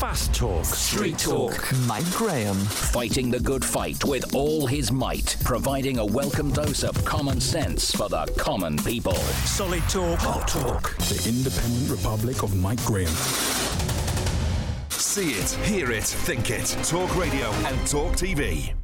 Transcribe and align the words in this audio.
Fast 0.00 0.34
Talk. 0.34 0.64
Street 0.64 1.18
Talk. 1.18 1.70
Mike 1.86 2.10
Graham. 2.12 2.56
Fighting 2.56 3.30
the 3.30 3.38
good 3.38 3.62
fight 3.62 4.02
with 4.02 4.34
all 4.34 4.66
his 4.66 4.90
might, 4.90 5.36
providing 5.44 5.98
a 5.98 6.06
welcome 6.06 6.50
dose 6.52 6.84
of 6.84 7.04
common 7.04 7.38
sense 7.38 7.94
for 7.94 8.08
the 8.08 8.24
common 8.38 8.78
people. 8.78 9.12
Solid 9.44 9.82
Talk. 9.90 10.18
Hot 10.20 10.48
Talk. 10.48 10.96
The 10.96 11.28
Independent 11.28 11.90
Republic 11.90 12.42
of 12.42 12.56
Mike 12.56 12.82
Graham. 12.86 13.12
See 14.88 15.32
it, 15.32 15.50
hear 15.66 15.90
it, 15.90 16.04
think 16.04 16.48
it. 16.48 16.74
Talk 16.82 17.14
Radio 17.14 17.50
and 17.50 17.86
Talk 17.86 18.12
TV. 18.14 18.79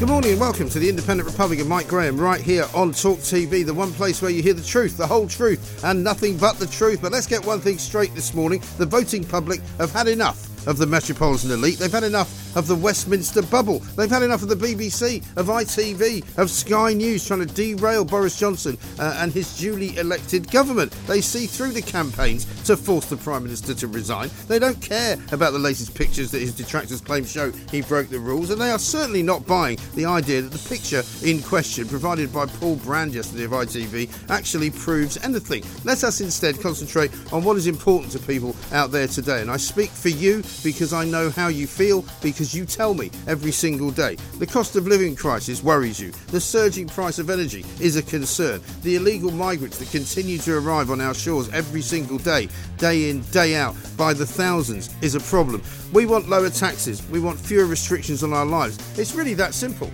Good 0.00 0.08
morning 0.08 0.30
and 0.30 0.40
welcome 0.40 0.70
to 0.70 0.78
the 0.78 0.88
Independent 0.88 1.28
Republic 1.28 1.60
of 1.60 1.68
Mike 1.68 1.86
Graham 1.86 2.18
right 2.18 2.40
here 2.40 2.64
on 2.74 2.92
Talk 2.92 3.18
TV, 3.18 3.66
the 3.66 3.74
one 3.74 3.92
place 3.92 4.22
where 4.22 4.30
you 4.30 4.42
hear 4.42 4.54
the 4.54 4.62
truth, 4.62 4.96
the 4.96 5.06
whole 5.06 5.28
truth, 5.28 5.84
and 5.84 6.02
nothing 6.02 6.38
but 6.38 6.58
the 6.58 6.66
truth. 6.68 7.02
But 7.02 7.12
let's 7.12 7.26
get 7.26 7.44
one 7.44 7.60
thing 7.60 7.76
straight 7.76 8.14
this 8.14 8.32
morning. 8.32 8.62
The 8.78 8.86
voting 8.86 9.24
public 9.24 9.60
have 9.76 9.92
had 9.92 10.08
enough 10.08 10.49
of 10.66 10.78
the 10.78 10.86
metropolitan 10.86 11.50
elite. 11.50 11.78
They've 11.78 11.90
had 11.90 12.04
enough 12.04 12.56
of 12.56 12.66
the 12.66 12.74
Westminster 12.74 13.42
bubble. 13.42 13.78
They've 13.96 14.10
had 14.10 14.22
enough 14.22 14.42
of 14.42 14.48
the 14.48 14.56
BBC, 14.56 15.24
of 15.36 15.46
ITV, 15.46 16.38
of 16.38 16.50
Sky 16.50 16.92
News 16.92 17.26
trying 17.26 17.46
to 17.46 17.46
derail 17.46 18.04
Boris 18.04 18.38
Johnson 18.38 18.76
uh, 18.98 19.16
and 19.18 19.32
his 19.32 19.56
duly 19.56 19.96
elected 19.98 20.50
government. 20.50 20.92
They 21.06 21.20
see 21.20 21.46
through 21.46 21.72
the 21.72 21.82
campaigns 21.82 22.46
to 22.64 22.76
force 22.76 23.06
the 23.06 23.16
Prime 23.16 23.44
Minister 23.44 23.74
to 23.74 23.86
resign. 23.86 24.30
They 24.48 24.58
don't 24.58 24.80
care 24.80 25.16
about 25.32 25.52
the 25.52 25.58
latest 25.58 25.94
pictures 25.94 26.30
that 26.32 26.40
his 26.40 26.54
detractors 26.54 27.00
claim 27.00 27.24
show 27.24 27.50
he 27.70 27.82
broke 27.82 28.08
the 28.08 28.18
rules, 28.18 28.50
and 28.50 28.60
they 28.60 28.70
are 28.70 28.78
certainly 28.78 29.22
not 29.22 29.46
buying 29.46 29.78
the 29.94 30.06
idea 30.06 30.42
that 30.42 30.52
the 30.52 30.68
picture 30.68 31.02
in 31.24 31.40
question, 31.42 31.86
provided 31.88 32.32
by 32.32 32.46
Paul 32.46 32.76
Brand 32.76 33.14
yesterday 33.14 33.44
of 33.44 33.52
ITV, 33.52 34.30
actually 34.30 34.70
proves 34.70 35.16
anything. 35.24 35.64
Let 35.84 36.04
us 36.04 36.20
instead 36.20 36.60
concentrate 36.60 37.10
on 37.32 37.44
what 37.44 37.56
is 37.56 37.66
important 37.66 38.12
to 38.12 38.18
people 38.18 38.56
out 38.72 38.90
there 38.90 39.06
today. 39.06 39.40
And 39.40 39.50
I 39.50 39.56
speak 39.56 39.90
for 39.90 40.08
you 40.08 40.42
because 40.62 40.92
I 40.92 41.04
know 41.04 41.30
how 41.30 41.48
you 41.48 41.66
feel, 41.66 42.04
because 42.22 42.54
you 42.54 42.64
tell 42.64 42.94
me 42.94 43.10
every 43.26 43.52
single 43.52 43.90
day. 43.90 44.16
The 44.38 44.46
cost 44.46 44.76
of 44.76 44.86
living 44.86 45.16
crisis 45.16 45.62
worries 45.62 46.00
you. 46.00 46.12
The 46.28 46.40
surging 46.40 46.86
price 46.86 47.18
of 47.18 47.30
energy 47.30 47.64
is 47.80 47.96
a 47.96 48.02
concern. 48.02 48.60
The 48.82 48.96
illegal 48.96 49.30
migrants 49.30 49.78
that 49.78 49.90
continue 49.90 50.38
to 50.38 50.58
arrive 50.58 50.90
on 50.90 51.00
our 51.00 51.14
shores 51.14 51.48
every 51.50 51.82
single 51.82 52.18
day, 52.18 52.48
day 52.76 53.10
in, 53.10 53.22
day 53.30 53.56
out, 53.56 53.74
by 53.96 54.12
the 54.12 54.26
thousands, 54.26 54.94
is 55.02 55.14
a 55.14 55.20
problem. 55.20 55.62
We 55.92 56.06
want 56.06 56.28
lower 56.28 56.50
taxes. 56.50 57.06
We 57.10 57.20
want 57.20 57.38
fewer 57.38 57.66
restrictions 57.66 58.22
on 58.22 58.32
our 58.32 58.46
lives. 58.46 58.78
It's 58.98 59.14
really 59.14 59.34
that 59.34 59.54
simple. 59.54 59.90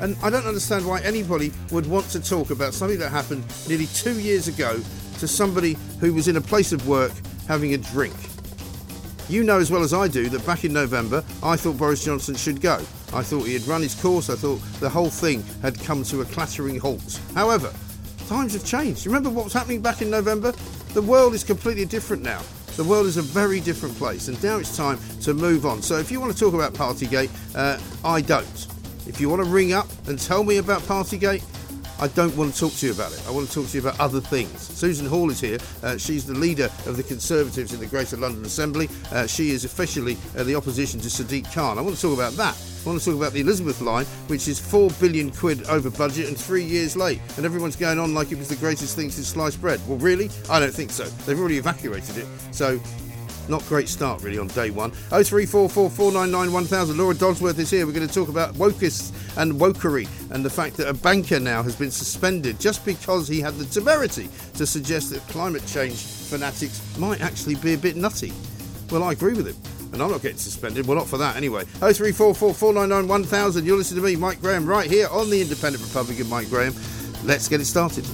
And 0.00 0.16
I 0.22 0.30
don't 0.30 0.46
understand 0.46 0.86
why 0.86 1.00
anybody 1.00 1.52
would 1.70 1.86
want 1.86 2.06
to 2.10 2.20
talk 2.20 2.50
about 2.50 2.72
something 2.72 2.98
that 2.98 3.10
happened 3.10 3.44
nearly 3.68 3.86
two 3.86 4.18
years 4.18 4.48
ago 4.48 4.80
to 5.18 5.28
somebody 5.28 5.76
who 6.00 6.14
was 6.14 6.26
in 6.28 6.36
a 6.36 6.40
place 6.40 6.72
of 6.72 6.88
work 6.88 7.12
having 7.46 7.74
a 7.74 7.78
drink. 7.78 8.14
You 9.30 9.44
know 9.44 9.60
as 9.60 9.70
well 9.70 9.84
as 9.84 9.94
I 9.94 10.08
do 10.08 10.28
that 10.28 10.44
back 10.44 10.64
in 10.64 10.72
November, 10.72 11.22
I 11.40 11.54
thought 11.54 11.78
Boris 11.78 12.04
Johnson 12.04 12.34
should 12.34 12.60
go. 12.60 12.78
I 13.14 13.22
thought 13.22 13.44
he 13.44 13.52
had 13.52 13.64
run 13.68 13.80
his 13.80 13.94
course. 13.94 14.28
I 14.28 14.34
thought 14.34 14.60
the 14.80 14.90
whole 14.90 15.08
thing 15.08 15.44
had 15.62 15.78
come 15.78 16.02
to 16.02 16.22
a 16.22 16.24
clattering 16.24 16.80
halt. 16.80 17.20
However, 17.32 17.72
times 18.26 18.54
have 18.54 18.64
changed. 18.64 19.06
Remember 19.06 19.30
what 19.30 19.44
was 19.44 19.52
happening 19.52 19.80
back 19.80 20.02
in 20.02 20.10
November? 20.10 20.50
The 20.94 21.02
world 21.02 21.32
is 21.34 21.44
completely 21.44 21.84
different 21.84 22.24
now. 22.24 22.42
The 22.74 22.82
world 22.82 23.06
is 23.06 23.18
a 23.18 23.22
very 23.22 23.60
different 23.60 23.94
place, 23.94 24.26
and 24.26 24.42
now 24.42 24.58
it's 24.58 24.76
time 24.76 24.98
to 25.20 25.32
move 25.32 25.64
on. 25.64 25.80
So, 25.80 25.98
if 25.98 26.10
you 26.10 26.18
want 26.18 26.32
to 26.32 26.38
talk 26.38 26.54
about 26.54 26.72
Partygate, 26.72 27.30
uh, 27.54 27.78
I 28.04 28.22
don't. 28.22 28.66
If 29.06 29.20
you 29.20 29.28
want 29.28 29.44
to 29.44 29.48
ring 29.48 29.72
up 29.72 29.86
and 30.08 30.18
tell 30.18 30.42
me 30.42 30.56
about 30.56 30.82
Partygate, 30.82 31.44
I 32.00 32.08
don't 32.08 32.34
want 32.34 32.54
to 32.54 32.58
talk 32.58 32.72
to 32.78 32.86
you 32.86 32.92
about 32.92 33.12
it. 33.12 33.22
I 33.28 33.30
want 33.30 33.46
to 33.46 33.54
talk 33.54 33.66
to 33.68 33.76
you 33.76 33.86
about 33.86 34.00
other 34.00 34.22
things. 34.22 34.58
Susan 34.58 35.04
Hall 35.04 35.30
is 35.30 35.38
here. 35.38 35.58
Uh, 35.82 35.98
she's 35.98 36.24
the 36.24 36.32
leader 36.32 36.70
of 36.86 36.96
the 36.96 37.02
Conservatives 37.02 37.74
in 37.74 37.80
the 37.80 37.86
Greater 37.86 38.16
London 38.16 38.42
Assembly. 38.46 38.88
Uh, 39.12 39.26
she 39.26 39.50
is 39.50 39.66
officially 39.66 40.16
uh, 40.34 40.42
the 40.44 40.54
opposition 40.54 40.98
to 41.00 41.08
Sadiq 41.08 41.52
Khan. 41.52 41.78
I 41.78 41.82
want 41.82 41.96
to 41.96 42.00
talk 42.00 42.14
about 42.14 42.32
that. 42.34 42.56
I 42.56 42.88
want 42.88 42.98
to 43.00 43.04
talk 43.04 43.16
about 43.16 43.34
the 43.34 43.42
Elizabeth 43.42 43.82
line, 43.82 44.06
which 44.28 44.48
is 44.48 44.58
four 44.58 44.88
billion 44.98 45.30
quid 45.30 45.64
over 45.68 45.90
budget 45.90 46.28
and 46.28 46.38
three 46.38 46.64
years 46.64 46.96
late. 46.96 47.20
And 47.36 47.44
everyone's 47.44 47.76
going 47.76 47.98
on 47.98 48.14
like 48.14 48.32
it 48.32 48.38
was 48.38 48.48
the 48.48 48.56
greatest 48.56 48.96
thing 48.96 49.10
since 49.10 49.28
sliced 49.28 49.60
bread. 49.60 49.78
Well, 49.86 49.98
really? 49.98 50.30
I 50.48 50.58
don't 50.58 50.72
think 50.72 50.90
so. 50.90 51.04
They've 51.04 51.38
already 51.38 51.58
evacuated 51.58 52.16
it. 52.16 52.26
So 52.52 52.80
not 53.48 53.64
great 53.66 53.88
start 53.88 54.22
really 54.22 54.38
on 54.38 54.48
day 54.48 54.70
one. 54.70 54.90
03444991000. 55.10 56.96
Laura 56.96 57.14
Dodsworth 57.14 57.58
is 57.58 57.70
here. 57.70 57.86
We're 57.86 57.92
going 57.92 58.06
to 58.06 58.14
talk 58.14 58.28
about 58.28 58.54
wokists 58.54 59.12
and 59.36 59.54
wokery 59.54 60.08
and 60.30 60.44
the 60.44 60.50
fact 60.50 60.76
that 60.76 60.88
a 60.88 60.94
banker 60.94 61.40
now 61.40 61.62
has 61.62 61.74
been 61.76 61.90
suspended 61.90 62.60
just 62.60 62.84
because 62.84 63.26
he 63.28 63.40
had 63.40 63.54
the 63.54 63.64
temerity 63.66 64.28
to 64.54 64.66
suggest 64.66 65.10
that 65.10 65.20
climate 65.28 65.66
change 65.66 66.02
fanatics 66.02 66.80
might 66.98 67.20
actually 67.20 67.56
be 67.56 67.74
a 67.74 67.78
bit 67.78 67.96
nutty. 67.96 68.32
Well, 68.90 69.02
I 69.02 69.12
agree 69.12 69.34
with 69.34 69.46
him. 69.46 69.56
And 69.92 70.00
I'm 70.00 70.10
not 70.10 70.22
getting 70.22 70.38
suspended. 70.38 70.86
Well, 70.86 70.96
not 70.96 71.08
for 71.08 71.18
that 71.18 71.36
anyway. 71.36 71.64
03444991000. 71.80 73.64
You're 73.64 73.76
listening 73.76 74.02
to 74.02 74.08
me, 74.08 74.14
Mike 74.16 74.40
Graham, 74.40 74.64
right 74.64 74.88
here 74.88 75.08
on 75.10 75.30
the 75.30 75.40
Independent 75.40 75.82
Republican, 75.82 76.28
Mike 76.28 76.48
Graham. 76.48 76.74
Let's 77.24 77.48
get 77.48 77.60
it 77.60 77.64
started. 77.64 78.06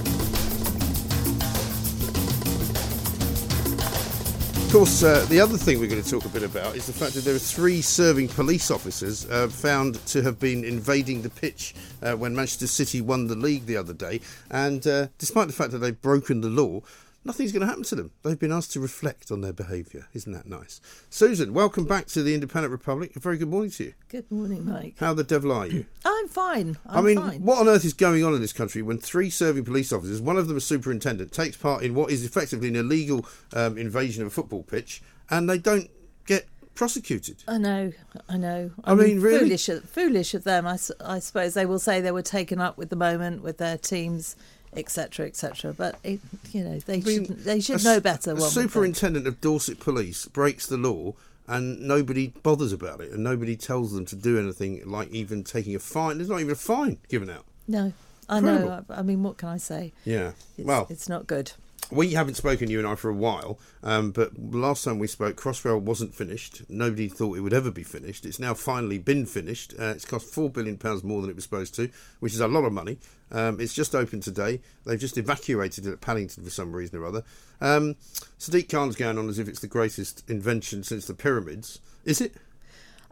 Course, 4.77 5.03
uh, 5.03 5.25
the 5.31 5.41
other 5.41 5.57
thing 5.57 5.81
we're 5.81 5.89
going 5.89 6.03
to 6.03 6.11
talk 6.11 6.27
a 6.27 6.29
bit 6.29 6.43
about 6.43 6.77
is 6.77 6.87
the 6.87 6.93
fact 6.93 7.15
that 7.15 7.25
there 7.25 7.35
are 7.35 7.39
three 7.39 7.81
serving 7.81 8.29
police 8.29 8.71
officers 8.71 9.25
uh, 9.31 9.49
found 9.49 9.95
to 10.07 10.21
have 10.21 10.39
been 10.39 10.67
invading 10.67 11.23
the 11.23 11.31
pitch 11.31 11.75
uh, 12.03 12.13
when 12.13 12.37
Manchester 12.37 12.67
City 12.67 13.01
won 13.01 13.27
the 13.27 13.35
league 13.35 13.65
the 13.65 13.79
other 13.79 13.95
day. 13.95 14.21
And 14.51 14.87
uh, 14.87 15.07
despite 15.17 15.47
the 15.47 15.55
fact 15.55 15.71
that 15.71 15.79
they've 15.79 15.99
broken 16.03 16.43
the 16.43 16.51
law, 16.51 16.83
nothing's 17.27 17.53
going 17.53 17.61
to 17.61 17.67
happen 17.67 17.83
to 17.85 17.95
them. 17.95 18.13
They've 18.23 18.39
been 18.39 18.53
asked 18.53 18.73
to 18.73 18.81
reflect 18.81 19.31
on 19.31 19.41
their 19.41 19.53
behaviour. 19.53 20.09
Isn't 20.15 20.33
that 20.33 20.47
nice? 20.47 20.81
Susan, 21.11 21.53
welcome 21.53 21.85
back 21.85 22.07
to 22.09 22.23
the 22.23 22.35
Independent 22.35 22.71
Republic. 22.71 23.17
A 23.17 23.21
very 23.21 23.37
good 23.37 23.49
morning 23.49 23.71
to 23.73 23.85
you. 23.85 23.95
Good 24.09 24.31
morning, 24.31 24.65
Mike. 24.65 24.95
How 24.99 25.13
the 25.13 25.25
devil 25.25 25.53
are 25.53 25.67
you? 25.67 25.87
I'm 26.05 26.29
fine. 26.29 26.79
I'm 26.87 26.99
I 26.99 27.01
mean, 27.07 27.17
fine. 27.17 27.43
what 27.43 27.59
on 27.59 27.69
earth 27.69 27.85
is 27.85 27.93
going 27.93 28.25
on 28.25 28.35
in 28.35 28.41
this 28.41 28.53
country 28.53 28.81
when 28.81 28.99
three 28.99 29.29
serving 29.29 29.65
police 29.65 29.93
officers, 29.93 30.21
one 30.21 30.37
of 30.37 30.49
them 30.49 30.57
a 30.57 30.61
superintendent, 30.61 31.33
takes 31.33 31.57
part 31.57 31.83
in 31.83 31.95
what 31.95 32.11
is 32.11 32.25
effectively 32.25 32.69
an 32.69 32.77
illegal 32.77 33.27
um, 33.53 33.77
invasion 33.77 34.23
of 34.23 34.29
a 34.29 34.31
football 34.31 34.63
pitch, 34.63 35.03
and 35.29 35.51
they 35.51 35.59
don't 35.59 35.91
get 36.27 36.47
prosecuted? 36.77 37.43
I 37.49 37.59
know, 37.59 37.93
I 38.29 38.37
know. 38.37 38.71
I 38.85 38.95
mean, 38.95 39.21
really? 39.21 39.41
foolish, 39.41 39.69
of- 39.69 39.85
foolish 39.89 40.35
of 40.35 40.45
them. 40.45 40.67
I, 40.67 40.79
I 41.05 41.19
suppose 41.19 41.55
they 41.55 41.67
will 41.67 41.81
say 41.81 42.01
they 42.01 42.13
were 42.13 42.23
taken 42.23 42.61
up 42.61 42.79
with 42.79 42.91
the 42.91 42.97
moment 42.97 43.43
with 43.43 43.59
their 43.59 43.79
teams, 43.79 44.37
etc., 44.77 45.27
etc. 45.27 45.73
But 45.73 45.97
it, 46.05 46.21
you 46.53 46.63
know, 46.65 46.79
they 46.81 46.95
I 46.95 47.01
mean, 47.01 47.27
should 47.27 47.39
they 47.45 47.61
should 47.61 47.77
s- 47.77 47.85
know 47.85 48.01
better. 48.01 48.31
A 48.33 48.35
one 48.35 48.43
would 48.43 48.51
think. 48.53 48.71
superintendent 48.71 49.27
of 49.27 49.41
Dorset 49.41 49.81
Police 49.81 50.27
breaks 50.27 50.67
the 50.67 50.77
law, 50.77 51.15
and 51.47 51.81
nobody 51.81 52.29
bothers 52.43 52.73
about 52.73 53.01
it, 53.01 53.13
and 53.13 53.23
nobody 53.25 53.57
tells 53.57 53.93
them 53.93 54.05
to 54.07 54.17
do 54.17 54.39
anything 54.39 54.83
like 54.87 55.11
even 55.11 55.45
taking 55.45 55.75
a 55.75 55.79
fine. 55.79 56.19
There's 56.19 56.29
not 56.31 56.41
even 56.41 56.53
a 56.53 56.57
fine 56.57 56.99
given 57.09 57.31
out. 57.31 57.45
No, 57.69 57.93
I 58.29 58.39
Incredible. 58.39 58.69
know. 58.69 58.85
I, 58.91 58.99
I 58.99 59.03
mean, 59.03 59.23
what 59.23 59.37
can 59.39 59.49
I 59.49 59.57
say? 59.57 59.93
Yeah. 60.05 60.33
It's, 60.57 60.67
well, 60.67 60.87
it's 60.91 61.09
not 61.09 61.27
good. 61.27 61.53
we 61.91 62.15
haven't 62.15 62.35
spoken 62.35 62.69
you 62.71 62.79
and 62.81 62.87
I 62.89 62.95
for 62.97 63.09
a 63.09 63.15
while, 63.15 63.59
um, 63.85 64.11
but 64.11 64.33
last 64.39 64.83
time 64.85 64.99
we 64.99 65.07
spoke, 65.07 65.37
Crossrail 65.37 65.81
wasn't 65.81 66.15
finished. 66.15 66.63
Nobody 66.69 67.09
thought 67.09 67.37
it 67.37 67.41
would 67.43 67.53
ever 67.53 67.71
be 67.71 67.85
finished. 67.85 68.27
It's 68.27 68.41
now 68.41 68.55
finally 68.55 68.99
been 68.99 69.25
finished. 69.27 69.73
Uh, 69.79 69.87
it's 69.95 70.05
cost 70.05 70.27
four 70.33 70.51
billion 70.51 70.77
pounds 70.79 71.05
more 71.05 71.21
than 71.21 71.31
it 71.31 71.37
was 71.37 71.45
supposed 71.45 71.75
to, 71.77 71.89
which 72.21 72.33
is 72.35 72.41
a 72.41 72.49
lot 72.49 72.65
of 72.65 72.73
money. 72.73 72.99
Um, 73.31 73.61
it's 73.61 73.75
just 73.75 73.95
opened 73.95 74.23
today. 74.23 74.61
They've 74.85 75.01
just 75.01 75.19
evacuated 75.19 75.87
it 75.87 75.93
at 75.93 76.01
Paddington 76.01 76.45
for 76.45 76.51
some 76.51 76.73
reason 76.73 76.99
or 76.99 77.07
other. 77.07 77.25
Um, 77.61 77.97
Sadiq 78.39 78.69
Khan's 78.69 78.97
going 78.97 79.19
on 79.19 79.29
as 79.29 79.39
if 79.39 79.49
it's 79.49 79.61
the 79.61 79.67
greatest 79.67 80.23
invention 80.29 80.83
since 80.83 81.07
the 81.07 81.15
pyramids. 81.15 81.81
Is 82.05 82.21
it? 82.21 82.35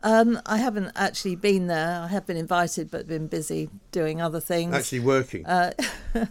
Um, 0.02 0.40
I 0.44 0.58
haven't 0.58 0.92
actually 0.94 1.34
been 1.34 1.66
there. 1.66 2.02
I 2.02 2.08
have 2.08 2.26
been 2.26 2.36
invited, 2.36 2.90
but 2.90 3.08
been 3.08 3.26
busy 3.26 3.70
doing 3.90 4.20
other 4.20 4.38
things. 4.38 4.74
Actually 4.74 5.00
working. 5.00 5.46
Uh, 5.46 5.72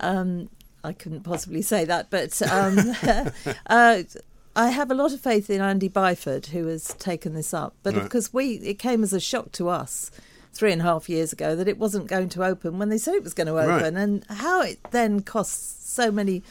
um, 0.00 0.48
I 0.82 0.94
couldn't 0.94 1.22
possibly 1.22 1.60
say 1.60 1.84
that, 1.84 2.08
but 2.08 2.40
um, 2.42 2.78
uh, 3.66 4.02
I 4.56 4.70
have 4.70 4.90
a 4.90 4.94
lot 4.94 5.12
of 5.12 5.20
faith 5.20 5.50
in 5.50 5.60
Andy 5.60 5.90
Byford, 5.90 6.46
who 6.46 6.66
has 6.66 6.94
taken 6.94 7.34
this 7.34 7.52
up. 7.52 7.74
But 7.82 7.94
Right. 7.94 8.02
because 8.04 8.32
we, 8.32 8.54
it 8.54 8.78
came 8.78 9.02
as 9.02 9.12
a 9.12 9.20
shock 9.20 9.52
to 9.52 9.68
us 9.68 10.10
three 10.52 10.72
and 10.72 10.80
a 10.82 10.84
half 10.84 11.08
years 11.08 11.32
ago 11.32 11.54
that 11.56 11.68
it 11.68 11.78
wasn't 11.78 12.06
going 12.06 12.28
to 12.30 12.44
open 12.44 12.78
when 12.78 12.88
they 12.88 12.98
said 12.98 13.14
it 13.14 13.22
was 13.24 13.34
going 13.34 13.46
to 13.46 13.52
Right. 13.54 13.80
open, 13.82 13.96
and 13.96 14.24
how 14.28 14.62
it 14.62 14.78
then 14.90 15.20
costs 15.22 15.90
so 15.92 16.10
many. 16.10 16.42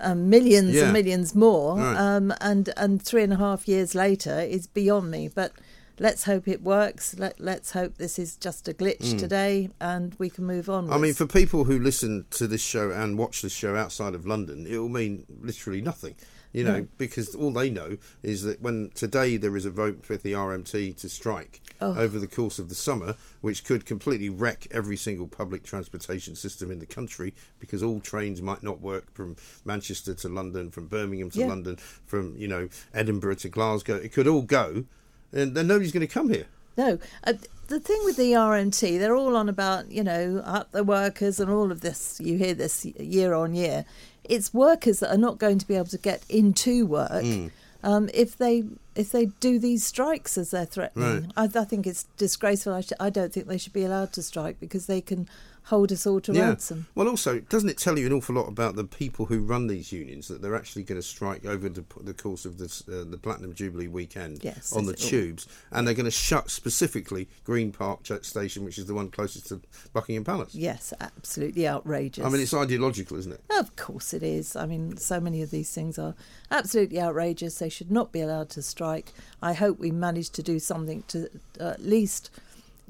Um, 0.00 0.28
millions 0.28 0.74
Yeah. 0.74 0.84
and 0.84 0.92
millions 0.92 1.36
more, 1.36 1.76
Right. 1.78 1.96
um, 1.96 2.34
and 2.40 2.68
and 2.76 3.00
three 3.00 3.22
and 3.22 3.32
a 3.32 3.36
half 3.36 3.68
years 3.68 3.94
later 3.94 4.40
is 4.40 4.66
beyond 4.66 5.08
me. 5.08 5.30
But 5.32 5.52
let's 6.00 6.24
hope 6.24 6.48
it 6.48 6.62
works. 6.64 7.14
Let 7.16 7.38
let's 7.40 7.70
hope 7.70 7.96
this 7.96 8.18
is 8.18 8.34
just 8.36 8.66
a 8.66 8.74
glitch 8.74 9.16
today, 9.16 9.70
and 9.80 10.16
we 10.18 10.28
can 10.30 10.44
move 10.46 10.68
on. 10.68 10.90
I 10.92 10.98
mean, 10.98 11.14
for 11.14 11.26
people 11.26 11.62
who 11.64 11.78
listen 11.78 12.24
to 12.32 12.48
this 12.48 12.60
show 12.60 12.90
and 12.90 13.16
watch 13.16 13.40
this 13.42 13.52
show 13.52 13.76
outside 13.76 14.16
of 14.16 14.26
London, 14.26 14.66
it 14.68 14.76
will 14.78 14.88
mean 14.88 15.26
literally 15.40 15.80
nothing. 15.80 16.16
You 16.54 16.62
know, 16.62 16.78
No. 16.78 16.86
because 16.98 17.34
all 17.34 17.50
they 17.52 17.68
know 17.68 17.98
is 18.22 18.44
that 18.44 18.62
when 18.62 18.90
today 18.94 19.36
there 19.36 19.56
is 19.56 19.64
a 19.66 19.70
vote 19.70 20.06
for 20.06 20.16
the 20.16 20.34
RMT 20.34 20.96
to 20.98 21.08
strike 21.08 21.60
Oh. 21.80 21.96
over 21.98 22.18
the 22.20 22.28
course 22.28 22.60
of 22.60 22.68
the 22.68 22.76
summer, 22.76 23.16
which 23.40 23.64
could 23.64 23.84
completely 23.84 24.28
wreck 24.28 24.68
every 24.70 24.96
single 24.96 25.26
public 25.26 25.64
transportation 25.64 26.36
system 26.36 26.70
in 26.70 26.78
the 26.78 26.86
country 26.86 27.34
because 27.58 27.82
all 27.82 27.98
trains 27.98 28.40
might 28.40 28.62
not 28.62 28.80
work 28.80 29.12
from 29.12 29.34
Manchester 29.64 30.14
to 30.14 30.28
London, 30.28 30.70
from 30.70 30.86
Birmingham 30.86 31.28
to 31.30 31.40
Yeah. 31.40 31.46
London, 31.48 31.76
from 32.06 32.36
you 32.38 32.46
know 32.46 32.68
Edinburgh 32.94 33.34
to 33.36 33.48
Glasgow. 33.48 33.96
It 33.96 34.12
could 34.12 34.28
all 34.28 34.42
go, 34.42 34.84
and 35.32 35.56
then 35.56 35.66
nobody's 35.66 35.90
going 35.92 36.06
to 36.06 36.14
come 36.14 36.30
here. 36.30 36.46
No, 36.76 36.98
uh, 37.24 37.34
the 37.68 37.80
thing 37.80 38.00
with 38.04 38.16
the 38.16 38.32
RMT, 38.32 38.98
they're 38.98 39.16
all 39.16 39.36
on 39.36 39.48
about 39.48 39.90
you 39.90 40.02
know 40.04 40.42
up 40.44 40.72
the 40.72 40.84
workers 40.84 41.40
and 41.40 41.50
all 41.50 41.70
of 41.72 41.80
this. 41.80 42.20
You 42.22 42.36
hear 42.36 42.54
this 42.54 42.84
year 42.84 43.34
on 43.34 43.54
year. 43.54 43.84
It's 44.24 44.54
workers 44.54 45.00
that 45.00 45.10
are 45.12 45.18
not 45.18 45.38
going 45.38 45.58
to 45.58 45.66
be 45.66 45.74
able 45.74 45.86
to 45.86 45.98
get 45.98 46.22
into 46.28 46.86
work 46.86 47.22
Hmm. 47.22 47.46
um, 47.82 48.08
if 48.14 48.36
they 48.38 48.64
if 48.94 49.10
they 49.12 49.26
do 49.40 49.58
these 49.58 49.84
strikes 49.84 50.38
as 50.38 50.50
they're 50.52 50.64
threatening. 50.64 51.32
Right. 51.36 51.50
I, 51.56 51.60
I 51.60 51.64
think 51.64 51.86
it's 51.86 52.04
disgraceful. 52.16 52.72
I, 52.72 52.80
sh- 52.82 52.92
I 53.00 53.10
don't 53.10 53.32
think 53.32 53.46
they 53.48 53.58
should 53.58 53.72
be 53.72 53.84
allowed 53.84 54.12
to 54.14 54.22
strike 54.22 54.58
because 54.60 54.86
they 54.86 55.00
can 55.00 55.28
hold 55.64 55.90
us 55.92 56.06
all 56.06 56.20
to 56.20 56.32
ransom. 56.32 56.86
Well, 56.94 57.08
also, 57.08 57.40
doesn't 57.40 57.68
it 57.68 57.78
tell 57.78 57.98
you 57.98 58.06
an 58.06 58.12
awful 58.12 58.34
lot 58.34 58.48
about 58.48 58.76
the 58.76 58.84
people 58.84 59.26
who 59.26 59.40
run 59.40 59.66
these 59.66 59.92
unions 59.92 60.28
that 60.28 60.42
they're 60.42 60.56
actually 60.56 60.82
going 60.82 61.00
to 61.00 61.06
strike 61.06 61.46
over 61.46 61.68
the, 61.68 61.84
the 62.02 62.14
course 62.14 62.44
of 62.44 62.58
this, 62.58 62.86
uh, 62.88 63.04
the 63.08 63.16
Platinum 63.16 63.54
Jubilee 63.54 63.88
weekend 63.88 64.44
Yes, 64.44 64.72
on 64.72 64.84
the 64.86 64.92
it 64.92 65.02
all? 65.02 65.08
tubes, 65.10 65.48
and 65.70 65.86
they're 65.86 65.94
going 65.94 66.04
to 66.04 66.10
shut 66.10 66.50
specifically 66.50 67.28
Green 67.44 67.72
Park 67.72 68.00
Station, 68.22 68.64
which 68.64 68.78
is 68.78 68.86
the 68.86 68.94
one 68.94 69.10
closest 69.10 69.48
to 69.48 69.60
Buckingham 69.92 70.24
Palace. 70.24 70.54
Yes, 70.54 70.92
absolutely 71.00 71.66
outrageous. 71.66 72.24
I 72.24 72.28
mean, 72.28 72.40
it's 72.40 72.54
ideological, 72.54 73.16
isn't 73.18 73.32
it? 73.32 73.40
Of 73.50 73.74
course 73.76 74.12
it 74.12 74.22
is. 74.22 74.56
I 74.56 74.66
mean, 74.66 74.96
so 74.98 75.18
many 75.20 75.40
of 75.42 75.50
these 75.50 75.72
things 75.72 75.98
are 75.98 76.14
absolutely 76.50 77.00
outrageous. 77.00 77.58
They 77.58 77.68
should 77.68 77.90
not 77.90 78.12
be 78.12 78.20
allowed 78.20 78.50
to 78.50 78.62
strike. 78.62 79.12
I 79.42 79.54
hope 79.54 79.78
we 79.78 79.90
manage 79.90 80.30
to 80.30 80.42
do 80.42 80.58
something 80.58 81.04
to 81.08 81.28
uh, 81.60 81.70
at 81.70 81.82
least 81.82 82.30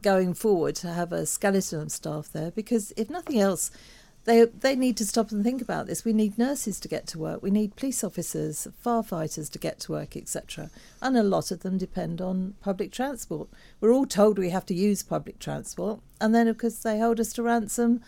going 0.04 0.34
forward 0.34 0.76
to 0.76 0.92
have 0.92 1.12
a 1.12 1.24
skeleton 1.24 1.80
of 1.80 1.90
staff 1.90 2.28
there 2.30 2.50
because 2.50 2.92
if 2.94 3.08
nothing 3.08 3.40
else, 3.40 3.70
they 4.24 4.44
they 4.44 4.76
need 4.76 4.98
to 4.98 5.06
stop 5.06 5.30
and 5.30 5.42
think 5.42 5.62
about 5.62 5.86
this. 5.86 6.04
We 6.04 6.12
need 6.12 6.36
nurses 6.38 6.78
to 6.80 6.88
get 6.88 7.06
to 7.08 7.18
work. 7.18 7.42
We 7.42 7.50
need 7.50 7.74
police 7.74 8.04
officers, 8.04 8.68
firefighters 8.84 9.50
to 9.50 9.58
get 9.58 9.80
to 9.80 9.92
work, 9.92 10.14
etc. 10.16 10.70
And 11.00 11.16
a 11.16 11.22
lot 11.22 11.50
of 11.50 11.60
them 11.60 11.78
depend 11.78 12.20
on 12.20 12.54
public 12.60 12.92
transport. 12.92 13.48
We're 13.80 13.92
all 13.92 14.06
told 14.06 14.38
we 14.38 14.50
have 14.50 14.66
to 14.66 14.74
use 14.74 15.02
public 15.02 15.38
transport, 15.38 16.00
and 16.20 16.34
then 16.34 16.48
of 16.48 16.58
course 16.58 16.76
they 16.76 16.98
hold 16.98 17.18
us 17.18 17.32
to 17.34 17.42
ransom 17.42 18.02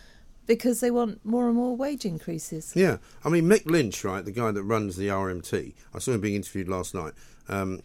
because 0.47 0.81
they 0.81 0.91
want 0.91 1.25
more 1.25 1.47
and 1.49 1.57
more 1.57 1.75
wage 1.75 2.05
increases. 2.05 2.73
Yeah, 2.77 2.99
I 3.25 3.31
mean 3.31 3.45
Mick 3.45 3.65
Lynch, 3.65 4.05
right, 4.05 4.25
the 4.25 4.33
guy 4.33 4.51
that 4.51 4.63
runs 4.63 4.97
the 4.97 5.09
RMT. 5.09 5.73
I 5.95 5.99
saw 5.99 6.13
him 6.13 6.21
being 6.21 6.37
interviewed 6.37 6.69
last 6.69 6.95
night. 6.95 7.15
Um, 7.49 7.81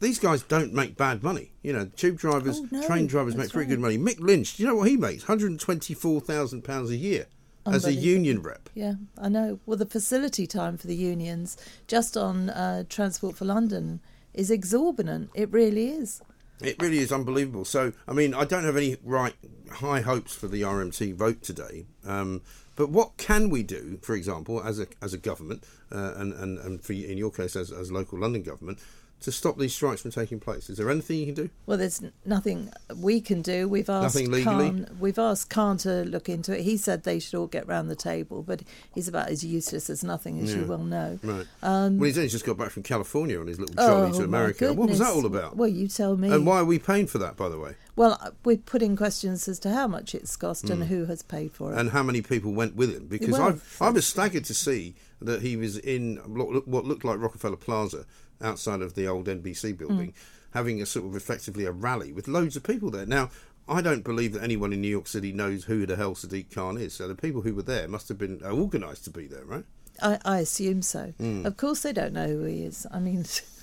these 0.00 0.18
guys 0.18 0.42
don't 0.42 0.72
make 0.72 0.96
bad 0.96 1.22
money. 1.22 1.52
You 1.62 1.72
know, 1.72 1.86
tube 1.96 2.18
drivers, 2.18 2.58
Oh, 2.58 2.68
no, 2.70 2.86
train 2.86 3.06
drivers 3.06 3.34
make 3.36 3.50
pretty 3.50 3.66
very 3.68 3.76
good 3.76 3.80
money. 3.80 3.98
Mick 3.98 4.20
Lynch, 4.20 4.56
do 4.56 4.62
you 4.62 4.68
know 4.68 4.76
what 4.76 4.88
he 4.88 4.96
makes? 4.96 5.24
Hundred 5.24 5.50
and 5.50 5.60
twenty-four 5.60 6.20
thousand 6.20 6.62
pounds 6.62 6.90
a 6.90 6.96
year 6.96 7.26
as 7.66 7.84
a 7.84 7.92
union 7.92 8.40
rep. 8.40 8.70
Yeah, 8.74 8.94
I 9.20 9.28
know. 9.28 9.60
Well, 9.66 9.76
the 9.76 9.84
facility 9.86 10.46
time 10.46 10.78
for 10.78 10.86
the 10.86 10.96
unions 10.96 11.56
just 11.86 12.16
on 12.16 12.48
uh, 12.50 12.84
Transport 12.88 13.36
for 13.36 13.44
London 13.44 14.00
is 14.32 14.50
exorbitant. 14.50 15.30
It 15.34 15.50
really 15.52 15.88
is. 15.90 16.22
It 16.62 16.80
really 16.80 16.98
is 16.98 17.12
unbelievable. 17.12 17.64
So, 17.64 17.92
I 18.08 18.12
mean, 18.12 18.34
I 18.34 18.44
don't 18.44 18.64
have 18.64 18.76
any 18.76 18.96
right 19.04 19.34
high 19.70 20.00
hopes 20.00 20.34
for 20.34 20.48
the 20.48 20.62
RMT 20.62 21.14
vote 21.14 21.42
today. 21.42 21.86
Um, 22.04 22.40
but 22.74 22.90
what 22.90 23.16
can 23.16 23.50
we 23.50 23.62
do, 23.62 23.98
for 24.02 24.14
example, 24.14 24.62
as 24.62 24.78
a 24.80 24.86
as 25.02 25.12
a 25.12 25.18
government, 25.18 25.64
uh, 25.92 26.14
and 26.16 26.32
and 26.32 26.58
and 26.58 26.80
for 26.82 26.92
in 26.92 27.18
your 27.18 27.30
case 27.30 27.54
as 27.56 27.70
as 27.70 27.92
local 27.92 28.18
London 28.18 28.42
government, 28.42 28.78
to 29.20 29.32
stop 29.32 29.58
these 29.58 29.74
strikes 29.74 30.02
from 30.02 30.12
taking 30.12 30.38
place? 30.38 30.70
Is 30.70 30.78
there 30.78 30.90
anything 30.90 31.18
you 31.18 31.26
can 31.26 31.34
do? 31.34 31.50
Well, 31.66 31.76
there's 31.78 32.02
nothing 32.24 32.70
we 32.96 33.20
can 33.20 33.42
do. 33.42 33.68
We've 33.68 33.90
asked 33.90 34.14
Nothing 34.14 34.30
legally? 34.30 34.70
Khan, 34.70 34.96
we've 35.00 35.18
asked 35.18 35.50
Khan 35.50 35.76
to 35.78 36.04
look 36.04 36.28
into 36.28 36.56
it. 36.56 36.62
He 36.62 36.76
said 36.76 37.02
they 37.02 37.18
should 37.18 37.34
all 37.36 37.46
get 37.48 37.66
round 37.66 37.90
the 37.90 37.96
table, 37.96 38.42
but 38.42 38.62
he's 38.94 39.08
about 39.08 39.28
as 39.28 39.44
useless 39.44 39.90
as 39.90 40.04
nothing, 40.04 40.40
as 40.40 40.54
you 40.54 40.64
well 40.66 40.78
know. 40.78 41.18
Right. 41.22 41.46
well, 41.62 41.90
he's 42.02 42.16
only 42.16 42.28
just 42.28 42.44
got 42.44 42.56
back 42.56 42.70
from 42.70 42.84
California 42.84 43.40
on 43.40 43.46
his 43.48 43.58
little 43.58 43.78
Um, 43.80 43.88
Oh, 43.88 44.18
to 44.18 44.24
America. 44.24 44.72
What 44.72 44.88
was 44.88 44.98
that 45.00 45.12
all 45.12 45.26
about? 45.26 45.56
Well, 45.56 45.68
you 45.68 45.88
tell 45.88 46.16
me. 46.16 46.30
and 46.30 46.46
why 46.46 46.58
are 46.58 46.64
we 46.64 46.78
paying 46.78 47.06
for 47.06 47.18
that, 47.18 47.36
by 47.36 47.48
the 47.48 47.58
way? 47.58 47.74
Well, 47.96 48.16
uh, 48.22 48.30
we're 48.44 48.58
putting 48.58 48.94
questions 48.94 49.48
as 49.48 49.58
to 49.60 49.72
how 49.72 49.88
much 49.88 50.14
it's 50.14 50.36
cost 50.36 50.70
and 50.70 50.84
who 50.84 51.06
has 51.06 51.22
paid 51.22 51.52
for 51.52 51.70
it. 51.70 51.74
Hmm. 51.74 51.80
And 51.80 51.90
how 51.90 52.04
many 52.04 52.22
people 52.22 52.52
went 52.52 52.76
with 52.76 52.94
him? 52.94 53.06
Because 53.08 53.38
I 53.38 53.84
I 53.84 53.90
was 53.90 54.06
staggered 54.06 54.44
to 54.44 54.54
see 54.54 54.94
that 55.20 55.42
he 55.42 55.56
was 55.56 55.76
in 55.78 56.18
what 56.18 56.84
looked 56.84 57.04
like 57.04 57.18
Rockefeller 57.18 57.56
Plaza 57.56 58.06
outside 58.40 58.82
of 58.82 58.94
the 58.94 59.06
old 59.06 59.26
NBC 59.26 59.76
building, 59.76 60.14
having 60.52 60.80
a 60.80 60.86
sort 60.86 61.06
of 61.06 61.16
effectively 61.16 61.64
a 61.64 61.72
rally 61.72 62.12
with 62.12 62.28
loads 62.28 62.56
of 62.56 62.62
people 62.62 62.90
there. 62.90 63.06
Now, 63.06 63.30
I 63.68 63.82
don't 63.82 64.02
believe 64.02 64.32
that 64.32 64.42
anyone 64.42 64.72
in 64.72 64.80
New 64.80 64.88
York 64.88 65.06
City 65.06 65.32
knows 65.32 65.64
who 65.64 65.84
the 65.84 65.96
hell 65.96 66.14
Sadiq 66.14 66.54
Khan 66.54 66.78
is. 66.78 66.94
So 66.94 67.06
the 67.06 67.14
people 67.14 67.42
who 67.42 67.54
were 67.54 67.62
there 67.62 67.86
must 67.86 68.08
have 68.08 68.18
been 68.18 68.40
uh, 68.42 68.52
organised 68.52 69.04
to 69.04 69.10
be 69.10 69.26
there, 69.26 69.44
right? 69.44 69.64
I, 70.00 70.18
I 70.24 70.38
assume 70.38 70.82
so. 70.82 71.12
Hmm. 71.18 71.44
Of 71.44 71.56
course, 71.56 71.82
they 71.82 71.92
don't 71.92 72.14
know 72.14 72.28
who 72.28 72.44
he 72.44 72.62
is. 72.62 72.86
I 72.90 72.98
mean, 72.98 73.24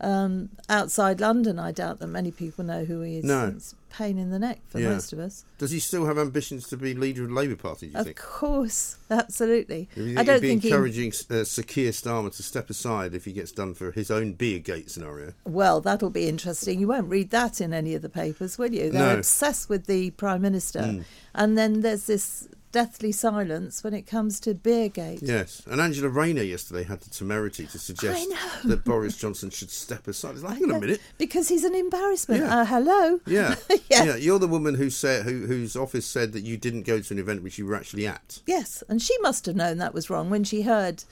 um, 0.00 0.48
outside 0.68 1.20
London, 1.20 1.58
I 1.58 1.72
doubt 1.72 1.98
that 2.00 2.06
many 2.06 2.30
people 2.30 2.64
know 2.64 2.84
who 2.84 3.00
he 3.02 3.18
is. 3.18 3.24
No. 3.24 3.48
It's 3.56 3.72
a 3.72 3.94
pain 3.94 4.18
in 4.18 4.30
the 4.30 4.38
neck 4.38 4.60
for 4.68 4.78
Yeah. 4.80 4.90
most 4.90 5.12
of 5.12 5.18
us. 5.18 5.44
Does 5.58 5.70
he 5.72 5.80
still 5.80 6.06
have 6.06 6.16
ambitions 6.18 6.68
to 6.68 6.76
be 6.76 6.94
leader 6.94 7.22
of 7.24 7.28
the 7.28 7.34
Labour 7.34 7.56
Party? 7.56 7.86
Do 7.88 7.92
you 7.92 7.98
Of 7.98 8.04
think? 8.06 8.16
course, 8.18 8.96
absolutely. 9.10 9.88
Do 9.94 10.14
I 10.16 10.22
don't 10.22 10.36
he'd 10.36 10.40
be 10.42 10.48
think 10.48 10.62
he. 10.62 10.68
encouraging 10.70 11.12
uh, 11.30 11.44
Sir 11.44 11.62
Keir 11.62 11.90
Starmer 11.92 12.34
to 12.36 12.42
step 12.42 12.70
aside 12.70 13.14
if 13.14 13.24
he 13.24 13.32
gets 13.32 13.52
done 13.52 13.74
for 13.74 13.90
his 13.92 14.10
own 14.10 14.34
Beergate 14.34 14.90
scenario. 14.90 15.34
Well, 15.44 15.80
that'll 15.80 16.10
be 16.10 16.28
interesting. 16.28 16.80
You 16.80 16.88
won't 16.88 17.08
read 17.10 17.30
that 17.30 17.60
in 17.60 17.72
any 17.72 17.94
of 17.94 18.02
the 18.02 18.08
papers, 18.08 18.56
will 18.58 18.72
you? 18.72 18.90
They're 18.90 19.12
No. 19.12 19.18
Obsessed 19.18 19.68
with 19.68 19.86
the 19.86 20.10
Prime 20.12 20.40
Minister. 20.42 21.04
And 21.34 21.58
then 21.58 21.80
there's 21.82 22.04
this 22.06 22.48
deathly 22.72 23.12
silence 23.12 23.82
when 23.82 23.94
it 23.94 24.02
comes 24.06 24.40
to 24.40 24.54
Beergate. 24.54 25.20
Yes, 25.22 25.62
and 25.70 25.80
Angela 25.80 26.08
Rayner 26.08 26.42
yesterday 26.42 26.84
had 26.84 27.00
the 27.00 27.10
temerity 27.10 27.66
to 27.66 27.78
suggest 27.78 28.28
that 28.64 28.84
Boris 28.84 29.16
Johnson 29.16 29.50
should 29.50 29.70
step 29.70 30.06
aside. 30.08 30.34
It's 30.34 30.42
like, 30.42 30.54
hang 30.54 30.70
on 30.70 30.76
a 30.76 30.80
minute. 30.80 31.00
Because 31.18 31.48
he's 31.48 31.64
an 31.64 31.74
embarrassment. 31.74 32.42
Yeah. 32.42 32.60
Uh, 32.60 32.64
hello? 32.64 33.20
Yeah. 33.26 33.54
Yeah. 33.88 34.04
yeah, 34.04 34.16
You're 34.16 34.38
the 34.38 34.48
woman 34.48 34.74
who 34.74 34.90
said 34.90 35.24
who, 35.24 35.46
whose 35.46 35.76
office 35.76 36.06
said 36.06 36.32
that 36.32 36.42
you 36.42 36.56
didn't 36.56 36.82
go 36.82 37.00
to 37.00 37.14
an 37.14 37.20
event 37.20 37.42
which 37.42 37.58
you 37.58 37.66
were 37.66 37.74
actually 37.74 38.06
at. 38.06 38.40
Yes, 38.46 38.82
and 38.88 39.00
she 39.00 39.16
must 39.18 39.46
have 39.46 39.56
known 39.56 39.78
that 39.78 39.94
was 39.94 40.10
wrong 40.10 40.30
when 40.30 40.44
she 40.44 40.62
heard 40.62 41.04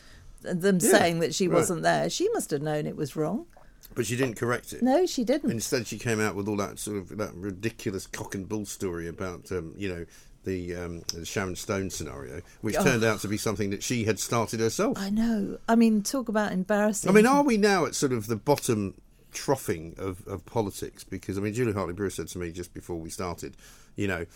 them 0.43 0.78
Yeah, 0.81 0.90
saying 0.90 1.20
that 1.20 1.34
she 1.34 1.49
right. 1.49 1.54
wasn't 1.56 1.82
there. 1.82 2.08
She 2.11 2.28
must 2.32 2.50
have 2.50 2.62
known 2.62 2.87
it 2.87 2.96
was 2.96 3.16
wrong. 3.16 3.46
But 3.94 4.06
she 4.06 4.16
didn't 4.16 4.37
correct 4.37 4.72
it. 4.72 4.82
No, 4.82 5.06
she 5.06 5.25
didn't. 5.25 5.50
Instead, 5.50 5.87
she 5.87 5.99
came 5.99 6.20
out 6.20 6.34
with 6.37 6.46
all 6.46 6.56
that 6.56 6.78
sort 6.78 6.99
of 6.99 7.16
that 7.19 7.34
ridiculous 7.34 8.06
cock 8.06 8.34
and 8.34 8.49
bull 8.49 8.64
story 8.66 9.08
about 9.08 9.50
um, 9.50 9.75
you 9.76 9.88
know 9.88 10.04
the, 10.49 10.75
um, 10.75 11.03
the 11.15 11.25
Sharon 11.25 11.55
Stone 11.55 11.91
scenario, 11.91 12.41
which 12.62 12.75
Oh. 12.77 12.83
turned 12.85 13.05
out 13.05 13.21
to 13.21 13.29
be 13.29 13.37
something 13.37 13.71
that 13.71 13.83
she 13.83 14.05
had 14.05 14.19
started 14.19 14.61
herself. 14.61 14.97
I 14.99 15.11
know. 15.11 15.59
I 15.69 15.77
mean, 15.77 16.03
talk 16.03 16.29
about 16.29 16.53
embarrassing. 16.53 17.09
I 17.09 17.12
mean, 17.12 17.27
are 17.27 17.43
we 17.45 17.56
now 17.56 17.85
at 17.87 17.95
sort 17.95 18.12
of 18.12 18.27
the 18.27 18.37
bottom 18.37 18.95
troughing 19.33 19.95
of, 19.99 20.26
of 20.26 20.45
politics? 20.47 21.05
Because, 21.05 21.37
I 21.38 21.40
mean, 21.43 21.52
Julia 21.55 21.75
Hartley-Brewer 21.75 22.11
said 22.11 22.28
to 22.28 22.38
me 22.38 22.50
just 22.50 22.73
before 22.75 22.97
we 22.97 23.11
started, 23.11 23.57
you 23.95 24.07
know, 24.09 24.26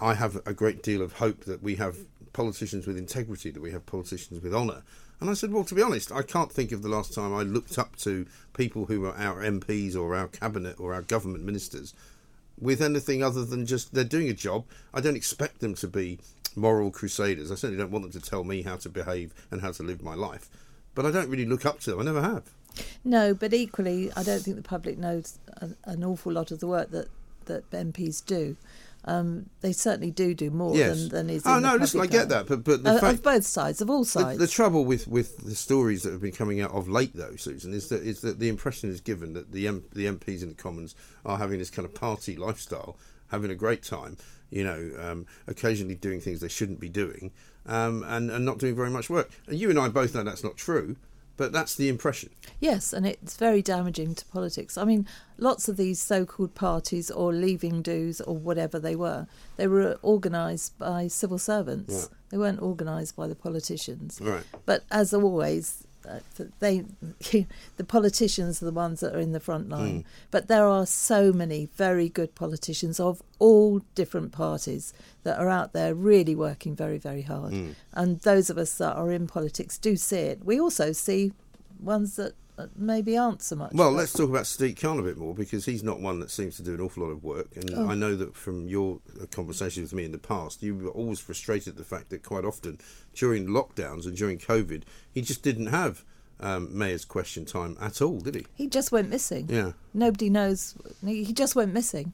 I 0.00 0.14
have 0.14 0.40
a 0.46 0.54
great 0.54 0.82
deal 0.82 1.02
of 1.02 1.14
hope 1.14 1.44
that 1.44 1.62
we 1.62 1.76
have 1.76 1.96
politicians 2.32 2.86
with 2.86 2.96
integrity, 2.96 3.50
that 3.50 3.60
we 3.60 3.72
have 3.72 3.84
politicians 3.84 4.42
with 4.42 4.54
honour. 4.54 4.82
And 5.20 5.28
I 5.28 5.34
said, 5.34 5.52
well, 5.52 5.64
to 5.64 5.74
be 5.74 5.82
honest, 5.82 6.12
I 6.12 6.22
can't 6.22 6.52
think 6.52 6.70
of 6.70 6.82
the 6.82 6.88
last 6.88 7.12
time 7.12 7.34
I 7.34 7.42
looked 7.42 7.76
up 7.78 7.96
to 7.96 8.26
people 8.54 8.86
who 8.86 9.00
were 9.00 9.16
our 9.16 9.42
MPs 9.42 9.96
or 9.96 10.14
our 10.14 10.28
cabinet 10.28 10.78
or 10.78 10.94
our 10.94 11.02
government 11.02 11.44
ministers 11.44 11.92
with 12.60 12.80
anything 12.80 13.22
other 13.22 13.44
than 13.44 13.66
just 13.66 13.94
they're 13.94 14.04
doing 14.04 14.28
a 14.28 14.34
job. 14.34 14.64
I 14.92 15.00
don't 15.00 15.16
expect 15.16 15.60
them 15.60 15.74
to 15.76 15.88
be 15.88 16.18
moral 16.56 16.90
crusaders. 16.90 17.50
I 17.50 17.54
certainly 17.54 17.82
don't 17.82 17.90
want 17.90 18.10
them 18.10 18.20
to 18.20 18.30
tell 18.30 18.44
me 18.44 18.62
how 18.62 18.76
to 18.76 18.88
behave 18.88 19.32
and 19.50 19.60
how 19.60 19.72
to 19.72 19.82
live 19.82 20.02
my 20.02 20.14
life. 20.14 20.48
But 20.94 21.06
I 21.06 21.10
don't 21.10 21.28
really 21.28 21.46
look 21.46 21.64
up 21.64 21.80
to 21.80 21.90
them. 21.90 22.00
I 22.00 22.04
never 22.04 22.22
have. 22.22 22.44
No, 23.04 23.34
but 23.34 23.54
equally, 23.54 24.10
I 24.16 24.22
don't 24.22 24.40
think 24.40 24.56
the 24.56 24.62
public 24.62 24.98
knows 24.98 25.38
an, 25.84 26.04
awful 26.04 26.32
lot 26.32 26.50
of 26.50 26.60
the 26.60 26.66
work 26.66 26.90
that, 26.90 27.08
that 27.46 27.70
MPs 27.70 28.24
do. 28.24 28.56
Um, 29.04 29.48
they 29.60 29.72
certainly 29.72 30.10
do 30.10 30.34
do 30.34 30.50
more 30.50 30.76
Yes. 30.76 30.98
than, 30.98 31.08
than 31.08 31.30
is. 31.30 31.42
Oh 31.46 31.54
the 31.54 31.60
no, 31.60 31.76
listen, 31.76 32.00
I 32.00 32.06
get 32.06 32.28
that, 32.28 32.46
but 32.46 32.64
but 32.64 32.82
the 32.82 32.90
Uh, 32.90 33.00
fact 33.00 33.14
of 33.18 33.22
both 33.22 33.46
sides, 33.46 33.80
of 33.80 33.88
all 33.88 34.00
the, 34.00 34.08
sides. 34.10 34.38
the 34.38 34.46
trouble 34.48 34.84
with, 34.84 35.06
with 35.08 35.38
the 35.38 35.54
stories 35.54 36.02
that 36.02 36.12
have 36.12 36.20
been 36.20 36.32
coming 36.32 36.60
out 36.60 36.72
of 36.72 36.88
late, 36.88 37.12
though, 37.14 37.36
Susan, 37.36 37.72
is 37.72 37.88
that 37.88 38.02
is 38.02 38.20
that 38.20 38.38
the 38.38 38.48
impression 38.48 38.90
is 38.90 39.00
given 39.00 39.32
that 39.34 39.52
the 39.52 39.66
M, 39.68 39.84
the 39.94 40.06
MPs 40.06 40.42
in 40.42 40.48
the 40.48 40.54
Commons 40.54 40.94
are 41.24 41.38
having 41.38 41.58
this 41.58 41.70
kind 41.70 41.86
of 41.86 41.94
party 41.94 42.36
lifestyle, 42.36 42.96
having 43.28 43.50
a 43.50 43.54
great 43.54 43.82
time, 43.82 44.16
you 44.50 44.64
know, 44.64 44.90
um, 45.00 45.26
occasionally 45.46 45.94
doing 45.94 46.20
things 46.20 46.40
they 46.40 46.48
shouldn't 46.48 46.80
be 46.80 46.88
doing, 46.90 47.30
um, 47.66 48.02
and 48.08 48.30
and 48.30 48.44
not 48.44 48.58
doing 48.58 48.74
very 48.76 48.90
much 48.90 49.08
work. 49.08 49.30
And 49.46 49.58
you 49.58 49.70
and 49.70 49.78
I 49.78 49.88
both 49.88 50.14
know 50.14 50.22
that's 50.24 50.44
not 50.44 50.56
true, 50.56 50.96
but 51.38 51.52
that's 51.52 51.74
the 51.76 51.88
impression. 51.88 52.28
Yes, 52.60 52.92
and 52.92 53.06
it's 53.06 53.36
very 53.36 53.62
damaging 53.62 54.14
to 54.16 54.26
politics. 54.26 54.76
I 54.76 54.84
mean, 54.84 55.06
lots 55.38 55.68
of 55.68 55.78
these 55.78 56.02
so 56.02 56.26
called 56.26 56.54
parties 56.54 57.10
or 57.10 57.32
leaving 57.32 57.80
dues 57.80 58.20
or 58.20 58.36
whatever 58.36 58.78
they 58.78 58.96
were, 58.96 59.26
they 59.56 59.68
were 59.68 59.98
organised 60.04 60.78
by 60.78 61.08
civil 61.08 61.38
servants. 61.38 62.10
Yeah. 62.10 62.16
They 62.30 62.36
weren't 62.36 62.60
organised 62.60 63.16
by 63.16 63.28
the 63.28 63.34
politicians. 63.34 64.20
Right. 64.20 64.42
But 64.66 64.84
as 64.90 65.14
always, 65.14 65.86
they, 66.60 66.84
the 67.76 67.84
politicians 67.84 68.62
are 68.62 68.66
the 68.66 68.72
ones 68.72 69.00
that 69.00 69.14
are 69.14 69.20
in 69.20 69.32
the 69.32 69.40
front 69.40 69.68
line. 69.68 70.00
Mm. 70.00 70.04
But 70.30 70.48
there 70.48 70.66
are 70.66 70.86
so 70.86 71.32
many 71.32 71.68
very 71.76 72.08
good 72.08 72.34
politicians 72.34 73.00
of 73.00 73.22
all 73.38 73.80
different 73.94 74.32
parties 74.32 74.92
that 75.24 75.38
are 75.38 75.48
out 75.48 75.72
there 75.72 75.94
really 75.94 76.34
working 76.34 76.74
very, 76.74 76.98
very 76.98 77.22
hard. 77.22 77.52
Mm. 77.52 77.74
And 77.92 78.20
those 78.20 78.50
of 78.50 78.58
us 78.58 78.76
that 78.78 78.94
are 78.94 79.12
in 79.12 79.26
politics 79.26 79.78
do 79.78 79.96
see 79.96 80.16
it. 80.16 80.44
We 80.44 80.60
also 80.60 80.92
see 80.92 81.32
ones 81.80 82.16
that 82.16 82.34
maybe 82.76 83.16
aren't 83.16 83.42
so 83.42 83.56
much. 83.56 83.72
Well, 83.72 83.92
let's 83.92 84.12
talk 84.12 84.28
about 84.30 84.44
Sadiq 84.44 84.80
Khan 84.80 84.98
a 84.98 85.02
bit 85.02 85.16
more 85.16 85.34
because 85.34 85.64
he's 85.66 85.82
not 85.82 86.00
one 86.00 86.20
that 86.20 86.30
seems 86.30 86.56
to 86.56 86.62
do 86.62 86.74
an 86.74 86.80
awful 86.80 87.04
lot 87.04 87.10
of 87.10 87.22
work. 87.24 87.48
And 87.56 87.70
Oh. 87.74 87.88
I 87.88 87.94
know 87.94 88.16
that 88.16 88.34
from 88.34 88.66
your 88.68 89.00
uh, 89.20 89.26
conversations 89.26 89.92
with 89.92 89.98
me 89.98 90.04
in 90.04 90.12
the 90.12 90.18
past, 90.18 90.62
you 90.62 90.74
were 90.74 90.90
always 90.90 91.20
frustrated 91.20 91.68
at 91.74 91.76
the 91.76 91.84
fact 91.84 92.10
that 92.10 92.22
quite 92.22 92.44
often 92.44 92.78
during 93.14 93.46
lockdowns 93.46 94.06
and 94.06 94.16
during 94.16 94.38
COVID, 94.38 94.82
he 95.12 95.22
just 95.22 95.42
didn't 95.42 95.66
have 95.66 96.04
um, 96.40 96.76
mayor's 96.76 97.04
question 97.04 97.44
time 97.44 97.76
at 97.80 98.00
all, 98.00 98.20
did 98.20 98.34
he? 98.34 98.46
He 98.54 98.66
just 98.68 98.92
went 98.92 99.08
missing. 99.08 99.46
Yeah. 99.48 99.72
Nobody 99.94 100.30
knows. 100.30 100.74
He 101.04 101.32
just 101.32 101.54
went 101.56 101.72
missing. 101.72 102.12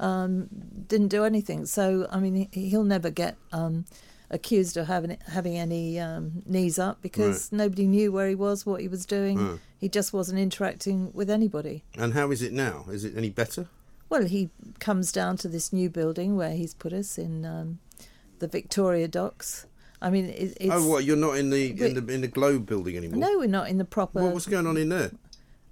Um, 0.00 0.48
didn't 0.88 1.08
do 1.08 1.24
anything. 1.24 1.64
So 1.66 2.06
I 2.10 2.18
mean, 2.18 2.48
he, 2.52 2.68
he'll 2.68 2.84
never 2.84 3.10
get 3.10 3.36
um, 3.52 3.84
accused 4.32 4.76
of 4.76 4.86
having 4.86 5.18
having 5.28 5.56
any 5.56 6.00
um, 6.00 6.42
knees 6.46 6.78
up 6.78 7.02
because 7.02 7.50
Right. 7.52 7.58
nobody 7.58 7.86
knew 7.86 8.10
where 8.10 8.28
he 8.28 8.34
was, 8.34 8.66
what 8.66 8.80
he 8.80 8.88
was 8.88 9.06
doing. 9.06 9.38
Mm. 9.38 9.58
He 9.78 9.88
just 9.88 10.12
wasn't 10.12 10.38
interacting 10.38 11.12
with 11.12 11.28
anybody. 11.30 11.84
And 11.96 12.14
how 12.14 12.30
is 12.30 12.40
it 12.42 12.52
now? 12.52 12.86
Is 12.90 13.04
it 13.04 13.16
any 13.16 13.30
better? 13.30 13.68
Well, 14.08 14.24
he 14.24 14.50
comes 14.80 15.12
down 15.12 15.36
to 15.38 15.48
this 15.48 15.72
new 15.72 15.88
building 15.88 16.36
where 16.36 16.52
he's 16.52 16.74
put 16.74 16.92
us 16.92 17.18
in 17.18 17.44
um, 17.44 17.78
the 18.40 18.48
Victoria 18.48 19.08
Docks. 19.08 19.66
I 20.00 20.10
mean, 20.10 20.26
it, 20.26 20.56
it's 20.60 20.72
oh, 20.72 20.86
what? 20.88 21.04
You're 21.04 21.16
not 21.16 21.36
in 21.38 21.50
the 21.50 21.70
in 21.70 21.94
the 21.94 22.12
in 22.12 22.20
the 22.22 22.28
Globe 22.28 22.66
building 22.66 22.96
anymore? 22.96 23.20
no, 23.20 23.38
we're 23.38 23.46
not 23.46 23.68
in 23.68 23.78
the 23.78 23.84
proper. 23.84 24.20
Well, 24.20 24.32
what's 24.32 24.46
going 24.46 24.66
on 24.66 24.76
in 24.76 24.88
there? 24.88 25.12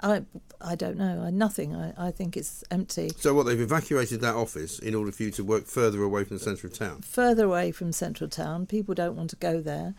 I 0.02 0.23
I 0.61 0.75
don't 0.75 0.97
know. 0.97 1.23
I, 1.26 1.30
nothing. 1.30 1.75
I, 1.75 1.92
I 1.97 2.11
think 2.11 2.37
it's 2.37 2.64
empty. 2.71 3.11
So 3.19 3.35
what? 3.35 3.47
They've 3.47 3.61
evacuated 3.61 4.21
that 4.23 4.35
office 4.35 4.78
in 4.78 4.95
order 4.95 5.12
for 5.12 5.23
you 5.25 5.30
to 5.33 5.45
work 5.45 5.66
further 5.66 6.02
away 6.02 6.25
from 6.25 6.37
the 6.38 6.42
centre 6.42 6.66
of 6.66 6.73
town. 6.75 7.02
further 7.02 7.45
away 7.45 7.71
from 7.73 7.92
central 7.92 8.28
town. 8.30 8.66
People 8.66 8.95
don't 8.95 9.16
want 9.16 9.30
to 9.30 9.37
go 9.37 9.61
there. 9.61 9.95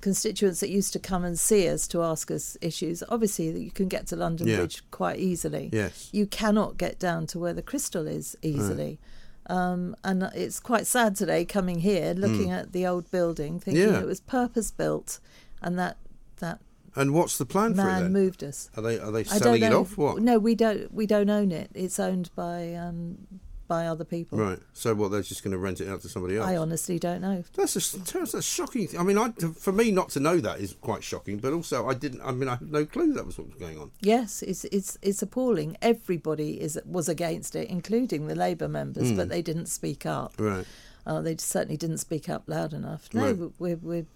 Constituents 0.00 0.60
that 0.60 0.68
used 0.68 0.92
to 0.92 0.98
come 0.98 1.24
and 1.24 1.38
see 1.38 1.66
us 1.68 1.88
to 1.88 2.02
ask 2.02 2.30
us 2.30 2.58
issues, 2.60 3.02
obviously 3.08 3.50
that 3.50 3.60
you 3.60 3.70
can 3.70 3.88
get 3.88 4.06
to 4.08 4.16
London 4.16 4.46
Yeah. 4.46 4.56
Bridge 4.58 4.82
quite 4.90 5.18
easily. 5.18 5.70
Yes. 5.72 6.10
You 6.12 6.26
cannot 6.26 6.76
get 6.76 6.98
down 6.98 7.26
to 7.28 7.38
where 7.38 7.54
the 7.54 7.62
crystal 7.62 8.06
is 8.06 8.36
easily. 8.42 8.98
Um, 9.46 9.96
and 10.04 10.22
it's 10.34 10.60
quite 10.60 10.86
sad 10.86 11.16
today 11.16 11.44
coming 11.46 11.78
here, 11.80 12.12
looking 12.14 12.50
at 12.50 12.72
the 12.72 12.86
old 12.86 13.10
building, 13.10 13.60
thinking 13.60 13.84
Hmm. 13.88 13.92
Yeah. 13.94 14.00
it 14.00 14.06
was 14.06 14.20
purpose 14.20 14.70
built, 14.70 15.20
and 15.62 15.78
that 15.78 15.96
that 16.40 16.60
And 16.96 17.12
what's 17.12 17.38
the 17.38 17.46
plan 17.46 17.74
for 17.74 17.82
it 17.82 17.84
man 17.84 18.12
moved 18.12 18.44
us. 18.44 18.70
Are 18.76 18.82
they 18.82 18.98
are 18.98 19.10
they 19.10 19.24
selling 19.24 19.62
it 19.62 19.72
off? 19.72 19.96
What? 19.98 20.22
No, 20.22 20.38
we 20.38 20.54
don't. 20.54 20.92
We 20.94 21.06
don't 21.06 21.30
own 21.30 21.50
it. 21.52 21.70
It's 21.74 21.98
owned 21.98 22.30
by 22.36 22.74
um, 22.74 23.18
by 23.66 23.86
other 23.86 24.04
people. 24.04 24.38
Right. 24.38 24.58
So 24.74 24.94
what? 24.94 25.10
They're 25.10 25.22
just 25.22 25.42
going 25.42 25.52
to 25.52 25.58
rent 25.58 25.80
it 25.80 25.88
out 25.88 26.02
to 26.02 26.08
somebody 26.08 26.36
else. 26.36 26.46
I 26.46 26.56
honestly 26.56 26.98
don't 27.00 27.20
know. 27.20 27.42
That's 27.56 27.74
a 27.94 27.98
that's 27.98 28.34
a 28.34 28.42
shocking. 28.42 28.88
I 28.96 29.02
mean, 29.02 29.18
I, 29.18 29.30
for 29.30 29.72
me 29.72 29.90
not 29.90 30.10
to 30.10 30.20
know 30.20 30.38
that 30.38 30.60
is 30.60 30.74
quite 30.80 31.02
shocking. 31.02 31.38
But 31.38 31.52
also, 31.52 31.88
I 31.88 31.94
didn't. 31.94 32.20
I 32.20 32.30
mean, 32.30 32.48
I 32.48 32.56
had 32.56 32.70
no 32.70 32.84
clue 32.84 33.12
that 33.14 33.26
was 33.26 33.38
what 33.38 33.48
was 33.48 33.56
going 33.56 33.78
on. 33.78 33.90
Yes, 34.00 34.42
it's 34.42 34.64
it's 34.66 34.96
it's 35.02 35.20
appalling. 35.22 35.76
Everybody 35.82 36.60
is 36.60 36.78
was 36.84 37.08
against 37.08 37.56
it, 37.56 37.68
including 37.68 38.28
the 38.28 38.36
Labour 38.36 38.68
members, 38.68 39.10
Hmm. 39.10 39.16
but 39.16 39.28
they 39.30 39.42
didn't 39.42 39.66
speak 39.66 40.06
up. 40.06 40.34
Right. 40.38 40.66
Uh, 41.06 41.20
they 41.20 41.36
certainly 41.36 41.76
didn't 41.76 41.98
speak 41.98 42.28
up 42.30 42.44
loud 42.46 42.72
enough. 42.72 43.08
No, 43.12 43.26
Right. 43.32 43.52
we're, 43.58 43.76
we're 43.76 44.06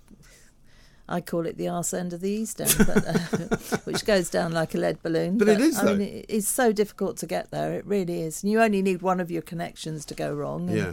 I 1.09 1.21
call 1.21 1.47
it 1.47 1.57
the 1.57 1.69
arse 1.69 1.95
end 1.95 2.13
of 2.13 2.21
the 2.21 2.31
east 2.31 2.61
end, 2.61 2.75
but, 2.79 3.07
uh, 3.07 3.77
which 3.85 4.05
goes 4.05 4.29
down 4.29 4.53
like 4.53 4.75
a 4.75 4.79
lead 4.79 5.03
balloon. 5.03 5.39
But 5.39 5.49
it 5.49 5.61
is, 5.61 5.79
I 5.79 5.95
mean, 5.95 5.99
though. 5.99 6.23
it's 6.29 6.49
so 6.49 6.71
difficult 6.73 7.17
to 7.19 7.27
get 7.27 7.51
there. 7.51 7.73
It 7.75 7.87
really 7.87 8.21
is. 8.23 8.43
And 8.43 8.53
you 8.53 8.61
only 8.61 8.83
need 8.83 9.01
one 9.03 9.19
of 9.21 9.31
your 9.31 9.43
connections 9.43 10.05
to 10.07 10.15
go 10.15 10.35
wrong. 10.35 10.69
And, 10.69 10.77
Yeah. 10.79 10.93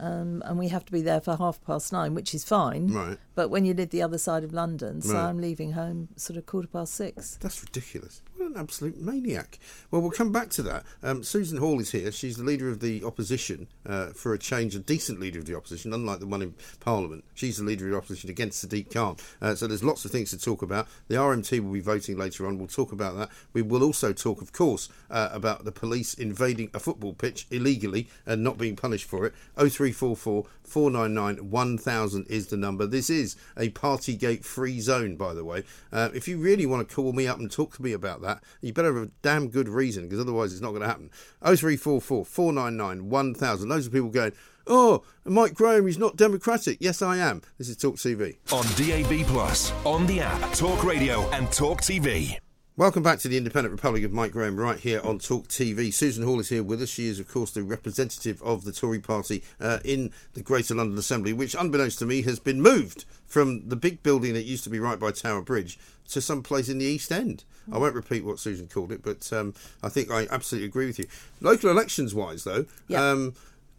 Um, 0.00 0.44
and 0.46 0.56
we 0.60 0.68
have 0.68 0.84
to 0.84 0.92
be 0.92 1.02
there 1.02 1.20
for 1.20 1.36
half 1.36 1.60
past 1.64 1.92
nine, 1.92 2.14
which 2.14 2.32
is 2.32 2.44
fine. 2.44 2.92
Right. 2.92 3.18
But 3.34 3.48
when 3.48 3.64
you 3.64 3.74
live 3.74 3.90
the 3.90 4.00
other 4.02 4.16
side 4.18 4.44
of 4.44 4.52
London, 4.52 5.02
so 5.02 5.14
Right. 5.14 5.24
I'm 5.24 5.40
leaving 5.40 5.72
home 5.72 6.06
sort 6.14 6.36
of 6.36 6.46
quarter 6.46 6.68
past 6.68 6.94
six. 6.94 7.36
That's 7.40 7.60
ridiculous. 7.64 8.22
What 8.38 8.52
an 8.52 8.56
absolute 8.56 9.00
maniac. 9.00 9.58
Well, 9.90 10.00
we'll 10.00 10.12
come 10.12 10.30
back 10.30 10.48
to 10.50 10.62
that. 10.62 10.84
Um, 11.02 11.24
Susan 11.24 11.58
Hall 11.58 11.80
is 11.80 11.90
here. 11.90 12.12
She's 12.12 12.36
the 12.36 12.44
leader 12.44 12.68
of 12.68 12.78
the 12.78 13.02
opposition 13.02 13.66
uh, 13.84 14.10
for 14.10 14.32
a 14.32 14.38
change, 14.38 14.76
a 14.76 14.78
decent 14.78 15.18
leader 15.18 15.40
of 15.40 15.46
the 15.46 15.56
opposition, 15.56 15.92
unlike 15.92 16.20
the 16.20 16.26
one 16.28 16.42
in 16.42 16.54
Parliament. 16.78 17.24
She's 17.34 17.56
the 17.56 17.64
leader 17.64 17.86
of 17.86 17.90
the 17.90 17.96
opposition 17.96 18.30
against 18.30 18.64
Sadiq 18.64 18.94
Khan. 18.94 19.16
Uh, 19.42 19.56
so 19.56 19.66
there's 19.66 19.82
lots 19.82 20.04
of 20.04 20.12
things 20.12 20.30
to 20.30 20.38
talk 20.38 20.62
about. 20.62 20.86
The 21.08 21.16
RMT 21.16 21.58
will 21.64 21.72
be 21.72 21.80
voting 21.80 22.16
later 22.16 22.46
on. 22.46 22.58
We'll 22.58 22.68
talk 22.68 22.92
about 22.92 23.16
that. 23.16 23.30
We 23.54 23.62
will 23.62 23.82
also 23.82 24.12
talk, 24.12 24.40
of 24.40 24.52
course, 24.52 24.88
uh, 25.10 25.30
about 25.32 25.64
the 25.64 25.72
police 25.72 26.14
invading 26.14 26.70
a 26.72 26.78
football 26.78 27.14
pitch 27.14 27.48
illegally 27.50 28.08
and 28.24 28.44
not 28.44 28.56
being 28.56 28.76
punished 28.76 29.06
for 29.08 29.26
it. 29.26 29.34
0344 29.56 30.46
499 30.68 31.50
1000 31.50 32.26
is 32.28 32.48
the 32.48 32.56
number. 32.56 32.86
This 32.86 33.10
is 33.10 33.36
a 33.56 33.70
Partygate 33.70 34.44
free 34.44 34.80
zone, 34.80 35.16
by 35.16 35.34
the 35.34 35.44
way. 35.44 35.64
Uh, 35.92 36.10
if 36.14 36.28
you 36.28 36.38
really 36.38 36.66
want 36.66 36.88
to 36.88 36.94
call 36.94 37.12
me 37.12 37.26
up 37.26 37.38
and 37.38 37.50
talk 37.50 37.76
to 37.76 37.82
me 37.82 37.92
about 37.92 38.22
that, 38.22 38.42
you 38.60 38.72
better 38.72 38.94
have 38.94 39.08
a 39.08 39.10
damn 39.22 39.48
good 39.48 39.68
reason 39.68 40.04
because 40.04 40.20
otherwise 40.20 40.52
it's 40.52 40.62
not 40.62 40.70
going 40.70 40.82
to 40.82 40.88
happen. 40.88 41.10
0344 41.42 42.24
499 42.24 43.08
1000. 43.08 43.68
Those 43.68 43.86
are 43.86 43.90
people 43.90 44.10
going, 44.10 44.32
oh, 44.66 45.02
Mike 45.24 45.54
Graham, 45.54 45.86
he's 45.86 45.98
not 45.98 46.16
democratic. 46.16 46.78
Yes, 46.80 47.02
I 47.02 47.16
am. 47.16 47.42
This 47.58 47.68
is 47.68 47.76
Talk 47.76 47.96
TV. 47.96 48.36
On 48.52 48.64
DAB 48.76 49.26
Plus, 49.26 49.72
on 49.84 50.06
the 50.06 50.20
app, 50.20 50.52
Talk 50.52 50.84
Radio, 50.84 51.28
and 51.30 51.50
Talk 51.50 51.80
TV. 51.80 52.38
Welcome 52.78 53.02
back 53.02 53.18
to 53.18 53.28
the 53.28 53.36
Independent 53.36 53.72
Republic 53.72 54.04
of 54.04 54.12
Mike 54.12 54.30
Graham 54.30 54.56
right 54.56 54.78
here 54.78 55.00
on 55.02 55.18
Talk 55.18 55.48
TV. 55.48 55.92
Susan 55.92 56.22
Hall 56.22 56.38
is 56.38 56.48
here 56.48 56.62
with 56.62 56.80
us. 56.80 56.88
She 56.88 57.08
is, 57.08 57.18
of 57.18 57.26
course, 57.26 57.50
the 57.50 57.64
representative 57.64 58.40
of 58.40 58.62
the 58.62 58.70
Tory 58.70 59.00
party 59.00 59.42
uh, 59.60 59.80
in 59.84 60.12
the 60.34 60.42
Greater 60.42 60.76
London 60.76 60.96
Assembly, 60.96 61.32
which, 61.32 61.56
unbeknownst 61.58 61.98
to 61.98 62.06
me, 62.06 62.22
has 62.22 62.38
been 62.38 62.62
moved 62.62 63.04
from 63.26 63.68
the 63.68 63.74
big 63.74 64.04
building 64.04 64.32
that 64.34 64.44
used 64.44 64.62
to 64.62 64.70
be 64.70 64.78
right 64.78 65.00
by 65.00 65.10
Tower 65.10 65.42
Bridge 65.42 65.76
to 66.10 66.20
some 66.20 66.40
place 66.40 66.68
in 66.68 66.78
the 66.78 66.84
East 66.84 67.10
End. 67.10 67.42
I 67.72 67.78
won't 67.78 67.96
repeat 67.96 68.24
what 68.24 68.38
Susan 68.38 68.68
called 68.68 68.92
it, 68.92 69.02
but 69.02 69.28
um, 69.32 69.54
I 69.82 69.88
think 69.88 70.12
I 70.12 70.28
absolutely 70.30 70.68
agree 70.68 70.86
with 70.86 71.00
you. 71.00 71.06
Local 71.40 71.70
elections 71.70 72.14
wise, 72.14 72.44
though, 72.44 72.64
Yeah. 72.86 73.10
um, 73.10 73.34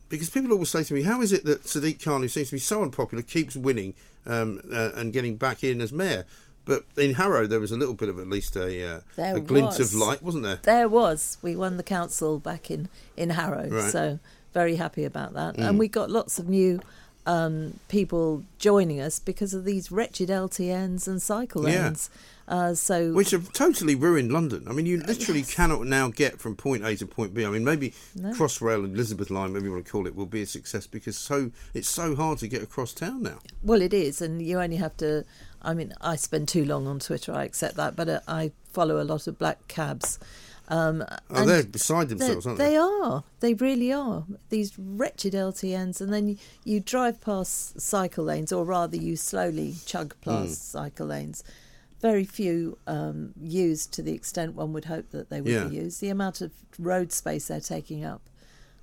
because 0.10 0.30
people 0.30 0.52
always 0.52 0.72
say 0.72 0.84
to 0.84 0.94
me, 0.94 1.04
how 1.04 1.22
is 1.22 1.32
it 1.32 1.46
that 1.46 1.64
Sadiq 1.64 2.04
Khan, 2.04 2.22
who 2.22 2.28
seems 2.28 2.50
to 2.50 2.56
be 2.56 2.60
so 2.60 2.84
unpopular, 2.84 3.24
keeps 3.24 3.56
winning 3.56 3.94
um, 4.26 4.60
uh, 4.74 4.90
and 4.96 5.14
getting 5.14 5.38
back 5.38 5.64
in 5.64 5.80
as 5.80 5.94
mayor? 5.94 6.26
But 6.70 6.86
in 7.04 7.16
Harrow, 7.16 7.48
there 7.48 7.60
was 7.60 7.72
a 7.72 7.78
little 7.78 7.96
bit 7.96 8.10
of 8.10 8.20
at 8.20 8.28
least 8.28 8.56
a, 8.56 8.96
uh, 8.96 9.00
a 9.18 9.40
glint 9.40 9.68
was. 9.68 9.80
of 9.80 9.94
light, 9.96 10.22
wasn't 10.22 10.44
there? 10.44 10.60
There 10.62 10.88
was. 10.88 11.38
We 11.42 11.56
won 11.56 11.78
the 11.78 11.84
council 11.84 12.38
back 12.40 12.70
in 12.70 12.90
in 13.18 13.32
Harrow, 13.32 13.68
Right. 13.68 13.86
Mm. 13.86 13.92
so 13.92 14.20
very 14.54 14.76
happy 14.76 15.04
about 15.04 15.34
that. 15.34 15.58
And 15.58 15.80
we 15.80 15.88
got 15.88 16.12
lots 16.12 16.38
of 16.40 16.48
new 16.48 16.80
um, 17.26 17.80
people 17.88 18.44
joining 18.60 19.00
us 19.02 19.20
because 19.20 19.54
of 19.54 19.66
these 19.66 19.92
wretched 19.92 20.30
LTNs 20.30 21.08
and 21.08 21.22
cycle 21.22 21.68
Yeah. 21.68 21.84
lanes. 21.86 22.10
Uh, 22.48 22.74
so 22.74 23.14
Which 23.14 23.30
have 23.30 23.54
totally 23.54 23.94
ruined 23.94 24.32
London. 24.32 24.66
I 24.68 24.72
mean, 24.72 24.88
you 24.88 24.98
literally 24.98 25.44
cannot 25.44 25.86
now 25.86 26.10
get 26.10 26.40
from 26.40 26.56
point 26.56 26.84
A 26.84 26.96
to 26.96 27.06
point 27.06 27.32
B. 27.36 27.46
I 27.46 27.50
mean, 27.52 27.64
maybe 27.64 27.94
Crossrail 28.18 28.84
and 28.84 28.96
Elizabeth 28.96 29.30
Line, 29.30 29.50
whatever 29.52 29.66
you 29.68 29.72
want 29.72 29.86
to 29.86 29.92
call 29.92 30.08
it, 30.08 30.16
will 30.16 30.26
be 30.26 30.42
a 30.42 30.48
success 30.48 30.88
because 30.88 31.16
so 31.16 31.52
it's 31.76 31.88
so 31.90 32.16
hard 32.16 32.40
to 32.40 32.48
get 32.48 32.64
across 32.64 32.92
town 32.92 33.22
now. 33.22 33.38
Well, 33.62 33.82
it 33.84 33.94
is, 33.94 34.20
and 34.22 34.42
you 34.42 34.60
only 34.60 34.78
have 34.78 34.98
to. 34.98 35.26
I 35.62 35.74
mean, 35.74 35.94
I 36.02 36.16
spend 36.16 36.48
too 36.48 36.66
long 36.66 36.88
on 36.88 37.00
Twitter. 37.00 37.34
I 37.34 37.44
accept 37.44 37.76
that, 37.76 37.96
but 37.96 38.08
uh, 38.10 38.20
I 38.28 38.52
follow 38.72 39.02
a 39.02 39.04
lot 39.04 39.28
of 39.28 39.38
black 39.38 39.68
cabs. 39.68 40.20
Um, 40.70 41.04
Oh, 41.32 41.42
and 41.42 41.50
they're 41.50 41.64
beside 41.64 42.10
themselves, 42.10 42.46
aren't 42.46 42.60
they 42.60 42.70
they? 42.72 42.78
are. 42.78 43.24
They 43.40 43.54
really 43.56 43.92
are. 43.92 44.24
These 44.50 44.78
wretched 44.78 45.34
LTNs, 45.34 46.00
and 46.00 46.14
then 46.14 46.28
you, 46.30 46.38
you 46.64 46.80
drive 46.80 47.20
past 47.22 47.82
cycle 47.82 48.24
lanes, 48.26 48.52
or 48.52 48.64
rather, 48.66 48.96
you 48.98 49.16
slowly 49.16 49.76
chug 49.86 50.16
past 50.22 50.48
Hmm. 50.72 50.78
cycle 50.78 51.08
lanes. 51.08 51.44
Very 52.02 52.24
few 52.24 52.78
um, 52.88 53.34
used 53.42 53.92
to 53.94 54.02
the 54.04 54.14
extent 54.14 54.54
one 54.54 54.72
would 54.74 54.86
hope 54.86 55.10
that 55.12 55.30
they 55.32 55.42
would 55.42 55.52
Yeah. 55.52 55.66
be 55.66 55.76
used. 55.78 56.00
The 56.02 56.10
amount 56.10 56.40
of 56.42 56.52
road 56.78 57.12
space 57.12 57.48
they're 57.48 57.60
taking 57.60 58.06
up, 58.06 58.22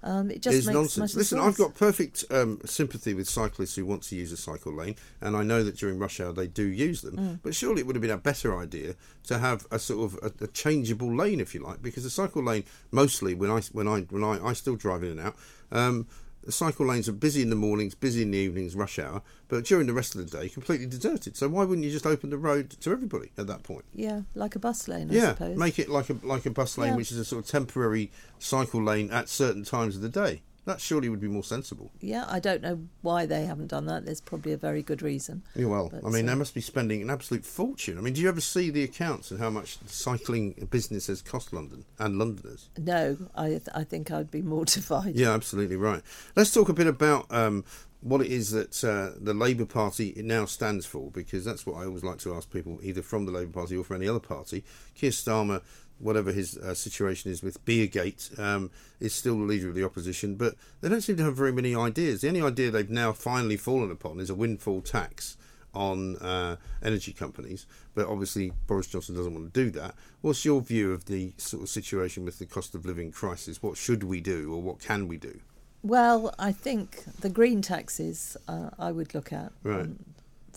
um, 0.07 0.31
it 0.31 0.41
just 0.41 0.57
is 0.57 0.67
makes 0.67 0.75
nonsense. 0.75 1.17
Listen, 1.17 1.39
worse. 1.39 1.49
I've 1.49 1.59
got 1.59 1.75
perfect 1.75 2.25
um, 2.31 2.61
sympathy 2.65 3.13
with 3.13 3.29
cyclists 3.29 3.75
who 3.75 3.85
want 3.85 4.05
to 4.05 4.15
use 4.15 4.31
a 4.31 4.37
cycle 4.37 4.73
lane, 4.73 4.95
and 5.21 5.37
I 5.37 5.43
know 5.43 5.65
that 5.65 5.77
during 5.77 5.99
rush 5.99 6.21
hour 6.21 6.33
they 6.33 6.47
do 6.47 6.65
use 6.65 7.03
them. 7.03 7.17
Mm. 7.17 7.41
But 7.43 7.57
surely 7.57 7.81
it 7.81 7.89
would 7.89 7.97
have 7.97 8.03
been 8.03 8.13
a 8.13 8.17
better 8.17 8.57
idea 8.57 8.95
to 9.25 9.39
have 9.39 9.67
a 9.73 9.81
sort 9.81 10.13
of 10.13 10.19
a, 10.23 10.45
a 10.45 10.47
changeable 10.47 11.15
lane, 11.15 11.41
if 11.41 11.55
you 11.55 11.61
like, 11.61 11.83
because 11.83 12.05
the 12.05 12.11
cycle 12.11 12.43
lane 12.43 12.63
mostly 12.93 13.35
when 13.35 13.51
I 13.51 13.61
when 13.73 13.89
I 13.89 14.03
when 14.03 14.23
I, 14.23 14.47
I 14.47 14.53
still 14.53 14.77
drive 14.77 15.03
in 15.03 15.11
and 15.11 15.21
out. 15.21 15.37
Um, 15.73 16.07
the 16.47 16.53
cycle 16.53 16.87
lanes 16.87 17.09
are 17.09 17.13
busy 17.13 17.43
in 17.43 17.51
the 17.51 17.57
mornings, 17.57 17.95
busy 17.95 18.23
in 18.23 18.31
the 18.31 18.39
evenings, 18.39 18.75
rush 18.75 18.99
hour, 18.99 19.21
but 19.49 19.65
during 19.65 19.87
the 19.87 19.93
rest 19.93 20.15
of 20.15 20.25
the 20.31 20.39
day, 20.39 20.49
completely 20.49 20.87
deserted. 20.87 21.37
So 21.37 21.49
why 21.49 21.65
wouldn't 21.65 21.85
you 21.85 21.91
just 21.93 22.07
open 22.07 22.31
the 22.31 22.39
road 22.39 22.71
to 22.71 22.91
everybody 22.93 23.31
at 23.37 23.47
that 23.49 23.63
point? 23.65 23.85
yeah, 23.93 24.23
like 24.35 24.55
a 24.57 24.59
bus 24.59 24.89
lane, 24.89 25.11
I 25.11 25.15
yeah, 25.15 25.29
suppose. 25.35 25.57
make 25.59 25.79
it 25.79 25.89
like 25.91 26.09
a 26.09 26.17
like 26.23 26.47
a 26.47 26.51
bus 26.51 26.79
lane, 26.79 26.91
Yeah. 26.93 26.97
which 26.97 27.13
is 27.13 27.19
a 27.19 27.25
sort 27.25 27.45
of 27.45 27.51
temporary 27.51 28.11
cycle 28.39 28.83
lane 28.83 29.11
at 29.11 29.29
certain 29.29 29.65
times 29.65 29.97
of 29.97 30.03
the 30.03 30.09
day. 30.09 30.43
That 30.67 30.81
surely 30.81 31.09
would 31.09 31.21
be 31.21 31.29
more 31.29 31.45
sensible. 31.45 31.93
Yeah, 32.01 32.25
I 32.29 32.41
don't 32.41 32.61
know 32.61 32.81
why 33.01 33.25
they 33.25 33.47
haven't 33.47 33.69
done 33.69 33.87
that. 33.87 34.05
There's 34.05 34.21
probably 34.21 34.53
a 34.53 34.57
very 34.57 34.83
good 34.83 35.01
reason. 35.01 35.45
Yeah, 35.55 35.67
well, 35.67 35.89
But, 35.89 36.05
I 36.05 36.11
mean, 36.11 36.29
uh, 36.29 36.33
they 36.33 36.39
must 36.39 36.55
be 36.55 36.61
spending 36.61 37.01
an 37.03 37.09
absolute 37.09 37.45
fortune. 37.45 37.97
I 37.99 38.01
mean, 38.01 38.15
do 38.15 38.21
you 38.21 38.29
ever 38.29 38.41
see 38.41 38.71
the 38.71 38.83
accounts 38.83 39.31
and 39.31 39.39
how 39.39 39.49
much 39.49 39.79
cycling 39.87 40.69
businesses 40.71 41.23
cost 41.23 41.53
London 41.53 41.85
and 42.01 42.19
Londoners? 42.19 42.69
No, 42.77 43.17
I 43.37 43.49
th- 43.49 43.69
I 43.75 43.85
think 43.85 44.11
I'd 44.11 44.31
be 44.31 44.43
mortified. 44.57 45.15
Yeah, 45.15 45.33
absolutely 45.33 45.77
right. 45.77 46.03
Let's 46.35 46.53
talk 46.53 46.69
a 46.69 46.75
bit 46.75 46.89
about 46.89 47.27
um, 47.33 47.65
what 48.01 48.21
it 48.21 48.27
is 48.33 48.51
that 48.51 48.83
uh, 48.85 49.17
the 49.21 49.35
Labour 49.35 49.67
Party 49.67 50.15
now 50.17 50.47
stands 50.47 50.85
for, 50.85 51.13
because 51.13 51.45
that's 51.45 51.65
what 51.65 51.77
I 51.77 51.85
always 51.87 52.03
like 52.05 52.19
to 52.19 52.35
ask 52.35 52.53
people, 52.53 52.81
either 52.83 53.03
from 53.03 53.25
the 53.27 53.33
Labour 53.33 53.53
Party 53.53 53.77
or 53.77 53.85
from 53.85 53.97
any 53.97 54.09
other 54.09 54.21
party. 54.21 54.65
Keir 54.97 55.11
Starmer, 55.11 55.63
whatever 55.99 56.33
his 56.33 56.57
uh, 56.59 56.75
situation 56.75 57.31
is 57.31 57.43
with 57.43 57.65
Beergate, 57.65 58.39
um, 58.39 58.71
is 59.01 59.15
still 59.15 59.39
the 59.39 59.45
leader 59.45 59.69
of 59.69 59.75
the 59.75 59.85
opposition, 59.85 60.37
but 60.37 60.55
they 60.81 60.89
don't 60.89 61.01
seem 61.01 61.17
to 61.17 61.25
have 61.25 61.37
very 61.37 61.53
many 61.53 61.75
ideas. 61.75 62.21
The 62.21 62.29
only 62.29 62.43
idea 62.43 62.71
they've 62.71 62.91
now 62.91 63.13
finally 63.13 63.57
fallen 63.57 63.91
upon 63.91 64.21
is 64.21 64.31
a 64.31 64.35
windfall 64.35 64.83
tax 64.83 65.37
on 65.75 66.17
uh, 66.17 66.57
energy 66.83 67.13
companies, 67.13 67.67
but 67.95 68.07
obviously 68.07 68.53
Boris 68.67 68.87
Johnson 68.87 69.15
doesn't 69.15 69.35
want 69.35 69.53
to 69.53 69.65
do 69.65 69.71
that. 69.79 69.95
What's 70.23 70.45
your 70.45 70.61
view 70.61 70.93
of 70.93 71.05
the 71.05 71.33
sort 71.37 71.63
of 71.63 71.69
situation 71.69 72.25
with 72.25 72.39
the 72.39 72.47
cost 72.47 72.75
of 72.75 72.87
living 72.87 73.13
crisis? 73.13 73.63
What 73.63 73.77
should 73.77 74.03
we 74.03 74.21
do, 74.21 74.53
or 74.55 74.63
what 74.63 74.81
can 74.81 75.07
we 75.07 75.19
do? 75.19 75.41
Well, 75.83 76.35
I 76.39 76.51
think 76.51 77.05
the 77.21 77.29
green 77.29 77.63
taxes 77.63 78.37
uh, 78.49 78.71
I 78.79 78.91
would 78.91 79.15
look 79.15 79.33
at. 79.33 79.53
Right. 79.63 79.83
um, 79.83 79.99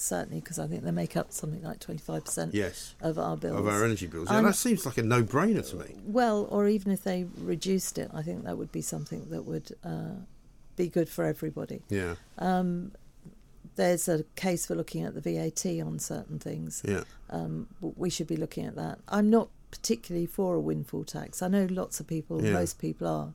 certainly, 0.01 0.39
because 0.41 0.59
I 0.59 0.67
think 0.67 0.83
they 0.83 0.91
make 0.91 1.15
up 1.17 1.31
something 1.31 1.61
like 1.63 1.79
25% 1.79 2.53
Yes, 2.53 2.95
of 3.01 3.17
our 3.19 3.35
bills. 3.37 3.57
of 3.59 3.67
our 3.67 3.83
energy 3.83 4.07
bills. 4.07 4.27
Yeah, 4.29 4.35
I'm- 4.35 4.45
that 4.45 4.55
seems 4.55 4.85
like 4.85 4.97
a 4.97 5.03
no-brainer 5.03 5.67
to 5.69 5.75
me. 5.77 5.95
Well, 6.05 6.47
or 6.49 6.67
even 6.67 6.91
if 6.91 7.03
they 7.03 7.25
reduced 7.37 7.97
it, 7.97 8.09
I 8.13 8.21
think 8.21 8.43
that 8.45 8.57
would 8.57 8.71
be 8.71 8.81
something 8.81 9.29
that 9.29 9.43
would 9.43 9.75
uh, 9.83 10.15
be 10.75 10.87
good 10.87 11.09
for 11.09 11.25
everybody. 11.25 11.81
Yeah, 11.89 12.15
There's 13.75 14.09
a 14.09 14.23
case 14.35 14.65
for 14.65 14.75
looking 14.75 15.03
at 15.03 15.13
the 15.13 15.21
VAT 15.21 15.65
on 15.81 15.99
certain 15.99 16.37
things. 16.39 16.81
yeah, 16.85 17.03
Um, 17.29 17.67
we 17.81 18.09
should 18.09 18.27
be 18.27 18.35
looking 18.35 18.65
at 18.65 18.75
that. 18.75 18.99
I'm 19.07 19.29
not 19.29 19.49
particularly 19.71 20.25
for 20.25 20.55
a 20.55 20.59
windfall 20.59 21.03
tax. 21.05 21.41
I 21.41 21.47
know 21.47 21.65
lots 21.69 21.99
of 21.99 22.07
people, 22.07 22.43
Yeah. 22.43 22.53
most 22.53 22.77
people 22.79 23.07
are, 23.07 23.33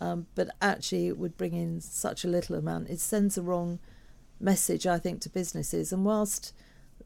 um, 0.00 0.26
but 0.34 0.48
actually 0.60 1.06
it 1.06 1.18
would 1.18 1.36
bring 1.36 1.52
in 1.54 1.80
such 1.80 2.24
a 2.24 2.28
little 2.28 2.56
amount. 2.56 2.88
It 2.90 2.98
sends 2.98 3.36
the 3.36 3.42
wrong 3.42 3.78
message, 4.40 4.86
I 4.86 4.98
think, 4.98 5.20
to 5.22 5.28
businesses. 5.28 5.92
And 5.92 6.04
whilst, 6.04 6.52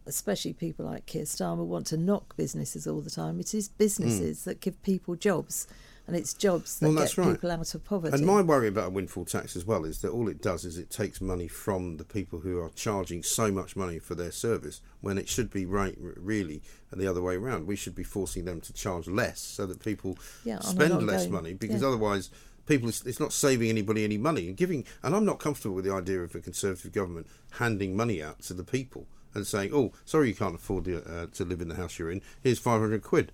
especially 0.07 0.53
people 0.53 0.85
like 0.85 1.07
Keir 1.07 1.25
Starmer, 1.25 1.65
want 1.65 1.87
to 1.89 1.97
knock 1.97 2.37
businesses 2.37 2.87
all 2.87 3.01
the 3.01 3.11
time, 3.11 3.41
it 3.41 3.55
is 3.55 3.69
businesses 3.69 4.45
hmm. 4.45 4.51
that 4.51 4.61
give 4.61 4.81
people 4.83 5.15
jobs, 5.15 5.67
and 6.07 6.17
it's 6.17 6.35
jobs 6.35 6.79
that. 6.81 6.89
Well, 6.89 6.97
get 6.97 7.17
right. 7.17 7.33
people 7.33 7.51
out 7.51 7.75
of 7.75 7.85
poverty. 7.85 8.17
And 8.17 8.27
my 8.27 8.43
worry 8.43 8.69
about 8.69 8.89
a 8.89 8.91
windfall 8.91 9.25
tax 9.25 9.55
as 9.55 9.65
well 9.65 9.85
is 9.85 10.01
that 10.01 10.11
all 10.11 10.29
it 10.29 10.43
does 10.43 10.65
is 10.65 10.79
it 10.79 10.91
takes 10.91 11.21
money 11.21 11.47
from 11.47 11.99
the 11.99 12.05
people 12.05 12.41
who 12.41 12.61
are 12.61 12.71
charging 12.71 13.23
so 13.23 13.53
much 13.53 13.77
money 13.77 13.99
for 13.99 14.15
their 14.15 14.33
service 14.33 14.81
when 15.01 15.19
it 15.19 15.29
should 15.29 15.51
be 15.51 15.67
right, 15.67 15.97
really, 15.99 16.63
the 16.93 17.07
other 17.07 17.23
way 17.23 17.37
around. 17.37 17.67
We 17.67 17.77
should 17.77 17.95
be 17.95 18.03
forcing 18.03 18.45
them 18.45 18.61
to 18.63 18.73
charge 18.73 19.07
less 19.07 19.41
so 19.41 19.67
that 19.67 19.85
people 19.85 20.19
Yeah, 20.45 20.59
spend 20.61 21.07
less 21.07 21.29
money 21.29 21.55
because 21.55 21.83
yeah. 21.83 21.89
otherwise 21.89 22.31
people 22.71 22.89
it's 22.89 23.03
it's 23.05 23.21
not 23.21 23.33
saving 23.33 23.69
anybody 23.69 24.05
any 24.05 24.17
money 24.19 24.47
and 24.49 24.57
giving 24.57 24.85
and 25.03 25.15
I'm 25.15 25.25
not 25.25 25.39
comfortable 25.41 25.75
with 25.77 25.85
the 25.85 25.93
idea 25.93 26.21
of 26.23 26.35
a 26.35 26.41
conservative 26.41 26.93
government 26.93 27.27
handing 27.63 27.97
money 27.97 28.23
out 28.23 28.39
to 28.43 28.55
the 28.55 28.65
people 28.65 29.07
and 29.35 29.47
saying 29.47 29.71
oh 29.75 29.93
sorry 30.05 30.29
you 30.29 30.35
can't 30.35 30.55
afford 30.55 30.85
the, 30.85 30.95
uh, 30.99 31.27
to 31.37 31.45
live 31.45 31.61
in 31.61 31.69
the 31.69 31.75
house 31.75 31.99
you're 31.99 32.11
in 32.11 32.23
here's 32.43 32.59
500 32.59 33.03
quid 33.03 33.33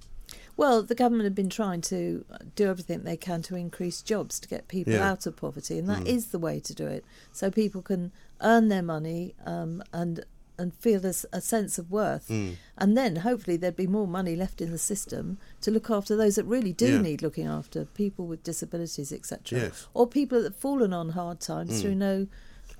Well, 0.56 0.82
the 0.82 0.94
government 0.94 1.24
have 1.24 1.34
been 1.34 1.50
trying 1.50 1.82
to 1.82 2.24
do 2.60 2.64
everything 2.68 3.02
they 3.04 3.16
can 3.18 3.42
to 3.42 3.54
increase 3.56 4.00
jobs 4.02 4.40
to 4.40 4.48
get 4.48 4.68
people 4.68 4.92
Yeah. 4.94 5.00
Mm. 5.00 5.10
out 5.12 5.26
of 5.26 5.36
poverty, 5.36 5.78
and 5.78 5.88
that 5.88 6.06
is 6.16 6.22
the 6.34 6.38
way 6.38 6.56
to 6.60 6.74
do 6.74 6.86
it. 6.96 7.04
So 7.32 7.50
people 7.50 7.82
can 7.82 8.10
earn 8.40 8.68
their 8.68 8.82
money 8.82 9.34
um, 9.44 9.82
and 9.92 10.24
and 10.58 10.74
feel 10.74 11.04
a 11.04 11.40
sense 11.40 11.78
of 11.78 11.90
worth, 11.90 12.28
Mm. 12.28 12.56
and 12.78 12.96
then 12.96 13.16
hopefully 13.16 13.56
there'd 13.56 13.76
be 13.76 13.86
more 13.86 14.06
money 14.06 14.34
left 14.36 14.60
in 14.60 14.70
the 14.72 14.78
system 14.78 15.38
to 15.60 15.70
look 15.70 15.90
after 15.90 16.16
those 16.16 16.36
that 16.36 16.44
really 16.44 16.72
do 16.72 16.92
Yeah. 16.94 17.00
need 17.02 17.22
looking 17.22 17.46
after, 17.46 17.84
people 17.86 18.26
with 18.26 18.42
disabilities, 18.42 19.12
etc., 19.12 19.58
Yes. 19.58 19.72
Mm. 19.72 19.86
or 19.94 20.06
people 20.06 20.38
that 20.42 20.52
have 20.52 20.56
fallen 20.60 20.92
on 20.92 21.10
hard 21.10 21.40
times 21.40 21.80
through 21.82 21.94
no. 21.96 22.26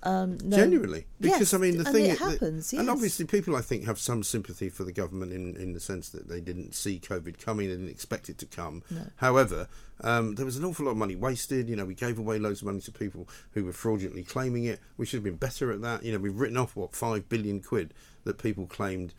Um, 0.03 0.39
no 0.45 0.57
Genuinely, 0.57 1.07
because 1.21 1.41
Yes, 1.41 1.55
I 1.55 1.59
mean 1.59 1.79
the 1.79 1.85
and 1.85 1.95
thing 1.95 2.05
it 2.05 2.13
is 2.13 2.19
happens, 2.19 2.73
and 2.73 2.87
yes. 2.87 2.93
obviously 2.93 3.25
people 3.25 3.57
I 3.57 3.61
think 3.61 3.85
have 3.87 3.99
some 3.99 4.23
sympathy 4.23 4.69
for 4.69 4.85
the 4.85 4.93
government 4.93 5.33
in 5.33 5.57
in 5.57 5.73
the 5.73 5.81
sense 5.81 6.11
that 6.11 6.29
they 6.29 6.41
didn't 6.41 6.75
see 6.75 7.01
COVID 7.01 7.39
coming, 7.39 7.69
didn't 7.69 7.89
expect 7.89 8.29
it 8.29 8.39
to 8.39 8.47
come. 8.47 8.83
However, 9.17 9.69
um, 10.03 10.35
there 10.35 10.45
was 10.45 10.57
an 10.57 10.65
awful 10.65 10.85
lot 10.85 10.93
of 10.93 10.97
money 10.99 11.17
wasted. 11.17 11.69
You 11.69 11.77
know, 11.77 11.85
we 11.87 11.95
gave 11.95 12.19
away 12.19 12.39
loads 12.39 12.61
of 12.61 12.67
money 12.67 12.81
to 12.81 12.93
people 12.93 13.29
who 13.53 13.65
were 13.65 13.73
fraudulently 13.73 14.23
claiming 14.23 14.65
it. 14.65 14.81
We 14.97 15.07
should 15.07 15.19
have 15.19 15.25
been 15.25 15.37
better 15.37 15.73
at 15.73 15.81
that. 15.83 16.05
You 16.05 16.13
know, 16.13 16.19
we've 16.19 16.39
written 16.39 16.57
off 16.57 16.77
what 16.77 16.95
five 16.95 17.29
billion 17.29 17.61
quid 17.61 17.95
that 18.25 18.39
people 18.39 18.67
claimed 18.67 19.15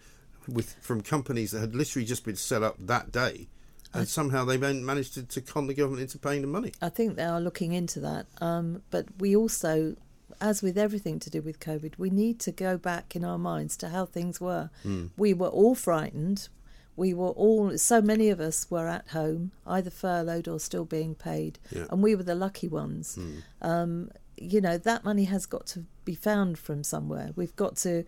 with 0.48 0.76
from 0.82 1.02
companies 1.02 1.52
that 1.52 1.60
had 1.60 1.76
literally 1.76 2.06
just 2.06 2.24
been 2.24 2.36
set 2.36 2.64
up 2.64 2.76
that 2.80 3.12
day. 3.12 3.48
And 3.94 4.08
somehow 4.08 4.46
they 4.46 4.58
man- 4.58 4.86
managed 4.86 5.16
to, 5.16 5.24
to 5.24 5.42
con 5.42 5.66
the 5.66 5.74
government 5.74 6.04
into 6.04 6.20
paying 6.20 6.42
the 6.42 6.48
money. 6.48 6.72
I 6.82 6.90
think 6.90 7.16
they 7.16 7.24
are 7.24 7.42
looking 7.42 7.74
into 7.74 8.00
that. 8.02 8.28
Um, 8.40 8.84
but 8.92 9.08
we 9.18 9.36
also, 9.36 9.96
as 10.42 10.62
with 10.62 10.78
everything 10.78 11.20
to 11.20 11.30
do 11.30 11.42
with 11.42 11.60
COVID, 11.60 11.94
we 11.98 12.10
need 12.10 12.40
to 12.42 12.52
go 12.52 12.78
back 12.78 13.16
in 13.16 13.24
our 13.24 13.38
minds 13.38 13.78
to 13.78 13.90
how 13.90 14.06
things 14.06 14.40
were. 14.40 14.70
Hmm. 14.84 15.08
We 15.18 15.34
were 15.34 15.48
all 15.48 15.76
frightened. 15.76 16.50
We 16.96 17.14
were 17.14 17.30
all, 17.30 17.78
so 17.78 18.02
many 18.02 18.30
of 18.30 18.40
us 18.40 18.70
were 18.72 18.88
at 18.88 19.10
home, 19.10 19.52
either 19.66 19.90
furloughed 19.90 20.48
or 20.48 20.60
still 20.60 20.86
being 20.86 21.14
paid. 21.14 21.60
Yeah. 21.72 21.86
And 21.92 22.02
we 22.02 22.16
were 22.16 22.24
the 22.24 22.36
lucky 22.36 22.68
ones. 22.68 23.20
Um, 23.62 24.10
you 24.36 24.62
know, 24.62 24.78
that 24.78 25.04
money 25.04 25.26
has 25.26 25.46
got 25.46 25.68
to 25.68 25.86
be 26.06 26.16
found 26.16 26.58
from 26.58 26.84
somewhere. 26.84 27.32
We've 27.36 27.56
got 27.56 27.76
to. 27.78 28.04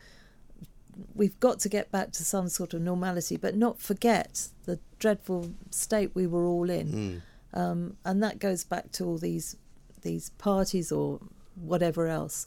We've 1.15 1.39
got 1.39 1.59
to 1.61 1.69
get 1.69 1.91
back 1.91 2.11
to 2.13 2.25
some 2.25 2.49
sort 2.49 2.73
of 2.73 2.81
normality, 2.81 3.37
but 3.37 3.55
not 3.55 3.79
forget 3.79 4.49
the 4.65 4.79
dreadful 4.99 5.53
state 5.71 6.11
we 6.13 6.27
were 6.27 6.45
all 6.45 6.69
in 6.69 7.21
um, 7.53 7.97
and 8.05 8.21
that 8.23 8.39
goes 8.39 8.63
back 8.63 8.91
to 8.93 9.05
all 9.05 9.17
these 9.17 9.55
these 10.01 10.29
parties 10.31 10.91
or 10.91 11.19
whatever 11.61 12.07
else 12.07 12.45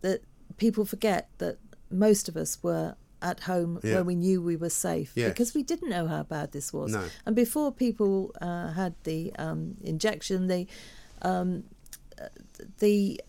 that 0.00 0.22
people 0.56 0.84
forget 0.84 1.28
that 1.38 1.58
most 1.90 2.28
of 2.28 2.36
us 2.36 2.62
were 2.62 2.94
at 3.20 3.40
home 3.40 3.80
Yeah. 3.82 3.94
where 3.94 4.04
we 4.04 4.14
knew 4.14 4.40
we 4.40 4.54
were 4.56 4.70
safe 4.70 5.12
Yes. 5.16 5.30
because 5.30 5.54
we 5.54 5.62
didn't 5.64 5.90
know 5.90 6.06
how 6.06 6.22
bad 6.22 6.52
this 6.52 6.72
was 6.72 6.92
No. 6.92 7.04
and 7.26 7.34
before 7.34 7.72
people 7.72 8.32
uh, 8.40 8.72
had 8.72 8.94
the 9.04 9.32
um, 9.38 9.76
injection 9.82 10.46
the 10.46 10.66
um, 11.22 11.64
the 12.78 13.20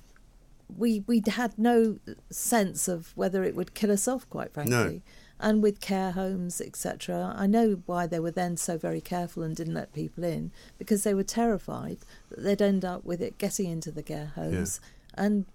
we 0.77 1.03
we 1.07 1.21
had 1.27 1.57
no 1.57 1.97
sense 2.29 2.87
of 2.87 3.11
whether 3.15 3.43
it 3.43 3.55
would 3.55 3.73
kill 3.73 3.91
us 3.91 4.07
off 4.07 4.29
quite 4.29 4.53
frankly 4.53 5.01
and 5.39 5.63
with 5.63 5.79
care 5.79 6.11
homes 6.11 6.61
etc 6.61 7.33
i 7.35 7.47
know 7.47 7.81
why 7.87 8.05
they 8.05 8.19
were 8.19 8.29
then 8.31 8.55
so 8.55 8.77
very 8.77 9.01
careful 9.01 9.41
and 9.41 9.55
didn't 9.55 9.73
let 9.73 9.91
people 9.93 10.23
in 10.23 10.51
because 10.77 11.03
they 11.03 11.13
were 11.13 11.23
terrified 11.23 11.97
that 12.29 12.41
they'd 12.43 12.61
end 12.61 12.85
up 12.85 13.03
with 13.03 13.21
it 13.21 13.37
getting 13.39 13.69
into 13.71 13.91
the 13.91 14.03
care 14.03 14.31
homes 14.35 14.79
and 15.19 15.45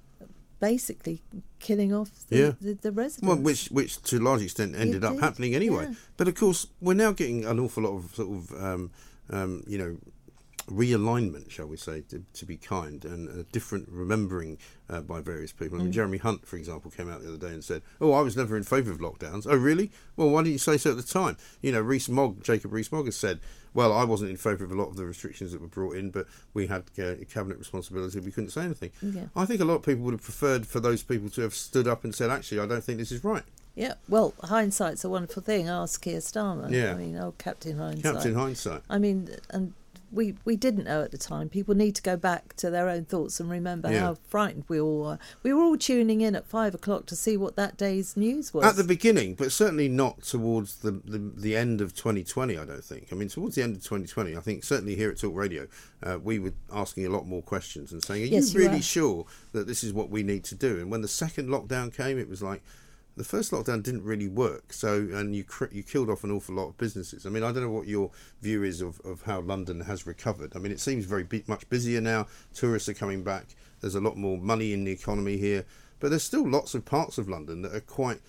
basically 0.60 1.22
killing 1.58 1.92
off 1.92 2.10
the, 2.28 2.36
Yeah. 2.36 2.52
the, 2.60 2.74
the 2.74 2.92
residents 2.92 3.26
Well, 3.28 3.36
which 3.36 3.68
which 3.68 4.00
to 4.02 4.18
a 4.18 4.20
large 4.28 4.42
extent 4.42 4.74
ended 4.76 5.04
up 5.04 5.14
did, 5.14 5.20
happening 5.22 5.54
anyway. 5.54 5.86
yeah. 5.88 5.94
But 6.16 6.28
of 6.28 6.34
course, 6.34 6.66
we're 6.80 6.94
now 6.94 7.12
getting 7.12 7.44
an 7.44 7.58
awful 7.58 7.82
lot 7.82 7.96
of 7.96 8.14
sort 8.14 8.28
of 8.36 8.52
um, 8.62 8.90
um, 9.30 9.62
you 9.66 9.78
know 9.78 9.96
realignment, 10.68 11.50
shall 11.50 11.66
we 11.66 11.76
say, 11.76 12.02
to, 12.08 12.22
to 12.34 12.46
be 12.46 12.56
kind, 12.56 13.04
and 13.04 13.28
a 13.28 13.42
different 13.44 13.88
remembering 13.90 14.58
uh, 14.90 15.00
by 15.00 15.20
various 15.20 15.52
people. 15.52 15.78
I 15.78 15.80
Mm. 15.80 15.84
mean, 15.84 15.92
Jeremy 15.92 16.18
Hunt, 16.18 16.46
for 16.46 16.56
example, 16.56 16.90
came 16.90 17.08
out 17.10 17.22
the 17.22 17.28
other 17.28 17.38
day 17.48 17.52
and 17.54 17.64
said, 17.64 17.82
"Oh, 18.00 18.12
I 18.12 18.20
was 18.20 18.36
never 18.36 18.56
in 18.56 18.62
favour 18.64 18.90
of 18.92 18.98
lockdowns." 18.98 19.46
Oh, 19.48 19.56
really? 19.56 19.90
Well, 20.16 20.30
why 20.30 20.42
didn't 20.42 20.52
you 20.52 20.58
say 20.58 20.76
so 20.76 20.90
at 20.90 20.96
the 20.96 21.02
time? 21.02 21.36
You 21.62 21.72
know, 21.72 21.80
Rees 21.80 22.08
Mogg, 22.08 22.42
Jacob 22.42 22.72
Rees 22.72 22.90
Mogg, 22.92 23.06
has 23.06 23.16
said. 23.16 23.40
Well, 23.72 23.92
I 23.92 24.04
wasn't 24.04 24.30
in 24.30 24.36
favour 24.36 24.62
of 24.64 24.70
a 24.70 24.76
lot 24.76 24.90
of 24.90 24.94
the 24.96 25.04
restrictions 25.04 25.50
that 25.50 25.60
were 25.60 25.66
brought 25.66 25.96
in, 25.96 26.10
but 26.12 26.28
we 26.52 26.68
had 26.68 26.84
uh, 26.96 27.14
cabinet 27.28 27.58
responsibility. 27.58 28.20
We 28.20 28.30
couldn't 28.30 28.50
say 28.50 28.62
anything. 28.62 28.92
Yeah. 29.02 29.24
I 29.34 29.46
think 29.46 29.60
a 29.60 29.64
lot 29.64 29.74
of 29.76 29.82
people 29.82 30.04
would 30.04 30.14
have 30.14 30.22
preferred 30.22 30.64
for 30.64 30.78
those 30.78 31.02
people 31.02 31.28
to 31.30 31.40
have 31.40 31.54
stood 31.56 31.88
up 31.88 32.04
and 32.04 32.14
said, 32.14 32.30
"Actually, 32.30 32.60
I 32.60 32.66
don't 32.66 32.84
think 32.84 32.98
this 32.98 33.10
is 33.12 33.24
right." 33.24 33.42
yeah 33.76 33.94
well 34.08 34.32
hindsight's 34.44 35.02
a 35.02 35.08
wonderful 35.08 35.42
thing 35.42 35.66
ask 35.68 36.00
Keir 36.00 36.20
Starmer 36.20 36.70
Yeah. 36.70 36.92
i 36.92 36.94
mean 36.94 37.16
oh 37.16 37.34
captain 37.38 37.76
hindsight 37.76 38.04
Captain 38.14 38.34
Hindsight. 38.36 38.82
I 38.88 38.98
mean, 38.98 39.28
and 39.50 39.72
we 40.14 40.34
we 40.44 40.56
didn't 40.56 40.84
know 40.84 41.02
at 41.02 41.10
the 41.10 41.18
time. 41.18 41.48
People 41.48 41.74
need 41.74 41.94
to 41.96 42.02
go 42.02 42.16
back 42.16 42.54
to 42.56 42.70
their 42.70 42.88
own 42.88 43.04
thoughts 43.04 43.40
and 43.40 43.50
remember 43.50 43.90
Yeah. 43.90 44.00
how 44.00 44.14
frightened 44.28 44.64
we 44.68 44.80
all 44.80 45.00
were. 45.00 45.18
We 45.42 45.52
were 45.52 45.62
all 45.62 45.76
tuning 45.76 46.20
in 46.20 46.34
at 46.36 46.46
five 46.46 46.74
o'clock 46.74 47.06
to 47.06 47.16
see 47.16 47.36
what 47.36 47.56
that 47.56 47.76
day's 47.76 48.16
news 48.16 48.54
was. 48.54 48.64
At 48.64 48.76
the 48.76 48.84
beginning, 48.84 49.34
but 49.34 49.52
certainly 49.52 49.88
not 49.88 50.22
towards 50.22 50.76
the, 50.76 50.92
the, 50.92 51.18
the 51.18 51.56
end 51.56 51.80
of 51.80 51.94
2020, 51.94 52.56
I 52.56 52.64
don't 52.64 52.84
think. 52.84 53.08
I 53.12 53.14
mean, 53.14 53.28
towards 53.28 53.56
the 53.56 53.62
end 53.62 53.76
of 53.76 53.82
2020, 53.82 54.36
I 54.36 54.40
think 54.40 54.64
certainly 54.64 54.94
here 54.94 55.10
at 55.10 55.18
Talk 55.18 55.34
Radio, 55.34 55.66
uh, 56.02 56.18
we 56.22 56.38
were 56.38 56.52
asking 56.72 57.06
a 57.06 57.10
lot 57.10 57.26
more 57.26 57.42
questions 57.42 57.92
and 57.92 58.02
saying, 58.04 58.22
Are 58.22 58.26
Yes, 58.26 58.54
you 58.54 58.60
really 58.60 58.80
sure 58.82 59.26
that 59.52 59.66
this 59.66 59.82
is 59.82 59.92
what 59.92 60.10
we 60.10 60.22
need 60.22 60.44
to 60.44 60.54
do? 60.54 60.78
And 60.80 60.90
when 60.90 61.02
the 61.02 61.08
second 61.08 61.48
lockdown 61.48 61.94
came, 61.94 62.18
it 62.18 62.28
was 62.28 62.42
like, 62.42 62.62
the 63.16 63.24
first 63.24 63.52
lockdown 63.52 63.82
didn't 63.82 64.02
really 64.04 64.28
work. 64.28 64.72
So, 64.72 64.94
and 65.12 65.34
you 65.36 65.44
cr- 65.44 65.72
you 65.72 65.82
killed 65.82 66.10
off 66.10 66.24
an 66.24 66.30
awful 66.30 66.54
lot 66.54 66.68
of 66.68 66.78
businesses. 66.78 67.26
I 67.26 67.30
mean, 67.30 67.42
I 67.42 67.52
don't 67.52 67.62
know 67.62 67.70
what 67.70 67.86
your 67.86 68.10
view 68.42 68.62
is 68.62 68.80
of, 68.80 69.00
of 69.04 69.22
how 69.22 69.40
London 69.40 69.80
has 69.82 70.06
recovered. 70.06 70.52
I 70.56 70.58
mean, 70.58 70.72
it 70.72 70.80
seems 70.80 71.04
very 71.04 71.26
much 71.46 71.68
busier 71.68 72.00
now. 72.00 72.26
Tourists 72.54 72.88
are 72.88 72.94
coming 72.94 73.22
back. 73.22 73.54
There's 73.80 73.94
a 73.94 74.00
lot 74.00 74.16
more 74.16 74.38
money 74.38 74.72
in 74.72 74.84
the 74.84 74.92
economy 74.92 75.36
here, 75.36 75.64
but 76.00 76.08
there's 76.10 76.24
still 76.24 76.48
lots 76.48 76.74
of 76.74 76.84
parts 76.84 77.18
of 77.18 77.28
London 77.28 77.62
that 77.62 77.74
are 77.74 77.80
quite 77.80 78.20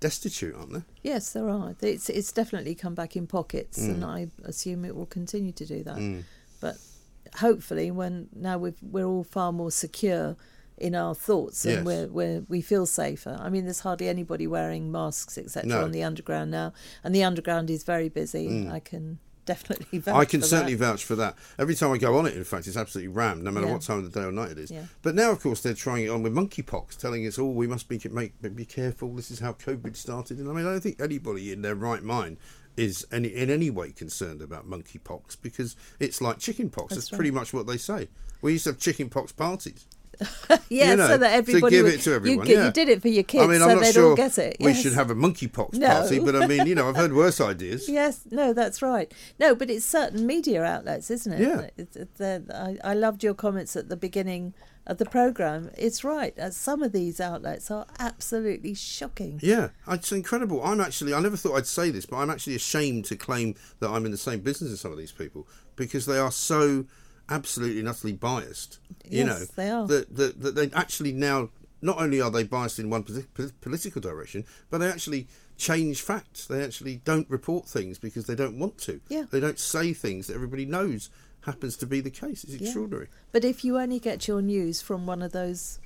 destitute, 0.00 0.54
aren't 0.54 0.72
there? 0.72 0.84
Yes, 1.02 1.32
there 1.32 1.48
are. 1.48 1.74
It's 1.80 2.08
it's 2.10 2.32
definitely 2.32 2.74
come 2.74 2.94
back 2.94 3.16
in 3.16 3.26
pockets, 3.26 3.78
Mm. 3.78 3.90
and 3.90 4.04
I 4.04 4.28
assume 4.44 4.84
it 4.84 4.94
will 4.96 5.06
continue 5.06 5.52
to 5.52 5.66
do 5.66 5.82
that. 5.84 6.24
But 6.60 6.76
hopefully, 7.36 7.90
when 7.90 8.28
now 8.34 8.58
we've, 8.58 8.76
we're 8.82 9.06
all 9.06 9.24
far 9.24 9.52
more 9.52 9.70
secure 9.70 10.36
in 10.80 10.94
our 10.94 11.14
thoughts 11.14 11.64
Yes. 11.64 11.76
and 11.78 11.86
we're, 11.86 12.06
we're, 12.08 12.40
we 12.48 12.60
feel 12.62 12.86
safer. 12.86 13.36
I 13.40 13.50
mean, 13.50 13.64
there's 13.64 13.80
hardly 13.80 14.08
anybody 14.08 14.46
wearing 14.46 14.90
masks, 14.90 15.36
etc., 15.38 15.68
No. 15.68 15.80
Mm. 15.80 15.84
on 15.84 15.92
the 15.92 16.02
underground 16.02 16.50
now, 16.50 16.72
and 17.04 17.14
the 17.14 17.22
underground 17.22 17.70
is 17.70 17.84
very 17.84 18.08
busy. 18.08 18.68
I 18.68 18.80
can 18.80 19.18
definitely 19.46 19.98
vouch 19.98 20.14
I 20.14 20.24
can 20.24 20.42
certainly 20.42 20.74
that. 20.76 20.86
vouch 20.86 21.04
for 21.04 21.16
that. 21.16 21.36
Every 21.58 21.74
time 21.74 21.90
I 21.92 21.98
go 21.98 22.16
on 22.18 22.26
it, 22.26 22.36
in 22.36 22.44
fact, 22.44 22.66
it's 22.66 22.76
absolutely 22.76 23.08
rammed, 23.12 23.42
no 23.42 23.50
matter 23.50 23.66
Yeah. 23.66 23.72
what 23.72 23.82
time 23.82 23.98
of 23.98 24.04
the 24.12 24.20
day 24.20 24.24
or 24.24 24.32
night 24.32 24.52
it 24.52 24.58
is. 24.58 24.70
Yeah. 24.70 24.84
But 25.02 25.14
now, 25.14 25.30
of 25.32 25.40
course, 25.40 25.60
they're 25.60 25.74
trying 25.74 26.04
it 26.04 26.08
on 26.08 26.22
with 26.22 26.32
monkeypox, 26.32 26.96
telling 26.96 27.26
us, 27.26 27.38
"Oh, 27.38 27.46
we 27.50 27.66
must 27.66 27.88
be 27.88 28.00
make, 28.10 28.32
be 28.54 28.64
careful. 28.64 29.14
This 29.14 29.30
is 29.30 29.40
how 29.40 29.52
COVID 29.54 29.96
started." 29.96 30.38
And 30.38 30.48
I 30.48 30.52
mean, 30.52 30.66
I 30.66 30.70
don't 30.72 30.80
think 30.82 31.00
anybody 31.00 31.52
in 31.52 31.62
their 31.62 31.74
right 31.74 32.02
mind 32.02 32.38
is 32.76 33.04
any 33.10 33.28
in 33.28 33.50
any 33.50 33.68
way 33.70 33.90
concerned 33.90 34.40
about 34.40 34.68
monkeypox 34.70 35.36
because 35.42 35.74
it's 35.98 36.20
like 36.20 36.38
chickenpox. 36.38 36.90
That's, 36.94 37.02
That's 37.06 37.12
right. 37.12 37.16
pretty 37.18 37.30
much 37.32 37.52
what 37.52 37.66
they 37.66 37.76
say. 37.76 38.08
We 38.42 38.52
used 38.52 38.64
to 38.64 38.70
have 38.70 38.78
chickenpox 38.78 39.32
parties. 39.32 39.86
Yeah, 40.68 40.90
you 40.90 40.96
know, 40.96 41.08
so 41.08 41.18
that 41.18 41.32
everybody 41.32 41.60
to 41.62 41.70
give 41.70 41.84
would- 41.84 41.94
it 41.94 42.00
to 42.02 42.10
you 42.10 42.16
everyone. 42.16 42.46
get- 42.46 42.56
yeah. 42.56 42.66
you 42.66 42.72
did 42.72 42.88
it 42.88 43.02
for 43.02 43.08
your 43.08 43.22
kids, 43.24 43.44
I 43.44 43.46
mean, 43.48 43.58
so 43.58 43.68
I'm 43.68 43.74
not 43.76 43.82
they'd 43.84 43.94
sure 43.94 44.10
all 44.10 44.16
get 44.16 44.38
it. 44.38 44.56
We 44.60 44.74
should 44.74 44.92
have 44.94 45.10
a 45.10 45.14
monkeypox 45.14 45.74
No. 45.74 45.86
party, 45.88 46.18
but 46.20 46.36
I 46.36 46.46
mean, 46.46 46.66
you 46.66 46.74
know, 46.74 46.88
I've 46.88 46.96
heard 46.96 47.12
worse 47.12 47.40
ideas. 47.40 47.88
Yes, 47.88 48.20
no, 48.30 48.52
that's 48.52 48.82
right. 48.82 49.12
No, 49.38 49.54
but 49.54 49.70
it's 49.70 49.84
certain 49.84 50.26
media 50.26 50.62
outlets, 50.62 51.10
isn't 51.10 51.32
it? 51.32 51.40
Yeah. 51.40 51.68
It's, 51.76 51.96
it's, 51.96 52.18
the- 52.18 52.78
I, 52.84 52.90
I 52.90 52.94
loved 52.94 53.24
your 53.24 53.34
comments 53.34 53.74
at 53.76 53.88
the 53.88 53.96
beginning 53.96 54.54
of 54.86 54.98
the 54.98 55.04
programme. 55.06 55.70
It's 55.76 56.02
right. 56.04 56.36
uh, 56.38 56.50
Some 56.50 56.82
of 56.82 56.92
these 56.92 57.20
outlets 57.20 57.70
are 57.70 57.86
absolutely 57.98 58.74
shocking. 58.74 59.38
Yeah, 59.42 59.68
it's 59.88 60.10
incredible. 60.12 60.62
I'm 60.64 60.80
actually, 60.80 61.14
I 61.14 61.20
never 61.20 61.36
thought 61.36 61.56
I'd 61.56 61.66
say 61.66 61.90
this, 61.90 62.06
but 62.06 62.16
I'm 62.16 62.30
actually 62.30 62.54
ashamed 62.56 63.04
to 63.06 63.16
claim 63.16 63.54
that 63.80 63.90
I'm 63.90 64.04
in 64.04 64.10
the 64.12 64.18
same 64.18 64.40
business 64.40 64.72
as 64.72 64.80
some 64.80 64.92
of 64.92 64.98
these 64.98 65.12
people 65.12 65.46
because 65.76 66.06
they 66.06 66.18
are 66.18 66.32
so 66.32 66.86
absolutely 67.30 67.78
and 67.80 67.88
utterly 67.88 68.12
biased. 68.12 68.78
You 69.08 69.24
Yes, 69.24 69.26
know, 69.40 69.46
they 69.56 69.70
are. 69.70 69.86
That, 69.86 70.16
that, 70.16 70.40
that 70.42 70.54
they 70.54 70.70
actually 70.72 71.12
now, 71.12 71.50
not 71.80 71.98
only 71.98 72.20
are 72.20 72.30
they 72.30 72.44
biased 72.44 72.78
in 72.78 72.90
one 72.90 73.04
political 73.60 74.00
direction, 74.02 74.44
but 74.70 74.78
they 74.78 74.88
actually 74.88 75.28
change 75.56 76.02
facts. 76.02 76.46
They 76.46 76.62
actually 76.62 76.96
don't 77.04 77.28
report 77.30 77.66
things 77.66 77.98
because 77.98 78.26
they 78.26 78.34
don't 78.34 78.58
want 78.58 78.78
to. 78.78 79.00
Yeah. 79.08 79.24
They 79.30 79.40
don't 79.40 79.58
say 79.58 79.92
things 79.92 80.26
that 80.26 80.34
everybody 80.34 80.64
knows 80.66 81.10
happens 81.42 81.76
to 81.78 81.86
be 81.86 82.00
the 82.00 82.10
case. 82.10 82.44
It's 82.44 82.54
Yeah. 82.54 82.62
extraordinary. 82.62 83.08
But 83.32 83.44
if 83.44 83.64
you 83.64 83.78
only 83.78 83.98
get 83.98 84.28
your 84.28 84.42
news 84.42 84.82
from 84.82 85.06
one 85.06 85.22
of 85.22 85.32
those 85.32 85.78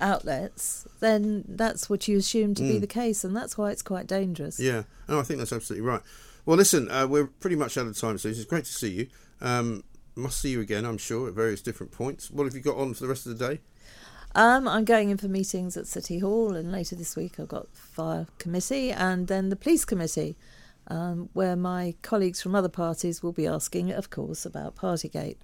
outlets, 0.00 0.86
then 1.00 1.44
that's 1.48 1.90
what 1.90 2.08
you 2.08 2.16
assume 2.18 2.54
to 2.54 2.62
be 2.62 2.78
the 2.78 2.86
case, 2.86 3.22
and 3.24 3.36
that's 3.36 3.58
why 3.58 3.70
it's 3.70 3.82
quite 3.82 4.06
dangerous. 4.06 4.58
Mm. 4.58 4.64
Yeah, 4.64 4.82
and 5.08 5.18
I 5.18 5.22
think 5.22 5.38
that's 5.38 5.52
absolutely 5.52 5.86
right. 5.86 6.00
Well, 6.46 6.56
listen, 6.56 6.90
uh, 6.90 7.06
we're 7.06 7.26
pretty 7.26 7.56
much 7.56 7.76
out 7.76 7.86
of 7.86 7.96
time, 7.98 8.18
so 8.18 8.28
it's 8.28 8.44
great 8.44 8.64
to 8.64 8.72
see 8.72 8.90
you. 8.90 9.06
Um, 9.40 9.84
must 10.14 10.40
see 10.40 10.50
you 10.50 10.60
again, 10.60 10.84
I'm 10.84 10.98
sure, 10.98 11.28
at 11.28 11.34
various 11.34 11.62
different 11.62 11.92
points. 11.92 12.30
What 12.30 12.44
have 12.44 12.54
you 12.54 12.60
got 12.60 12.76
on 12.76 12.94
for 12.94 13.04
the 13.04 13.08
rest 13.08 13.26
of 13.26 13.38
the 13.38 13.48
day? 13.48 13.60
Um, 14.34 14.68
I'm 14.68 14.84
going 14.84 15.10
in 15.10 15.16
for 15.16 15.28
meetings 15.28 15.76
at 15.76 15.86
City 15.86 16.20
Hall, 16.20 16.54
and 16.54 16.70
later 16.70 16.94
this 16.94 17.16
week 17.16 17.40
I've 17.40 17.48
got 17.48 17.66
fire 17.74 18.26
committee 18.38 18.92
and 18.92 19.26
then 19.26 19.48
the 19.48 19.56
police 19.56 19.84
committee, 19.84 20.36
um, 20.86 21.30
where 21.32 21.56
my 21.56 21.94
colleagues 22.02 22.40
from 22.40 22.54
other 22.54 22.68
parties 22.68 23.22
will 23.22 23.32
be 23.32 23.46
asking, 23.46 23.90
of 23.90 24.10
course, 24.10 24.46
about 24.46 24.76
Partygate. 24.76 25.38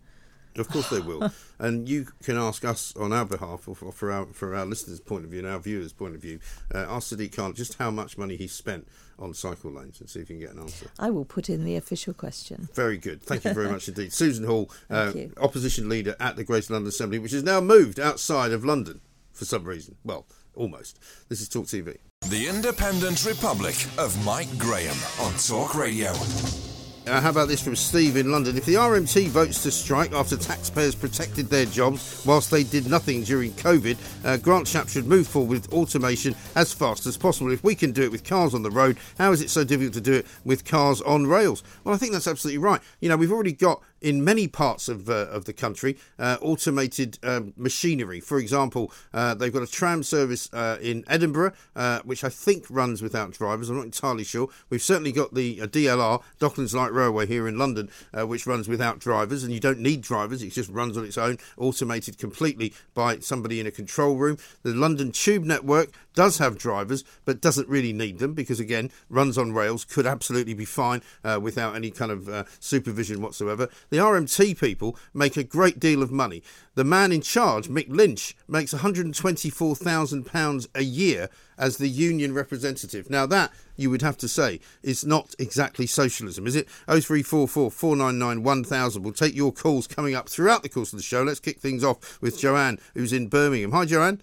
Of 0.57 0.69
course 0.69 0.89
they 0.89 1.01
will, 1.01 1.31
and 1.59 1.89
you 1.89 2.07
can 2.23 2.39
ask 2.39 2.65
us 2.65 2.97
on 2.97 3.13
our 3.13 3.27
behalf, 3.27 3.69
or 3.69 3.75
for, 3.75 3.93
for 3.93 4.11
our 4.11 4.27
for 4.27 4.55
our 4.55 4.65
listeners' 4.65 5.01
point 5.01 5.25
of 5.25 5.31
view 5.31 5.41
and 5.41 5.49
our 5.49 5.59
viewers' 5.59 5.93
point 5.93 6.15
of 6.15 6.23
view. 6.23 6.39
Uh, 6.75 6.87
ask 6.89 7.15
Sadiq 7.15 7.37
Khan 7.37 7.53
just 7.53 7.75
how 7.75 7.91
much 7.91 8.17
money 8.17 8.37
he 8.37 8.47
spent 8.47 8.89
on 9.19 9.35
cycle 9.35 9.71
lanes, 9.71 10.01
and 10.01 10.09
see 10.09 10.21
if 10.21 10.31
you 10.31 10.37
can 10.37 10.47
get 10.47 10.55
an 10.55 10.61
answer. 10.61 10.91
I 10.99 11.11
will 11.11 11.25
put 11.25 11.49
in 11.49 11.65
the 11.65 11.77
official 11.77 12.15
question. 12.15 12.69
Very 12.75 12.99
good. 12.99 13.23
Thank 13.23 13.45
you 13.45 13.55
very 13.55 13.71
much 13.71 13.89
indeed. 13.89 14.13
Susan 14.13 14.45
Hall, 14.45 14.71
uh, 14.91 15.13
opposition 15.39 15.89
leader 15.89 16.17
at 16.21 16.37
the 16.37 16.45
Greater 16.45 16.73
London 16.73 16.89
Assembly, 16.89 17.19
which 17.19 17.33
has 17.33 17.43
now 17.43 17.61
moved 17.61 17.99
outside 17.99 18.53
of 18.53 18.65
London 18.65 19.01
for 19.33 19.45
some 19.45 19.65
reason. 19.65 19.97
Well, 20.05 20.27
almost. 20.55 20.99
This 21.29 21.41
is 21.41 21.49
Talk 21.49 21.67
TV. 21.67 21.99
The 22.31 22.49
Independent 22.49 23.25
Republic 23.25 23.77
of 23.99 24.25
Mike 24.25 24.59
Graham 24.59 24.97
on 25.21 25.33
Talk 25.35 25.75
Radio. 25.75 26.13
Uh, 27.07 27.21
how 27.21 27.31
about 27.31 27.47
this 27.47 27.63
from 27.63 27.77
Steve 27.77 28.17
in 28.17 28.33
London? 28.33 28.57
If 28.57 28.65
the 28.65 28.75
RMT 28.75 29.29
votes 29.29 29.63
to 29.63 29.71
strike 29.71 30.11
after 30.11 30.37
taxpayers 30.37 30.97
protected 30.97 31.47
their 31.47 31.65
jobs 31.65 32.25
whilst 32.27 32.51
they 32.51 32.65
did 32.65 32.91
nothing 32.91 33.23
during 33.23 33.53
COVID, 33.53 33.97
uh, 34.25 34.37
Grant 34.39 34.67
Shapps 34.67 34.89
should 34.89 35.07
move 35.07 35.29
forward 35.29 35.51
with 35.51 35.73
automation 35.73 36.35
as 36.57 36.73
fast 36.73 37.07
as 37.07 37.17
possible. 37.17 37.53
If 37.53 37.63
we 37.63 37.77
can 37.77 37.93
do 37.93 38.03
it 38.03 38.11
with 38.11 38.25
cars 38.25 38.55
on 38.55 38.65
the 38.65 38.73
road, 38.73 38.99
how 39.19 39.31
is 39.31 39.41
it 39.41 39.51
so 39.51 39.63
difficult 39.63 39.95
to 39.95 40.01
do 40.01 40.15
it 40.15 40.27
with 40.45 40.65
cars 40.65 41.01
on 41.03 41.29
rails? 41.29 41.63
Well, 41.85 41.95
I 41.95 41.99
think 41.99 42.13
that's 42.13 42.27
absolutely 42.27 42.59
right. 42.59 42.81
You 43.01 43.09
know, 43.09 43.17
we've 43.17 43.33
already 43.33 43.53
got 43.53 43.83
in 44.01 44.23
many 44.25 44.49
parts 44.49 44.89
of 44.89 45.09
uh, 45.09 45.27
of 45.29 45.45
the 45.45 45.53
country 45.53 45.97
uh, 46.19 46.37
automated 46.41 47.19
um, 47.23 47.53
machinery. 47.57 48.21
For 48.21 48.39
example, 48.39 48.93
uh, 49.13 49.35
they've 49.35 49.53
got 49.53 49.63
a 49.63 49.67
tram 49.67 50.03
service 50.03 50.53
uh, 50.53 50.79
in 50.81 51.05
Edinburgh, 51.09 51.53
uh, 51.75 52.01
which 52.05 52.25
I 52.25 52.29
think 52.29 52.67
runs 52.69 53.03
without 53.03 53.33
drivers. 53.33 53.71
I'm 53.71 53.77
not 53.77 53.85
entirely 53.85 54.25
sure. 54.25 54.49
We've 54.71 54.83
certainly 54.83 55.13
got 55.13 55.35
the 55.35 55.61
uh, 55.63 55.67
DLR, 55.67 56.23
Docklands 56.39 56.75
Light 56.75 56.93
Railway, 56.93 57.27
here 57.27 57.49
in 57.49 57.59
London, 57.59 57.91
which 58.13 58.47
runs 58.47 58.69
without 58.69 58.99
drivers, 58.99 59.43
and 59.43 59.53
you 59.53 59.61
don't 59.61 59.81
need 59.81 60.01
drivers. 60.03 60.43
It 60.43 60.53
just 60.53 60.71
runs 60.71 60.97
on 60.97 61.05
its 61.05 61.19
own, 61.19 61.39
automated 61.57 62.19
completely 62.19 62.73
by 62.95 63.19
somebody 63.19 63.61
in 63.61 63.67
a 63.67 63.71
control 63.71 64.17
room. 64.17 64.39
The 64.63 64.75
London 64.75 65.13
Tube 65.13 65.45
Network 65.45 65.91
does 66.17 66.39
have 66.39 66.59
drivers, 66.59 67.05
but 67.25 67.41
doesn't 67.41 67.69
really 67.69 67.93
need 67.93 68.19
them 68.19 68.35
because, 68.35 68.59
again, 68.59 68.91
runs 69.09 69.39
on 69.39 69.53
rails, 69.53 69.85
could 69.85 70.07
absolutely 70.07 70.55
be 70.55 70.65
fine 70.65 71.03
uh, 71.23 71.39
without 71.41 71.77
any 71.77 71.93
kind 71.93 72.11
of 72.11 72.29
uh, 72.29 72.43
supervision 72.59 73.21
whatsoever. 73.21 73.69
The 73.91 73.99
RMT 73.99 74.59
people 74.59 74.99
make 75.15 75.37
a 75.37 75.45
great 75.45 75.79
deal 75.79 76.03
of 76.03 76.11
money. 76.11 76.43
The 76.75 76.85
man 76.85 77.13
in 77.13 77.21
charge, 77.21 77.69
Mick 77.69 77.89
Lynch, 77.89 78.37
makes 78.49 78.75
£124,000 78.75 80.67
a 80.75 80.83
year 80.83 81.29
as 81.59 81.77
the 81.77 81.89
union 81.89 82.35
representative. 82.35 83.09
Now, 83.09 83.27
that, 83.27 83.53
you 83.77 83.91
would 83.91 84.03
have 84.03 84.17
to 84.19 84.29
say, 84.29 84.61
is 84.83 85.05
not 85.05 85.35
exactly 85.39 85.87
socialism, 85.87 86.47
is 86.47 86.57
it? 86.57 86.69
0344 86.87 87.71
499 87.71 88.43
1000. 88.43 89.03
We'll 89.03 89.13
take 89.13 89.35
your 89.35 89.53
calls 89.53 89.87
coming 89.87 90.15
up 90.15 90.29
throughout 90.29 90.63
the 90.63 90.69
course 90.69 90.93
of 90.93 90.99
the 90.99 91.03
show. 91.03 91.23
Let's 91.23 91.41
kick 91.41 91.61
things 91.61 91.85
off 91.85 92.21
with 92.21 92.39
Joanne, 92.39 92.79
who's 92.95 93.13
in 93.13 93.29
Birmingham. 93.29 93.73
Hi, 93.73 93.85
Joanne. 93.85 94.23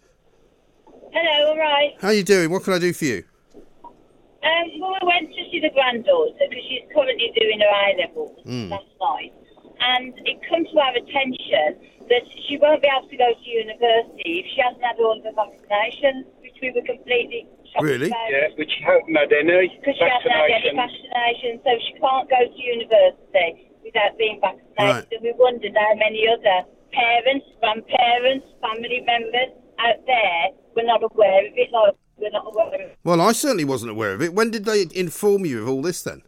Hello, 1.14 1.52
all 1.52 1.58
right. 1.58 1.94
How 2.02 2.10
are 2.10 2.14
you 2.14 2.24
doing? 2.24 2.50
What 2.50 2.64
can 2.64 2.74
I 2.74 2.80
do 2.80 2.92
for 2.94 3.06
you? 3.06 3.24
Um, 3.54 4.66
well, 4.82 4.98
I 5.00 5.06
went 5.06 5.30
to 5.30 5.42
see 5.52 5.60
the 5.62 5.70
granddaughter 5.72 6.34
because 6.50 6.66
she's 6.68 6.84
currently 6.94 7.32
doing 7.40 7.60
her 7.62 7.70
A 7.70 7.88
levels 8.02 8.36
last 8.46 8.92
night, 9.00 9.34
and 9.80 10.14
it 10.26 10.42
come 10.50 10.66
to 10.66 10.76
our 10.80 10.96
attention 10.98 11.80
that 12.10 12.24
she 12.48 12.58
won't 12.58 12.82
be 12.82 12.90
able 12.92 13.08
to 13.08 13.16
go 13.18 13.30
to 13.32 13.46
university 13.50 14.44
if 14.44 14.46
she 14.52 14.60
hasn't 14.60 14.84
had 14.84 14.98
all 15.00 15.16
of 15.16 15.24
her 15.24 15.32
vaccinations, 15.32 16.26
which 16.44 16.58
we 16.62 16.72
were 16.76 16.84
completely 16.84 17.48
shocked 17.72 17.86
Really? 17.86 18.08
about. 18.12 18.28
Yeah, 18.30 18.50
but 18.58 18.68
she 18.68 18.82
hasn't 18.84 19.16
had 19.16 19.32
any 19.32 19.72
Because 19.80 19.96
she 19.96 20.04
hasn't 20.04 20.28
had 20.34 20.50
any 20.52 20.76
vaccination. 20.76 20.76
vaccination, 20.76 21.52
so 21.64 21.72
she 21.88 21.94
can't 22.04 22.28
go 22.28 22.40
to 22.44 22.60
university 22.60 23.72
without 23.86 24.18
being 24.20 24.42
vaccinated. 24.44 24.76
Right. 24.82 25.08
And 25.14 25.22
we 25.24 25.32
wondered 25.40 25.72
how 25.78 25.94
many 25.96 26.28
other 26.28 26.68
parents, 26.92 27.48
grandparents, 27.64 28.46
family 28.60 29.00
members 29.08 29.56
out 29.80 30.06
there 30.06 30.50
were 30.76 30.84
not 30.84 31.02
aware 31.04 31.46
of 31.48 31.54
it, 31.56 31.70
like 31.72 31.94
we're 32.18 32.30
not 32.32 32.46
aware 32.48 32.68
of 32.68 32.74
it. 32.92 32.98
Well, 33.04 33.22
I 33.22 33.32
certainly 33.32 33.66
wasn't 33.66 33.92
aware 33.92 34.14
of 34.14 34.22
it. 34.22 34.34
When 34.34 34.52
did 34.52 34.66
they 34.66 34.86
inform 34.94 35.46
you 35.46 35.62
of 35.64 35.70
all 35.70 35.82
this 35.82 36.04
then? 36.04 36.22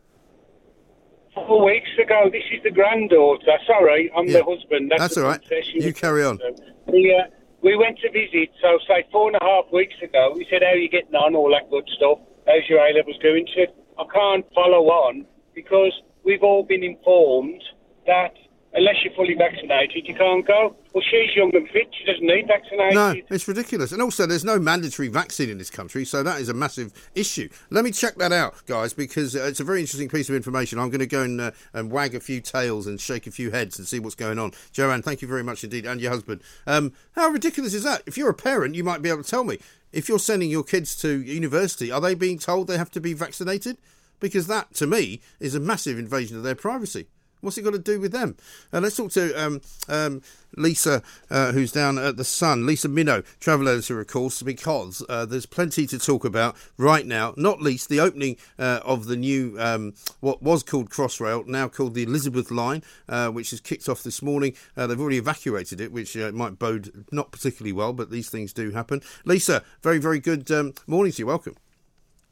Four 1.33 1.65
weeks 1.65 1.89
ago, 2.01 2.29
this 2.31 2.43
is 2.53 2.63
the 2.63 2.71
granddaughter. 2.71 3.57
Sorry, 3.67 4.09
I'm 4.15 4.25
Yeah. 4.27 4.39
the 4.39 4.43
husband. 4.45 4.89
That's, 4.91 5.01
That's 5.01 5.17
all 5.17 5.23
right. 5.25 5.41
You 5.73 5.93
carry 5.93 6.23
on. 6.23 6.39
We, 6.87 7.13
uh, 7.13 7.27
we 7.61 7.75
went 7.75 7.99
to 7.99 8.11
visit, 8.11 8.49
so 8.61 8.79
say 8.87 9.05
four 9.11 9.27
and 9.27 9.37
a 9.41 9.43
half 9.43 9.65
weeks 9.73 9.95
ago, 10.01 10.31
we 10.35 10.47
said, 10.49 10.61
how 10.63 10.69
are 10.69 10.75
you 10.77 10.87
getting 10.89 11.13
on, 11.15 11.35
all 11.35 11.49
that 11.51 11.69
good 11.69 11.87
stuff. 11.97 12.19
How's 12.47 12.67
your 12.69 12.79
A-levels 12.79 13.17
going? 13.21 13.45
She 13.47 13.53
said, 13.65 13.73
I 13.99 14.05
can't 14.13 14.45
follow 14.53 14.85
on 14.87 15.25
because 15.53 15.91
we've 16.23 16.43
all 16.43 16.63
been 16.63 16.83
informed 16.83 17.61
that 18.07 18.33
unless 18.75 18.95
you're 19.03 19.13
fully 19.13 19.33
vaccinated, 19.33 20.07
you 20.07 20.13
can't 20.13 20.45
go. 20.45 20.75
Well, 20.93 21.03
she's 21.09 21.35
young 21.35 21.55
and 21.55 21.67
fit. 21.69 21.87
She 21.97 22.05
doesn't 22.05 22.25
need 22.25 22.47
vaccinated. 22.47 22.93
No, 22.93 23.15
it's 23.29 23.47
ridiculous. 23.47 23.91
And 23.91 24.01
also, 24.01 24.25
there's 24.25 24.45
no 24.45 24.59
mandatory 24.59 25.07
vaccine 25.07 25.49
in 25.49 25.57
this 25.57 25.69
country, 25.69 26.05
so 26.05 26.23
that 26.23 26.39
is 26.39 26.49
a 26.49 26.53
massive 26.53 26.91
issue. 27.15 27.49
Let 27.69 27.83
me 27.83 27.91
check 27.91 28.15
that 28.15 28.31
out, 28.31 28.55
guys, 28.65 28.93
because 28.93 29.35
uh, 29.35 29.43
it's 29.43 29.59
a 29.59 29.63
very 29.63 29.79
interesting 29.79 30.09
piece 30.09 30.29
of 30.29 30.35
information. 30.35 30.79
I'm 30.79 30.89
going 30.89 30.99
to 30.99 31.07
go 31.07 31.23
and, 31.23 31.41
uh, 31.41 31.51
and 31.73 31.91
wag 31.91 32.15
a 32.15 32.19
few 32.19 32.41
tails 32.41 32.87
and 32.87 32.99
shake 32.99 33.27
a 33.27 33.31
few 33.31 33.51
heads 33.51 33.77
and 33.79 33.87
see 33.87 33.99
what's 33.99 34.15
going 34.15 34.39
on. 34.39 34.51
Joanne, 34.71 35.01
thank 35.01 35.21
you 35.21 35.27
very 35.27 35.43
much 35.43 35.63
indeed, 35.63 35.85
and 35.85 35.99
your 35.99 36.11
husband. 36.11 36.41
Um, 36.67 36.93
how 37.15 37.29
ridiculous 37.29 37.73
is 37.73 37.83
that? 37.83 38.03
If 38.05 38.17
you're 38.17 38.29
a 38.29 38.33
parent, 38.33 38.75
you 38.75 38.83
might 38.83 39.01
be 39.01 39.09
able 39.09 39.23
to 39.23 39.29
tell 39.29 39.43
me. 39.43 39.57
if 39.95 40.09
you're 40.09 40.19
sending 40.19 40.51
your 40.51 40.63
kids 40.63 40.93
to 40.97 41.21
university, 41.21 41.89
are 41.89 42.01
they 42.01 42.13
being 42.13 42.37
told 42.37 42.67
they 42.67 42.77
have 42.77 42.91
to 42.91 42.99
be 42.99 43.13
vaccinated? 43.13 43.77
Because 44.19 44.47
that, 44.47 44.73
to 44.75 44.85
me, 44.85 45.21
is 45.39 45.55
a 45.55 45.59
massive 45.59 45.97
invasion 45.97 46.35
of 46.37 46.43
their 46.43 46.55
privacy. 46.55 47.07
What's 47.45 47.59
it 47.59 47.61
got 47.61 47.73
to 47.73 47.79
do 47.79 47.99
with 47.99 48.11
them? 48.11 48.37
Uh, 48.73 48.79
let's 48.79 48.97
talk 48.97 49.11
to 49.11 49.31
um, 49.39 49.61
um, 49.87 50.23
Lisa, 50.57 51.03
uh, 51.29 51.51
who's 51.51 51.71
down 51.71 51.99
at 51.99 52.17
the 52.17 52.23
Sun. 52.23 52.65
Lisa 52.65 52.89
Minot, 52.89 53.23
travel 53.39 53.69
editor, 53.69 53.99
of 53.99 54.07
course, 54.07 54.41
because 54.41 55.05
uh, 55.09 55.27
there's 55.27 55.45
plenty 55.45 55.85
to 55.85 55.99
talk 55.99 56.25
about 56.25 56.55
right 56.75 57.05
now. 57.05 57.35
Not 57.37 57.61
least 57.61 57.87
the 57.87 57.99
opening 57.99 58.37
uh, 58.57 58.79
of 58.83 59.05
the 59.05 59.15
new, 59.15 59.55
um, 59.59 59.93
what 60.21 60.41
was 60.41 60.63
called 60.63 60.89
Crossrail, 60.89 61.45
now 61.45 61.67
called 61.67 61.93
the 61.93 62.01
Elizabeth 62.01 62.49
Line, 62.49 62.81
uh, 63.07 63.29
which 63.29 63.51
has 63.51 63.61
kicked 63.61 63.87
off 63.87 64.01
this 64.01 64.23
morning. 64.23 64.55
Uh, 64.75 64.87
they've 64.87 64.99
already 64.99 65.19
evacuated 65.19 65.79
it, 65.79 65.91
which 65.91 66.17
might 66.17 66.57
bode 66.57 67.05
not 67.11 67.31
particularly 67.31 67.73
well, 67.73 67.93
but 67.93 68.09
these 68.09 68.27
things 68.27 68.53
do 68.53 68.71
happen. 68.71 69.03
Lisa, 69.23 69.61
very, 69.83 69.99
very 69.99 70.19
good 70.19 70.49
um, 70.49 70.73
morning 70.87 71.11
to 71.11 71.19
you. 71.19 71.27
Welcome. 71.27 71.55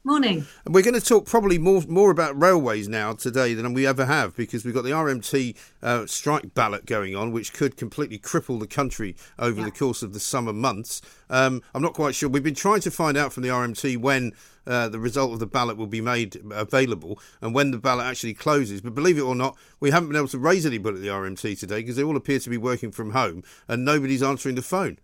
Morning. 0.06 0.44
And 0.66 0.74
we're 0.74 0.82
going 0.82 1.00
to 1.00 1.00
talk 1.00 1.24
probably 1.24 1.56
more 1.56 1.80
more 1.88 2.10
about 2.10 2.38
railways 2.38 2.90
now 2.90 3.14
today 3.14 3.54
than 3.54 3.72
we 3.72 3.86
ever 3.86 4.04
have 4.04 4.36
because 4.36 4.62
we've 4.62 4.74
got 4.74 4.84
the 4.84 4.90
RMT 4.90 5.56
uh, 5.82 6.04
strike 6.04 6.52
ballot 6.52 6.84
going 6.84 7.16
on, 7.16 7.32
which 7.32 7.54
could 7.54 7.78
completely 7.78 8.18
cripple 8.18 8.60
the 8.60 8.66
country 8.66 9.16
over 9.38 9.60
yeah. 9.60 9.64
the 9.64 9.70
course 9.70 10.02
of 10.02 10.12
the 10.12 10.20
summer 10.20 10.52
months. 10.52 11.00
Um, 11.30 11.62
I'm 11.74 11.80
not 11.80 11.94
quite 11.94 12.14
sure. 12.14 12.28
We've 12.28 12.42
been 12.42 12.54
trying 12.54 12.82
to 12.82 12.90
find 12.90 13.16
out 13.16 13.32
from 13.32 13.44
the 13.44 13.48
RMT 13.48 13.96
when 13.96 14.32
uh, 14.66 14.90
the 14.90 14.98
result 14.98 15.32
of 15.32 15.38
the 15.38 15.46
ballot 15.46 15.78
will 15.78 15.86
be 15.86 16.02
made 16.02 16.36
available 16.50 17.18
and 17.40 17.54
when 17.54 17.70
the 17.70 17.78
ballot 17.78 18.04
actually 18.04 18.34
closes. 18.34 18.82
But 18.82 18.94
believe 18.94 19.16
it 19.16 19.22
or 19.22 19.34
not, 19.34 19.56
we 19.80 19.90
haven't 19.90 20.10
been 20.10 20.18
able 20.18 20.28
to 20.28 20.38
raise 20.38 20.66
anybody 20.66 20.98
at 20.98 21.02
the 21.02 21.08
RMT 21.08 21.58
today 21.58 21.80
because 21.80 21.96
they 21.96 22.02
all 22.02 22.18
appear 22.18 22.40
to 22.40 22.50
be 22.50 22.58
working 22.58 22.92
from 22.92 23.12
home 23.12 23.42
and 23.68 23.86
nobody's 23.86 24.22
answering 24.22 24.56
the 24.56 24.60
phone. 24.60 24.98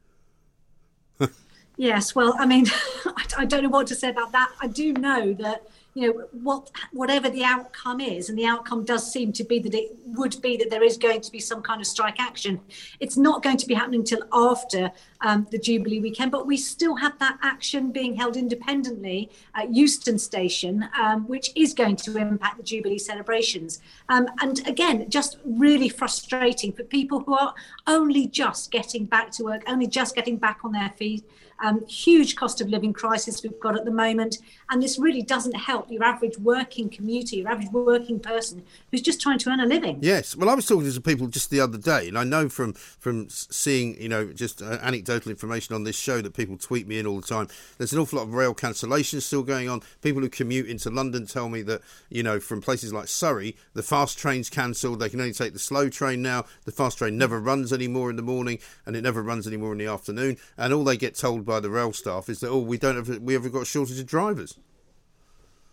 Yes, 1.81 2.15
well, 2.15 2.35
I 2.39 2.45
mean, 2.45 2.67
I 3.39 3.47
don't 3.47 3.63
know 3.63 3.71
what 3.71 3.87
to 3.87 3.95
say 3.95 4.11
about 4.11 4.33
that. 4.33 4.53
I 4.61 4.67
do 4.67 4.93
know 4.93 5.33
that 5.33 5.63
you 5.95 6.07
know 6.07 6.25
what 6.31 6.71
whatever 6.93 7.29
the 7.29 7.43
outcome 7.43 8.01
is 8.01 8.29
and 8.29 8.39
the 8.39 8.47
outcome 8.47 8.85
does 8.85 9.11
seem 9.11 9.33
to 9.33 9.43
be 9.43 9.59
that 9.59 9.75
it 9.75 9.91
would 10.07 10.41
be 10.41 10.57
that 10.57 10.71
there 10.71 10.85
is 10.85 10.97
going 10.97 11.21
to 11.21 11.33
be 11.33 11.41
some 11.41 11.61
kind 11.63 11.81
of 11.81 11.87
strike 11.87 12.21
action 12.21 12.61
it's 13.01 13.17
not 13.17 13.43
going 13.43 13.57
to 13.57 13.67
be 13.67 13.75
happening 13.75 13.99
until 13.99 14.23
after 14.33 14.93
um, 15.23 15.49
the 15.51 15.59
jubilee 15.59 15.99
weekend 15.99 16.31
but 16.31 16.47
we 16.47 16.57
still 16.57 16.95
have 16.95 17.19
that 17.19 17.37
action 17.43 17.91
being 17.91 18.15
held 18.15 18.37
independently 18.37 19.29
at 19.57 19.75
euston 19.75 20.17
station 20.17 20.89
um, 20.97 21.27
which 21.27 21.51
is 21.57 21.75
going 21.75 21.97
to 21.97 22.17
impact 22.17 22.57
the 22.57 22.63
jubilee 22.63 22.97
celebrations 22.97 23.81
um, 24.11 24.29
and 24.43 24.65
again 24.69 25.11
just 25.11 25.39
really 25.45 25.89
frustrating 25.89 26.71
for 26.71 26.85
people 26.85 27.19
who 27.19 27.35
are 27.35 27.53
only 27.89 28.29
just 28.29 28.71
getting 28.71 29.07
back 29.07 29.33
to 29.33 29.43
work 29.43 29.65
only 29.67 29.89
just 29.89 30.15
getting 30.15 30.37
back 30.37 30.61
on 30.63 30.71
their 30.71 30.91
feet 30.91 31.25
um, 31.63 31.87
huge 31.87 32.37
cost 32.37 32.61
of 32.61 32.69
living 32.69 32.93
crisis 32.93 33.43
we've 33.43 33.59
got 33.61 33.77
at 33.77 33.85
the 33.85 33.91
moment. 33.91 34.39
And 34.71 34.83
this 34.83 34.99
really 34.99 35.23
doesn't 35.23 35.55
help 35.55 35.91
your 35.91 36.05
average 36.05 36.39
working 36.39 36.89
commuter, 36.89 37.37
your 37.37 37.49
average 37.49 37.71
working 37.71 38.21
person 38.21 38.65
who's 38.91 39.03
just 39.03 39.21
trying 39.21 39.39
to 39.39 39.51
earn 39.51 39.61
a 39.61 39.67
living. 39.67 39.99
Yes. 40.01 40.37
Well, 40.37 40.49
I 40.49 40.55
was 40.55 40.67
talking 40.67 40.85
to 40.85 40.93
some 40.93 41.03
people 41.03 41.27
just 41.27 41.51
the 41.51 41.61
other 41.61 41.79
day, 41.79 42.09
and 42.09 42.19
I 42.19 42.25
know 42.25 42.49
from, 42.49 42.73
from 42.75 43.29
seeing, 43.29 44.01
you 44.01 44.09
know, 44.09 44.33
just 44.33 44.63
uh, 44.63 44.79
anecdotal 44.83 45.31
information 45.31 45.75
on 45.75 45.85
this 45.85 45.97
show 45.97 46.21
that 46.21 46.35
people 46.35 46.57
tweet 46.57 46.87
me 46.87 46.99
in 46.99 47.07
all 47.07 47.21
the 47.21 47.27
time, 47.27 47.49
there's 47.79 47.93
an 47.93 47.99
awful 47.99 48.19
lot 48.19 48.25
of 48.25 48.35
rail 48.35 48.55
cancellations 48.55 49.23
still 49.23 49.43
going 49.43 49.69
on. 49.69 49.83
People 50.03 50.21
who 50.21 50.29
commute 50.29 50.69
into 50.69 50.91
London 50.91 51.27
tell 51.27 51.49
me 51.49 51.63
that, 51.63 51.83
you 52.09 52.23
know, 52.23 52.41
from 52.41 52.61
places 52.61 52.93
like 52.93 53.09
Surrey, 53.09 53.57
the 53.75 53.83
fast 53.83 54.19
train's 54.19 54.51
cancelled. 54.51 55.01
They 55.01 55.09
can 55.09 55.21
only 55.21 55.33
take 55.33 55.53
the 55.53 55.59
slow 55.59 55.89
train 55.89 56.23
now. 56.23 56.45
The 56.65 56.73
fast 56.73 56.99
train 56.99 57.19
never 57.19 57.41
runs 57.41 57.73
anymore 57.73 58.11
in 58.11 58.17
the 58.17 58.23
morning, 58.23 58.59
and 58.87 58.97
it 58.97 59.03
never 59.03 59.23
runs 59.23 59.47
anymore 59.47 59.73
in 59.73 59.79
the 59.79 59.87
afternoon. 59.87 60.37
And 60.57 60.73
all 60.73 60.85
they 60.85 60.97
get 60.97 61.15
told 61.15 61.45
by 61.51 61.59
the 61.59 61.69
rail 61.69 61.93
staff 61.93 62.29
is 62.29 62.39
that 62.41 62.49
oh 62.49 62.61
we 62.61 62.79
don't 62.79 62.95
have 62.95 63.09
we 63.19 63.35
have 63.35 63.53
got 63.53 63.63
a 63.63 63.65
shortage 63.75 63.99
of 63.99 64.07
drivers. 64.07 64.57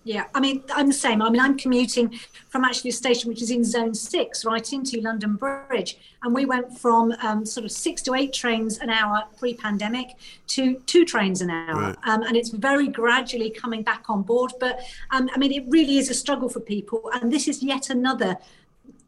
Yeah, 0.04 0.24
I 0.34 0.40
mean, 0.40 0.64
I'm 0.74 0.88
the 0.88 0.94
same. 0.94 1.22
I 1.22 1.30
mean, 1.30 1.42
I'm 1.42 1.58
commuting 1.58 2.18
from 2.48 2.64
actually 2.64 2.92
a 2.92 2.94
station 2.94 3.28
which 3.28 3.42
is 3.42 3.52
in 3.52 3.66
zone 3.66 3.94
six, 3.94 4.46
right 4.46 4.72
into 4.72 5.02
London 5.02 5.36
Bridge. 5.36 5.98
And 6.24 6.34
we 6.34 6.46
went 6.46 6.80
from 6.80 7.14
um, 7.22 7.46
sort 7.46 7.66
of 7.66 7.74
six 7.74 8.02
to 8.04 8.14
eight 8.14 8.32
trains 8.32 8.78
an 8.78 8.90
hour 8.90 9.26
pre 9.38 9.54
pandemic 9.54 10.08
to 10.56 10.76
two 10.86 11.04
trains 11.04 11.42
an 11.42 11.50
hour. 11.50 11.82
Right. 11.82 11.98
Um, 12.06 12.24
and 12.24 12.38
it's 12.38 12.52
very 12.52 12.88
gradually 12.88 13.50
coming 13.50 13.84
back 13.84 14.06
on 14.08 14.22
board. 14.22 14.54
But 14.62 14.80
um, 15.12 15.30
I 15.36 15.38
mean, 15.38 15.52
it 15.52 15.66
really 15.68 15.98
is 15.98 16.10
a 16.10 16.14
struggle 16.14 16.48
for 16.48 16.62
people. 16.62 17.12
And 17.14 17.30
this 17.30 17.50
is 17.50 17.62
yet 17.62 17.90
another 17.90 18.38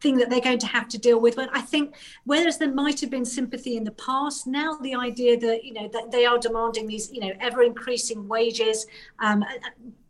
thing 0.02 0.18
that 0.18 0.30
they're 0.30 0.42
going 0.42 0.60
to 0.60 0.68
have 0.68 0.88
to 0.90 0.98
deal 0.98 1.20
with. 1.20 1.36
But 1.36 1.50
I 1.54 1.62
think 1.62 1.96
whereas 2.26 2.58
there 2.58 2.72
might 2.72 3.00
have 3.02 3.10
been 3.10 3.26
sympathy 3.26 3.78
in 3.78 3.84
the 3.84 3.92
past, 3.92 4.48
now 4.48 4.76
the 4.76 4.96
idea 4.96 5.40
that 5.40 5.64
you 5.64 5.74
know 5.74 5.88
that 5.90 6.12
they 6.12 6.26
are 6.26 6.38
demanding 6.38 6.88
these 6.88 7.12
you 7.12 7.22
know 7.22 7.32
ever 7.40 7.64
increasing 7.64 8.28
wages. 8.28 8.88
Um, 9.20 9.44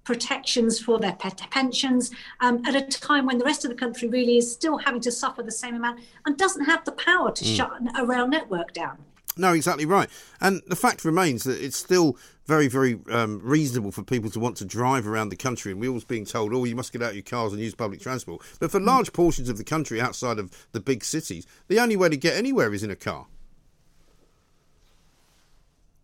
protections 0.06 0.80
for 0.80 0.98
their 0.98 1.16
pensions 1.52 2.10
um, 2.40 2.66
at 2.66 2.74
a 2.74 2.82
time 2.82 3.28
when 3.28 3.38
the 3.38 3.46
rest 3.46 3.64
of 3.64 3.70
the 3.70 3.78
country 3.78 4.08
really 4.08 4.40
is 4.40 4.52
still 4.52 4.76
having 4.80 5.00
to 5.00 5.12
suffer 5.12 5.44
the 5.44 5.52
same 5.52 5.76
amount 5.76 6.00
and 6.26 6.36
doesn't 6.36 6.66
have 6.66 6.84
the 6.84 6.92
power 6.94 7.32
to 7.32 7.46
mm. 7.46 7.56
shut 7.56 7.72
a 7.96 8.04
rail 8.04 8.28
network 8.28 8.74
down. 8.74 8.98
No, 9.38 9.54
exactly 9.54 9.86
right. 9.86 10.10
And 10.42 10.64
the 10.66 10.76
fact 10.76 11.06
remains 11.06 11.44
that 11.44 11.64
it's 11.64 11.78
still 11.78 12.18
very, 12.50 12.68
very 12.68 13.00
um, 13.12 13.40
reasonable 13.44 13.92
for 13.92 14.02
people 14.02 14.32
to 14.32 14.40
want 14.40 14.58
to 14.58 14.66
drive 14.66 15.08
around 15.08 15.30
the 15.30 15.36
country. 15.36 15.72
And 15.72 15.80
we're 15.80 15.90
always 15.90 16.04
being 16.04 16.26
told, 16.26 16.52
oh, 16.52 16.64
you 16.64 16.76
must 16.76 16.92
get 16.92 17.04
out 17.04 17.14
your 17.14 17.22
cars 17.22 17.54
and 17.54 17.62
use 17.62 17.76
public 17.76 18.02
transport. 18.02 18.42
But 18.60 18.72
for 18.72 18.80
large 18.80 19.14
portions 19.14 19.50
of 19.50 19.60
the 19.60 19.64
country 19.64 20.02
outside 20.02 20.40
of 20.40 20.50
the 20.72 20.80
big 20.80 21.04
cities, 21.04 21.46
the 21.68 21.80
only 21.80 21.96
way 21.96 22.10
to 22.10 22.18
get 22.18 22.36
anywhere 22.36 22.74
is 22.74 22.82
in 22.82 22.90
a 22.90 22.96
car. 22.96 23.28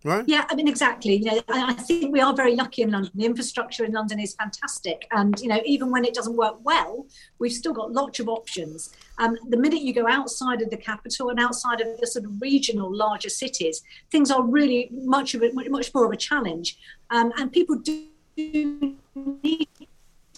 Right? 0.05 0.23
Yeah, 0.27 0.45
I 0.47 0.53
mean, 0.53 0.67
exactly. 0.67 1.15
You 1.15 1.25
know, 1.25 1.41
I, 1.49 1.73
think 1.73 2.13
we 2.13 2.21
are 2.21 2.31
very 2.31 2.55
lucky 2.55 2.83
in 2.83 2.91
London. 2.91 3.11
The 3.15 3.25
infrastructure 3.25 3.83
in 3.83 3.91
London 3.91 4.19
is 4.19 4.35
fantastic, 4.35 5.07
and 5.09 5.33
you 5.39 5.47
know, 5.47 5.59
even 5.65 5.89
when 5.89 6.05
it 6.05 6.13
doesn't 6.13 6.37
work 6.37 6.57
well, 6.61 7.07
we've 7.39 7.51
still 7.51 7.73
got 7.73 7.91
lots 7.91 8.19
of 8.19 8.29
options. 8.29 8.93
Um, 9.17 9.35
the 9.49 9.57
minute 9.57 9.81
you 9.81 9.95
go 9.95 10.07
outside 10.07 10.61
of 10.61 10.69
the 10.69 10.77
capital 10.77 11.31
and 11.31 11.39
outside 11.39 11.81
of 11.81 11.99
the 11.99 12.05
sort 12.05 12.25
of 12.25 12.39
regional 12.39 12.95
larger 12.95 13.29
cities, 13.29 13.81
things 14.11 14.29
are 14.29 14.43
really 14.43 14.89
much 14.91 15.33
of 15.33 15.41
it, 15.41 15.55
much 15.55 15.91
more 15.91 16.05
of 16.05 16.11
a 16.11 16.17
challenge, 16.17 16.77
um, 17.09 17.33
and 17.37 17.51
people 17.51 17.75
do 17.75 18.05
need 18.35 19.67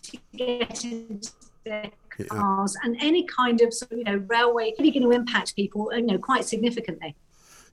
to 0.02 0.18
get 0.34 0.86
into 0.86 1.32
their 1.66 1.92
cars, 2.30 2.78
yeah. 2.82 2.88
and 2.88 2.96
any 3.02 3.26
kind 3.26 3.60
of 3.60 3.74
sort 3.74 3.92
of, 3.92 3.98
you 3.98 4.06
know 4.06 4.24
railway 4.30 4.74
really 4.80 4.92
going 4.92 5.04
to 5.04 5.12
impact 5.12 5.58
people, 5.58 5.90
you 5.94 6.04
know, 6.04 6.18
quite 6.18 6.46
significantly. 6.46 7.18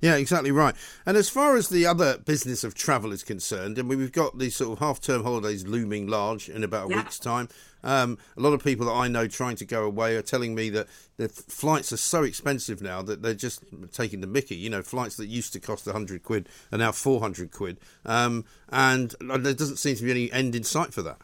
Yeah, 0.04 0.16
exactly 0.16 0.50
right. 0.50 0.74
And 1.06 1.16
as 1.16 1.30
far 1.30 1.56
as 1.56 1.70
the 1.70 1.86
other 1.86 2.18
business 2.18 2.62
of 2.62 2.74
travel 2.74 3.10
is 3.10 3.24
concerned, 3.24 3.78
I 3.78 3.82
mean, 3.82 3.98
we've 3.98 4.12
got 4.12 4.38
these 4.38 4.54
sort 4.54 4.74
of 4.74 4.78
half-term 4.78 5.22
holidays 5.22 5.66
looming 5.66 6.08
large 6.08 6.50
in 6.50 6.62
about 6.62 6.88
a 6.88 6.90
yeah. 6.90 6.96
week's 6.98 7.18
time. 7.18 7.48
Um, 7.82 8.18
a 8.36 8.42
lot 8.42 8.52
of 8.52 8.62
people 8.62 8.84
that 8.84 8.92
I 8.92 9.08
know 9.08 9.26
trying 9.26 9.56
to 9.56 9.64
go 9.64 9.82
away 9.84 10.14
are 10.16 10.20
telling 10.20 10.54
me 10.54 10.68
that 10.68 10.88
the 11.16 11.30
flights 11.30 11.90
are 11.90 11.96
so 11.96 12.22
expensive 12.22 12.82
now 12.82 13.00
that 13.00 13.22
they're 13.22 13.32
just 13.32 13.64
taking 13.92 14.20
the 14.20 14.26
mickey. 14.26 14.56
You 14.56 14.68
know, 14.68 14.82
flights 14.82 15.16
that 15.16 15.28
used 15.28 15.54
to 15.54 15.58
cost 15.60 15.86
100 15.86 16.22
quid 16.22 16.50
are 16.70 16.76
now 16.76 16.92
400 16.92 17.50
quid. 17.50 17.78
Um, 18.04 18.44
and 18.68 19.14
there 19.18 19.54
doesn't 19.54 19.78
seem 19.78 19.96
to 19.96 20.04
be 20.04 20.10
any 20.10 20.30
end 20.30 20.54
in 20.54 20.64
sight 20.64 20.92
for 20.92 21.00
that. 21.00 21.22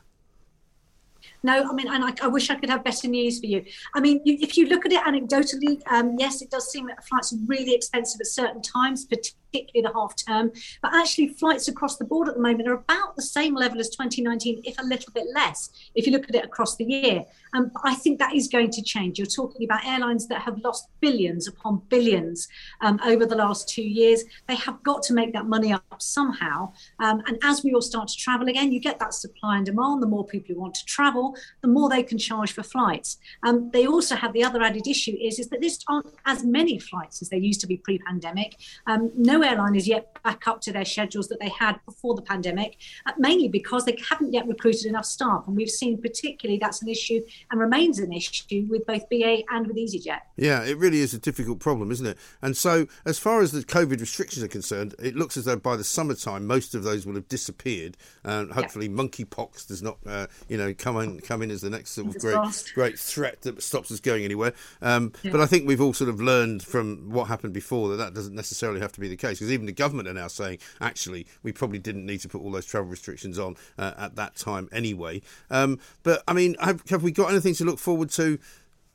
No, 1.43 1.69
I 1.71 1.73
mean, 1.73 1.89
and 1.89 2.05
I, 2.05 2.13
I, 2.23 2.29
wish 2.29 2.51
I 2.51 2.55
could 2.55 2.69
have 2.69 2.85
better 2.85 3.09
news 3.09 3.41
for 3.41 3.47
you. 3.47 3.65
I 3.95 4.01
mean, 4.01 4.21
you, 4.25 4.37
if 4.41 4.57
you 4.59 4.67
look 4.67 4.85
at 4.85 4.93
it 4.93 5.03
anecdotally, 5.03 5.81
um, 5.91 6.17
yes, 6.19 6.43
it 6.43 6.51
does 6.51 6.71
seem 6.71 6.87
that 6.89 7.03
flights 7.07 7.33
are 7.33 7.39
really 7.47 7.75
expensive 7.75 8.21
at 8.21 8.27
certain 8.27 8.61
times, 8.61 9.07
particularly 9.07 9.40
the 9.53 9.91
half 9.95 10.15
term. 10.17 10.53
But 10.83 10.95
actually, 10.95 11.29
flights 11.29 11.69
across 11.69 11.97
the 11.97 12.05
board 12.05 12.29
at 12.29 12.35
the 12.35 12.41
moment 12.41 12.69
are 12.69 12.75
about 12.75 13.17
the 13.17 13.23
same 13.23 13.55
level 13.55 13.81
as 13.81 13.91
2019, 13.91 14.63
if 14.65 14.79
a 14.79 14.85
little 14.85 15.13
bit 15.13 15.27
less, 15.35 15.71
if 15.95 16.07
you 16.07 16.13
look 16.13 16.29
at 16.29 16.35
it 16.35 16.45
across 16.45 16.77
the 16.77 16.85
year. 16.85 17.25
Um, 17.53 17.73
I 17.85 17.95
think 17.95 18.19
that 18.19 18.35
is 18.35 18.49
going 18.49 18.71
to 18.71 18.83
change. 18.83 19.19
You're 19.19 19.27
talking 19.27 19.65
about 19.65 19.85
airlines 19.85 20.29
that 20.29 20.43
have 20.43 20.59
lost 20.59 20.89
billions 21.01 21.49
upon 21.49 21.83
billions 21.89 22.49
um, 22.81 23.01
over 23.05 23.27
the 23.27 23.35
last 23.35 23.69
two 23.69 23.83
years. 23.83 24.25
They 24.47 24.55
have 24.57 24.83
got 24.83 25.03
to 25.05 25.15
make 25.15 25.33
that 25.33 25.47
money 25.47 25.73
up 25.73 25.85
somehow. 25.99 26.73
Um, 27.01 27.23
and 27.27 27.39
as 27.43 27.65
we 27.65 27.75
all 27.75 27.83
start 27.83 28.09
to 28.09 28.17
travel 28.17 28.49
again, 28.49 28.73
you 28.73 28.81
get 28.81 28.99
that 29.01 29.15
supply 29.15 29.57
and 29.57 29.67
demand. 29.67 30.03
The 30.03 30.07
more 30.07 30.25
people 30.25 30.55
who 30.55 30.61
want 30.61 30.75
to 30.75 30.85
travel, 30.85 31.37
the 31.63 31.69
more 31.69 31.89
they 31.89 32.03
can 32.03 32.19
charge 32.19 32.53
for 32.53 32.63
flights. 32.63 33.19
Um, 33.43 33.71
they 33.73 33.87
also 33.87 34.15
have 34.15 34.33
the 34.33 34.45
other 34.45 34.63
added 34.63 34.87
issue 34.87 35.17
is, 35.21 35.39
is 35.39 35.49
that 35.49 35.61
there 35.61 35.71
aren't 35.89 36.07
as 36.27 36.45
many 36.45 36.79
flights 36.79 37.23
as 37.23 37.29
there 37.29 37.39
used 37.39 37.61
to 37.63 37.67
be 37.67 37.77
pre-pandemic. 37.77 38.57
Um, 38.87 39.11
no 39.41 39.49
airline 39.49 39.75
is 39.75 39.89
yet 39.89 40.11
back 40.23 40.47
up 40.47 40.61
to 40.63 40.73
their 40.73 40.85
schedules 40.85 41.29
that 41.29 41.41
they 41.41 41.49
had 41.49 41.79
before 41.87 42.15
the 42.15 42.23
pandemic, 42.23 42.77
uh, 43.07 43.13
mainly 43.19 43.49
because 43.49 43.85
they 43.85 43.97
haven't 44.09 44.33
yet 44.33 44.47
recruited 44.47 44.87
enough 44.87 45.07
staff. 45.07 45.45
And 45.47 45.57
we've 45.57 45.71
seen 45.71 46.01
particularly 46.01 46.59
that's 46.59 46.83
an 46.83 46.89
issue 46.89 47.23
and 47.51 47.61
remains 47.61 47.99
an 47.99 48.13
issue 48.13 48.67
with 48.69 48.87
both 48.87 49.09
BA 49.09 49.43
and 49.51 49.67
with 49.67 49.77
EasyJet. 49.77 50.21
Yeah, 50.37 50.65
it 50.65 50.77
really 50.77 51.01
is 51.01 51.15
a 51.15 51.19
difficult 51.19 51.59
problem, 51.59 51.91
isn't 51.91 52.07
it? 52.07 52.19
And 52.43 52.57
so, 52.57 52.87
as 53.05 53.19
far 53.19 53.41
as 53.41 53.53
the 53.53 53.61
COVID 53.61 54.01
restrictions 54.01 54.45
are 54.45 54.49
concerned, 54.49 54.95
it 54.99 55.17
looks 55.17 55.37
as 55.37 55.45
though 55.45 55.57
by 55.57 55.77
the 55.77 55.85
summertime 55.85 56.47
most 56.47 56.75
of 56.75 56.85
those 56.85 57.07
will 57.07 57.15
have 57.15 57.29
disappeared. 57.29 57.97
And 58.25 58.53
hopefully, 58.53 58.87
yeah. 58.87 58.93
monkeypox 58.93 59.67
does 59.67 59.83
not, 59.83 59.99
uh, 60.07 60.27
you 60.49 60.57
know, 60.57 60.75
come 60.75 60.99
in 60.99 61.21
come 61.21 61.43
in 61.43 61.51
as 61.51 61.63
the 61.63 61.71
next 61.71 61.93
sort 61.93 62.09
of 62.09 62.21
great 62.21 62.73
great 62.75 62.99
threat 62.99 63.43
that 63.43 63.63
stops 63.63 63.91
us 63.91 64.01
going 64.01 64.25
anywhere. 64.25 64.53
Um, 64.83 65.13
yeah. 65.23 65.33
But 65.33 65.41
I 65.41 65.47
think 65.47 65.67
we've 65.67 65.81
all 65.81 65.95
sort 65.95 66.11
of 66.11 66.21
learned 66.21 66.63
from 66.63 67.11
what 67.11 67.25
happened 67.25 67.55
before 67.55 67.89
that 67.91 67.97
that 67.97 68.15
doesn't 68.15 68.35
necessarily 68.35 68.81
have 68.81 68.93
to 68.93 69.01
be 69.01 69.09
the 69.09 69.17
case. 69.17 69.30
Case 69.31 69.39
because 69.39 69.53
even 69.53 69.67
the 69.67 69.73
government 69.73 70.09
are 70.09 70.15
now 70.15 70.29
saying 70.29 70.59
actually 70.81 71.27
we 71.43 71.53
probably 71.53 71.79
didn't 71.79 72.07
need 72.07 72.21
to 72.21 72.29
put 72.29 72.41
all 72.41 72.51
those 72.51 72.67
travel 72.67 72.89
restrictions 72.89 73.39
on 73.39 73.57
uh, 73.79 73.93
at 73.97 74.17
that 74.17 74.37
time 74.37 74.69
anyway. 74.73 75.23
Um, 75.51 75.79
but 76.03 76.23
I 76.29 76.33
mean, 76.33 76.57
have, 76.61 76.83
have 76.91 77.03
we 77.03 77.13
got 77.13 77.31
anything 77.31 77.55
to 77.55 77.65
look 77.65 77.79
forward 77.79 78.11
to? 78.11 78.39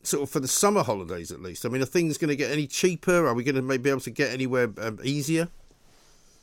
Sort 0.04 0.22
of 0.22 0.30
for 0.30 0.40
the 0.40 0.48
summer 0.48 0.84
holidays, 0.84 1.32
at 1.32 1.42
least. 1.42 1.66
I 1.66 1.70
mean, 1.70 1.82
are 1.82 1.86
things 1.86 2.20
going 2.20 2.30
to 2.30 2.36
get 2.36 2.52
any 2.52 2.68
cheaper? 2.68 3.26
Are 3.26 3.34
we 3.34 3.44
going 3.44 3.56
to 3.56 3.64
maybe 3.64 3.84
be 3.84 3.90
able 3.90 4.02
to 4.02 4.12
get 4.12 4.32
anywhere 4.32 4.72
um, 4.78 5.00
easier? 5.04 5.48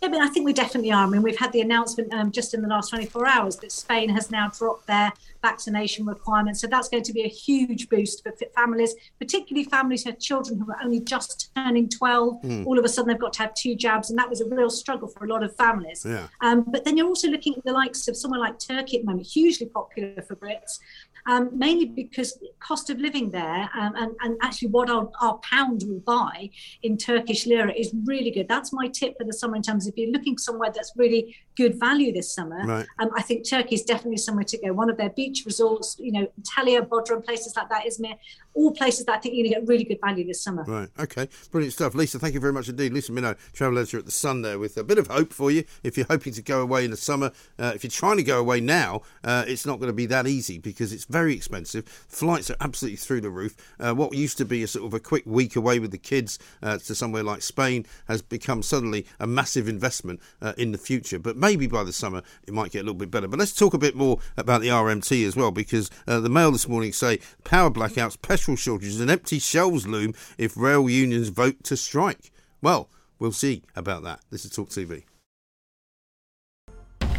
Yeah, 0.03 0.09
I 0.09 0.11
mean, 0.11 0.21
I 0.21 0.27
think 0.27 0.45
we 0.45 0.53
definitely 0.53 0.91
are. 0.91 1.05
I 1.05 1.09
mean, 1.09 1.23
we've 1.23 1.39
had 1.39 1.53
the 1.53 1.61
announcement 1.61 2.13
um, 2.13 2.33
just 2.33 2.55
in 2.55 2.63
the 2.63 2.67
last 2.67 2.91
24 2.91 3.29
hours 3.29 3.57
that 3.59 3.71
Spain 3.71 4.09
has 4.09 4.33
now 4.33 4.49
dropped 4.49 4.89
their 4.89 5.13
vaccination 5.43 6.05
requirements. 6.05 6.61
So 6.61 6.67
that's 6.67 6.89
going 6.89 7.05
to 7.05 7.13
be 7.13 7.23
a 7.23 7.29
huge 7.29 7.89
boost 7.89 8.25
for 8.25 8.33
families, 8.53 8.97
particularly 9.21 9.65
families 9.65 10.03
who 10.03 10.11
have 10.11 10.19
children 10.19 10.59
who 10.59 10.69
are 10.73 10.79
only 10.83 10.99
just 10.99 11.53
turning 11.55 11.89
12. 11.89 12.43
Mm. 12.43 12.67
All 12.67 12.81
of 12.81 12.85
a 12.85 12.89
sudden, 12.89 13.11
they've 13.11 13.21
got 13.21 13.33
to 13.35 13.43
have 13.43 13.55
two 13.55 13.77
jabs, 13.77 14.11
and 14.11 14.19
that 14.19 14.29
was 14.29 14.41
a 14.41 14.47
real 14.49 14.71
struggle 14.71 15.07
for 15.07 15.25
a 15.25 15.29
lot 15.29 15.45
of 15.45 15.55
families. 15.55 16.05
Yeah. 16.05 16.27
Um, 16.41 16.65
but 16.67 16.85
then 16.85 16.97
you're 16.97 17.07
also 17.07 17.29
looking 17.29 17.55
at 17.57 17.65
the 17.65 17.73
likes 17.73 18.09
of 18.09 18.17
somewhere 18.17 18.41
like 18.41 18.59
Turkey 18.59 18.97
at 18.97 19.05
the 19.05 19.07
moment, 19.07 19.29
hugely 19.29 19.67
popular 19.67 20.21
for 20.23 20.35
Brits 20.35 20.81
um, 21.27 21.51
mainly 21.57 21.87
because 21.87 22.39
cost 22.61 22.91
of 22.91 22.99
living 22.99 23.31
there 23.31 23.71
um, 23.75 23.95
and, 23.97 24.13
and 24.21 24.37
actually 24.43 24.69
what 24.69 24.91
our, 24.91 25.11
our 25.21 25.39
pound 25.39 25.85
will 25.87 26.01
buy 26.01 26.51
in 26.83 26.97
Turkish 26.97 27.47
lira 27.47 27.73
is 27.73 27.95
really 28.05 28.31
good. 28.31 28.49
That's 28.49 28.73
my 28.73 28.89
tip 28.89 29.17
for 29.19 29.25
the 29.25 29.33
summer 29.33 29.57
in 29.57 29.63
terms 29.63 29.87
of 29.87 29.93
if 29.93 29.99
you're 29.99 30.11
looking 30.11 30.39
somewhere 30.39 30.71
that's 30.75 30.93
really 30.97 31.37
good 31.57 31.79
value 31.79 32.13
this 32.13 32.35
summer. 32.35 32.65
Right. 32.65 32.87
Um, 32.99 33.11
I 33.17 33.23
think 33.23 33.49
Turkey 33.49 33.75
is 33.75 33.83
definitely 33.83 34.19
somewhere 34.19 34.45
to 34.45 34.59
go. 34.59 34.73
One 34.73 34.91
of 34.91 34.97
their 34.97 35.11
beach 35.11 35.45
resorts, 35.45 35.97
you 35.99 36.13
know, 36.13 36.27
Antalya, 36.41 36.87
Bodrum, 36.87 37.25
places 37.25 37.55
like 37.57 37.69
that, 37.69 37.85
Izmir, 37.85 38.17
all 38.55 38.73
places 38.73 39.07
that 39.07 39.17
I 39.17 39.19
think 39.19 39.35
you're 39.35 39.45
going 39.45 39.55
to 39.55 39.61
get 39.61 39.69
really 39.69 39.85
good 39.85 40.01
value 40.01 40.27
this 40.27 40.43
summer. 40.43 40.65
Right. 40.65 40.89
Okay. 40.99 41.29
Brilliant 41.51 41.73
stuff. 41.75 41.95
Lisa, 41.95 42.19
thank 42.19 42.35
you 42.35 42.41
very 42.41 42.53
much 42.53 42.69
indeed. 42.69 42.93
Lisa 42.93 43.13
Minot, 43.13 43.39
travel 43.53 43.79
editor 43.79 43.99
at 43.99 44.05
The 44.05 44.11
Sun 44.11 44.43
there 44.43 44.59
with 44.59 44.77
a 44.77 44.85
bit 44.85 44.99
of 44.99 45.07
hope 45.09 45.33
for 45.33 45.51
you. 45.51 45.65
If 45.83 45.97
you're 45.97 46.07
hoping 46.09 46.33
to 46.35 46.43
go 46.43 46.61
away 46.61 46.85
in 46.85 46.91
the 46.91 46.97
summer, 46.97 47.33
uh, 47.59 47.73
if 47.75 47.85
you're 47.85 47.91
trying 47.91 48.17
to 48.19 48.23
go 48.23 48.39
away 48.39 48.61
now, 48.61 49.03
uh, 49.25 49.45
it's 49.47 49.67
not 49.67 49.79
going 49.79 49.89
to 49.89 49.95
be 49.95 50.07
that 50.07 50.27
easy 50.27 50.59
because 50.59 50.93
it's 50.93 51.05
very 51.05 51.35
expensive. 51.35 51.87
Flights 52.09 52.51
are 52.51 52.57
absolutely 52.61 52.97
through 52.97 53.23
the 53.23 53.31
roof. 53.31 53.57
Uh, 53.79 53.95
what 53.95 54.15
used 54.15 54.39
to 54.39 54.45
be 54.45 54.63
a 54.63 54.67
sort 54.67 54.87
of 54.87 54.95
a 54.95 55.01
quick 55.01 55.25
week 55.27 55.57
away 55.57 55.79
with 55.79 55.91
the 55.91 55.99
kids 55.99 56.39
uh, 56.63 56.79
to 56.79 56.95
somewhere 56.95 57.23
like 57.23 57.43
Spain 57.43 57.87
has 58.09 58.23
become 58.23 58.63
suddenly 58.63 59.07
a 59.19 59.27
massive 59.27 59.69
investment 59.69 60.21
uh, 60.41 60.53
in 60.57 60.73
the 60.73 60.79
future. 60.79 61.19
But 61.19 61.37
maybe 61.43 61.67
by 61.67 61.85
the 61.85 61.93
summer 61.93 62.23
it 62.47 62.55
might 62.55 62.71
get 62.73 62.79
a 62.79 62.85
little 62.85 62.95
bit 62.95 63.11
better. 63.11 63.29
But 63.29 63.39
let's 63.39 63.53
talk 63.53 63.75
a 63.75 63.79
bit 63.79 63.95
more 63.95 64.19
about 64.39 64.63
the 64.63 64.69
RMT 64.69 65.27
as 65.27 65.37
well 65.37 65.51
because 65.51 65.91
uh, 66.07 66.21
the 66.21 66.31
Mail 66.31 66.53
this 66.53 66.69
morning 66.69 66.95
say 66.95 67.19
power 67.45 67.71
blackouts, 67.71 68.21
petrol 68.23 68.57
shortages, 68.57 69.01
and 69.01 69.11
empty 69.11 69.39
shelves 69.39 69.87
loom 69.87 70.15
if 70.39 70.57
rail 70.57 70.89
unions 70.89 71.29
vote 71.29 71.63
to 71.65 71.77
strike. 71.77 72.31
Well, 72.63 72.89
we'll 73.19 73.33
see 73.33 73.65
about 73.77 74.05
that. 74.05 74.21
This 74.31 74.47
is 74.47 74.53
Talk 74.53 74.71
TV. 74.71 75.05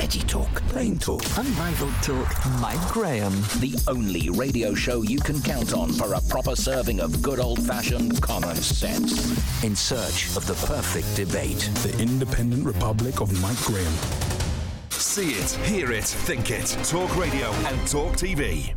Eddie 0.04 0.20
Talk. 0.20 0.62
Plain 0.68 1.00
talk. 1.00 1.24
Unrivaled 1.38 1.94
talk. 2.02 2.28
Mike 2.60 2.92
Graham. 2.92 3.32
The 3.62 3.82
only 3.88 4.30
radio 4.32 4.74
show 4.74 5.02
you 5.02 5.18
can 5.18 5.42
count 5.42 5.74
on 5.74 5.94
for 5.94 6.14
a 6.14 6.22
proper 6.28 6.58
serving 6.58 7.00
of 7.00 7.22
good 7.22 7.40
old 7.40 7.66
fashioned 7.66 8.22
common 8.22 8.58
sense. 8.58 9.64
In 9.64 9.78
search 9.78 10.36
of 10.36 10.46
the 10.46 10.56
perfect 10.68 11.16
debate. 11.16 11.70
The 11.84 11.98
Independent 12.02 12.66
Republic 12.66 13.22
of 13.22 13.32
Mike 13.42 13.64
Graham. 13.64 13.94
See 14.90 15.32
it, 15.36 15.50
hear 15.66 15.94
it, 15.94 16.04
think 16.04 16.52
it. 16.52 16.78
Talk 16.84 17.16
radio 17.16 17.48
and 17.48 17.88
talk 17.88 18.18
TV. 18.18 18.74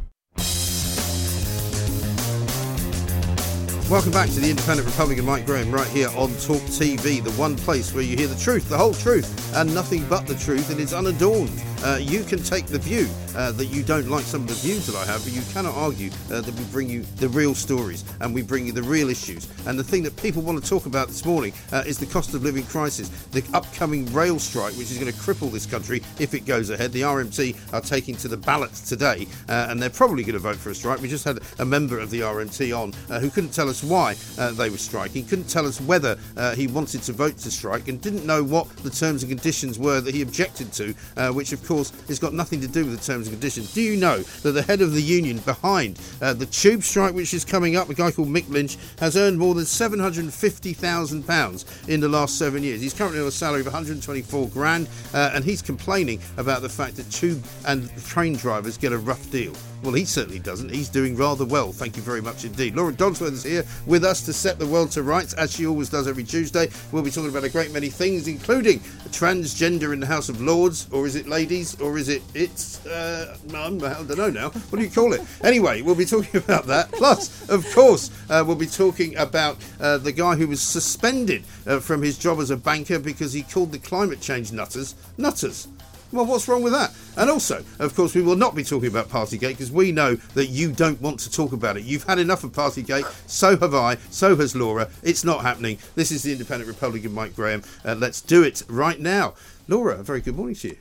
Welcome 3.89 4.11
back 4.11 4.29
to 4.31 4.41
the 4.41 4.51
Independent 4.51 4.89
Republican 4.89 5.25
Mike 5.25 5.47
Graham 5.47 5.71
right 5.71 5.87
here 5.87 6.09
on 6.17 6.31
Talk 6.39 6.61
TV, 6.63 7.23
the 7.23 7.31
one 7.39 7.55
place 7.55 7.95
where 7.95 8.03
you 8.03 8.17
hear 8.17 8.27
the 8.27 8.35
truth, 8.35 8.69
the 8.69 8.77
whole 8.77 8.93
truth, 8.93 9.55
and 9.55 9.73
nothing 9.73 10.05
but 10.09 10.27
the 10.27 10.35
truth, 10.35 10.71
and 10.71 10.81
it's 10.81 10.93
unadorned. 10.93 11.53
Uh, 11.85 11.97
you 12.01 12.25
can 12.25 12.43
take 12.43 12.67
the 12.67 12.81
view 12.81 13.09
uh, 13.37 13.53
that 13.53 13.67
you 13.67 13.83
don't 13.83 14.09
like 14.09 14.25
some 14.25 14.43
of 14.43 14.49
the 14.49 14.55
views 14.55 14.87
that 14.87 14.97
I 14.97 15.05
have, 15.05 15.23
but 15.23 15.33
you 15.33 15.43
cannot 15.53 15.75
argue 15.75 16.11
uh, 16.33 16.41
that 16.41 16.55
we 16.55 16.65
bring 16.65 16.89
you 16.89 17.03
the 17.17 17.29
real 17.29 17.55
stories 17.55 18.05
and 18.21 18.35
we 18.35 18.43
bring 18.43 18.67
you 18.67 18.73
the 18.73 18.83
real 18.83 19.09
issues. 19.09 19.49
And 19.67 19.79
the 19.79 19.85
thing 19.85 20.03
that 20.03 20.17
people 20.17 20.43
want 20.43 20.63
to 20.63 20.69
talk 20.69 20.87
about 20.87 21.09
this 21.09 21.25
morning 21.25 21.53
uh, 21.73 21.85
is 21.87 21.99
the 21.99 22.07
cost 22.07 22.35
of 22.35 22.43
living 22.43 22.65
crisis, 22.65 23.09
the 23.31 23.45
upcoming 23.55 24.11
rail 24.13 24.39
strike, 24.39 24.73
which 24.75 24.91
is 24.91 24.99
going 24.99 25.13
to 25.13 25.19
cripple 25.19 25.53
this 25.53 25.67
country 25.67 26.03
if 26.19 26.35
it 26.35 26.41
goes 26.41 26.71
ahead. 26.71 26.93
The 26.93 27.03
RMT 27.03 27.73
are 27.73 27.81
taking 27.81 28.17
to 28.17 28.29
the 28.29 28.37
ballot 28.37 28.73
today, 28.75 29.29
uh, 29.49 29.69
and 29.69 29.81
they're 29.81 29.91
probably 29.91 30.25
going 30.25 30.33
to 30.33 30.41
vote 30.41 30.57
for 30.57 30.71
a 30.71 30.75
strike. 30.75 31.01
We 31.01 31.09
just 31.09 31.25
had 31.25 31.41
a 31.59 31.65
member 31.65 31.99
of 31.99 32.11
the 32.11 32.21
RMT 32.21 32.77
on 32.77 32.95
uh, 33.11 33.21
who 33.21 33.31
couldn't 33.31 33.51
tell 33.51 33.69
us 33.69 33.76
why 33.83 34.15
they 34.53 34.71
were 34.71 34.79
striking, 34.79 35.25
couldn't 35.25 35.49
tell 35.49 35.67
us 35.67 35.81
whether 35.81 36.19
he 36.55 36.67
wanted 36.67 37.03
to 37.03 37.13
vote 37.13 37.39
to 37.39 37.51
strike, 37.51 37.89
and 37.89 38.01
didn't 38.01 38.27
know 38.27 38.43
what 38.43 38.69
the 38.79 38.91
terms 38.91 39.23
and 39.23 39.31
conditions 39.31 39.79
were 39.79 40.01
that 40.01 40.15
he 40.15 40.23
objected 40.23 40.73
to, 40.73 40.95
which 41.33 41.53
of 41.53 41.65
course 41.67 41.93
has 42.09 42.19
got 42.19 42.33
nothing 42.33 42.61
to 42.61 42.69
do 42.69 42.85
with 42.85 42.99
the 42.99 43.05
terms 43.05 43.29
and 43.29 43.35
conditions. 43.35 43.75
Do 43.75 43.83
you 43.83 43.97
know 43.97 44.19
that 44.19 44.53
the 44.53 44.63
head 44.63 44.81
of 44.81 44.93
the 44.93 45.03
union 45.03 45.39
behind 45.39 46.01
uh, 46.21 46.35
the 46.35 46.47
tube 46.47 46.83
strike, 46.83 47.15
which 47.15 47.35
is 47.35 47.45
coming 47.45 47.77
up, 47.77 47.89
a 47.89 47.95
guy 47.95 48.11
called 48.11 48.29
Mick 48.29 48.49
Lynch, 48.49 48.77
has 48.99 49.17
earned 49.17 49.39
more 49.39 49.55
than 49.55 49.65
£750,000 49.65 51.89
in 51.89 52.01
the 52.01 52.09
last 52.09 52.39
seven 52.39 52.63
years? 52.63 52.81
He's 52.81 52.95
currently 52.95 53.21
on 53.21 53.27
a 53.27 53.31
salary 53.31 53.61
of 53.61 53.67
124 53.67 54.49
grand, 54.49 54.89
uh, 55.15 55.31
and 55.35 55.45
he's 55.45 55.63
complaining 55.63 56.21
about 56.37 56.63
the 56.63 56.69
fact 56.69 56.97
that 56.97 57.09
tube 57.11 57.45
and 57.67 57.91
train 58.05 58.35
drivers 58.35 58.79
get 58.79 58.93
a 58.93 58.99
rough 58.99 59.31
deal. 59.31 59.53
Well, 59.83 59.95
he 59.95 60.05
certainly 60.05 60.39
doesn't. 60.39 60.71
He's 60.71 60.89
doing 60.89 61.17
rather 61.17 61.45
well. 61.45 61.73
Thank 61.73 61.97
you 61.97 62.03
very 62.03 62.21
much 62.21 62.45
indeed. 62.45 62.75
Laura 62.75 62.93
Dodsworth 62.93 63.33
is 63.33 63.45
here 63.45 63.65
with 63.87 64.05
us 64.05 64.23
to 64.23 64.33
set 64.33 64.59
the 64.59 64.67
world 64.67 64.91
to 64.93 65.03
rights, 65.03 65.35
as 65.35 65.53
she 65.53 65.67
always 65.67 65.89
does 65.89 66.09
every 66.09 66.25
Tuesday. 66.25 66.69
We'll 66.91 67.03
be 67.03 67.11
talking 67.11 67.31
about 67.31 67.45
a 67.45 67.49
great 67.49 67.73
many 67.73 67.89
things, 67.89 68.27
including 68.27 68.81
transgender 69.11 69.93
in 69.93 70.01
the 70.01 70.07
House 70.07 70.29
of 70.29 70.41
Lords, 70.41 70.89
or 70.91 71.07
is 71.07 71.15
it 71.15 71.29
ladies, 71.29 71.81
or 71.81 71.99
is 71.99 72.09
it 72.09 72.23
it's? 72.35 72.85
Uh, 72.87 73.37
I 73.49 73.69
don't 73.71 74.17
know 74.17 74.31
now. 74.31 74.51
What 74.51 74.79
do 74.79 74.85
you 74.85 74.91
call 74.91 75.13
it? 75.13 75.21
Anyway, 75.45 75.83
we'll 75.83 75.95
be 75.95 76.05
talking 76.05 76.41
about 76.45 76.67
that. 76.67 76.91
Plus, 76.93 77.49
of 77.49 77.65
course, 77.75 78.11
uh, 78.29 78.43
we'll 78.47 78.57
be 78.57 78.67
talking 78.67 79.17
about 79.17 79.57
uh, 79.81 79.99
the 79.99 80.13
guy 80.13 80.35
who 80.37 80.49
was 80.49 80.61
suspended 80.61 81.45
uh, 81.67 81.81
from 81.81 82.03
his 82.03 82.19
job 82.19 82.41
as 82.41 82.51
a 82.51 82.57
banker 82.57 82.99
because 82.99 83.33
he 83.33 83.43
called 83.43 83.73
the 83.73 83.79
climate 83.79 84.21
change 84.21 84.53
nutters 84.53 84.95
nutters. 85.17 85.69
Well, 86.13 86.27
what's 86.27 86.47
wrong 86.49 86.63
with 86.63 86.73
that? 86.73 86.95
And 87.17 87.31
also, 87.31 87.65
of 87.79 87.95
course, 87.95 88.15
we 88.15 88.23
will 88.23 88.37
not 88.37 88.55
be 88.55 88.63
talking 88.63 88.89
about 88.89 89.09
Partygate 89.09 89.49
because 89.49 89.73
we 89.73 89.91
know 89.93 90.15
that 90.35 90.47
you 90.47 90.73
don't 90.73 91.01
want 91.01 91.21
to 91.21 91.31
talk 91.31 91.53
about 91.53 91.77
it. 91.77 91.85
You've 91.85 92.05
had 92.05 92.19
enough 92.19 92.45
of 92.45 92.53
Partygate. 92.53 93.05
So 93.29 93.57
have 93.57 93.75
I. 93.75 93.97
So 94.11 94.37
has 94.37 94.55
Laura. 94.55 94.89
It's 95.03 95.25
not 95.25 95.43
happening. 95.43 95.79
This 95.95 96.13
is 96.13 96.23
the 96.23 96.33
Independent 96.33 96.69
Republican 96.69 97.13
Mike 97.13 97.35
Graham. 97.35 97.63
Uh, 97.85 97.95
let's 97.99 98.21
do 98.21 98.43
it 98.43 98.63
right 98.69 99.01
now. 99.01 99.35
Laura, 99.69 99.99
a 99.99 100.03
very 100.03 100.21
good 100.21 100.37
morning 100.37 100.55
to 100.57 100.69
you. 100.69 100.77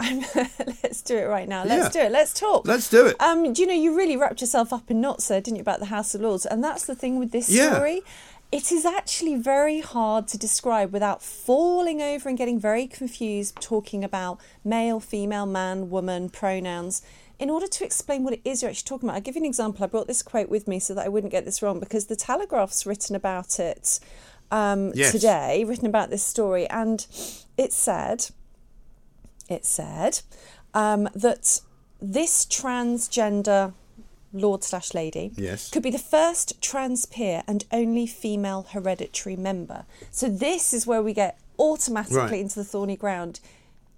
let's 0.02 1.02
do 1.02 1.16
it 1.16 1.24
right 1.24 1.48
now. 1.48 1.64
Let's 1.64 1.94
yeah. 1.94 2.02
do 2.02 2.06
it. 2.08 2.12
Let's 2.12 2.34
talk. 2.34 2.66
Let's 2.66 2.90
do 2.90 3.06
it. 3.06 3.20
Um, 3.20 3.52
do 3.52 3.62
you 3.62 3.68
know 3.68 3.74
you 3.74 3.96
really 3.96 4.16
wrapped 4.16 4.40
yourself 4.40 4.72
up 4.72 4.90
in 4.90 5.00
knots 5.00 5.28
there, 5.28 5.40
didn't 5.40 5.58
you, 5.58 5.62
about 5.62 5.78
the 5.78 5.86
House 5.86 6.14
of 6.14 6.20
Lords? 6.20 6.44
And 6.44 6.64
that's 6.64 6.84
the 6.84 6.96
thing 6.96 7.18
with 7.18 7.30
this 7.30 7.48
yeah. 7.48 7.74
story 7.74 8.02
it 8.54 8.70
is 8.70 8.86
actually 8.86 9.34
very 9.34 9.80
hard 9.80 10.28
to 10.28 10.38
describe 10.38 10.92
without 10.92 11.20
falling 11.20 12.00
over 12.00 12.28
and 12.28 12.38
getting 12.38 12.60
very 12.60 12.86
confused 12.86 13.60
talking 13.60 14.04
about 14.04 14.40
male, 14.62 15.00
female, 15.00 15.44
man, 15.44 15.90
woman, 15.90 16.28
pronouns. 16.28 17.02
In 17.40 17.50
order 17.50 17.66
to 17.66 17.84
explain 17.84 18.22
what 18.22 18.32
it 18.32 18.40
is 18.44 18.62
you're 18.62 18.70
actually 18.70 18.86
talking 18.86 19.08
about, 19.08 19.16
I'll 19.16 19.22
give 19.22 19.34
you 19.34 19.42
an 19.42 19.46
example. 19.46 19.82
I 19.82 19.88
brought 19.88 20.06
this 20.06 20.22
quote 20.22 20.48
with 20.48 20.68
me 20.68 20.78
so 20.78 20.94
that 20.94 21.04
I 21.04 21.08
wouldn't 21.08 21.32
get 21.32 21.44
this 21.44 21.62
wrong 21.62 21.80
because 21.80 22.06
the 22.06 22.14
Telegraph's 22.14 22.86
written 22.86 23.16
about 23.16 23.58
it 23.58 23.98
um, 24.52 24.92
yes. 24.94 25.10
today, 25.10 25.64
written 25.64 25.86
about 25.86 26.10
this 26.10 26.22
story, 26.22 26.68
and 26.68 27.04
it 27.56 27.72
said, 27.72 28.26
it 29.48 29.64
said 29.64 30.20
um, 30.74 31.08
that 31.12 31.60
this 32.00 32.46
transgender 32.46 33.74
lord 34.34 34.62
slash 34.64 34.92
lady, 34.92 35.32
yes. 35.36 35.70
could 35.70 35.82
be 35.82 35.90
the 35.90 35.98
first 35.98 36.60
trans 36.60 37.06
peer 37.06 37.42
and 37.46 37.64
only 37.72 38.06
female 38.06 38.66
hereditary 38.70 39.36
member. 39.36 39.86
So 40.10 40.28
this 40.28 40.74
is 40.74 40.86
where 40.86 41.02
we 41.02 41.12
get 41.14 41.38
automatically 41.58 42.18
Right. 42.18 42.32
into 42.40 42.56
the 42.56 42.64
thorny 42.64 42.96
ground. 42.96 43.40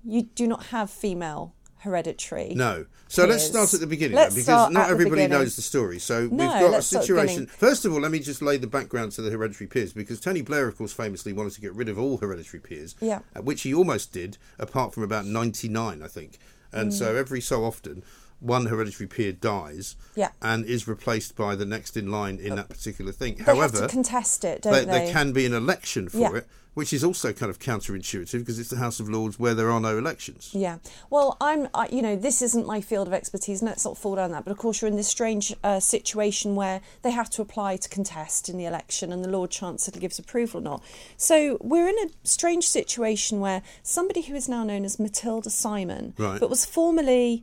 You 0.04 0.22
do 0.34 0.46
not 0.46 0.66
have 0.66 0.90
female 0.90 1.54
hereditary. 1.78 2.52
No. 2.54 2.86
So 3.08 3.24
let's 3.24 3.44
start 3.44 3.72
at 3.72 3.80
the 3.80 3.86
beginning 3.86 4.16
because 4.34 4.70
not 4.70 4.90
everybody 4.90 5.26
knows 5.28 5.54
the 5.56 5.62
story. 5.62 5.98
So 6.00 6.26
we've 6.28 6.38
got 6.38 6.74
a 6.74 6.82
situation. 6.82 7.46
First 7.46 7.84
of 7.84 7.92
all, 7.92 8.00
let 8.00 8.10
me 8.10 8.18
just 8.18 8.42
lay 8.42 8.56
the 8.56 8.66
background 8.66 9.12
to 9.12 9.22
the 9.22 9.30
hereditary 9.30 9.68
peers 9.68 9.92
because 9.92 10.20
Tony 10.20 10.42
Blair, 10.42 10.66
of 10.68 10.76
course, 10.76 10.92
famously 10.92 11.32
wanted 11.32 11.52
to 11.52 11.60
get 11.60 11.72
rid 11.74 11.88
of 11.88 11.98
all 11.98 12.18
hereditary 12.18 12.60
peers, 12.60 12.94
Yeah. 13.00 13.20
uh, 13.34 13.42
which 13.42 13.62
he 13.62 13.72
almost 13.72 14.12
did, 14.12 14.36
apart 14.58 14.92
from 14.92 15.02
about 15.04 15.24
99, 15.26 16.02
I 16.02 16.08
think. 16.08 16.38
And 16.72 16.90
Mm. 16.90 16.98
so 16.98 17.14
every 17.14 17.40
so 17.40 17.64
often, 17.64 18.02
one 18.46 18.66
hereditary 18.66 19.06
peer 19.08 19.32
dies 19.32 19.96
Yeah. 20.14 20.30
and 20.40 20.64
is 20.64 20.86
replaced 20.88 21.36
by 21.36 21.54
the 21.56 21.66
next 21.66 21.96
in 21.96 22.10
line 22.10 22.38
in 22.38 22.54
that 22.56 22.68
particular 22.68 23.12
thing. 23.12 23.36
They 23.36 23.44
However, 23.44 23.78
have 23.80 23.88
to 23.88 23.92
contest 23.92 24.44
it, 24.44 24.62
don't 24.62 24.72
there- 24.72 24.84
they? 24.84 25.04
there 25.04 25.12
can 25.12 25.32
be 25.32 25.46
an 25.46 25.52
election 25.54 26.08
for 26.08 26.18
Yeah. 26.18 26.34
it, 26.36 26.46
which 26.74 26.92
is 26.92 27.02
also 27.02 27.32
kind 27.32 27.48
of 27.48 27.58
counterintuitive 27.58 28.38
because 28.38 28.58
it's 28.58 28.68
the 28.68 28.76
House 28.76 29.00
of 29.00 29.08
Lords 29.08 29.38
where 29.38 29.54
there 29.54 29.70
are 29.70 29.80
no 29.80 29.96
elections. 29.96 30.50
Yeah. 30.52 30.76
Well, 31.08 31.38
I'm, 31.40 31.68
I, 31.72 31.88
you 31.88 32.02
know, 32.02 32.16
this 32.16 32.42
isn't 32.42 32.66
my 32.66 32.82
field 32.82 33.06
of 33.08 33.14
expertise, 33.14 33.62
and 33.62 33.68
let's 33.70 33.84
not 33.86 33.96
fall 33.96 34.14
down 34.16 34.30
that. 34.32 34.44
But 34.44 34.50
of 34.50 34.58
course, 34.58 34.82
you're 34.82 34.90
in 34.90 34.96
this 34.98 35.08
strange 35.08 35.54
uh, 35.64 35.80
situation 35.80 36.54
where 36.54 36.82
they 37.00 37.12
have 37.12 37.30
to 37.30 37.40
apply 37.40 37.76
to 37.78 37.88
contest 37.88 38.50
in 38.50 38.58
the 38.58 38.66
election, 38.66 39.10
and 39.10 39.24
the 39.24 39.30
Lord 39.30 39.50
Chancellor 39.50 39.98
gives 39.98 40.18
approval 40.18 40.60
or 40.60 40.64
not. 40.64 40.82
So 41.16 41.56
we're 41.62 41.88
in 41.88 41.96
a 41.98 42.10
strange 42.24 42.68
situation 42.68 43.40
where 43.40 43.62
somebody 43.82 44.20
who 44.20 44.34
is 44.34 44.46
now 44.46 44.62
known 44.62 44.84
as 44.84 44.98
Matilda 44.98 45.48
Simon, 45.48 46.12
Right. 46.18 46.38
but 46.38 46.50
was 46.50 46.66
formerly 46.66 47.42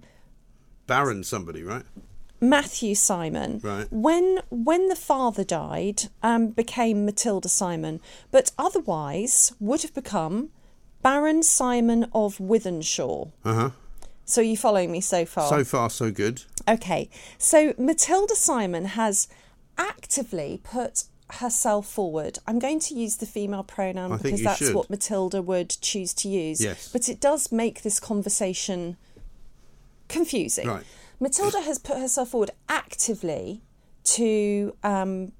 Baron 0.87 1.23
somebody, 1.23 1.63
right? 1.63 1.83
Matthew 2.41 2.93
Simon, 2.93 3.61
Right. 3.63 3.87
when 3.89 4.41
when 4.49 4.89
the 4.89 4.95
father 4.97 5.43
died, 5.45 6.03
um, 6.21 6.47
became 6.47 7.05
Matilda 7.05 7.47
Simon, 7.47 8.01
but 8.31 8.51
otherwise 8.57 9.53
would 9.61 9.81
have 9.83 9.93
become 9.93 10.49
Baron 11.01 11.41
Simon 11.43 12.03
of 12.13 12.37
Wythenshawe. 12.39 13.31
Uh 13.45 13.53
huh. 13.53 13.69
So 14.25 14.41
are 14.41 14.45
you 14.45 14.57
following 14.57 14.91
me 14.91 14.99
so 15.01 15.25
far? 15.25 15.47
So 15.49 15.63
far, 15.63 15.89
so 15.89 16.11
good. 16.11 16.43
Okay, 16.67 17.09
so 17.37 17.73
Matilda 17.77 18.35
Simon 18.35 18.85
has 18.85 19.27
actively 19.77 20.59
put 20.63 21.05
herself 21.39 21.87
forward. 21.87 22.39
I'm 22.45 22.59
going 22.59 22.79
to 22.81 22.93
use 22.93 23.17
the 23.17 23.25
female 23.25 23.63
pronoun 23.63 24.17
because 24.17 24.41
that's 24.43 24.59
should. 24.59 24.75
what 24.75 24.89
Matilda 24.89 25.41
would 25.41 25.69
choose 25.81 26.13
to 26.15 26.29
use. 26.29 26.61
Yes. 26.61 26.89
But 26.91 27.09
it 27.09 27.19
does 27.19 27.51
make 27.51 27.81
this 27.81 27.99
conversation 27.99 28.97
confusing. 30.13 30.67
Right. 30.67 30.83
Matilda 31.19 31.61
has 31.61 31.77
put 31.79 31.97
herself 31.97 32.29
forward 32.29 32.51
actively 32.69 33.61
to 34.17 34.75
um, 34.83 35.31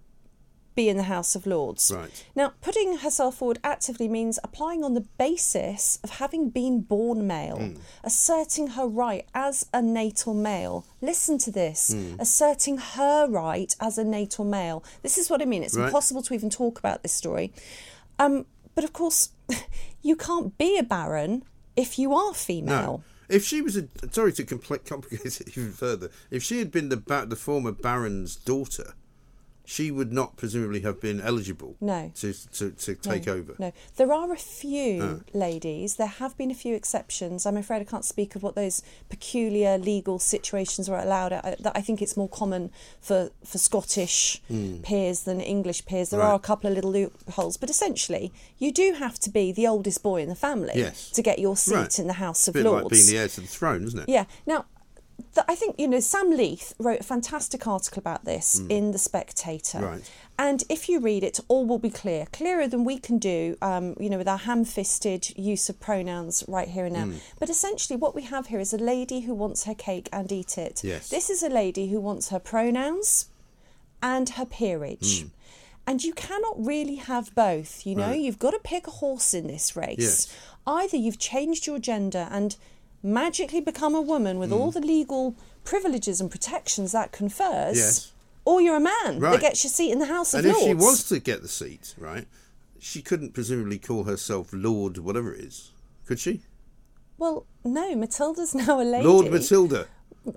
be 0.76 0.89
in 0.89 0.97
the 0.97 1.03
House 1.03 1.36
of 1.36 1.45
Lords. 1.45 1.91
Right. 1.95 2.26
Now, 2.36 2.53
putting 2.61 2.97
herself 2.97 3.36
forward 3.38 3.59
actively 3.63 4.07
means 4.07 4.39
applying 4.43 4.84
on 4.84 4.93
the 4.93 5.05
basis 5.19 5.99
of 6.03 6.09
having 6.21 6.49
been 6.49 6.82
born 6.82 7.28
male, 7.28 7.57
Hmm. 7.57 7.76
asserting 8.03 8.67
her 8.69 8.88
right 8.88 9.26
as 9.36 9.65
a 9.74 9.82
natal 9.82 10.34
male. 10.34 10.86
Listen 11.01 11.38
to 11.39 11.51
this 11.51 11.91
Hmm. 11.93 12.15
asserting 12.19 12.78
her 12.78 13.28
right 13.28 13.76
as 13.80 13.97
a 13.97 14.03
natal 14.03 14.45
male. 14.45 14.84
This 15.03 15.17
is 15.17 15.30
what 15.30 15.41
I 15.41 15.45
mean. 15.45 15.63
It's 15.63 15.76
Right. 15.78 15.86
impossible 15.88 16.24
to 16.24 16.34
even 16.34 16.49
talk 16.49 16.80
about 16.80 17.03
this 17.03 17.13
story. 17.13 17.53
Um, 18.17 18.45
but 18.76 18.84
of 18.84 18.93
course, 18.93 19.30
you 20.01 20.15
can't 20.15 20.57
be 20.57 20.78
a 20.80 20.84
baron 20.84 21.43
if 21.76 21.99
you 21.99 22.13
are 22.15 22.34
female. 22.34 22.97
No. 22.97 23.03
If 23.30 23.45
she 23.45 23.61
was 23.61 23.78
a 23.78 23.88
sorry 24.11 24.34
to 24.34 24.43
complicate 24.43 25.41
it 25.41 25.57
even 25.57 25.71
further, 25.71 26.09
if 26.30 26.43
she 26.43 26.59
had 26.59 26.71
been 26.71 26.89
the 26.89 27.26
the 27.30 27.36
former 27.36 27.71
baron's 27.71 28.36
daughter, 28.36 28.93
she 29.66 29.91
would 29.91 30.11
not 30.11 30.36
presumably 30.36 30.82
have 30.82 30.99
been 30.99 31.22
eligible. 31.22 31.76
No. 31.80 32.11
To 32.16 32.34
to, 32.57 32.72
to 32.72 32.95
take 32.95 33.26
no, 33.28 33.34
over. 33.34 33.55
No, 33.59 33.72
there 33.97 34.11
are 34.11 34.32
a 34.34 34.38
few 34.38 35.01
Oh. 35.03 35.22
ladies. 35.34 35.95
There 35.95 36.07
have 36.07 36.38
been 36.38 36.51
a 36.51 36.55
few 36.55 36.76
exceptions. 36.76 37.45
I'm 37.45 37.57
afraid 37.57 37.82
I 37.82 37.86
can't 37.86 38.03
speak 38.05 38.36
of 38.36 38.43
what 38.43 38.55
those 38.55 38.82
peculiar 39.09 39.78
legal 39.78 40.20
situations 40.20 40.89
are 40.89 40.99
allowed. 40.99 41.34
I, 41.34 41.55
that 41.59 41.72
I 41.76 41.82
think 41.82 42.01
it's 42.01 42.18
more 42.18 42.30
common 42.30 42.72
for 43.01 43.30
for 43.45 43.57
Scottish 43.57 44.41
peers 44.84 45.22
than 45.22 45.39
English 45.39 45.86
peers. 45.86 46.09
There 46.09 46.22
are 46.22 46.32
Hmm. 46.38 46.43
A 46.43 46.47
couple 46.47 46.70
of 46.70 46.76
little 46.76 46.91
loopholes, 46.91 47.57
but 47.57 47.70
essentially, 47.70 48.32
you 48.57 48.72
do 48.72 48.93
have 48.93 49.18
to 49.20 49.30
be 49.30 49.51
the 49.51 49.68
oldest 49.68 50.03
boy 50.03 50.22
in 50.22 50.30
the 50.30 50.36
family 50.36 50.74
Yes. 50.76 51.09
to 51.11 51.22
get 51.22 51.39
your 51.39 51.55
seat 51.55 51.76
Right. 51.76 51.99
in 51.99 52.07
the 52.07 52.14
House 52.14 52.47
of 52.47 52.53
bit 52.55 52.64
Lords. 52.66 52.84
like 52.86 52.91
being 52.91 53.05
the 53.07 53.18
heir 53.18 53.28
to 53.30 53.41
the 53.41 53.47
throne, 53.47 53.86
isn't 53.86 53.99
it? 53.99 54.09
Yeah. 54.09 54.26
Now, 54.45 54.66
th- 55.34 55.45
I 55.47 55.55
think 55.55 55.80
you 55.80 55.88
know 55.88 55.99
Sam 55.99 56.32
Leith 56.32 56.74
wrote 56.80 56.99
a 56.99 57.03
fantastic 57.03 57.68
article 57.68 57.99
about 57.99 58.26
this 58.26 58.61
in 58.70 58.91
the 58.91 58.97
Spectator. 58.97 59.80
Right. 59.80 60.11
And 60.38 60.64
if 60.68 60.89
you 60.89 60.99
read 60.99 61.24
it, 61.24 61.39
all 61.47 61.66
will 61.66 61.78
be 61.78 61.91
clear, 61.91 62.26
clearer 62.32 62.68
than 62.68 62.84
we 62.84 62.97
can 62.97 63.20
do, 63.20 63.55
um, 63.61 63.95
you 63.99 64.09
know, 64.09 64.18
with 64.18 64.28
our 64.28 64.39
ham-fisted 64.39 65.38
use 65.38 65.70
of 65.70 65.80
pronouns 65.80 66.43
right 66.47 66.68
here 66.68 66.86
and 66.86 66.95
now. 66.95 67.05
Hmm. 67.05 67.18
But 67.39 67.49
essentially, 67.49 67.97
what 67.97 68.16
we 68.16 68.24
have 68.24 68.47
here 68.47 68.59
is 68.59 68.74
a 68.74 68.78
lady 68.78 69.22
who 69.22 69.36
wants 69.36 69.66
her 69.66 69.76
cake 69.76 70.09
and 70.11 70.32
eat 70.32 70.57
it. 70.57 70.84
Yes. 70.84 71.09
This 71.09 71.30
is 71.30 71.43
a 71.43 71.49
lady 71.49 71.89
who 71.89 72.01
wants 72.01 72.30
her 72.30 72.39
pronouns 72.39 73.28
and 74.01 74.30
her 74.30 74.45
peerage. 74.45 75.22
Hmm. 75.22 75.28
And 75.86 76.03
you 76.03 76.14
cannot 76.14 76.55
really 76.57 76.95
have 76.95 77.36
both, 77.36 77.86
you 77.86 77.93
know? 77.95 78.07
Right. 78.07 78.20
You've 78.20 78.39
got 78.39 78.51
to 78.51 78.59
pick 78.59 78.88
a 78.88 78.91
horse 78.91 79.34
in 79.34 79.47
this 79.47 79.76
race. 79.76 79.97
Yes. 79.99 80.38
Either 80.66 80.97
you've 80.97 81.20
changed 81.20 81.68
your 81.68 81.78
gender 81.78 82.28
and 82.32 82.55
magically 83.04 83.60
become 83.62 83.93
a 83.93 84.01
woman 84.01 84.39
with 84.39 84.51
all 84.51 84.72
the 84.72 84.80
legal 84.80 85.36
privileges 85.64 86.20
and 86.22 86.32
protections 86.32 86.91
that 86.93 87.12
confers. 87.12 87.78
Yes. 87.78 88.12
or 88.45 88.60
you're 88.62 88.76
a 88.76 88.80
man 88.80 89.20
Right. 89.20 89.32
that 89.34 89.41
gets 89.41 89.64
your 89.64 89.72
seat 89.72 89.91
in 89.91 89.99
the 89.99 90.06
House 90.08 90.34
of 90.34 90.39
And 90.39 90.47
if 90.47 90.54
Lords. 90.56 90.68
she 90.68 90.74
was 90.74 91.04
to 91.10 91.20
get 91.20 91.41
the 91.41 91.47
seat, 91.47 91.95
right, 91.97 92.28
she 92.80 93.01
couldn't 93.01 93.34
presumably 93.34 93.78
call 93.80 94.04
herself 94.04 94.49
Lord 94.51 94.97
whatever 94.97 95.34
it 95.34 95.39
is, 95.45 95.72
could 96.06 96.20
she? 96.20 96.41
Well, 97.18 97.45
no, 97.64 97.95
Matilda's 97.95 98.54
now 98.64 98.82
a 98.82 98.84
lady. 98.84 99.06
Lord 99.08 99.32
Matilda 99.32 99.88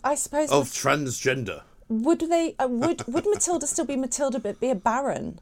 I 0.04 0.14
suppose. 0.14 0.50
of 0.52 0.66
transgender. 0.68 1.62
would 1.88 2.20
they? 2.20 2.54
Uh, 2.60 2.68
would 2.68 3.04
would 3.08 3.24
Matilda 3.26 3.66
still 3.66 3.84
be 3.84 3.96
Matilda 3.96 4.38
but 4.38 4.60
be 4.60 4.70
a 4.70 4.74
baron? 4.76 5.40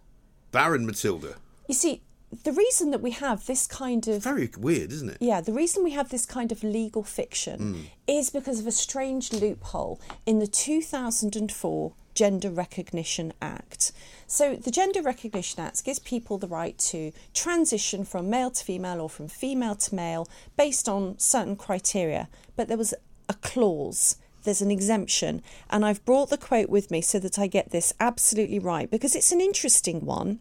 Baron 0.53 0.87
Matilda. 0.87 1.35
You 1.69 1.75
see, 1.75 2.01
the 2.43 2.53
reason 2.53 2.91
that 2.91 3.01
we 3.01 3.13
have 3.13 3.47
this 3.47 3.67
kind 3.67 4.07
of 4.09 4.23
Very 4.23 4.51
weird, 4.59 4.93
isn't 4.93 5.11
it? 5.11 5.19
Yeah, 5.21 5.41
the 5.41 5.53
reason 5.53 5.85
we 5.85 5.93
have 5.93 6.09
this 6.09 6.27
kind 6.27 6.51
of 6.53 6.63
legal 6.63 7.03
fiction 7.03 7.89
is 8.07 8.31
because 8.31 8.61
of 8.61 8.67
a 8.67 8.73
strange 8.73 9.33
loophole 9.33 10.01
in 10.27 10.39
the 10.39 10.47
2004 10.47 11.93
Gender 12.15 12.51
Recognition 12.51 13.33
Act. 13.43 13.93
So, 14.27 14.57
the 14.57 14.71
Gender 14.71 15.03
Recognition 15.03 15.61
Act 15.61 15.85
gives 15.85 15.99
people 15.99 16.39
the 16.39 16.47
right 16.47 16.79
to 16.79 17.13
transition 17.35 18.05
from 18.05 18.31
male 18.31 18.51
to 18.51 18.65
female 18.65 19.01
or 19.01 19.11
from 19.11 19.29
female 19.29 19.75
to 19.77 19.95
male 19.95 20.29
based 20.57 20.89
on 20.89 21.19
certain 21.19 21.57
criteria. 21.57 22.29
But 22.57 22.69
there 22.69 22.79
was 22.79 22.95
a 23.29 23.35
clause. 23.35 24.17
There's 24.45 24.63
an 24.63 24.71
exemption, 24.71 25.43
and 25.71 25.85
I've 25.85 26.05
brought 26.05 26.29
the 26.29 26.37
quote 26.37 26.69
with 26.69 26.91
me 26.91 27.01
so 27.01 27.19
that 27.19 27.39
I 27.39 27.47
get 27.47 27.71
this 27.71 27.95
absolutely 27.99 28.59
right 28.59 28.91
because 28.91 29.15
it's 29.15 29.33
an 29.33 29.41
interesting 29.41 30.05
one. 30.05 30.41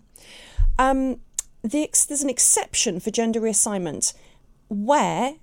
Um, 0.78 1.22
the 1.64 1.84
ex- 1.84 2.06
there's 2.06 2.24
an 2.24 2.30
exception 2.30 3.00
for 3.00 3.12
gender 3.12 3.40
reassignment 3.42 4.14
where 4.70 5.36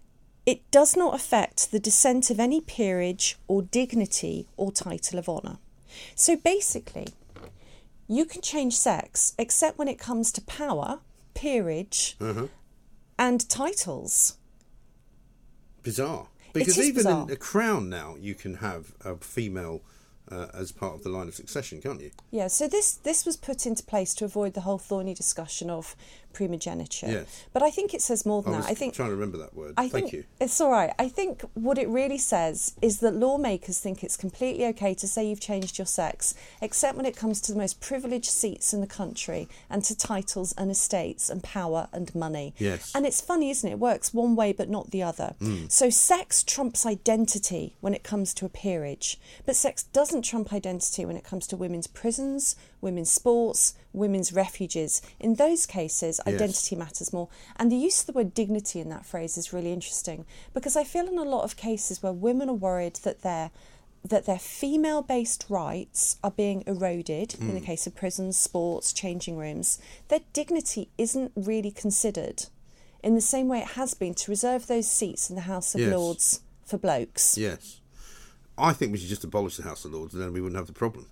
it 0.47 0.69
does 0.71 0.97
not 0.97 1.15
affect 1.15 1.71
the 1.71 1.81
descent 1.81 2.31
of 2.31 2.41
any 2.41 2.61
peerage 2.61 3.39
or 3.49 3.63
dignity 3.63 4.47
or 4.57 4.73
title 4.73 5.19
of 5.19 5.29
honour. 5.29 5.59
So 6.15 6.37
basically, 6.37 7.09
you 8.09 8.25
can 8.25 8.43
change 8.43 8.77
sex 8.77 9.35
except 9.39 9.79
when 9.79 9.89
it 9.89 9.99
comes 9.99 10.33
to 10.33 10.41
power, 10.43 11.01
peerage, 11.35 12.17
Uh-huh. 12.21 12.47
and 13.19 13.49
titles. 13.49 14.37
Bizarre. 15.83 16.29
Because 16.53 16.79
even 16.79 16.95
bizarre. 16.97 17.23
in 17.29 17.31
a 17.31 17.37
crown 17.37 17.89
now, 17.89 18.17
you 18.19 18.35
can 18.35 18.55
have 18.57 18.93
a 19.05 19.17
female 19.17 19.83
uh, 20.31 20.47
as 20.55 20.73
part 20.73 20.95
of 20.95 21.03
the 21.03 21.09
line 21.09 21.29
of 21.29 21.35
succession, 21.35 21.81
can't 21.81 22.01
you? 22.01 22.11
Yeah, 22.31 22.49
so 22.49 22.69
this 22.69 22.95
this 22.95 23.27
was 23.27 23.37
put 23.37 23.67
into 23.67 23.83
place 23.83 24.15
to 24.15 24.25
avoid 24.25 24.55
the 24.55 24.63
whole 24.63 24.79
thorny 24.79 25.15
discussion 25.15 25.71
of 25.71 25.97
primogeniture. 26.33 27.09
Yes. 27.09 27.45
But 27.53 27.63
I 27.63 27.71
think 27.71 27.95
it 27.95 28.03
says 28.03 28.25
more 28.25 28.43
than 28.43 28.55
I 28.55 28.61
that. 28.61 28.71
I 28.71 28.75
think 28.75 28.95
trying 28.95 29.09
to 29.09 29.15
remember 29.15 29.39
that 29.39 29.55
word. 29.55 29.75
I 29.77 29.89
Thank 29.89 30.11
think 30.11 30.13
you. 30.13 30.25
It's 30.41 30.61
all 30.61 30.71
right. 30.71 30.93
I 30.99 31.09
think 31.09 31.43
what 31.55 31.79
it 31.79 31.89
really 31.89 32.19
says 32.19 32.75
is 32.83 33.01
that 33.01 33.15
lawmakers 33.15 33.79
think 33.79 34.03
it's 34.03 34.17
completely 34.17 34.67
okay 34.67 34.95
to 34.95 35.09
say 35.09 35.29
you've 35.29 35.41
changed 35.41 35.79
your 35.79 35.87
sex, 35.87 36.35
except 36.61 36.97
when 36.97 37.07
it 37.07 37.17
comes 37.17 37.41
to 37.43 37.53
the 37.53 37.59
most 37.59 37.81
privileged 37.81 38.31
seats 38.31 38.73
in 38.73 38.81
the 38.81 38.87
country 38.87 39.49
and 39.69 39.85
to 39.85 39.97
titles 39.97 40.53
and 40.57 40.71
estates 40.71 41.31
and 41.31 41.43
power 41.43 41.89
and 41.93 42.15
money. 42.15 42.55
Yes. 42.59 42.93
And 42.95 43.07
it's 43.07 43.21
funny, 43.21 43.51
isn't 43.51 43.69
it? 43.69 43.73
It 43.73 43.79
works 43.79 44.13
one 44.13 44.37
way 44.37 44.53
but 44.53 44.69
not 44.69 44.91
the 44.91 45.03
other. 45.03 45.35
Mm. 45.41 45.71
So 45.71 45.91
sex 45.91 46.43
trumps 46.43 46.85
identity 46.85 47.77
when 47.81 47.95
it 47.95 48.03
comes 48.03 48.35
to 48.35 48.47
a 48.47 48.49
peerage, 48.49 49.19
but 49.47 49.57
sex 49.57 49.85
doesn't 49.85 50.23
trump 50.23 50.53
identity 50.53 51.05
when 51.05 51.17
it 51.17 51.25
comes 51.25 51.47
to 51.49 51.57
women's 51.57 51.87
prisons, 51.87 52.57
women's 52.81 53.11
sports, 53.11 53.75
women's 53.93 54.33
refuges. 54.33 55.03
In 55.19 55.35
those 55.35 55.67
cases, 55.67 56.21
Yes. 56.25 56.35
identity 56.35 56.77
matters 56.77 57.13
more. 57.13 57.29
And 57.57 57.71
the 57.71 57.77
use 57.77 58.01
of 58.01 58.07
the 58.07 58.13
word 58.13 58.35
dignity 58.35 58.81
in 58.81 58.89
that 58.91 59.05
phrase 59.07 59.37
is 59.37 59.53
really 59.53 59.73
interesting 59.73 60.25
because 60.55 60.77
I 60.77 60.85
feel 60.85 61.07
in 61.09 61.19
a 61.19 61.23
lot 61.25 61.45
of 61.45 61.57
cases 61.57 62.03
where 62.03 62.13
women 62.13 62.49
are 62.49 62.55
worried 62.55 62.97
that 63.03 63.23
their 63.23 63.51
that 64.03 64.25
their 64.25 64.39
female-based 64.39 65.45
rights 65.51 66.17
are 66.25 66.31
being 66.31 66.65
eroded 66.67 67.35
in 67.39 67.53
the 67.55 67.61
Mm. 67.61 67.65
case 67.67 67.87
of 67.87 67.95
prisons, 67.95 68.39
sports, 68.39 68.95
changing 68.95 69.37
rooms, 69.37 69.79
their 70.09 70.21
dignity 70.33 70.89
isn't 70.97 71.33
really 71.37 71.71
considered 71.71 72.47
in 73.03 73.15
the 73.15 73.21
same 73.21 73.47
way 73.47 73.59
it 73.59 73.73
has 73.73 73.93
been 73.93 74.15
to 74.15 74.31
reserve 74.31 74.69
those 74.69 74.91
seats 74.91 75.29
in 75.29 75.37
the 75.37 75.43
House 75.43 75.75
of 75.75 75.83
Yes. 75.83 75.93
Lords 75.93 76.41
for 76.65 76.79
blokes. 76.79 77.37
Yes. 77.37 77.81
I 78.57 78.73
think 78.73 78.91
we 78.93 78.97
should 78.97 79.11
just 79.11 79.23
abolish 79.25 79.59
the 79.59 79.65
House 79.65 79.85
of 79.85 79.93
Lords 79.93 80.15
and 80.15 80.23
then 80.23 80.33
we 80.33 80.41
wouldn't 80.41 80.57
have 80.57 80.67
the 80.67 80.73
problem. 80.73 81.07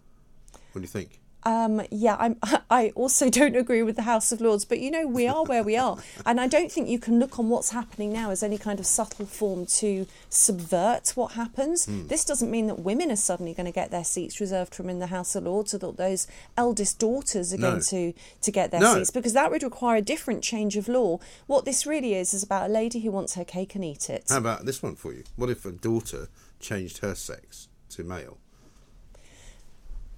What 0.72 0.80
do 0.80 0.80
you 0.80 0.86
think? 0.86 1.20
Um, 1.45 1.82
yeah, 1.91 2.16
I'm, 2.18 2.36
I 2.70 2.91
also 2.95 3.30
don't 3.30 3.57
agree 3.57 3.82
with 3.82 3.97
the 3.97 4.03
House 4.03 4.32
of 4.32 4.41
Lords, 4.41 4.64
but 4.64 4.80
you 4.80 4.91
know, 4.91 5.07
we 5.07 5.26
are 5.26 5.45
where 5.45 5.62
we 5.62 5.76
are. 5.76 5.99
And 6.26 6.41
I 6.41 6.47
don't 6.47 6.70
think 6.70 6.89
you 6.89 6.99
can 6.99 7.18
look 7.18 7.39
on 7.39 7.49
what's 7.49 7.70
happening 7.70 8.12
now 8.12 8.30
as 8.30 8.43
any 8.43 8.59
kind 8.59 8.78
of 8.78 8.86
subtle 8.86 9.24
form 9.24 9.64
to 9.66 10.07
subvert 10.28 11.11
what 11.14 11.32
happens. 11.32 11.86
Hmm. 11.86 12.07
This 12.07 12.24
doesn't 12.24 12.51
mean 12.51 12.66
that 12.66 12.80
women 12.80 13.11
are 13.11 13.16
suddenly 13.16 13.55
going 13.55 13.66
to 13.66 13.72
get 13.72 13.91
their 13.91 14.05
seats 14.05 14.41
reserved 14.41 14.74
from 14.74 14.91
in 14.91 14.99
the 14.99 15.07
House 15.07 15.34
of 15.34 15.45
Lords 15.45 15.72
or 15.74 15.78
that 15.78 15.97
those 15.97 16.26
eldest 16.57 16.99
daughters 16.99 17.53
are 17.55 17.59
No. 17.59 17.70
going 17.70 17.82
to, 17.82 18.12
to 18.43 18.51
get 18.53 18.70
their 18.70 18.80
No. 18.80 18.95
seats 18.95 19.11
because 19.11 19.32
that 19.32 19.51
would 19.51 19.62
require 19.62 19.97
a 19.97 20.03
different 20.03 20.43
change 20.43 20.76
of 20.76 20.89
law. 20.89 21.18
What 21.47 21.64
this 21.64 21.86
really 21.86 22.14
is 22.14 22.34
is 22.34 22.43
about 22.43 22.68
a 22.68 22.72
lady 22.72 23.01
who 23.01 23.11
wants 23.11 23.34
her 23.34 23.45
cake 23.45 23.74
and 23.74 23.84
eat 23.84 24.11
it. 24.11 24.24
How 24.28 24.39
about 24.39 24.66
this 24.66 24.82
one 24.82 24.97
for 24.97 25.12
you? 25.12 25.24
What 25.36 25.51
if 25.51 25.64
a 25.64 25.72
daughter 25.72 26.28
changed 26.61 26.99
her 26.99 27.14
sex 27.14 27.68
to 27.91 28.05
male? 28.05 28.39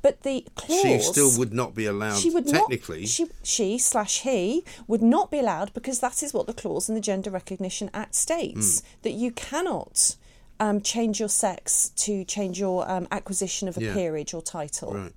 But 0.03 0.22
the 0.22 0.46
clause 0.55 0.80
She 0.82 0.98
still 1.01 1.38
would 1.38 1.53
not 1.53 1.74
be 1.74 1.84
allowed. 1.86 2.16
she 2.18 2.30
would 2.30 2.46
technically. 2.46 3.01
not 3.01 3.09
she 3.09 3.26
she 3.42 3.78
slash 3.78 4.20
he 4.22 4.64
would 4.86 5.03
not 5.03 5.30
be 5.30 5.38
allowed 5.38 5.74
because 5.74 6.01
that 6.01 6.22
is 6.22 6.32
what 6.32 6.46
the 6.46 6.55
clause 6.55 6.88
in 6.88 6.94
the 6.94 7.01
Gender 7.03 7.30
Recognition 7.30 7.90
Act 7.92 8.14
states 8.14 8.80
Mm. 8.80 8.84
that 9.03 9.11
you 9.12 9.30
cannot 9.30 10.16
um, 10.59 10.80
change 10.80 11.18
your 11.20 11.28
sex 11.28 11.90
to 11.96 12.24
change 12.24 12.59
your 12.61 12.90
um, 12.90 13.09
acquisition 13.11 13.66
of 13.68 13.76
a 13.78 13.82
Yeah. 13.84 13.94
peerage 13.94 14.34
or 14.34 14.42
title. 14.42 14.92
Right. 14.94 15.12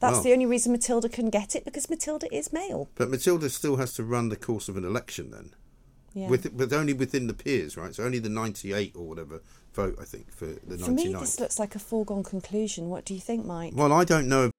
That's 0.00 0.14
Well. 0.14 0.22
the 0.22 0.32
only 0.32 0.46
reason 0.46 0.72
Matilda 0.72 1.08
can 1.08 1.30
get 1.30 1.54
it 1.54 1.64
because 1.64 1.88
Matilda 1.88 2.26
is 2.34 2.52
male. 2.52 2.88
But 2.96 3.08
Matilda 3.10 3.48
still 3.50 3.76
has 3.76 3.94
to 3.94 4.02
run 4.04 4.28
the 4.28 4.36
course 4.36 4.68
of 4.68 4.76
an 4.76 4.84
election 4.84 5.30
then. 5.30 5.54
Yeah. 6.14 6.28
With, 6.28 6.56
but 6.56 6.72
only 6.72 6.92
within 6.94 7.26
the 7.26 7.34
peers, 7.34 7.76
right? 7.76 7.94
So 7.94 8.04
only 8.04 8.18
the 8.18 8.28
98 8.30 8.94
or 8.96 9.06
whatever 9.06 9.42
vote, 9.76 9.94
I 10.00 10.04
think, 10.04 10.32
for 10.32 10.46
the 10.46 10.78
For 10.78 10.90
me, 10.90 11.12
this 11.12 11.38
looks 11.38 11.58
like 11.58 11.76
a 11.76 11.78
foregone 11.78 12.24
conclusion. 12.24 12.88
What 12.88 13.04
do 13.04 13.14
you 13.14 13.20
think, 13.20 13.46
Mike? 13.46 13.74
Well, 13.76 13.92
I 13.92 14.04
don't 14.04 14.28
know. 14.28 14.50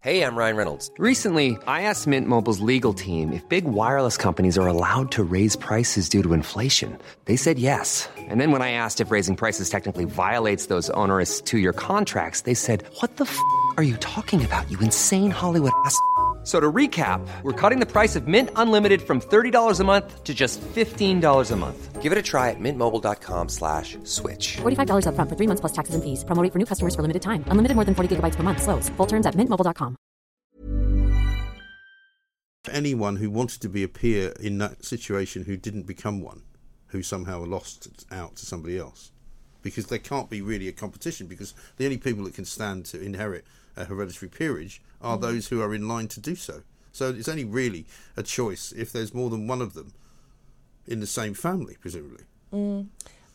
Hey, 0.00 0.22
I'm 0.22 0.36
Ryan 0.36 0.56
Reynolds. 0.56 0.90
Recently, 0.96 1.58
I 1.66 1.82
asked 1.82 2.06
Mint 2.06 2.28
Mobile's 2.28 2.60
legal 2.60 2.94
team 2.94 3.32
if 3.32 3.42
big 3.48 3.64
wireless 3.64 4.16
companies 4.16 4.56
are 4.56 4.68
allowed 4.68 5.10
to 5.10 5.24
raise 5.24 5.56
prices 5.56 6.08
due 6.08 6.22
to 6.22 6.32
inflation. 6.32 6.96
They 7.24 7.34
said 7.36 7.58
yes. 7.58 8.08
And 8.16 8.40
then 8.40 8.52
when 8.52 8.62
I 8.62 8.70
asked 8.82 9.00
if 9.00 9.10
raising 9.10 9.34
prices 9.34 9.68
technically 9.68 10.04
violates 10.04 10.66
those 10.66 10.88
onerous 10.90 11.40
two 11.40 11.58
year 11.58 11.72
contracts, 11.72 12.42
they 12.42 12.54
said, 12.54 12.84
What 13.00 13.16
the 13.16 13.24
f 13.24 13.38
are 13.76 13.82
you 13.82 13.96
talking 13.96 14.44
about, 14.44 14.70
you 14.70 14.78
insane 14.78 15.32
Hollywood 15.32 15.72
ass? 15.84 15.98
F- 16.48 16.54
So 16.54 16.60
to 16.60 16.72
recap, 16.72 17.20
we're 17.42 17.52
cutting 17.52 17.78
the 17.78 17.84
price 17.92 18.16
of 18.16 18.26
Mint 18.26 18.50
Unlimited 18.56 19.02
from 19.02 19.20
$30 19.20 19.80
a 19.80 19.84
month 19.84 20.24
to 20.24 20.34
just 20.34 20.62
$15 20.62 21.50
a 21.52 21.56
month. 21.56 22.02
Give 22.02 22.10
it 22.10 22.18
a 22.18 22.22
try 22.22 22.48
at 22.48 22.56
mintmobile.com 22.58 23.48
slash 23.50 23.98
switch. 24.04 24.56
$45 24.56 25.04
upfront 25.04 25.28
for 25.28 25.36
three 25.36 25.46
months 25.46 25.60
plus 25.60 25.72
taxes 25.72 25.94
and 25.94 26.02
fees. 26.02 26.24
Promo 26.24 26.50
for 26.50 26.58
new 26.58 26.64
customers 26.64 26.94
for 26.94 27.02
limited 27.02 27.20
time. 27.20 27.44
Unlimited 27.48 27.74
more 27.76 27.84
than 27.84 27.94
40 27.94 28.16
gigabytes 28.16 28.36
per 28.36 28.42
month. 28.42 28.62
Slows. 28.62 28.88
Full 28.96 29.06
terms 29.06 29.26
at 29.26 29.34
mintmobile.com. 29.34 29.96
anyone 32.70 33.16
who 33.16 33.30
wanted 33.30 33.60
to 33.62 33.68
be 33.68 33.82
a 33.82 33.88
peer 33.88 34.32
in 34.40 34.58
that 34.58 34.84
situation 34.84 35.44
who 35.44 35.56
didn't 35.56 35.86
become 35.86 36.20
one, 36.22 36.42
who 36.88 37.02
somehow 37.02 37.44
lost 37.44 37.88
out 38.10 38.36
to 38.36 38.44
somebody 38.46 38.78
else. 38.78 39.10
Because 39.62 39.86
there 39.86 39.98
can't 39.98 40.30
be 40.30 40.40
really 40.42 40.68
a 40.68 40.72
competition, 40.72 41.26
because 41.26 41.54
the 41.76 41.84
only 41.84 41.98
people 41.98 42.24
that 42.24 42.34
can 42.34 42.44
stand 42.44 42.84
to 42.86 43.00
inherit 43.00 43.44
a 43.78 43.84
hereditary 43.84 44.28
peerage 44.28 44.82
are 45.00 45.16
Mm. 45.16 45.20
those 45.22 45.48
who 45.48 45.60
are 45.62 45.74
in 45.74 45.86
line 45.88 46.08
to 46.08 46.20
do 46.20 46.34
so. 46.34 46.62
So 46.92 47.10
it's 47.10 47.28
only 47.28 47.44
really 47.44 47.86
a 48.16 48.22
choice 48.22 48.72
if 48.76 48.90
there's 48.92 49.14
more 49.14 49.30
than 49.30 49.46
one 49.46 49.62
of 49.62 49.74
them 49.74 49.92
in 50.86 51.00
the 51.00 51.06
same 51.06 51.34
family, 51.34 51.76
presumably. 51.80 52.24
Mm. 52.52 52.86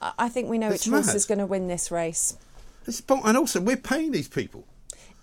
I 0.01 0.27
think 0.27 0.49
we 0.49 0.57
know 0.57 0.69
It's 0.69 0.85
which 0.85 0.91
horse 0.93 1.13
is 1.15 1.25
going 1.25 1.37
to 1.37 1.45
win 1.45 1.67
this 1.67 1.89
race. 1.91 2.35
It's 2.85 2.99
bon- 2.99 3.21
and 3.23 3.37
also, 3.37 3.61
we're 3.61 3.77
paying 3.77 4.11
these 4.11 4.27
people. 4.27 4.65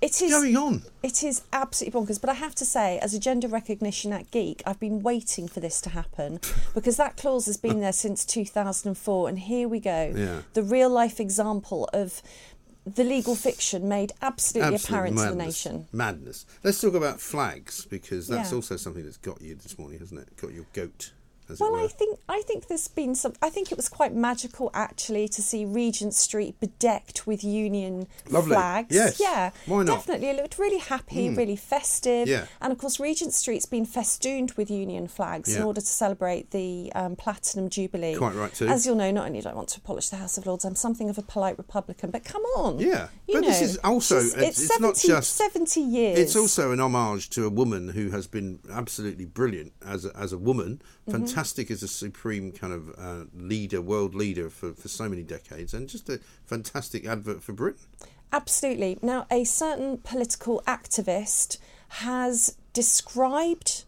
It 0.00 0.22
is 0.22 0.30
going 0.30 0.56
on. 0.56 0.84
It 1.02 1.22
is 1.22 1.42
absolutely 1.52 2.00
bonkers. 2.00 2.18
But 2.18 2.30
I 2.30 2.34
have 2.34 2.54
to 2.54 2.64
say, 2.64 2.98
as 3.00 3.12
a 3.12 3.18
Gender 3.18 3.48
Recognition 3.48 4.14
Act 4.14 4.30
geek, 4.30 4.62
I've 4.64 4.80
been 4.80 5.02
waiting 5.02 5.46
for 5.46 5.60
this 5.60 5.78
to 5.82 5.90
happen 5.90 6.40
because 6.74 6.96
that 6.96 7.18
clause 7.18 7.44
has 7.44 7.58
been 7.58 7.80
there 7.80 7.92
since 7.92 8.24
2004, 8.24 9.28
and 9.28 9.38
here 9.40 9.68
we 9.68 9.78
go. 9.80 10.14
Yeah. 10.16 10.42
The 10.54 10.62
real 10.62 10.88
life 10.88 11.20
example 11.20 11.90
of 11.92 12.22
the 12.94 13.04
legal 13.04 13.34
fiction 13.34 13.88
made 13.88 14.12
absolutely 14.22 14.74
Absolute 14.74 14.88
apparent 14.88 15.16
to 15.16 15.22
the 15.22 15.28
madness. 15.36 15.46
nation. 15.64 15.88
Madness. 15.92 16.46
Let's 16.64 16.80
talk 16.80 16.94
about 16.94 17.20
flags 17.20 17.84
because 17.86 18.28
that's 18.28 18.50
Yeah. 18.50 18.56
also 18.56 18.76
something 18.76 19.04
that's 19.04 19.16
got 19.16 19.40
you 19.40 19.54
this 19.54 19.78
morning, 19.78 19.98
hasn't 20.00 20.20
it? 20.20 20.36
Got 20.36 20.52
your 20.52 20.66
goat, 20.72 21.12
Well. 21.58 21.74
I 21.74 21.86
think 21.88 22.18
I 22.28 22.42
think 22.42 22.68
there's 22.68 22.86
been 22.88 23.14
some. 23.14 23.32
I 23.42 23.50
think 23.50 23.72
it 23.72 23.76
was 23.76 23.88
quite 23.88 24.14
magical 24.14 24.70
actually 24.74 25.26
to 25.28 25.42
see 25.42 25.64
Regent 25.64 26.14
Street 26.14 26.60
bedecked 26.60 27.26
with 27.26 27.42
Union 27.42 28.06
Lovely. 28.28 28.54
flags. 28.54 28.94
Yes. 28.94 29.18
Yeah, 29.18 29.50
Why 29.66 29.82
not? 29.82 29.96
Definitely, 29.96 30.28
it 30.28 30.36
looked 30.36 30.58
really 30.58 30.78
happy, 30.78 31.28
Mm. 31.28 31.36
really 31.36 31.56
festive. 31.56 32.28
Yeah. 32.28 32.44
And 32.60 32.72
of 32.72 32.78
course, 32.78 33.00
Regent 33.00 33.32
Street's 33.34 33.66
been 33.66 33.86
festooned 33.86 34.52
with 34.52 34.70
Union 34.70 35.08
flags 35.08 35.54
in 35.56 35.62
order 35.62 35.80
to 35.80 35.86
celebrate 35.86 36.50
the 36.50 36.92
um, 36.94 37.16
Platinum 37.16 37.68
Jubilee. 37.70 38.14
Quite 38.14 38.34
right 38.34 38.52
too. 38.54 38.66
As 38.68 38.86
you'll 38.86 38.96
know, 38.96 39.10
not 39.10 39.26
only 39.26 39.40
do 39.40 39.48
I 39.48 39.54
want 39.54 39.68
to 39.70 39.78
abolish 39.78 40.08
the 40.10 40.16
House 40.16 40.36
of 40.38 40.46
Lords, 40.46 40.64
I'm 40.64 40.74
something 40.76 41.08
of 41.08 41.18
a 41.18 41.22
polite 41.22 41.56
Republican. 41.58 42.10
But 42.10 42.24
come 42.24 42.42
on. 42.56 42.78
Yeah, 42.78 43.08
You 43.26 43.34
but 43.34 43.44
this 43.44 43.60
is 43.62 43.76
also 43.78 44.18
it's, 44.18 44.34
it's, 44.34 44.42
it's 44.60 44.60
it's 44.70 44.80
not 44.80 44.96
70 44.96 45.08
just 45.08 45.36
70 45.36 45.80
years. 45.80 46.18
It's 46.18 46.36
also 46.36 46.72
an 46.72 46.80
homage 46.80 47.30
to 47.30 47.46
a 47.46 47.50
woman 47.50 47.88
who 47.88 48.10
has 48.10 48.26
been 48.26 48.60
absolutely 48.70 49.24
brilliant 49.24 49.72
as 49.84 50.04
a, 50.04 50.16
as 50.16 50.32
a 50.32 50.38
woman, 50.38 50.82
Mhm. 51.10 51.26
fantastic 51.26 51.70
as 51.70 51.82
a 51.82 51.88
supreme 51.88 52.52
kind 52.52 52.72
of 52.72 52.94
uh, 52.98 53.24
leader, 53.34 53.80
world 53.80 54.14
leader 54.14 54.48
for, 54.50 54.72
for 54.74 54.88
so 54.88 55.08
many 55.08 55.22
decades, 55.22 55.74
and 55.74 55.88
just 55.88 56.08
a 56.08 56.20
fantastic 56.46 57.06
advert 57.06 57.42
for 57.42 57.52
Britain. 57.52 57.86
Absolutely. 58.32 58.98
Now, 59.02 59.26
a 59.30 59.44
certain 59.44 59.98
political 59.98 60.62
activist 60.66 61.58
has 61.88 62.56
described 62.72 63.84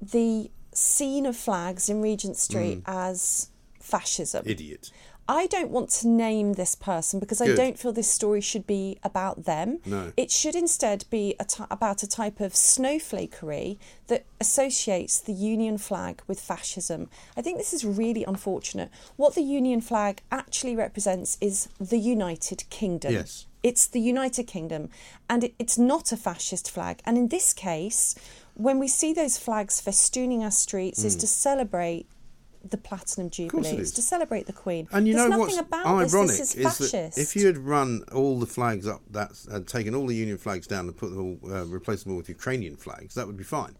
the 0.00 0.50
scene 0.74 1.26
of 1.26 1.36
flags 1.36 1.88
in 1.88 2.00
Regent 2.02 2.36
Street 2.36 2.82
Mm. 2.84 3.10
as 3.10 3.48
fascism. 3.80 4.42
Idiot. 4.46 4.90
I 5.28 5.46
don't 5.46 5.70
want 5.70 5.88
to 5.90 6.08
name 6.08 6.54
this 6.54 6.74
person 6.74 7.20
because 7.20 7.40
I 7.40 7.54
don't 7.54 7.78
feel 7.78 7.92
this 7.92 8.10
story 8.10 8.40
should 8.40 8.66
be 8.66 8.98
about 9.04 9.44
them. 9.44 9.78
No. 9.86 10.12
It 10.16 10.30
should 10.30 10.54
instead 10.56 11.04
be 11.10 11.36
a 11.38 11.44
ty- 11.44 11.66
about 11.70 12.02
a 12.02 12.08
type 12.08 12.40
of 12.40 12.54
snowflakery 12.54 13.78
that 14.08 14.24
associates 14.40 15.20
the 15.20 15.32
Union 15.32 15.78
flag 15.78 16.22
with 16.26 16.40
fascism. 16.40 17.08
I 17.36 17.42
think 17.42 17.58
this 17.58 17.72
is 17.72 17.84
really 17.84 18.24
unfortunate. 18.24 18.90
What 19.16 19.34
the 19.34 19.42
Union 19.42 19.80
flag 19.80 20.22
actually 20.30 20.76
represents 20.76 21.38
is 21.40 21.68
the 21.80 21.98
United 21.98 22.64
Kingdom. 22.68 23.12
Yes. 23.12 23.46
It's 23.62 23.86
the 23.86 24.00
United 24.00 24.48
Kingdom, 24.48 24.90
and 25.30 25.44
it, 25.44 25.54
it's 25.58 25.78
not 25.78 26.10
a 26.10 26.16
fascist 26.16 26.68
flag. 26.68 27.00
And 27.06 27.16
in 27.16 27.28
this 27.28 27.52
case, 27.52 28.16
when 28.54 28.80
we 28.80 28.88
see 28.88 29.12
those 29.12 29.38
flags 29.38 29.80
festooning 29.80 30.40
our 30.42 30.50
streets, 30.50 31.04
is 31.04 31.16
Mm. 31.16 31.20
to 31.20 31.26
celebrate 31.28 32.06
the 32.70 32.76
Platinum 32.78 33.30
Jubilee. 33.30 33.68
it 33.68 33.78
It's 33.80 33.88
is. 33.90 33.92
to 33.92 34.02
celebrate 34.02 34.46
the 34.46 34.52
Queen. 34.52 34.88
And 34.92 35.06
you 35.06 35.14
There's 35.14 35.30
know 35.30 35.36
nothing 35.36 35.56
what's 35.56 35.58
about 35.68 35.86
ironic 35.86 36.10
this. 36.10 36.38
This 36.38 36.50
is 36.50 36.56
is 36.56 36.62
fascist. 36.64 36.92
that 37.16 37.20
if 37.20 37.36
you 37.36 37.46
had 37.46 37.58
run 37.58 38.04
all 38.12 38.38
the 38.38 38.46
flags 38.46 38.86
up, 38.86 39.00
that 39.10 39.30
and 39.50 39.66
taken 39.66 39.94
all 39.94 40.06
the 40.06 40.14
Union 40.14 40.38
flags 40.38 40.66
down 40.66 40.86
and 40.86 40.96
put 40.96 41.10
them 41.10 41.38
all, 41.42 41.52
uh, 41.52 41.64
replaced 41.66 42.04
them 42.04 42.12
all 42.12 42.18
with 42.18 42.28
Ukrainian 42.28 42.76
flags, 42.76 43.14
that 43.14 43.26
would 43.26 43.36
be 43.36 43.44
fine. 43.44 43.74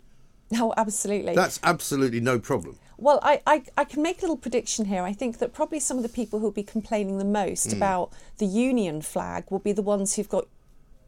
No, 0.51 0.75
absolutely. 0.77 1.35
That's 1.35 1.59
absolutely 1.63 2.21
no 2.21 2.39
problem. 2.39 2.79
Well, 2.99 3.21
I, 3.23 3.41
I, 3.47 3.63
I 3.79 3.85
can 3.85 4.03
make 4.03 4.19
a 4.19 4.23
little 4.23 4.37
prediction 4.37 4.85
here. 4.85 5.03
I 5.03 5.13
think 5.15 5.39
that 5.39 5.55
probably 5.55 5.81
some 5.81 5.97
of 5.97 6.03
the 6.03 6.09
people 6.11 6.39
who'll 6.41 6.51
be 6.51 6.63
complaining 6.63 7.17
the 7.19 7.25
most 7.25 7.69
Mm. 7.71 7.77
about 7.79 8.13
the 8.39 8.47
Union 8.47 9.01
flag 9.01 9.45
will 9.51 9.59
be 9.61 9.73
the 9.73 9.83
ones 9.83 10.15
who've 10.17 10.29
got 10.29 10.47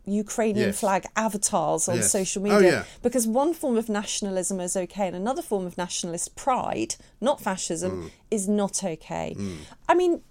Ukrainian 0.06 0.68
Yes. 0.68 0.80
flag 0.80 1.06
avatars 1.16 1.88
on 1.88 1.96
Yes. 1.96 2.10
social 2.12 2.42
Oh, 2.46 2.54
media. 2.56 2.70
yeah. 2.72 2.84
Because 3.02 3.26
one 3.26 3.54
form 3.54 3.76
of 3.76 3.88
nationalism 3.88 4.60
is 4.60 4.76
okay 4.76 5.06
and 5.06 5.16
another 5.16 5.42
form 5.42 5.66
of 5.66 5.78
nationalist 5.78 6.34
pride, 6.34 6.96
not 7.20 7.40
fascism, 7.40 7.92
Mm. 8.04 8.10
is 8.30 8.48
not 8.48 8.84
okay. 8.84 9.36
I 9.88 9.94
mean, 9.94 10.22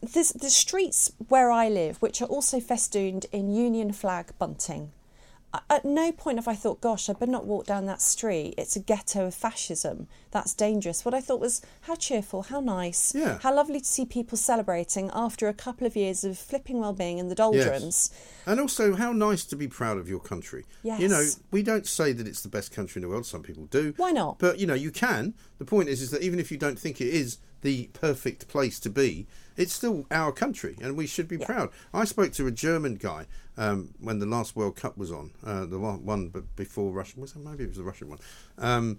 there's 0.00 0.32
the 0.32 0.50
streets 0.50 1.10
where 1.28 1.50
I 1.50 1.68
live, 1.68 1.96
which 2.02 2.20
are 2.22 2.26
also 2.28 2.60
festooned 2.60 3.26
in 3.32 3.50
Union 3.50 3.92
flag 3.92 4.32
bunting. 4.38 4.92
At 5.70 5.84
no 5.84 6.10
point 6.10 6.38
have 6.38 6.48
I 6.48 6.56
thought, 6.56 6.80
gosh, 6.80 7.08
I 7.08 7.12
better 7.12 7.30
not 7.30 7.46
walk 7.46 7.64
down 7.66 7.86
that 7.86 8.02
street. 8.02 8.54
It's 8.58 8.74
a 8.74 8.80
ghetto 8.80 9.26
of 9.26 9.34
fascism. 9.34 10.08
That's 10.34 10.52
dangerous. 10.52 11.04
What 11.04 11.14
I 11.14 11.20
thought 11.20 11.38
was, 11.38 11.62
how 11.82 11.94
cheerful, 11.94 12.42
how 12.42 12.58
nice, 12.58 13.14
Yeah. 13.14 13.38
how 13.40 13.54
lovely 13.54 13.78
to 13.78 13.86
see 13.86 14.04
people 14.04 14.36
celebrating 14.36 15.08
after 15.14 15.46
a 15.46 15.54
couple 15.54 15.86
of 15.86 15.94
years 15.94 16.24
of 16.24 16.36
flipping 16.36 16.80
well-being 16.80 17.18
in 17.18 17.28
the 17.28 17.36
doldrums. 17.36 18.10
And 18.44 18.58
also, 18.58 18.96
how 18.96 19.12
nice 19.12 19.44
to 19.44 19.54
be 19.54 19.68
proud 19.68 19.96
of 19.96 20.08
your 20.08 20.18
country. 20.18 20.66
Yes. 20.82 21.00
You 21.00 21.06
know, 21.06 21.24
we 21.52 21.62
don't 21.62 21.86
say 21.86 22.12
that 22.12 22.26
it's 22.26 22.42
the 22.42 22.48
best 22.48 22.72
country 22.72 22.98
in 22.98 23.04
the 23.04 23.08
world. 23.08 23.26
Some 23.26 23.44
people 23.44 23.66
do. 23.66 23.94
Why 23.96 24.10
not? 24.10 24.40
But 24.40 24.58
you 24.58 24.66
know, 24.66 24.74
you 24.74 24.90
can. 24.90 25.34
The 25.58 25.64
point 25.64 25.88
is, 25.88 26.02
is 26.02 26.10
that 26.10 26.22
even 26.22 26.40
if 26.40 26.50
you 26.50 26.58
don't 26.58 26.80
think 26.80 27.00
it 27.00 27.14
is 27.14 27.38
the 27.62 27.88
perfect 27.92 28.48
place 28.48 28.80
to 28.80 28.90
be, 28.90 29.28
it's 29.56 29.72
still 29.72 30.04
our 30.10 30.32
country, 30.32 30.76
and 30.82 30.96
we 30.96 31.06
should 31.06 31.28
be 31.28 31.38
proud. 31.38 31.70
I 31.94 32.04
spoke 32.04 32.32
to 32.32 32.46
a 32.48 32.50
German 32.50 32.96
guy 32.96 33.26
um, 33.56 33.94
when 34.00 34.18
the 34.18 34.26
last 34.26 34.56
World 34.56 34.74
Cup 34.74 34.98
was 34.98 35.12
on, 35.12 35.30
uh, 35.46 35.64
the 35.64 35.78
one 35.78 36.04
one 36.04 36.32
before 36.56 36.90
Russia. 36.90 37.20
Was 37.20 37.36
it? 37.36 37.38
Maybe 37.38 37.62
it 37.62 37.68
was 37.68 37.76
the 37.76 37.84
Russian 37.84 38.08
one. 38.08 38.18
Um, 38.58 38.98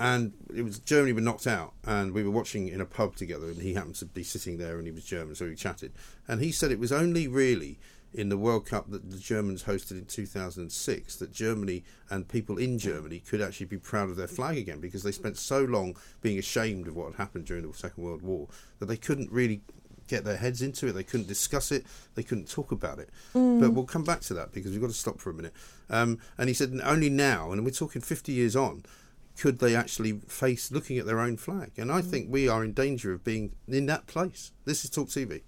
and 0.00 0.32
it 0.54 0.62
was 0.62 0.78
Germany 0.78 1.12
were 1.12 1.20
knocked 1.20 1.46
out, 1.46 1.74
and 1.84 2.12
we 2.12 2.24
were 2.24 2.30
watching 2.30 2.68
in 2.68 2.80
a 2.80 2.86
pub 2.86 3.16
together, 3.16 3.46
and 3.46 3.60
he 3.60 3.74
happened 3.74 3.96
to 3.96 4.06
be 4.06 4.24
sitting 4.24 4.56
there, 4.56 4.78
and 4.78 4.86
he 4.86 4.92
was 4.92 5.04
German, 5.04 5.34
so 5.34 5.44
we 5.44 5.54
chatted, 5.54 5.92
and 6.26 6.40
he 6.40 6.50
said 6.50 6.72
it 6.72 6.78
was 6.78 6.90
only 6.90 7.28
really 7.28 7.78
in 8.12 8.28
the 8.28 8.38
World 8.38 8.66
Cup 8.66 8.90
that 8.90 9.10
the 9.10 9.18
Germans 9.18 9.64
hosted 9.64 9.92
in 9.92 10.04
2006 10.04 11.16
that 11.16 11.32
Germany 11.32 11.84
and 12.08 12.26
people 12.26 12.58
in 12.58 12.78
Germany 12.78 13.20
could 13.20 13.40
actually 13.40 13.66
be 13.66 13.78
proud 13.78 14.10
of 14.10 14.16
their 14.16 14.26
flag 14.26 14.58
again 14.58 14.80
because 14.80 15.04
they 15.04 15.12
spent 15.12 15.36
so 15.36 15.60
long 15.62 15.96
being 16.20 16.36
ashamed 16.36 16.88
of 16.88 16.96
what 16.96 17.12
had 17.12 17.14
happened 17.16 17.44
during 17.44 17.64
the 17.64 17.76
Second 17.76 18.02
World 18.02 18.22
War 18.22 18.48
that 18.80 18.86
they 18.86 18.96
couldn't 18.96 19.30
really 19.30 19.60
get 20.08 20.24
their 20.24 20.36
heads 20.36 20.60
into 20.60 20.88
it. 20.88 20.92
They 20.92 21.04
couldn't 21.04 21.28
discuss 21.28 21.70
it. 21.70 21.86
They 22.16 22.24
couldn't 22.24 22.50
talk 22.50 22.72
about 22.72 22.98
it. 22.98 23.10
Mm. 23.32 23.60
But 23.60 23.72
we'll 23.72 23.84
come 23.84 24.02
back 24.02 24.20
to 24.22 24.34
that 24.34 24.52
because 24.52 24.72
we've 24.72 24.80
got 24.80 24.88
to 24.88 24.92
stop 24.92 25.20
for 25.20 25.30
a 25.30 25.34
minute. 25.34 25.54
Um, 25.88 26.18
and 26.36 26.48
he 26.48 26.54
said 26.54 26.78
only 26.82 27.10
now, 27.10 27.52
and 27.52 27.64
we're 27.64 27.70
talking 27.70 28.02
50 28.02 28.32
years 28.32 28.56
on, 28.56 28.82
could 29.40 29.58
they 29.58 29.74
actually 29.74 30.12
face 30.28 30.70
looking 30.70 30.98
at 30.98 31.06
their 31.06 31.18
own 31.18 31.36
flag. 31.36 31.72
And 31.78 31.90
I 31.90 32.02
hmm. 32.02 32.10
think 32.10 32.26
we 32.30 32.48
are 32.48 32.62
in 32.62 32.72
danger 32.72 33.12
of 33.12 33.24
being 33.24 33.52
in 33.66 33.86
that 33.86 34.06
place. 34.06 34.52
This 34.66 34.84
is 34.84 34.90
Talk 34.90 35.08
TV. 35.08 35.42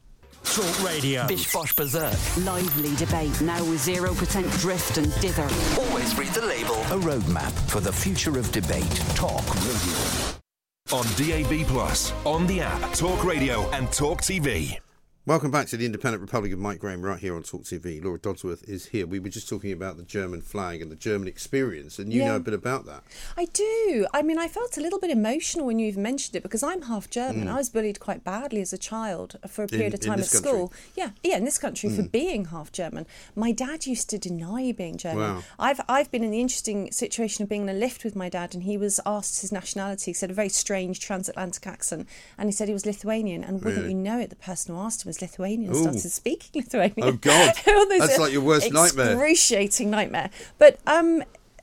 Talk 0.45 0.85
Radio. 0.85 1.27
Bish 1.29 1.53
Bosh 1.53 1.75
Berserk. 1.75 2.17
Lively 2.45 2.97
debate 2.97 3.41
now 3.43 3.63
with 3.65 3.87
0% 3.87 4.61
drift 4.61 4.99
and 4.99 5.13
dither. 5.21 5.49
Always 5.81 6.17
read 6.19 6.31
the 6.31 6.45
label. 6.45 6.75
A 6.75 6.99
roadmap 6.99 7.53
for 7.71 7.81
the 7.81 7.93
future 7.93 8.39
of 8.39 8.51
debate. 8.51 8.97
Talk 9.15 9.47
Radio. 9.55 10.33
On 10.93 11.05
DAB, 11.17 11.67
Plus, 11.69 12.13
on 12.27 12.47
the 12.47 12.61
app, 12.61 12.93
Talk 12.95 13.25
Radio, 13.25 13.71
and 13.71 13.91
Talk 13.93 14.21
TV. 14.21 14.79
Welcome 15.25 15.53
back 15.53 15.69
to 15.69 15.77
the 15.77 15.87
Independent 15.87 16.21
Republic 16.21 16.53
of 16.53 16.59
Mike 16.59 16.81
Graham 16.81 17.01
right 17.01 17.17
here 17.21 17.37
on 17.37 17.45
Talk 17.45 17.63
TV. 17.63 18.03
Laura 18.03 18.19
Dodsworth 18.19 18.69
is 18.69 18.87
here. 18.87 19.07
We 19.07 19.21
were 19.21 19.29
just 19.29 19.49
talking 19.49 19.71
about 19.71 19.97
the 19.97 20.03
German 20.03 20.41
flag 20.43 20.83
and 20.83 20.91
the 20.91 20.97
German 20.97 21.29
experience, 21.29 22.01
and 22.01 22.13
you 22.13 22.23
Yeah. 22.23 22.31
know 22.31 22.37
a 22.37 22.41
bit 22.41 22.55
about 22.55 22.87
that. 22.87 23.05
I 23.37 23.45
do. 23.45 24.05
I 24.13 24.23
mean, 24.23 24.37
I 24.37 24.49
felt 24.49 24.77
a 24.79 24.81
little 24.81 24.99
bit 24.99 25.11
emotional 25.13 25.65
when 25.65 25.79
you 25.79 25.87
even 25.87 26.03
mentioned 26.03 26.35
it 26.35 26.43
because 26.43 26.65
I'm 26.65 26.83
half 26.83 27.09
German. 27.09 27.45
Mm. 27.47 27.53
I 27.53 27.59
was 27.59 27.69
bullied 27.71 28.01
quite 28.01 28.25
badly 28.25 28.61
as 28.63 28.73
a 28.73 28.77
child 28.79 29.37
for 29.47 29.63
a 29.63 29.67
In- 29.67 29.69
period 29.69 29.95
of 29.95 30.01
in 30.01 30.07
time 30.09 30.19
at 30.19 30.29
country? 30.29 30.39
school. 30.51 30.73
Yeah, 30.97 31.11
yeah, 31.23 31.37
in 31.37 31.45
this 31.45 31.57
country 31.59 31.89
for 31.91 32.03
Mm. 32.03 32.11
being 32.11 32.45
half 32.47 32.73
German. 32.73 33.07
My 33.37 33.53
dad 33.53 33.87
used 33.87 34.11
to 34.11 34.19
deny 34.19 34.73
being 34.73 34.97
German. 34.97 35.37
Wow. 35.37 35.45
I've 35.57 35.81
I've 35.89 36.11
been 36.11 36.25
in 36.25 36.33
the 36.33 36.41
interesting 36.41 36.91
situation 36.91 37.45
of 37.45 37.49
being 37.49 37.63
in 37.63 37.69
a 37.69 37.75
lift 37.75 38.03
with 38.03 38.17
my 38.17 38.29
dad, 38.29 38.55
and 38.55 38.65
he 38.65 38.77
was 38.77 38.99
asked 39.07 39.41
his 39.43 39.53
nationality. 39.53 40.07
He 40.11 40.15
said 40.15 40.33
a 40.33 40.35
very 40.35 40.49
strange 40.49 40.99
transatlantic 40.99 41.65
accent, 41.65 42.09
and 42.37 42.49
he 42.49 42.53
said 42.53 42.67
he 42.67 42.75
was 42.75 42.85
Lithuanian. 42.87 43.45
And 43.45 43.63
wouldn't 43.63 43.83
Really? 43.85 43.95
you 43.95 44.01
know 44.01 44.19
it, 44.19 44.29
the 44.29 44.35
person 44.35 44.75
who 44.75 44.81
asked 44.81 45.05
him 45.05 45.12
was 45.13 45.23
Lithuanian. 45.23 45.73
and. 45.73 45.83
Started 45.83 46.11
speaking 46.11 46.63
Lithuanian. 46.63 46.95
Oh, 47.03 47.13
God. 47.13 47.55
That's 47.99 48.19
like 48.19 48.33
your 48.33 48.43
worst 48.43 48.73
nightmare. 48.73 49.13
Excruciating 49.13 49.91
nightmare. 49.91 50.31
But 50.59 50.79
um, 50.87 51.23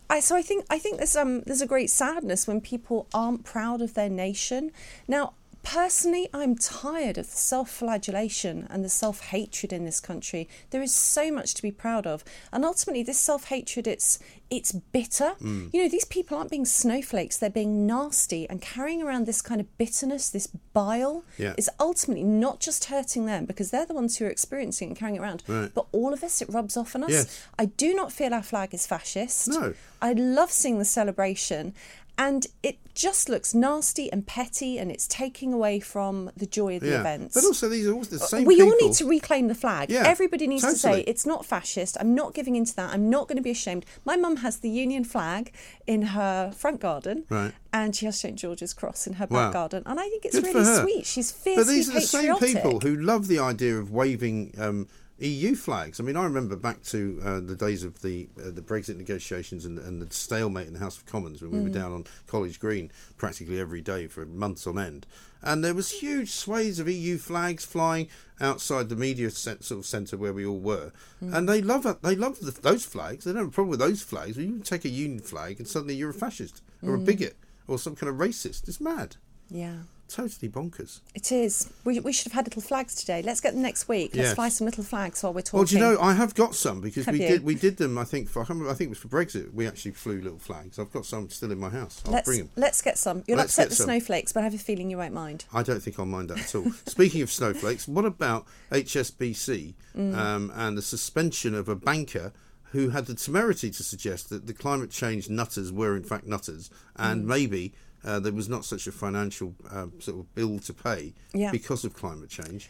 I 0.09 0.19
so 0.19 0.35
I 0.35 0.41
think 0.41 0.65
I 0.69 0.79
think 0.79 0.97
there's 0.97 1.15
um 1.15 1.41
there's 1.41 1.61
a 1.61 1.67
great 1.67 1.89
sadness 1.89 2.47
when 2.47 2.61
people 2.61 3.07
aren't 3.13 3.43
proud 3.43 3.81
of 3.81 3.93
their 3.93 4.09
nation. 4.09 4.71
Now, 5.07 5.33
personally, 5.63 6.29
I'm 6.33 6.55
tired 6.55 7.17
of 7.17 7.29
the 7.29 7.37
self-flagellation 7.37 8.67
and 8.69 8.83
the 8.83 8.89
self-hatred 8.89 9.71
in 9.73 9.85
this 9.85 9.99
country. 9.99 10.47
There 10.71 10.81
is 10.81 10.93
so 10.93 11.31
much 11.31 11.53
to 11.55 11.61
be 11.61 11.71
proud 11.71 12.05
of, 12.07 12.23
and 12.51 12.65
ultimately, 12.65 13.03
this 13.03 13.19
self-hatred 13.19 13.87
it's 13.87 14.19
it's 14.49 14.71
bitter. 14.71 15.33
Mm. 15.41 15.71
You 15.71 15.83
know, 15.83 15.89
these 15.89 16.05
people 16.05 16.35
aren't 16.37 16.49
being 16.49 16.65
snowflakes; 16.65 17.37
they're 17.37 17.49
being 17.49 17.85
nasty 17.85 18.49
and 18.49 18.61
carrying 18.61 19.01
around 19.01 19.25
this 19.25 19.41
kind 19.41 19.61
of 19.61 19.77
bitterness, 19.77 20.29
this 20.29 20.47
bile. 20.47 21.23
Yeah. 21.37 21.53
Is 21.57 21.69
ultimately 21.79 22.23
not 22.23 22.59
just 22.59 22.85
hurting 22.85 23.25
them 23.25 23.45
because 23.45 23.71
they're 23.71 23.85
the 23.85 23.93
ones 23.93 24.17
who 24.17 24.25
are 24.25 24.29
experiencing 24.29 24.87
it 24.87 24.91
and 24.91 24.97
carrying 24.97 25.15
it 25.17 25.21
around, 25.21 25.43
Right. 25.47 25.71
but 25.73 25.85
all 25.91 26.13
of 26.13 26.23
us, 26.23 26.41
it 26.41 26.49
rubs 26.49 26.75
off 26.77 26.95
on 26.95 27.03
us. 27.03 27.11
Yes. 27.11 27.47
I 27.57 27.65
do 27.65 27.93
not 27.93 28.11
feel 28.11 28.33
our 28.33 28.43
flag 28.43 28.73
is 28.73 28.87
fascist. 28.87 29.47
No. 29.49 29.73
I 30.01 30.13
love 30.13 30.51
seeing 30.51 30.79
the 30.79 30.85
celebration. 30.85 31.73
And 32.19 32.45
it 32.63 32.77
just 32.93 33.29
looks 33.29 33.55
nasty 33.55 34.11
and 34.11 34.27
petty, 34.27 34.77
and 34.77 34.91
it's 34.91 35.07
taking 35.07 35.53
away 35.53 35.79
from 35.79 36.29
the 36.35 36.45
joy 36.45 36.75
of 36.75 36.81
the 36.81 36.89
yeah. 36.89 36.99
events. 36.99 37.33
But 37.33 37.45
also, 37.45 37.69
these 37.69 37.87
are 37.87 37.93
all 37.93 38.03
the 38.03 38.19
same 38.19 38.43
we 38.43 38.57
people. 38.57 38.71
all 38.73 38.77
need 38.81 38.93
to 38.95 39.07
reclaim 39.07 39.47
the 39.47 39.55
flag. 39.55 39.89
Yeah, 39.89 40.03
Everybody 40.05 40.45
needs 40.45 40.63
to 40.63 40.75
say 40.75 41.01
it's 41.07 41.25
not 41.25 41.45
fascist. 41.45 41.95
I'm 41.97 42.13
not 42.13 42.33
giving 42.33 42.57
into 42.57 42.75
that. 42.75 42.93
I'm 42.93 43.09
not 43.09 43.29
going 43.29 43.37
to 43.37 43.41
be 43.41 43.51
ashamed. 43.51 43.85
My 44.03 44.17
mum 44.17 44.35
has 44.37 44.57
the 44.57 44.69
Union 44.69 45.05
flag 45.05 45.53
in 45.87 46.01
her 46.17 46.51
front 46.51 46.81
garden, 46.81 47.23
Right. 47.29 47.53
and 47.71 47.95
she 47.95 48.05
has 48.05 48.19
St 48.19 48.35
George's 48.37 48.73
Cross 48.73 49.07
in 49.07 49.13
her 49.13 49.27
Wow. 49.29 49.45
back 49.45 49.53
garden, 49.53 49.83
and 49.85 49.97
I 49.97 50.09
think 50.09 50.25
it's 50.25 50.37
Good 50.37 50.53
really 50.53 50.65
sweet. 50.81 51.05
She's 51.05 51.31
fiercely 51.31 51.63
But 51.63 51.67
these 51.71 51.89
are 51.89 51.93
the 51.93 52.01
same 52.01 52.35
people 52.35 52.81
who 52.81 52.97
love 52.97 53.27
the 53.29 53.39
idea 53.39 53.77
of 53.77 53.91
waving 53.91 54.53
um, 54.59 54.87
EU 55.21 55.53
flags. 55.55 55.99
I 55.99 56.03
mean, 56.03 56.15
I 56.15 56.23
remember 56.23 56.55
back 56.55 56.81
to 56.83 57.19
uh, 57.23 57.39
the 57.41 57.55
days 57.55 57.83
of 57.83 58.01
the 58.01 58.29
uh, 58.39 58.51
the 58.51 58.61
Brexit 58.61 58.97
negotiations 58.97 59.65
and, 59.65 59.77
and 59.79 60.01
the 60.01 60.13
stalemate 60.13 60.67
in 60.67 60.73
the 60.73 60.79
House 60.79 60.97
of 60.97 61.05
Commons 61.05 61.41
when 61.41 61.51
we 61.51 61.59
were 61.61 61.69
Mm. 61.69 61.73
down 61.73 61.91
on 61.91 62.05
College 62.27 62.59
Green 62.59 62.91
practically 63.17 63.59
every 63.59 63.81
day 63.81 64.07
for 64.07 64.25
months 64.25 64.65
on 64.65 64.79
end. 64.79 65.05
And 65.41 65.63
there 65.63 65.73
was 65.73 65.91
huge 66.01 66.31
swathes 66.31 66.79
of 66.79 66.89
EU 66.89 67.17
flags 67.17 67.63
flying 67.65 68.07
outside 68.41 68.89
the 68.89 68.95
media 68.95 69.29
sort 69.29 69.71
of 69.71 69.85
centre 69.85 70.17
where 70.17 70.33
we 70.33 70.45
all 70.45 70.59
were, 70.59 70.91
Mm. 71.23 71.33
and 71.35 71.49
they 71.49 71.61
love 71.61 71.85
it. 71.85 72.01
They 72.01 72.15
love 72.15 72.39
the, 72.39 72.51
those 72.51 72.85
flags. 72.85 73.25
They 73.25 73.31
don't 73.31 73.39
have 73.43 73.47
a 73.47 73.51
problem 73.51 73.69
with 73.71 73.79
those 73.79 74.01
flags. 74.01 74.35
But 74.35 74.43
you 74.45 74.51
can 74.53 74.61
take 74.61 74.85
a 74.85 74.89
Union 74.89 75.19
flag 75.21 75.59
and 75.59 75.67
suddenly 75.67 75.95
you're 75.95 76.09
a 76.11 76.13
fascist 76.13 76.61
or 76.81 76.95
a 76.95 76.97
Mm. 76.97 77.05
bigot 77.05 77.37
or 77.67 77.77
some 77.77 77.95
kind 77.95 78.09
of 78.09 78.15
racist. 78.17 78.67
It's 78.67 78.81
mad. 78.81 79.17
Yeah. 79.49 79.79
Totally 80.09 80.49
bonkers. 80.49 81.01
It 81.13 81.31
is. 81.31 81.71
We, 81.85 81.99
we 81.99 82.11
should 82.11 82.25
have 82.25 82.33
had 82.33 82.45
little 82.47 82.61
flags 82.63 82.95
today. 82.95 83.21
Let's 83.21 83.39
get 83.41 83.53
them 83.53 83.61
next 83.61 83.87
week. 83.87 84.15
Let's 84.15 84.29
Yes. 84.29 84.35
fly 84.35 84.49
some 84.49 84.65
little 84.65 84.83
flags 84.83 85.21
while 85.21 85.33
we're 85.33 85.41
talking. 85.41 85.57
Well, 85.59 85.65
do 85.65 85.75
you 85.75 85.81
know, 85.81 85.97
I 86.01 86.13
have 86.13 86.33
got 86.33 86.55
some 86.55 86.81
because 86.81 87.05
Have 87.05 87.13
we 87.13 87.21
you? 87.21 87.27
did 87.27 87.43
we 87.43 87.53
did 87.55 87.77
them. 87.77 87.97
I 87.97 88.03
think 88.05 88.27
for 88.27 88.41
I, 88.41 88.45
remember, 88.49 88.71
I 88.71 88.73
think 88.73 88.87
it 88.87 88.89
was 88.89 88.97
for 88.97 89.07
Brexit. 89.07 89.53
We 89.53 89.67
actually 89.67 89.91
flew 89.91 90.19
little 90.21 90.39
flags. 90.39 90.79
I've 90.79 90.91
got 90.91 91.05
some 91.05 91.29
still 91.29 91.51
in 91.51 91.59
my 91.59 91.69
house. 91.69 92.01
I'll 92.05 92.11
let's, 92.13 92.25
bring 92.27 92.39
them. 92.39 92.49
let's 92.55 92.81
get 92.81 92.97
some. 92.97 93.23
You'll 93.27 93.37
Let's 93.37 93.53
upset 93.53 93.69
the 93.69 93.75
some. 93.75 93.85
snowflakes, 93.85 94.31
but 94.33 94.39
I 94.41 94.43
have 94.45 94.55
a 94.55 94.57
feeling 94.57 94.89
you 94.89 94.97
won't 94.97 95.13
mind. 95.13 95.45
I 95.53 95.61
don't 95.63 95.79
think 95.81 95.99
I'll 95.99 96.05
mind 96.07 96.29
that 96.31 96.39
at 96.39 96.55
all. 96.55 96.71
Speaking 96.87 97.21
of 97.21 97.31
snowflakes, 97.31 97.87
what 97.87 98.05
about 98.05 98.45
HSBC 98.71 99.75
Mm. 99.95 100.15
um, 100.15 100.51
and 100.55 100.77
the 100.77 100.81
suspension 100.81 101.53
of 101.55 101.67
a 101.67 101.75
banker 101.75 102.31
who 102.71 102.89
had 102.89 103.07
the 103.07 103.15
temerity 103.15 103.71
to 103.71 103.83
suggest 103.83 104.29
that 104.29 104.45
the 104.45 104.53
climate 104.53 104.91
change 104.91 105.29
nutters 105.29 105.71
were 105.71 105.95
in 105.97 106.03
fact 106.03 106.25
nutters, 106.27 106.69
and 106.95 107.23
Mm. 107.23 107.27
maybe 107.27 107.73
uh, 108.03 108.19
there 108.19 108.33
was 108.33 108.47
not 108.49 108.65
such 108.65 108.87
a 108.87 108.91
financial 108.91 109.53
uh, 109.71 109.87
sort 109.99 110.19
of 110.19 110.35
bill 110.35 110.59
to 110.59 110.73
pay 110.73 111.13
Yeah. 111.33 111.51
because 111.51 111.83
of 111.85 111.93
climate 111.93 112.29
change, 112.29 112.69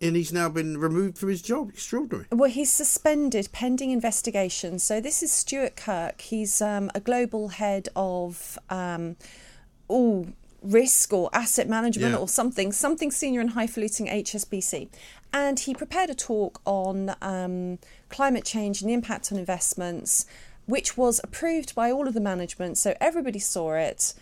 and 0.00 0.16
he's 0.16 0.32
now 0.32 0.48
been 0.48 0.78
removed 0.78 1.18
from 1.18 1.28
his 1.28 1.42
job. 1.42 1.70
Extraordinary. 1.70 2.26
Well, 2.32 2.50
he's 2.50 2.70
suspended 2.72 3.48
pending 3.52 3.90
investigation. 3.90 4.78
So 4.78 5.00
this 5.00 5.22
is 5.22 5.30
Stuart 5.30 5.76
Kirk. 5.76 6.20
He's 6.22 6.62
um, 6.62 6.90
a 6.94 7.00
global 7.00 7.48
head 7.48 7.88
of 7.94 8.58
um, 8.70 9.16
oh 9.88 10.26
risk 10.62 11.12
or 11.14 11.30
asset 11.32 11.68
management 11.68 12.12
Yeah. 12.12 12.18
or 12.18 12.28
something, 12.28 12.70
something 12.72 13.10
senior 13.10 13.40
and 13.40 13.50
highfalutin 13.50 14.06
HSBC. 14.06 14.88
And 15.32 15.58
he 15.60 15.74
prepared 15.74 16.10
a 16.10 16.14
talk 16.14 16.60
on 16.66 17.14
um, 17.22 17.78
climate 18.10 18.44
change 18.44 18.82
and 18.82 18.90
the 18.90 18.94
impact 18.94 19.32
on 19.32 19.38
investments, 19.38 20.26
which 20.66 20.96
was 20.98 21.18
approved 21.24 21.74
by 21.74 21.90
all 21.90 22.06
of 22.06 22.12
the 22.14 22.20
management. 22.20 22.76
So 22.78 22.94
everybody 23.00 23.38
saw 23.38 23.72
it. 23.74 24.12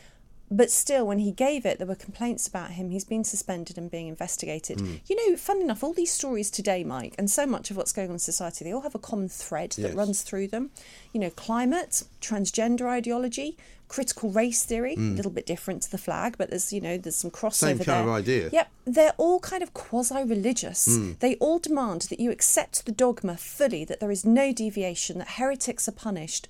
But 0.51 0.71
still, 0.71 1.07
when 1.07 1.19
he 1.19 1.31
gave 1.33 1.67
it, 1.67 1.79
there 1.79 1.87
were 1.87 1.95
complaints 1.95 2.47
about 2.49 2.71
him. 2.73 2.91
He's 2.91 3.05
been 3.05 3.25
suspended 3.25 3.77
and 3.77 3.91
being 3.91 4.09
investigated. 4.09 4.79
Mm. 4.79 5.01
You 5.07 5.31
know, 5.31 5.37
fun 5.37 5.61
enough, 5.61 5.85
all 5.85 5.93
these 5.93 6.11
stories 6.13 6.51
today, 6.51 6.85
Mike, 6.85 7.15
and 7.19 7.31
so 7.31 7.47
much 7.47 7.71
of 7.71 7.77
what's 7.77 7.93
going 7.93 8.09
on 8.09 8.15
in 8.15 8.19
society, 8.19 8.65
they 8.65 8.73
all 8.73 8.81
have 8.83 8.95
a 8.95 8.99
common 8.99 9.29
thread 9.29 9.73
that 9.73 9.89
Yes. 9.89 9.95
runs 9.95 10.23
through 10.23 10.49
them. 10.49 10.71
You 11.13 11.21
know, 11.21 11.31
climate, 11.31 12.03
transgender 12.23 12.87
ideology, 12.87 13.57
critical 13.89 14.31
race 14.31 14.65
theory, 14.65 14.93
a 14.93 14.97
Mm. 14.99 15.17
little 15.17 15.31
bit 15.31 15.47
different 15.47 15.83
to 15.83 15.91
the 15.91 15.97
flag, 15.97 16.37
but 16.37 16.51
there's, 16.51 16.75
you 16.75 16.81
know, 16.81 16.99
there's 16.99 17.17
some 17.17 17.31
crossover 17.31 17.55
Same 17.55 17.79
kind 17.79 17.87
there. 17.87 18.03
of 18.03 18.09
idea. 18.11 18.51
Yep, 18.53 18.69
they're 18.85 19.15
all 19.17 19.41
kind 19.41 19.63
of 19.63 19.73
quasi 19.73 20.23
religious. 20.25 20.87
Mm. 20.89 21.19
They 21.21 21.37
all 21.37 21.59
demand 21.59 22.03
that 22.11 22.21
you 22.21 22.31
accept 22.31 22.85
the 22.85 22.93
dogma 22.93 23.37
fully, 23.39 23.87
that 23.87 23.99
there 24.01 24.11
is 24.11 24.27
no 24.27 24.53
deviation, 24.53 25.19
that 25.19 25.29
heretics 25.39 25.89
are 25.89 25.93
punished. 25.93 26.49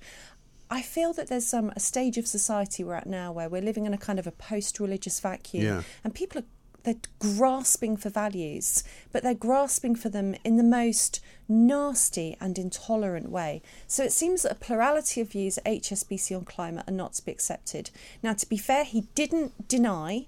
I 0.69 0.81
feel 0.81 1.13
that 1.13 1.27
there's 1.29 1.53
um, 1.53 1.71
a 1.75 1.79
stage 1.79 2.17
of 2.17 2.27
society 2.27 2.83
we're 2.83 2.93
at 2.95 3.07
now 3.07 3.31
where 3.31 3.49
we're 3.49 3.61
living 3.61 3.85
in 3.85 3.93
a 3.93 3.97
kind 3.97 4.19
of 4.19 4.27
a 4.27 4.31
post-religious 4.31 5.19
vacuum, 5.19 5.63
Yeah. 5.63 5.81
and 6.03 6.13
people 6.13 6.41
are 6.41 6.45
they're 6.83 6.95
grasping 7.19 7.97
for 7.97 8.09
values, 8.09 8.85
but 9.11 9.21
they're 9.21 9.33
grasping 9.33 9.95
for 9.95 10.07
them 10.07 10.33
in 10.45 10.55
the 10.55 10.63
most 10.63 11.19
nasty 11.49 12.37
and 12.39 12.57
intolerant 12.57 13.29
way. 13.29 13.61
So 13.85 14.01
it 14.01 14.13
seems 14.13 14.43
that 14.43 14.53
a 14.53 14.55
plurality 14.55 15.19
of 15.19 15.29
views 15.31 15.57
at 15.57 15.65
HSBC 15.65 16.33
on 16.37 16.45
climate 16.45 16.85
are 16.87 16.93
not 16.93 17.13
to 17.15 17.25
be 17.25 17.33
accepted. 17.33 17.89
Now, 18.23 18.31
to 18.33 18.47
be 18.47 18.57
fair, 18.57 18.85
he 18.85 19.01
didn't 19.13 19.67
deny 19.67 20.27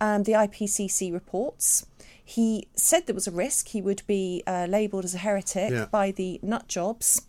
um, 0.00 0.22
the 0.22 0.32
IPCC 0.32 1.12
reports. 1.12 1.84
He 2.24 2.68
said 2.76 3.06
there 3.06 3.14
was 3.14 3.26
a 3.26 3.32
risk 3.32 3.68
he 3.70 3.82
would 3.82 4.02
be 4.06 4.44
uh, 4.46 4.66
labelled 4.70 5.04
as 5.04 5.16
a 5.16 5.18
heretic 5.18 5.72
Yeah. 5.72 5.86
by 5.86 6.12
the 6.12 6.38
nut 6.44 6.68
jobs. 6.68 7.22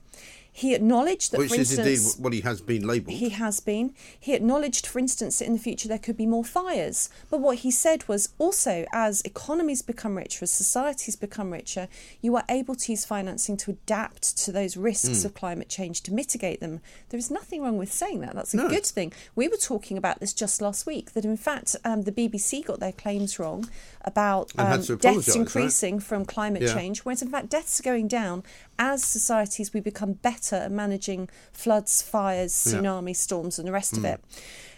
He 0.55 0.75
acknowledged 0.75 1.31
that, 1.31 1.39
Which 1.39 1.49
for 1.49 1.55
is 1.55 1.77
indeed 1.77 1.93
instance, 1.93 2.19
what 2.19 2.31
he 2.31 2.41
has 2.41 2.61
been 2.61 2.85
labelled. 2.85 3.17
he 3.17 3.29
has 3.29 3.59
been. 3.59 3.95
He 4.19 4.33
acknowledged, 4.35 4.85
for 4.85 4.99
instance, 4.99 5.39
that 5.39 5.45
in 5.47 5.53
the 5.53 5.59
future 5.59 5.87
there 5.87 5.97
could 5.97 6.15
be 6.15 6.27
more 6.27 6.43
fires. 6.45 7.09
But 7.31 7.39
what 7.41 7.57
he 7.59 7.71
said 7.71 8.07
was 8.07 8.29
also, 8.37 8.85
as 8.93 9.21
economies 9.23 9.81
become 9.81 10.15
richer, 10.15 10.43
as 10.43 10.51
societies 10.51 11.15
become 11.15 11.51
richer, 11.51 11.87
you 12.21 12.35
are 12.35 12.43
able 12.49 12.75
to 12.75 12.91
use 12.91 13.03
financing 13.03 13.57
to 13.57 13.71
adapt 13.71 14.37
to 14.45 14.51
those 14.51 14.77
risks 14.77 15.09
Mm. 15.21 15.25
of 15.25 15.33
climate 15.33 15.69
change, 15.69 16.01
to 16.03 16.13
mitigate 16.13 16.59
them. 16.59 16.81
There 17.09 17.17
is 17.17 17.31
nothing 17.31 17.63
wrong 17.63 17.77
with 17.77 17.91
saying 17.91 18.19
that. 18.21 18.35
That's 18.35 18.53
a 18.53 18.57
No. 18.57 18.69
good 18.69 18.85
thing. 18.85 19.11
We 19.35 19.47
were 19.47 19.57
talking 19.57 19.97
about 19.97 20.19
this 20.19 20.33
just 20.33 20.61
last 20.61 20.85
week, 20.85 21.13
that 21.13 21.25
in 21.25 21.35
fact 21.35 21.75
um, 21.83 22.03
the 22.03 22.11
BBC 22.11 22.61
got 22.63 22.79
their 22.79 22.91
claims 22.91 23.39
wrong 23.39 23.67
about 24.05 24.51
um, 24.57 24.67
deaths 24.67 24.89
apologise, 24.89 25.27
right? 25.29 25.35
increasing 25.37 25.99
from 25.99 26.25
climate 26.25 26.61
Yeah. 26.63 26.73
change, 26.73 26.99
whereas 26.99 27.21
in 27.21 27.29
fact 27.29 27.49
deaths 27.49 27.79
are 27.79 27.83
going 27.83 28.07
down 28.07 28.43
as 28.77 29.03
societies 29.03 29.73
we 29.73 29.79
become 29.79 30.13
better 30.13 30.55
at 30.57 30.71
managing 30.71 31.29
floods, 31.51 32.01
fires, 32.01 32.67
Yeah. 32.71 32.79
tsunamis, 32.79 33.15
storms, 33.17 33.57
and 33.59 33.67
the 33.67 33.71
rest 33.71 33.93
of 33.97 34.03
Mm. 34.03 34.13
it. 34.15 34.23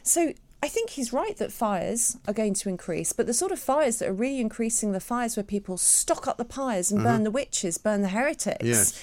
So 0.03 0.33
I 0.63 0.67
think 0.67 0.91
he's 0.91 1.13
right 1.13 1.37
that 1.37 1.51
fires 1.51 2.17
are 2.27 2.33
going 2.33 2.53
to 2.55 2.69
increase, 2.69 3.13
but 3.13 3.27
the 3.27 3.33
sort 3.33 3.51
of 3.51 3.59
fires 3.59 3.97
that 3.99 4.09
are 4.09 4.13
really 4.13 4.39
increasing 4.39 4.93
the 4.93 4.99
fires 4.99 5.35
where 5.35 5.43
people 5.43 5.77
stock 5.77 6.27
up 6.27 6.37
the 6.37 6.45
pyres 6.45 6.91
and 6.91 7.01
Uh-huh. 7.01 7.09
burn 7.09 7.23
the 7.23 7.31
witches, 7.31 7.77
burn 7.77 8.01
the 8.01 8.09
heretics. 8.09 8.65
Yes. 8.65 8.93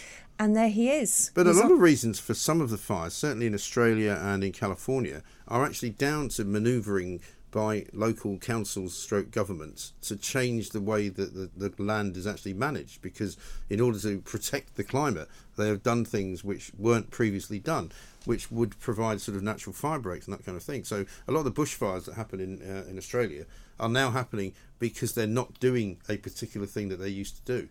And 0.41 0.57
there 0.57 0.70
he 0.70 0.91
is. 0.91 1.31
But 1.35 1.47
a 1.47 1.53
lot 1.53 1.66
on- 1.66 1.73
of 1.73 1.81
reasons 1.81 2.18
for 2.18 2.35
some 2.35 2.61
of 2.61 2.70
the 2.70 2.79
fires, 2.79 3.12
certainly 3.14 3.47
in 3.47 3.55
Australia 3.55 4.18
and 4.20 4.43
in 4.43 4.51
California, 4.51 5.23
are 5.47 5.64
actually 5.64 5.91
down 5.91 6.31
to 6.31 6.45
manoeuvring 6.45 7.20
by 7.53 7.86
local 7.92 8.38
councils 8.38 8.96
stroke 8.96 9.30
governments 9.30 9.92
to 10.03 10.16
change 10.16 10.70
the 10.70 10.80
way 10.80 11.09
that 11.09 11.34
the, 11.34 11.68
the 11.68 11.82
land 11.82 12.16
is 12.16 12.26
actually 12.26 12.55
managed 12.55 13.00
because 13.03 13.36
in 13.70 13.80
order 13.80 13.98
to 14.00 14.18
protect 14.22 14.74
the 14.74 14.82
climate 14.82 15.28
they 15.57 15.68
have 15.68 15.82
done 15.82 16.05
things 16.05 16.42
which 16.42 16.72
weren't 16.76 17.11
previously 17.11 17.61
done 17.61 17.92
which 18.24 18.50
would 18.50 18.78
provide 18.80 19.20
sort 19.20 19.36
of 19.36 19.42
natural 19.42 19.72
fire 19.72 19.98
breaks 19.98 20.26
and 20.26 20.36
that 20.36 20.44
kind 20.44 20.57
of 20.57 20.62
thing. 20.62 20.84
So 20.84 21.05
a 21.28 21.32
lot 21.32 21.40
of 21.40 21.55
the 21.55 21.62
bushfires 21.62 22.05
that 22.07 22.14
happen 22.14 22.40
in 22.40 22.62
uh, 22.62 22.84
in 22.88 22.98
Australia 22.98 23.46
are 23.78 23.88
now 23.88 24.11
happening 24.11 24.55
because 24.78 25.14
they're 25.14 25.26
not 25.26 25.59
doing 25.61 26.00
a 26.09 26.16
particular 26.16 26.66
thing 26.66 26.88
that 26.88 26.96
they 26.96 27.09
used 27.09 27.44
to 27.44 27.61
do 27.61 27.68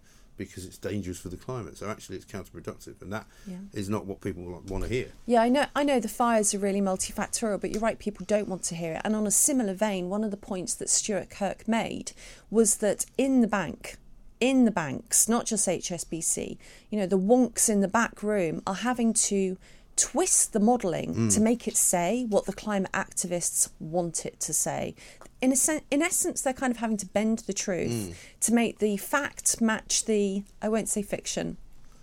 because 0.50 0.66
it's 0.66 0.78
dangerous 0.78 1.20
for 1.20 1.30
the 1.30 1.38
climate 1.38 1.78
so 1.78 1.90
actually 1.90 2.16
it's 2.16 2.26
counterproductive 2.26 3.02
and 3.02 3.12
that 3.14 3.26
is 3.74 3.88
Yeah. 3.88 3.92
not 3.92 4.06
what 4.06 4.22
people 4.22 4.44
want 4.68 4.84
to 4.84 4.90
hear 4.90 5.08
Yeah, 5.26 5.42
I 5.42 5.50
know. 5.50 5.66
I 5.76 5.84
know 5.84 6.00
the 6.00 6.08
fires 6.08 6.54
are 6.54 6.60
really 6.60 6.82
multifactorial, 6.82 7.60
but 7.62 7.72
you're 7.72 7.82
right. 7.82 7.98
People 8.00 8.26
don't 8.26 8.48
want 8.48 8.64
to 8.64 8.76
hear 8.76 8.94
it. 8.94 9.02
And 9.04 9.16
on 9.16 9.26
a 9.28 9.32
similar 9.32 9.74
vein, 9.74 10.10
one 10.10 10.24
of 10.24 10.32
the 10.32 10.38
points 10.38 10.74
that 10.76 10.90
Stuart 10.90 11.30
Kirk 11.30 11.68
made 11.68 12.12
was 12.50 12.78
that 12.78 13.06
in 13.18 13.42
the 13.42 13.48
bank, 13.48 13.98
in 14.40 14.66
the 14.66 14.72
banks, 14.72 15.30
not 15.30 15.46
just 15.46 15.68
HSBC, 15.68 16.58
you 16.90 16.98
know, 17.00 17.06
the 17.06 17.18
wonks 17.20 17.70
in 17.70 17.82
the 17.82 17.88
back 17.88 18.24
room 18.24 18.62
are 18.66 18.76
having 18.76 19.14
to 19.14 19.58
twist 19.96 20.54
the 20.54 20.60
modelling 20.60 21.14
Mm. 21.14 21.34
to 21.34 21.40
make 21.42 21.68
it 21.68 21.76
say 21.78 22.26
what 22.30 22.46
the 22.46 22.54
climate 22.54 22.92
activists 22.94 23.70
want 23.80 24.26
it 24.26 24.40
to 24.42 24.54
say. 24.54 24.96
In 25.42 25.52
a 25.52 25.56
sen- 25.56 25.82
in 25.92 26.02
essence, 26.02 26.42
they're 26.42 26.54
kind 26.54 26.72
of 26.72 26.78
having 26.78 26.98
to 26.98 27.06
bend 27.06 27.40
the 27.40 27.54
truth 27.54 27.92
Mm. 27.92 28.14
to 28.42 28.54
make 28.54 28.80
the 28.80 28.98
fact 28.98 29.62
match 29.62 30.06
the 30.06 30.44
I 30.62 30.70
won't 30.70 30.90
say 30.90 31.02
fiction 31.02 31.58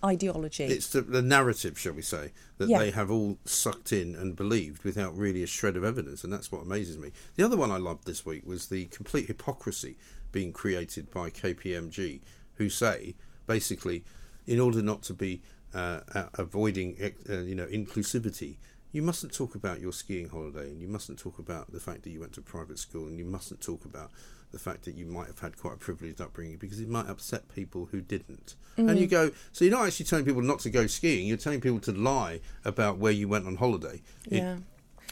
ideology. 0.05 0.65
It's 0.65 0.89
the, 0.91 1.01
the 1.01 1.23
narrative, 1.23 1.77
shall 1.79 1.93
we 1.93 2.03
say, 2.03 2.31
that 2.59 2.69
Yeah. 2.69 2.79
they 2.79 2.91
have 2.93 3.11
all 3.11 3.37
sucked 3.45 3.93
in 3.93 4.15
and 4.15 4.37
believed 4.37 4.85
without 4.85 5.17
really 5.17 5.43
a 5.43 5.47
shred 5.47 5.77
of 5.77 5.83
evidence, 5.83 6.23
and 6.23 6.33
that's 6.33 6.53
what 6.53 6.63
amazes 6.63 6.97
me. 6.99 7.11
The 7.37 7.45
other 7.45 7.57
one 7.57 7.71
I 7.73 7.79
loved 7.79 8.07
this 8.07 8.25
week 8.25 8.47
was 8.47 8.67
the 8.67 8.85
complete 8.87 9.27
hypocrisy 9.27 9.97
being 10.31 10.53
created 10.53 11.11
by 11.11 11.31
KPMG, 11.31 12.21
who 12.57 12.69
say 12.71 13.15
basically, 13.49 14.05
in 14.47 14.61
order 14.61 14.83
not 14.83 15.03
to 15.03 15.15
be 15.15 15.41
uh, 15.75 16.01
uh, 16.15 16.27
avoiding 16.35 16.97
uh, 17.29 17.39
you 17.41 17.55
know 17.55 17.67
inclusivity. 17.67 18.57
You 18.93 19.03
mustn't 19.03 19.35
talk 19.35 19.55
about 19.55 19.81
your 19.81 19.93
skiing 19.93 20.31
holiday, 20.31 20.69
and 20.71 20.81
you 20.81 20.89
mustn't 20.89 21.19
talk 21.19 21.39
about 21.39 21.71
the 21.73 21.81
fact 21.81 22.05
that 22.05 22.11
you 22.11 22.21
went 22.21 22.33
to 22.35 22.41
private 22.41 22.79
school, 22.79 23.07
and 23.07 23.19
you 23.19 23.25
mustn't 23.25 23.61
talk 23.61 23.85
about 23.85 24.11
the 24.51 24.59
fact 24.59 24.87
that 24.87 24.95
you 24.95 25.05
might 25.05 25.27
have 25.27 25.39
had 25.41 25.59
quite 25.59 25.75
a 25.75 25.77
privileged 25.77 26.23
upbringing 26.23 26.57
because 26.57 26.81
it 26.81 26.89
might 26.89 27.07
upset 27.07 27.55
people 27.55 27.87
who 27.93 28.01
didn't. 28.01 28.55
And 28.79 28.89
Mm. 28.89 29.01
you 29.01 29.07
go, 29.07 29.31
so 29.53 29.63
you're 29.67 29.73
not 29.77 29.87
actually 29.87 30.07
telling 30.07 30.25
people 30.25 30.41
not 30.41 30.61
to 30.61 30.71
go 30.71 30.87
skiing, 30.87 31.27
you're 31.27 31.37
telling 31.37 31.61
people 31.61 31.81
to 31.81 31.93
lie 31.93 32.41
about 32.65 32.97
where 32.97 33.13
you 33.13 33.29
went 33.29 33.47
on 33.47 33.57
holiday 33.57 34.01
in- 34.31 34.39
Yeah. 34.45 34.59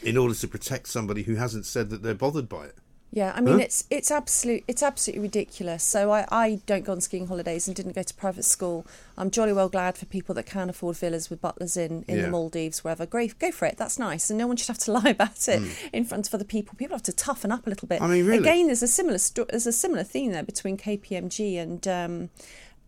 in, 0.02 0.16
order 0.16 0.34
to 0.34 0.48
protect 0.48 0.88
somebody 0.88 1.24
who 1.24 1.34
hasn't 1.34 1.66
said 1.66 1.90
that 1.90 2.02
they're 2.02 2.14
bothered 2.14 2.48
by 2.48 2.64
it. 2.64 2.78
Yeah, 3.12 3.32
I 3.34 3.40
mean 3.40 3.54
Huh? 3.58 3.64
it's 3.64 3.84
it's 3.88 4.10
absolute 4.10 4.64
it's 4.68 4.82
absolutely 4.82 5.22
ridiculous. 5.22 5.82
So 5.84 6.10
I, 6.10 6.26
I 6.30 6.60
don't 6.66 6.84
go 6.84 6.92
on 6.92 7.00
skiing 7.00 7.28
holidays 7.28 7.66
and 7.66 7.74
didn't 7.74 7.94
go 7.94 8.02
to 8.02 8.14
private 8.14 8.44
school. 8.44 8.84
I'm 9.16 9.30
jolly 9.30 9.52
well 9.54 9.68
glad 9.70 9.96
for 9.96 10.04
people 10.06 10.34
that 10.34 10.44
can 10.44 10.68
afford 10.68 10.96
villas 10.96 11.30
with 11.30 11.40
butlers 11.40 11.76
in, 11.76 12.04
in 12.08 12.16
Yeah. 12.16 12.22
the 12.22 12.28
Maldives, 12.28 12.82
wherever. 12.84 13.06
Great, 13.06 13.38
go 13.38 13.50
for 13.52 13.64
it. 13.66 13.76
That's 13.78 13.98
nice, 13.98 14.28
and 14.28 14.36
no 14.38 14.46
one 14.46 14.56
should 14.56 14.68
have 14.68 14.78
to 14.78 14.92
lie 14.98 15.10
about 15.10 15.48
it 15.48 15.60
Mm. 15.62 15.70
in 15.92 16.04
front 16.04 16.26
of 16.26 16.34
other 16.34 16.44
people. 16.44 16.74
People 16.76 16.94
have 16.94 17.02
to 17.04 17.12
toughen 17.12 17.50
up 17.52 17.66
a 17.66 17.70
little 17.70 17.88
bit. 17.88 18.02
I 18.02 18.06
mean, 18.08 18.26
really? 18.26 18.38
Again, 18.38 18.66
there's 18.66 18.82
a 18.82 18.88
similar 18.88 19.18
there's 19.48 19.66
a 19.66 19.72
similar 19.72 20.02
theme 20.02 20.32
there 20.32 20.42
between 20.42 20.76
KPMG 20.76 21.58
and. 21.58 21.86
Um, 21.88 22.30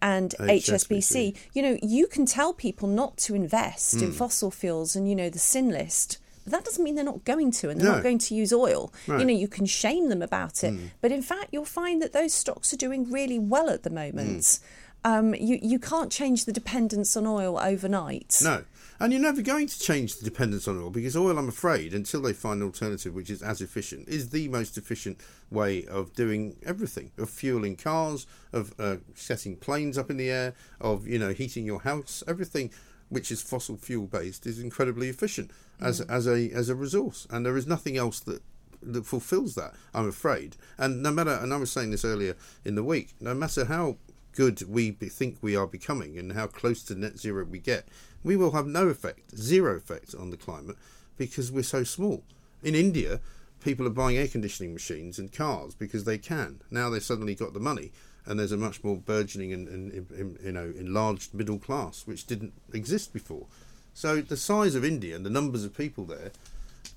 and 0.00 0.36
HSBC. 0.38 1.32
HSBC. 1.32 1.36
you 1.54 1.62
know, 1.62 1.76
you 1.82 2.06
can 2.06 2.24
tell 2.24 2.52
people 2.52 2.86
not 2.86 3.16
to 3.16 3.34
invest 3.34 3.94
in 3.94 4.10
Mm. 4.12 4.14
fossil 4.14 4.48
fuels 4.52 4.94
and, 4.94 5.08
you 5.10 5.16
know, 5.16 5.28
the 5.28 5.40
sin 5.40 5.70
list, 5.70 6.18
but 6.48 6.56
that 6.56 6.64
doesn't 6.64 6.82
mean 6.84 6.94
they're 6.94 7.04
not 7.04 7.24
going 7.24 7.50
to 7.52 7.68
and 7.70 7.80
they're 7.80 7.88
No. 7.88 7.94
not 7.96 8.02
going 8.02 8.18
to 8.18 8.34
use 8.34 8.52
oil. 8.52 8.92
You 9.06 9.24
know, 9.24 9.32
you 9.44 9.48
can 9.48 9.66
shame 9.66 10.08
them 10.08 10.22
about 10.22 10.64
it, 10.64 10.72
Mm. 10.72 10.90
but 11.02 11.12
in 11.12 11.22
fact, 11.22 11.48
you'll 11.52 11.64
find 11.64 12.00
that 12.02 12.12
those 12.12 12.32
stocks 12.32 12.72
are 12.72 12.76
doing 12.76 13.10
really 13.10 13.38
well 13.38 13.68
at 13.70 13.82
the 13.82 13.90
moment. 13.90 14.40
Mm. 14.42 14.60
Um, 15.04 15.34
you 15.34 15.58
you 15.62 15.78
can't 15.78 16.10
change 16.10 16.44
the 16.44 16.52
dependence 16.52 17.16
on 17.16 17.24
oil 17.26 17.58
overnight. 17.58 18.40
No. 18.42 18.64
And 19.00 19.12
you're 19.12 19.22
never 19.22 19.42
going 19.42 19.68
to 19.68 19.78
change 19.78 20.16
the 20.16 20.24
dependence 20.24 20.66
on 20.66 20.76
oil 20.76 20.90
because 20.90 21.16
oil, 21.16 21.38
I'm 21.38 21.48
afraid, 21.48 21.94
until 21.94 22.20
they 22.20 22.32
find 22.32 22.60
an 22.60 22.66
alternative 22.66 23.14
which 23.14 23.30
is 23.30 23.40
as 23.42 23.60
efficient, 23.60 24.08
is 24.08 24.30
the 24.30 24.48
most 24.48 24.76
efficient 24.76 25.20
way 25.52 25.86
of 25.86 26.12
doing 26.14 26.56
everything 26.66 27.12
of 27.16 27.30
fueling 27.30 27.76
cars, 27.76 28.26
of 28.52 28.74
uh, 28.80 28.96
setting 29.14 29.54
planes 29.54 29.96
up 29.96 30.10
in 30.10 30.16
the 30.16 30.28
air, 30.30 30.52
of 30.80 31.06
you 31.06 31.16
know 31.18 31.32
heating 31.32 31.64
your 31.64 31.82
house. 31.82 32.24
Everything 32.26 32.70
which 33.08 33.30
is 33.30 33.42
fossil 33.42 33.76
fuel 33.76 34.06
based 34.06 34.46
is 34.46 34.58
incredibly 34.58 35.08
efficient 35.08 35.50
as 35.80 36.00
mm. 36.00 36.10
as 36.10 36.26
a 36.26 36.50
as 36.50 36.68
a 36.68 36.74
resource, 36.74 37.26
and 37.30 37.44
there 37.44 37.56
is 37.56 37.66
nothing 37.66 37.96
else 37.96 38.20
that 38.20 38.42
that 38.82 39.06
fulfills 39.06 39.54
that. 39.54 39.74
I'm 39.92 40.08
afraid. 40.08 40.56
And 40.76 41.02
no 41.02 41.10
matter, 41.10 41.32
and 41.32 41.52
I 41.52 41.56
was 41.56 41.72
saying 41.72 41.90
this 41.90 42.04
earlier 42.04 42.36
in 42.64 42.74
the 42.74 42.84
week, 42.84 43.14
no 43.20 43.34
matter 43.34 43.64
how 43.64 43.96
good 44.34 44.62
we 44.68 44.92
be, 44.92 45.08
think 45.08 45.38
we 45.40 45.56
are 45.56 45.66
becoming 45.66 46.16
and 46.16 46.32
how 46.32 46.46
close 46.46 46.82
to 46.84 46.94
net 46.94 47.18
zero 47.18 47.44
we 47.44 47.58
get, 47.58 47.88
we 48.22 48.36
will 48.36 48.52
have 48.52 48.66
no 48.66 48.88
effect, 48.88 49.36
zero 49.36 49.76
effect 49.76 50.14
on 50.14 50.30
the 50.30 50.36
climate 50.36 50.76
because 51.16 51.50
we're 51.50 51.62
so 51.62 51.82
small. 51.82 52.22
In 52.62 52.74
India, 52.74 53.20
people 53.62 53.86
are 53.86 53.90
buying 53.90 54.16
air 54.16 54.28
conditioning 54.28 54.72
machines 54.72 55.18
and 55.18 55.32
cars 55.32 55.74
because 55.74 56.04
they 56.04 56.18
can. 56.18 56.60
Now 56.70 56.90
they've 56.90 57.02
suddenly 57.02 57.34
got 57.34 57.52
the 57.52 57.60
money, 57.60 57.90
and 58.28 58.38
there's 58.38 58.52
a 58.52 58.56
much 58.56 58.84
more 58.84 58.96
burgeoning 58.96 59.52
and, 59.52 59.66
and, 59.66 60.10
and 60.10 60.38
you 60.44 60.52
know 60.52 60.72
enlarged 60.76 61.34
middle 61.34 61.58
class 61.58 62.06
which 62.06 62.26
didn't 62.26 62.52
exist 62.72 63.12
before. 63.12 63.46
So 63.94 64.20
the 64.20 64.36
size 64.36 64.76
of 64.76 64.84
India 64.84 65.16
and 65.16 65.26
the 65.26 65.30
numbers 65.30 65.64
of 65.64 65.76
people 65.76 66.04
there 66.04 66.30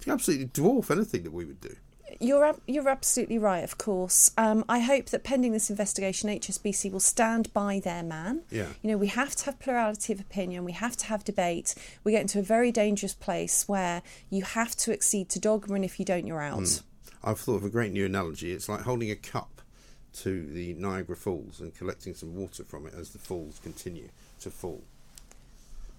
absolutely 0.08 0.48
dwarf 0.48 0.92
anything 0.92 1.24
that 1.24 1.32
we 1.32 1.46
would 1.46 1.62
do. 1.62 1.76
You're 2.20 2.56
you're 2.68 2.90
absolutely 2.90 3.38
right. 3.38 3.64
Of 3.64 3.78
course, 3.78 4.32
um, 4.38 4.66
I 4.68 4.80
hope 4.80 5.06
that 5.08 5.24
pending 5.24 5.54
this 5.54 5.70
investigation, 5.70 6.30
HSBC 6.30 6.92
will 6.92 7.00
stand 7.00 7.54
by 7.54 7.80
their 7.80 8.04
man. 8.04 8.42
Yeah. 8.52 8.68
You 8.82 8.92
know, 8.92 8.98
we 8.98 9.08
have 9.08 9.34
to 9.38 9.46
have 9.46 9.60
plurality 9.60 10.12
of 10.12 10.20
opinion. 10.20 10.66
We 10.66 10.74
have 10.74 10.98
to 10.98 11.06
have 11.06 11.24
debate. 11.24 11.74
We 12.04 12.12
get 12.12 12.22
into 12.22 12.40
a 12.40 12.44
very 12.44 12.70
dangerous 12.72 13.14
place 13.14 13.66
where 13.68 14.02
you 14.30 14.44
have 14.44 14.76
to 14.78 14.92
accede 14.92 15.30
to 15.30 15.40
dogma, 15.40 15.76
and 15.76 15.86
if 15.86 16.00
you 16.00 16.06
don't, 16.06 16.28
you're 16.28 16.42
out. 16.42 16.60
Mm. 16.60 16.84
I've 17.24 17.40
thought 17.40 17.56
of 17.58 17.64
a 17.64 17.70
great 17.70 17.94
new 17.94 18.06
analogy. 18.06 18.52
It's 18.52 18.68
like 18.68 18.82
holding 18.82 19.10
a 19.10 19.16
cup 19.16 19.61
to 20.14 20.46
the 20.48 20.74
Niagara 20.74 21.16
Falls 21.16 21.60
and 21.60 21.74
collecting 21.76 22.14
some 22.14 22.36
water 22.36 22.64
from 22.64 22.86
it 22.88 22.94
as 22.94 23.12
the 23.12 23.20
falls 23.20 23.60
continue 23.64 24.10
to 24.42 24.50
fall. 24.50 24.82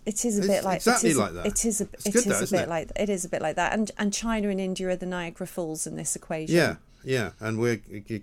It 0.04 0.24
is 0.24 0.36
a 0.36 0.40
It's 0.40 0.48
bit 0.48 0.64
like 0.64 0.76
exactly 0.76 1.10
it 1.10 1.12
is, 1.12 1.18
like 1.18 1.32
that. 1.34 1.46
It 1.46 1.64
is 1.64 1.80
a 1.80 1.88
It's 1.92 2.06
it 2.06 2.12
good 2.12 2.26
is 2.26 2.50
though, 2.50 2.56
a 2.56 2.58
bit 2.58 2.62
it? 2.64 2.68
like 2.68 2.90
it 2.96 3.08
is 3.08 3.24
a 3.24 3.28
bit 3.28 3.40
like 3.42 3.56
that. 3.56 3.72
And 3.72 3.90
and 3.98 4.12
China 4.12 4.48
and 4.48 4.60
India 4.60 4.88
are 4.88 4.96
the 4.96 5.06
Niagara 5.06 5.46
Falls 5.46 5.86
in 5.86 5.96
this 5.96 6.16
equation. 6.16 6.54
Yeah, 6.54 6.76
yeah, 7.04 7.30
and 7.40 7.58
we're 7.58 7.76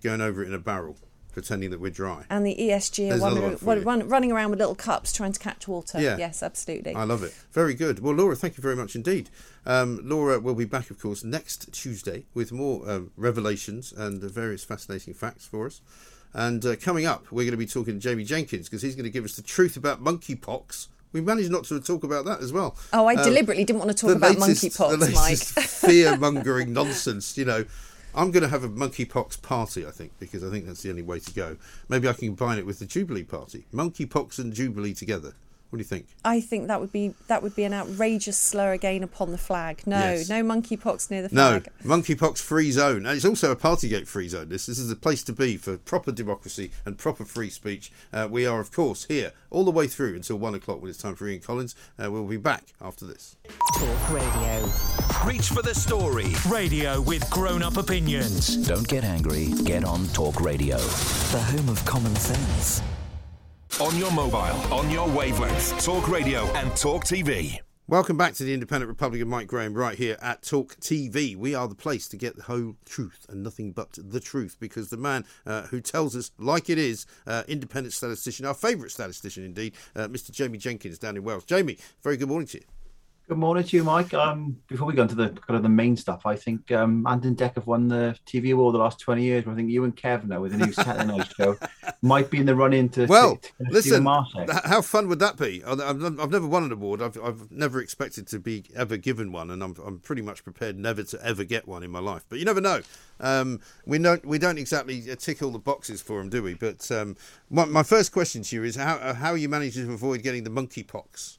going 0.04 0.20
over 0.22 0.44
it 0.44 0.48
in 0.48 0.54
a 0.54 0.60
barrel, 0.60 0.98
pretending 1.32 1.70
that 1.72 1.80
we're 1.80 1.92
dry. 1.92 2.24
And 2.30 2.46
the 2.46 2.56
ESG 2.60 3.06
are 3.06 3.10
There's 3.10 3.22
another 3.22 3.42
one, 3.42 3.50
one 3.52 3.58
for 3.58 3.66
one, 3.66 3.78
you. 3.80 3.84
run, 3.86 4.08
running 4.10 4.32
around 4.32 4.50
with 4.50 4.60
little 4.60 4.76
cups 4.76 5.14
trying 5.14 5.32
to 5.32 5.40
catch 5.40 5.68
water. 5.68 6.02
Yeah. 6.02 6.18
Yes, 6.18 6.42
absolutely. 6.44 6.96
I 6.96 7.04
love 7.04 7.24
it. 7.24 7.34
Very 7.52 7.74
good. 7.74 8.00
Well, 8.00 8.14
Laura, 8.16 8.36
thank 8.36 8.58
you 8.58 8.62
very 8.62 8.76
much 8.76 8.96
indeed. 8.96 9.30
Um, 9.66 10.00
Laura 10.04 10.40
will 10.40 10.56
be 10.56 10.66
back, 10.66 10.90
of 10.90 11.00
course, 11.00 11.24
next 11.24 11.72
Tuesday 11.72 12.26
with 12.34 12.52
more 12.52 12.90
um, 12.90 13.12
revelations 13.16 13.92
and 13.94 14.24
uh, 14.24 14.28
various 14.28 14.64
fascinating 14.64 15.14
facts 15.14 15.46
for 15.46 15.68
us. 15.68 15.82
And 16.34 16.64
uh, 16.66 16.76
coming 16.76 17.06
up, 17.06 17.32
we're 17.32 17.44
going 17.44 17.52
to 17.52 17.58
be 17.58 17.66
talking 17.66 17.96
to 17.96 18.00
Jamie 18.00 18.24
Jenkins 18.24 18.68
because 18.70 18.82
he's 18.82 18.96
going 18.96 19.06
to 19.06 19.10
give 19.10 19.26
us 19.26 19.36
the 19.36 19.42
truth 19.42 19.78
about 19.78 20.04
monkeypox. 20.04 20.88
We 21.12 21.22
managed 21.22 21.50
not 21.50 21.64
to 21.66 21.80
talk 21.80 22.04
about 22.04 22.26
that 22.26 22.40
as 22.42 22.54
well. 22.54 22.76
Oh, 22.94 23.08
I 23.08 23.16
Um, 23.16 23.24
deliberately 23.24 23.64
didn't 23.66 23.80
want 23.80 23.90
to 23.90 23.98
talk 23.98 24.16
about 24.16 24.38
latest- 24.38 24.64
monkeypox, 24.78 24.92
the 25.00 25.06
Mike. 25.10 25.16
latest 25.16 25.54
fear 25.60 26.16
mongering 26.18 26.72
nonsense. 26.74 27.36
You 27.36 27.46
know, 27.46 27.66
I'm 28.16 28.32
going 28.32 28.44
to 28.44 28.50
have 28.50 28.64
a 28.64 28.70
monkeypox 28.70 29.42
party, 29.42 29.86
I 29.86 29.92
think, 29.92 30.12
because 30.20 30.44
I 30.44 30.50
think 30.50 30.66
that's 30.66 30.82
the 30.82 30.90
only 30.90 31.04
way 31.04 31.20
to 31.20 31.34
go. 31.34 31.58
Maybe 31.88 32.08
I 32.08 32.14
can 32.14 32.36
combine 32.36 32.58
it 32.58 32.66
with 32.66 32.80
the 32.80 32.86
Jubilee 32.86 33.24
party. 33.24 33.66
Monkeypox 33.74 34.40
and 34.40 34.54
Jubilee 34.54 34.94
together. 34.94 35.34
What 35.70 35.78
do 35.78 35.82
you 35.82 35.88
think? 35.88 36.08
I 36.26 36.42
think 36.42 36.68
that 36.68 36.82
would 36.82 36.92
be 36.92 37.14
that 37.28 37.44
would 37.44 37.56
be 37.56 37.64
an 37.64 37.74
outrageous 37.74 38.38
slur 38.38 38.74
again 38.74 39.04
upon 39.04 39.32
the 39.32 39.38
flag. 39.38 39.84
No, 39.86 40.00
Yes. 40.00 40.28
no 40.28 40.42
monkeypox 40.44 41.12
near 41.12 41.22
the 41.22 41.30
flag. 41.30 41.68
No, 41.84 41.96
monkeypox 41.96 42.40
free 42.40 42.72
zone. 42.72 43.06
And 43.06 43.16
it's 43.16 43.24
also 43.26 43.52
a 43.52 43.56
Partygate 43.56 44.08
free 44.08 44.28
zone. 44.30 44.50
This, 44.50 44.66
this 44.66 44.80
is 44.80 44.90
the 44.90 44.96
place 44.96 45.24
to 45.26 45.34
be 45.34 45.58
for 45.58 45.78
proper 45.78 46.12
democracy 46.12 46.72
and 46.86 46.98
proper 46.98 47.24
free 47.24 47.52
speech. 47.52 47.92
Uh, 48.12 48.28
we 48.30 48.48
are, 48.48 48.60
of 48.60 48.72
course, 48.72 49.06
here 49.06 49.32
all 49.52 49.64
the 49.64 49.70
way 49.72 49.86
through 49.86 50.16
until 50.16 50.38
one 50.38 50.56
o'clock 50.56 50.82
when 50.82 50.90
it's 50.90 51.00
time 51.02 51.16
for 51.16 51.28
Ian 51.28 51.42
Collins. 51.42 51.76
Uh, 52.04 52.10
we'll 52.12 52.26
be 52.26 52.38
back 52.38 52.64
after 52.82 53.06
this. 53.06 53.36
Talk 53.78 54.10
Radio. 54.10 54.68
Reach 55.26 55.50
for 55.50 55.62
the 55.62 55.76
story. 55.76 56.34
Radio 56.50 57.00
with 57.02 57.30
grown 57.30 57.62
up 57.62 57.78
opinions. 57.78 58.58
Don't 58.68 58.88
get 58.88 59.04
angry, 59.04 59.50
get 59.66 59.84
on 59.84 60.08
Talk 60.08 60.42
Radio. 60.42 60.78
The 60.78 61.40
home 61.42 61.70
of 61.70 61.84
common 61.86 62.16
sense. 62.16 62.82
On 63.78 63.96
your 63.96 64.12
mobile, 64.12 64.40
on 64.74 64.90
your 64.90 65.08
wavelength. 65.08 65.82
Talk 65.86 66.10
Radio 66.10 66.44
and 66.56 66.76
Talk 66.76 67.06
TV. 67.06 67.60
Welcome 67.88 68.18
back 68.18 68.34
to 68.34 68.44
the 68.44 68.54
Independent 68.54 68.90
Republic 68.90 69.22
of 69.22 69.30
Mike 69.30 69.48
Graham 69.48 69.74
right 69.74 69.98
here 69.98 70.18
at 70.22 70.42
Talk 70.42 70.76
TV. 70.82 71.38
We 71.38 71.56
are 71.56 71.66
the 71.66 71.76
place 71.76 72.10
to 72.10 72.18
get 72.18 72.36
the 72.36 72.44
whole 72.44 72.76
truth 72.84 73.26
and 73.30 73.42
nothing 73.42 73.72
but 73.72 73.98
the 73.98 74.20
truth 74.20 74.58
because 74.60 74.90
the 74.90 74.98
man 74.98 75.24
uh, 75.46 75.62
who 75.68 75.80
tells 75.80 76.14
us 76.14 76.32
like 76.38 76.70
it 76.70 76.78
is, 76.78 77.06
uh, 77.26 77.44
independent 77.48 77.94
statistician, 77.94 78.46
our 78.46 78.54
favourite 78.54 78.92
statistician 78.92 79.46
indeed, 79.46 79.74
uh, 79.96 80.10
Mr. 80.10 80.32
Jamie 80.32 80.58
Jenkins 80.58 81.00
down 81.00 81.16
in 81.16 81.24
Wales. 81.24 81.46
Jamie, 81.46 81.78
very 82.04 82.18
good 82.18 82.28
morning 82.28 82.48
to 82.48 82.58
you. 82.58 82.66
Good 83.30 83.38
morning 83.38 83.64
to 83.64 83.78
you, 83.78 83.84
Mike. 83.84 84.12
Um, 84.16 84.58
before 84.66 84.88
we 84.88 84.96
go 84.96 85.04
into 85.04 85.14
the 85.14 85.30
kind 85.30 85.56
of 85.56 85.62
the 85.62 85.70
main 85.70 85.96
stuff, 85.96 86.26
I 86.26 86.36
think 86.36 86.72
um, 86.72 87.06
Ant 87.06 87.22
Dec 87.22 87.54
have 87.54 87.68
won 87.68 87.88
the 87.88 88.18
TV 88.26 88.54
award 88.54 88.74
the 88.74 88.80
last 88.80 89.00
twenty 89.00 89.22
years. 89.22 89.46
I 89.48 89.54
think 89.54 89.70
you 89.70 89.84
and 89.84 89.96
Kev 89.96 90.26
now 90.26 90.42
with 90.42 90.54
the 90.54 90.66
new 90.66 90.74
Saturday 90.74 91.06
Night 91.06 91.32
Show 91.38 91.56
might 92.02 92.32
be 92.32 92.40
in 92.40 92.48
the 92.48 92.56
run-in 92.56 92.90
to. 92.90 93.06
Well, 93.06 93.36
to, 93.36 93.66
to 93.66 93.72
listen, 93.72 94.04
how 94.04 94.82
fun 94.82 95.08
would 95.10 95.20
that 95.20 95.38
be? 95.38 95.64
I've, 95.64 96.00
never 96.32 96.48
won 96.48 96.64
an 96.64 96.72
award. 96.72 97.04
I've, 97.04 97.22
I've 97.24 97.52
never 97.52 97.80
expected 97.80 98.26
to 98.30 98.40
be 98.40 98.64
ever 98.76 98.98
given 98.98 99.32
one, 99.32 99.52
and 99.52 99.62
I'm, 99.62 99.76
I'm 99.86 100.00
pretty 100.00 100.24
much 100.24 100.44
prepared 100.44 100.80
never 100.80 101.04
to 101.04 101.24
ever 101.24 101.44
get 101.44 101.68
one 101.68 101.84
in 101.84 101.92
my 101.92 102.00
life. 102.00 102.26
But 102.30 102.40
you 102.40 102.46
never 102.46 102.62
know. 102.62 102.82
Um, 103.20 103.60
we 103.86 104.00
don't 104.00 104.26
we 104.26 104.40
don't 104.40 104.58
exactly 104.58 105.04
uh, 105.12 105.16
tick 105.16 105.44
all 105.44 105.52
the 105.52 105.60
boxes 105.60 106.02
for 106.02 106.18
them, 106.18 106.30
do 106.30 106.42
we? 106.42 106.56
But 106.56 106.92
um, 106.92 107.16
my, 107.52 107.66
my 107.66 107.84
first 107.84 108.12
question 108.12 108.42
to 108.42 108.56
you 108.56 108.64
is 108.64 108.76
how 108.76 108.96
uh, 108.96 109.14
how 109.14 109.30
are 109.34 109.38
you 109.38 109.50
managing 109.50 109.86
to 109.86 109.94
avoid 109.94 110.24
getting 110.24 110.46
the 110.46 110.50
monkeypox? 110.50 111.39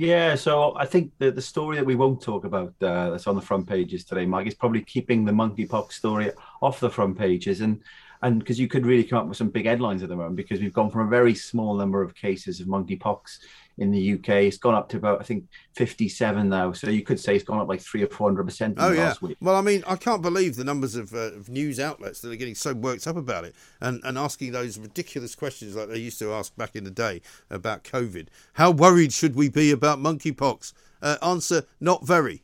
Yeah, 0.00 0.36
so 0.36 0.76
I 0.76 0.86
think 0.86 1.10
the, 1.18 1.32
the 1.32 1.42
story 1.42 1.74
that 1.74 1.84
we 1.84 1.96
won't 1.96 2.22
talk 2.22 2.44
about 2.44 2.68
uh, 2.80 3.10
that's 3.10 3.26
on 3.26 3.34
the 3.34 3.42
front 3.42 3.66
pages 3.68 4.04
today, 4.04 4.26
Mike, 4.26 4.46
is 4.46 4.54
probably 4.54 4.82
keeping 4.82 5.24
the 5.24 5.32
monkeypox 5.32 5.90
story 5.90 6.30
off 6.62 6.78
the 6.78 6.88
front 6.88 7.18
pages, 7.18 7.62
and 7.62 7.82
and 8.22 8.38
because 8.38 8.60
you 8.60 8.68
could 8.68 8.86
really 8.86 9.02
come 9.02 9.18
up 9.18 9.26
with 9.26 9.36
some 9.36 9.48
big 9.48 9.66
headlines 9.66 10.04
at 10.04 10.08
the 10.08 10.14
moment 10.14 10.36
because 10.36 10.60
we've 10.60 10.72
gone 10.72 10.88
from 10.88 11.08
a 11.08 11.10
very 11.10 11.34
small 11.34 11.74
number 11.74 12.00
of 12.00 12.14
cases 12.14 12.60
of 12.60 12.68
monkeypox 12.68 13.38
in 13.78 13.90
the 13.90 14.14
UK, 14.14 14.28
it's 14.44 14.58
gone 14.58 14.74
up 14.74 14.88
to 14.90 14.96
about 14.96 15.20
I 15.20 15.24
think 15.24 15.44
57 15.76 16.48
now, 16.48 16.72
so 16.72 16.90
you 16.90 17.02
could 17.02 17.18
say 17.18 17.34
it's 17.34 17.44
gone 17.44 17.60
up 17.60 17.68
like 17.68 17.80
three 17.80 18.02
or 18.02 18.08
four 18.08 18.28
hundred 18.28 18.44
percent 18.44 18.76
in 18.76 18.84
Oh 18.84 18.90
the 18.90 18.96
yeah. 18.96 19.04
last 19.04 19.22
week. 19.22 19.36
Well, 19.40 19.56
I 19.56 19.60
mean, 19.60 19.84
I 19.86 19.96
can't 19.96 20.22
believe 20.22 20.56
the 20.56 20.64
numbers 20.64 20.94
of, 20.94 21.14
uh, 21.14 21.32
of 21.32 21.48
news 21.48 21.78
outlets 21.80 22.20
that 22.20 22.32
are 22.32 22.36
getting 22.36 22.54
so 22.54 22.74
worked 22.74 23.06
up 23.06 23.16
about 23.16 23.44
it 23.44 23.54
and, 23.80 24.00
and 24.04 24.18
asking 24.18 24.52
those 24.52 24.78
ridiculous 24.78 25.34
questions 25.34 25.76
like 25.76 25.88
they 25.88 25.98
used 25.98 26.18
to 26.18 26.32
ask 26.32 26.56
back 26.56 26.74
in 26.74 26.84
the 26.84 26.90
day 26.90 27.20
about 27.50 27.84
COVID. 27.84 28.28
How 28.54 28.70
worried 28.70 29.12
should 29.12 29.34
we 29.34 29.48
be 29.48 29.70
about 29.70 29.98
monkeypox? 29.98 30.72
Uh, 31.00 31.16
answer: 31.22 31.64
Not 31.80 32.06
very. 32.06 32.42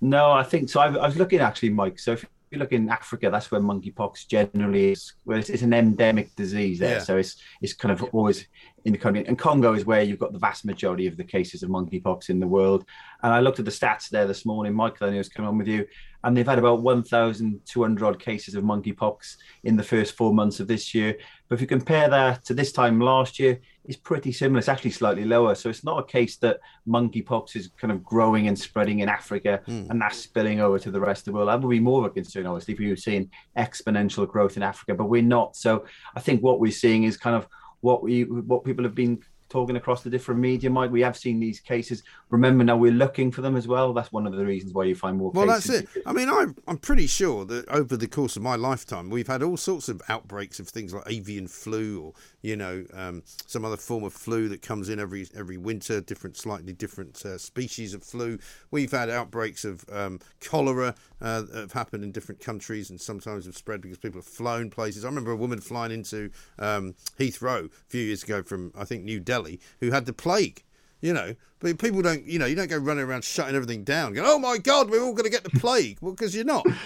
No, 0.00 0.30
I 0.30 0.42
think 0.42 0.68
so. 0.68 0.80
I, 0.80 0.88
I 0.94 1.06
was 1.06 1.16
looking 1.16 1.40
actually, 1.40 1.70
Mike. 1.70 1.98
So 1.98 2.12
if 2.12 2.26
you 2.50 2.58
look 2.58 2.72
in 2.72 2.88
Africa, 2.88 3.28
that's 3.30 3.50
where 3.50 3.60
monkeypox 3.60 4.28
generally 4.28 4.92
is. 4.92 5.12
Well, 5.24 5.38
it's, 5.38 5.50
it's 5.50 5.62
an 5.62 5.72
endemic 5.74 6.34
disease 6.36 6.78
there, 6.78 6.96
Yeah. 6.96 7.02
so 7.02 7.16
it's 7.16 7.36
it's 7.60 7.72
kind 7.72 7.92
of 7.92 8.02
always 8.12 8.46
in 8.84 8.92
the 8.92 8.98
country. 8.98 9.26
And 9.26 9.36
Congo 9.38 9.74
is 9.74 9.84
where 9.84 10.02
you've 10.02 10.18
got 10.20 10.32
the 10.32 10.38
vast 10.38 10.64
majority 10.64 11.06
of 11.08 11.16
the 11.16 11.24
cases 11.24 11.62
of 11.64 11.70
monkeypox 11.70 12.30
in 12.30 12.38
the 12.38 12.46
world. 12.46 12.84
And 13.22 13.32
I 13.32 13.40
looked 13.40 13.58
at 13.58 13.64
the 13.64 13.70
stats 13.70 14.08
there 14.08 14.26
this 14.26 14.46
morning, 14.46 14.74
Michael, 14.74 15.08
I 15.08 15.10
knew 15.10 15.18
was 15.18 15.28
coming 15.28 15.48
on 15.48 15.58
with 15.58 15.66
you, 15.66 15.86
and 16.22 16.36
they've 16.36 16.46
had 16.46 16.58
about 16.60 16.82
1,200 16.82 18.04
odd 18.04 18.20
cases 18.20 18.54
of 18.54 18.64
monkeypox 18.64 19.36
in 19.64 19.76
the 19.76 19.82
first 19.82 20.14
four 20.16 20.32
months 20.32 20.60
of 20.60 20.68
this 20.68 20.94
year. 20.94 21.16
But 21.48 21.56
if 21.56 21.60
you 21.60 21.66
compare 21.66 22.08
that 22.08 22.44
to 22.44 22.54
this 22.54 22.72
time 22.72 23.00
last 23.00 23.38
year, 23.38 23.60
it's 23.88 23.96
pretty 23.96 24.32
similar. 24.32 24.58
It's 24.58 24.68
actually 24.68 24.90
slightly 24.90 25.24
lower. 25.24 25.54
So 25.54 25.68
it's 25.68 25.84
not 25.84 25.98
a 25.98 26.04
case 26.04 26.36
that 26.38 26.58
monkeypox 26.88 27.56
is 27.56 27.70
kind 27.80 27.92
of 27.92 28.02
growing 28.02 28.48
and 28.48 28.58
spreading 28.58 29.00
in 29.00 29.08
Africa 29.08 29.60
Hmm. 29.66 29.86
and 29.90 30.00
that's 30.00 30.18
spilling 30.18 30.60
over 30.60 30.78
to 30.78 30.90
the 30.90 31.00
rest 31.00 31.20
of 31.20 31.26
the 31.26 31.32
world. 31.32 31.48
That 31.48 31.60
would 31.60 31.70
be 31.70 31.80
more 31.80 32.00
of 32.00 32.06
a 32.06 32.10
concern, 32.10 32.46
obviously, 32.46 32.74
if 32.74 32.80
you 32.80 32.90
were 32.90 32.96
seeing 32.96 33.30
exponential 33.56 34.28
growth 34.28 34.56
in 34.56 34.62
Africa, 34.62 34.94
but 34.94 35.06
we're 35.06 35.22
not. 35.22 35.56
So 35.56 35.84
I 36.14 36.20
think 36.20 36.42
what 36.42 36.60
we're 36.60 36.72
seeing 36.72 37.04
is 37.04 37.16
kind 37.16 37.36
of 37.36 37.46
what 37.80 38.02
we 38.02 38.22
what 38.24 38.64
people 38.64 38.84
have 38.84 38.94
been 38.94 39.20
talking 39.48 39.76
across 39.76 40.02
the 40.02 40.10
different 40.10 40.40
media, 40.40 40.68
Mike. 40.70 40.90
We 40.90 41.02
have 41.02 41.16
seen 41.16 41.38
these 41.38 41.60
cases. 41.60 42.02
Remember 42.30 42.64
now 42.64 42.76
we're 42.76 42.92
looking 42.92 43.30
for 43.30 43.42
them 43.42 43.56
as 43.56 43.68
well. 43.68 43.92
That's 43.92 44.12
one 44.12 44.26
of 44.26 44.34
the 44.34 44.44
reasons 44.44 44.74
why 44.74 44.84
you 44.84 44.94
find 44.94 45.16
more 45.16 45.30
Well, 45.30 45.46
cases. 45.46 45.82
that's 45.82 45.96
it. 45.96 46.02
I 46.06 46.12
mean, 46.12 46.28
I'm, 46.28 46.56
I'm 46.66 46.78
pretty 46.78 47.06
sure 47.06 47.44
that 47.44 47.68
over 47.68 47.96
the 47.96 48.08
course 48.08 48.36
of 48.36 48.42
my 48.42 48.56
lifetime, 48.56 49.10
we've 49.10 49.26
had 49.28 49.42
all 49.42 49.56
sorts 49.56 49.88
of 49.88 50.02
outbreaks 50.08 50.58
of 50.58 50.68
things 50.68 50.92
like 50.92 51.04
avian 51.06 51.46
flu 51.46 52.02
or, 52.02 52.12
you 52.42 52.56
know, 52.56 52.84
um, 52.92 53.22
some 53.46 53.64
other 53.64 53.76
form 53.76 54.02
of 54.04 54.12
flu 54.12 54.48
that 54.48 54.62
comes 54.62 54.88
in 54.88 54.98
every 54.98 55.26
every 55.36 55.56
winter, 55.56 56.00
different, 56.00 56.36
slightly 56.36 56.72
different 56.72 57.24
uh, 57.24 57.38
species 57.38 57.94
of 57.94 58.02
flu. 58.02 58.38
We've 58.70 58.90
had 58.90 59.10
outbreaks 59.10 59.64
of 59.64 59.84
um, 59.92 60.18
cholera 60.40 60.94
uh, 61.20 61.42
that 61.42 61.54
have 61.54 61.72
happened 61.72 62.02
in 62.04 62.12
different 62.12 62.40
countries 62.40 62.90
and 62.90 63.00
sometimes 63.00 63.46
have 63.46 63.56
spread 63.56 63.80
because 63.80 63.98
people 63.98 64.18
have 64.18 64.26
flown 64.26 64.70
places. 64.70 65.04
I 65.04 65.08
remember 65.08 65.30
a 65.30 65.36
woman 65.36 65.60
flying 65.60 65.92
into 65.92 66.30
um, 66.58 66.94
Heathrow 67.18 67.66
a 67.66 67.70
few 67.88 68.02
years 68.02 68.22
ago 68.22 68.42
from, 68.42 68.72
I 68.76 68.84
think, 68.84 69.04
New 69.04 69.20
Delhi 69.20 69.35
who 69.80 69.90
had 69.90 70.06
the 70.06 70.12
plague 70.12 70.62
you 71.00 71.12
know. 71.12 71.34
But 71.58 71.78
people 71.78 72.02
don't, 72.02 72.24
you 72.24 72.38
know, 72.38 72.46
you 72.46 72.54
don't 72.54 72.68
go 72.68 72.76
running 72.76 73.04
around 73.04 73.24
shutting 73.24 73.54
everything 73.54 73.84
down, 73.84 74.12
going, 74.12 74.28
"Oh 74.28 74.38
my 74.38 74.58
God, 74.58 74.90
we're 74.90 75.02
all 75.02 75.12
going 75.12 75.24
to 75.24 75.30
get 75.30 75.44
the 75.44 75.58
plague." 75.58 75.98
Well, 76.00 76.12
because 76.12 76.34
you're 76.34 76.44
not. 76.44 76.66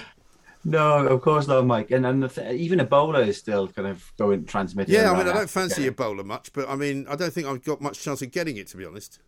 No, 0.62 1.06
of 1.06 1.22
course 1.22 1.48
not, 1.48 1.64
Mike. 1.64 1.90
And 1.90 2.04
and 2.04 2.22
the 2.22 2.28
th- 2.28 2.60
even 2.60 2.80
Ebola 2.80 3.26
is 3.26 3.38
still 3.38 3.68
kind 3.68 3.88
of 3.88 4.12
going 4.18 4.44
transmitting. 4.44 4.94
Yeah, 4.94 5.10
I 5.10 5.16
mean, 5.16 5.26
I 5.26 5.32
don't 5.32 5.48
fancy 5.48 5.88
Ebola 5.88 6.22
much, 6.22 6.52
but 6.52 6.68
I 6.68 6.76
mean, 6.76 7.06
I 7.08 7.16
don't 7.16 7.32
think 7.32 7.46
I've 7.46 7.64
got 7.64 7.80
much 7.80 8.02
chance 8.02 8.20
of 8.20 8.30
getting 8.30 8.58
it, 8.58 8.66
to 8.68 8.76
be 8.76 8.84
honest. 8.84 9.20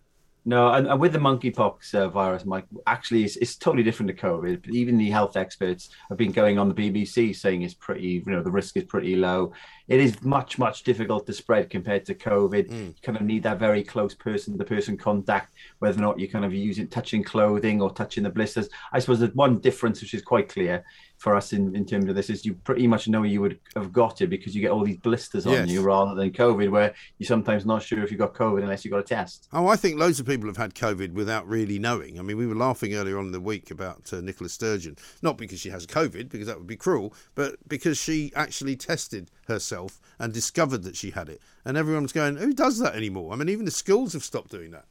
No, 0.45 0.73
and, 0.73 0.89
and 0.89 1.01
with 1.01 1.13
the 1.13 1.21
monkeypox 1.21 1.95
uh, 1.95 2.09
virus, 2.09 2.45
Mike, 2.45 2.65
actually, 2.89 3.23
it's, 3.23 3.37
it's 3.37 3.55
totally 3.55 3.85
different 3.85 4.09
to 4.09 4.27
COVID. 4.27 4.69
Even 4.71 4.99
the 4.99 5.09
health 5.09 5.37
experts 5.37 5.91
have 6.09 6.19
been 6.19 6.33
going 6.33 6.59
on 6.59 6.69
the 6.69 6.75
BBC 6.75 7.35
saying 7.37 7.63
it's 7.63 7.75
pretty, 7.75 8.25
you 8.27 8.33
know, 8.33 8.43
the 8.43 8.51
risk 8.51 8.77
is 8.77 8.83
pretty 8.83 9.15
low. 9.15 9.53
It 9.87 10.01
is 10.01 10.21
much, 10.23 10.59
much 10.59 10.83
difficult 10.83 11.27
to 11.27 11.33
spread 11.33 11.71
compared 11.71 12.05
to 12.07 12.15
COVID. 12.17 12.71
You 12.87 12.95
kind 13.03 13.17
of 13.17 13.23
need 13.23 13.45
that 13.45 13.61
very 13.61 13.85
close 13.85 14.15
person 14.15 14.59
to 14.59 14.65
person 14.65 14.97
contact, 14.97 15.55
whether 15.79 15.99
or 15.99 16.03
not 16.03 16.19
you 16.19 16.29
kind 16.29 16.45
of 16.45 16.53
using 16.53 16.89
touching 16.89 17.23
clothing 17.23 17.81
or 17.81 17.93
touching 17.93 18.25
the 18.25 18.31
blisters. 18.31 18.69
I 18.93 18.99
suppose 18.99 19.21
the 19.21 19.29
one 19.29 19.59
difference, 19.59 20.01
which 20.01 20.15
is 20.15 20.23
quite 20.23 20.49
clear 20.49 20.85
for 21.23 21.37
us 21.37 21.53
in, 21.53 21.75
in 21.77 21.87
terms 21.87 22.09
of 22.09 22.17
this, 22.17 22.29
is 22.29 22.45
you 22.45 22.55
pretty 22.55 22.89
much 22.89 23.07
know 23.07 23.23
you 23.23 23.41
would 23.41 23.61
have 23.77 23.93
got 23.93 24.21
it 24.21 24.27
because 24.27 24.57
you 24.57 24.61
get 24.61 24.73
all 24.73 24.85
these 24.85 24.97
blisters 24.97 25.47
on 25.47 25.53
Yes. 25.53 25.69
you 25.69 25.81
rather 25.81 26.17
than 26.17 26.33
COVID, 26.33 26.69
where 26.71 26.93
you're 27.19 27.29
sometimes 27.29 27.65
not 27.65 27.81
sure 27.81 28.03
if 28.03 28.11
you've 28.11 28.19
got 28.19 28.35
COVID 28.35 28.63
unless 28.63 28.85
you've 28.85 28.91
got 28.91 28.99
a 28.99 29.05
test. 29.05 29.49
Oh, 29.53 29.69
I 29.69 29.77
think 29.77 29.99
loads 29.99 30.19
of 30.19 30.27
people 30.27 30.49
have 30.49 30.57
had 30.57 30.75
COVID 30.75 31.13
without 31.13 31.47
really 31.49 31.79
knowing. 31.79 32.19
I 32.19 32.23
mean, 32.23 32.37
we 32.37 32.47
were 32.47 32.57
laughing 32.57 32.95
earlier 32.95 33.19
on 33.19 33.27
in 33.27 33.33
the 33.33 33.41
week 33.41 33.71
about 33.71 34.13
uh, 34.13 34.21
Nicola 34.21 34.49
Sturgeon, 34.49 34.97
not 35.23 35.39
because 35.39 35.61
she 35.61 35.71
has 35.71 35.87
COVID, 35.87 36.29
because 36.29 36.49
that 36.49 36.59
would 36.59 36.67
be 36.67 36.77
cruel, 36.77 37.15
but 37.37 37.57
because 37.69 37.99
she 37.99 38.33
actually 38.35 38.75
tested 38.75 39.31
herself 39.47 40.01
and 40.19 40.33
discovered 40.33 40.83
that 40.83 40.97
she 40.97 41.11
had 41.11 41.29
it. 41.29 41.41
And 41.65 41.77
everyone's 41.77 42.13
going, 42.13 42.37
who 42.37 42.53
does 42.53 42.79
that 42.81 42.97
anymore? 42.97 43.33
I 43.33 43.37
mean, 43.37 43.49
even 43.49 43.65
the 43.65 43.71
schools 43.71 44.13
have 44.15 44.25
stopped 44.25 44.51
doing 44.51 44.73
that. 44.73 44.87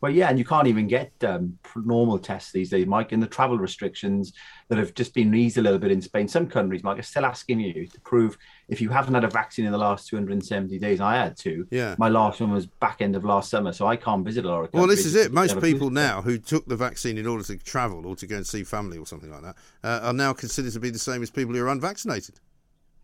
Well, 0.00 0.12
yeah, 0.12 0.30
and 0.30 0.38
you 0.38 0.44
can't 0.44 0.66
even 0.66 0.86
get 0.86 1.12
um, 1.24 1.58
normal 1.76 2.18
tests 2.18 2.52
these 2.52 2.70
days, 2.70 2.86
Mike. 2.86 3.12
And 3.12 3.22
the 3.22 3.26
travel 3.26 3.58
restrictions 3.58 4.32
that 4.68 4.78
have 4.78 4.94
just 4.94 5.12
been 5.14 5.34
eased 5.34 5.58
a 5.58 5.62
little 5.62 5.78
bit 5.78 5.90
in 5.90 6.00
Spain, 6.00 6.26
some 6.26 6.46
countries, 6.46 6.82
Mike, 6.82 6.98
are 6.98 7.02
still 7.02 7.26
asking 7.26 7.60
you 7.60 7.86
to 7.86 8.00
prove 8.00 8.38
if 8.68 8.80
you 8.80 8.88
haven't 8.88 9.14
had 9.14 9.24
a 9.24 9.28
vaccine 9.28 9.66
in 9.66 9.72
the 9.72 9.78
last 9.78 10.08
270 10.08 10.78
days. 10.78 11.00
I 11.00 11.16
had 11.16 11.36
two. 11.36 11.66
Yeah. 11.70 11.96
My 11.98 12.08
last 12.08 12.40
one 12.40 12.52
was 12.52 12.66
back 12.66 13.02
end 13.02 13.14
of 13.14 13.24
last 13.24 13.50
summer, 13.50 13.72
so 13.72 13.86
I 13.86 13.96
can't 13.96 14.24
visit 14.24 14.44
a 14.44 14.48
lot 14.48 14.64
of 14.64 14.72
Well, 14.72 14.86
this 14.86 15.04
is 15.04 15.14
it. 15.14 15.32
Most 15.32 15.48
they 15.48 15.54
have 15.54 15.62
a 15.62 15.66
people 15.66 15.90
now 15.90 16.22
who 16.22 16.38
took 16.38 16.66
the 16.66 16.76
vaccine 16.76 17.18
in 17.18 17.26
order 17.26 17.44
to 17.44 17.58
travel 17.58 18.06
or 18.06 18.16
to 18.16 18.26
go 18.26 18.36
and 18.36 18.46
see 18.46 18.64
family 18.64 18.96
or 18.96 19.06
something 19.06 19.30
like 19.30 19.42
that 19.42 19.56
uh, 19.84 20.00
are 20.02 20.12
now 20.12 20.32
considered 20.32 20.72
to 20.72 20.80
be 20.80 20.90
the 20.90 20.98
same 20.98 21.22
as 21.22 21.30
people 21.30 21.54
who 21.54 21.62
are 21.62 21.68
unvaccinated. 21.68 22.40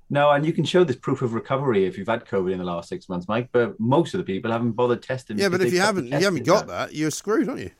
No, 0.08 0.30
and 0.30 0.46
you 0.46 0.52
can 0.52 0.64
show 0.64 0.84
this 0.84 0.96
proof 0.96 1.20
of 1.22 1.34
recovery 1.34 1.84
if 1.84 1.98
you've 1.98 2.06
had 2.08 2.24
COVID 2.24 2.52
in 2.52 2.58
the 2.58 2.64
last 2.64 2.88
six 2.88 3.08
months, 3.08 3.26
Mike. 3.28 3.48
But 3.50 3.78
most 3.80 4.14
of 4.14 4.18
the 4.18 4.24
people 4.24 4.52
haven't 4.52 4.72
bothered 4.72 5.02
testing. 5.02 5.38
Yeah, 5.38 5.48
but 5.48 5.60
if 5.60 5.72
you 5.72 5.80
haven't, 5.80 6.06
you 6.06 6.12
haven't 6.18 6.44
got 6.46 6.66
done. 6.66 6.68
that, 6.68 6.94
you're 6.94 7.10
screwed, 7.10 7.48
aren't 7.48 7.60
you? 7.62 7.70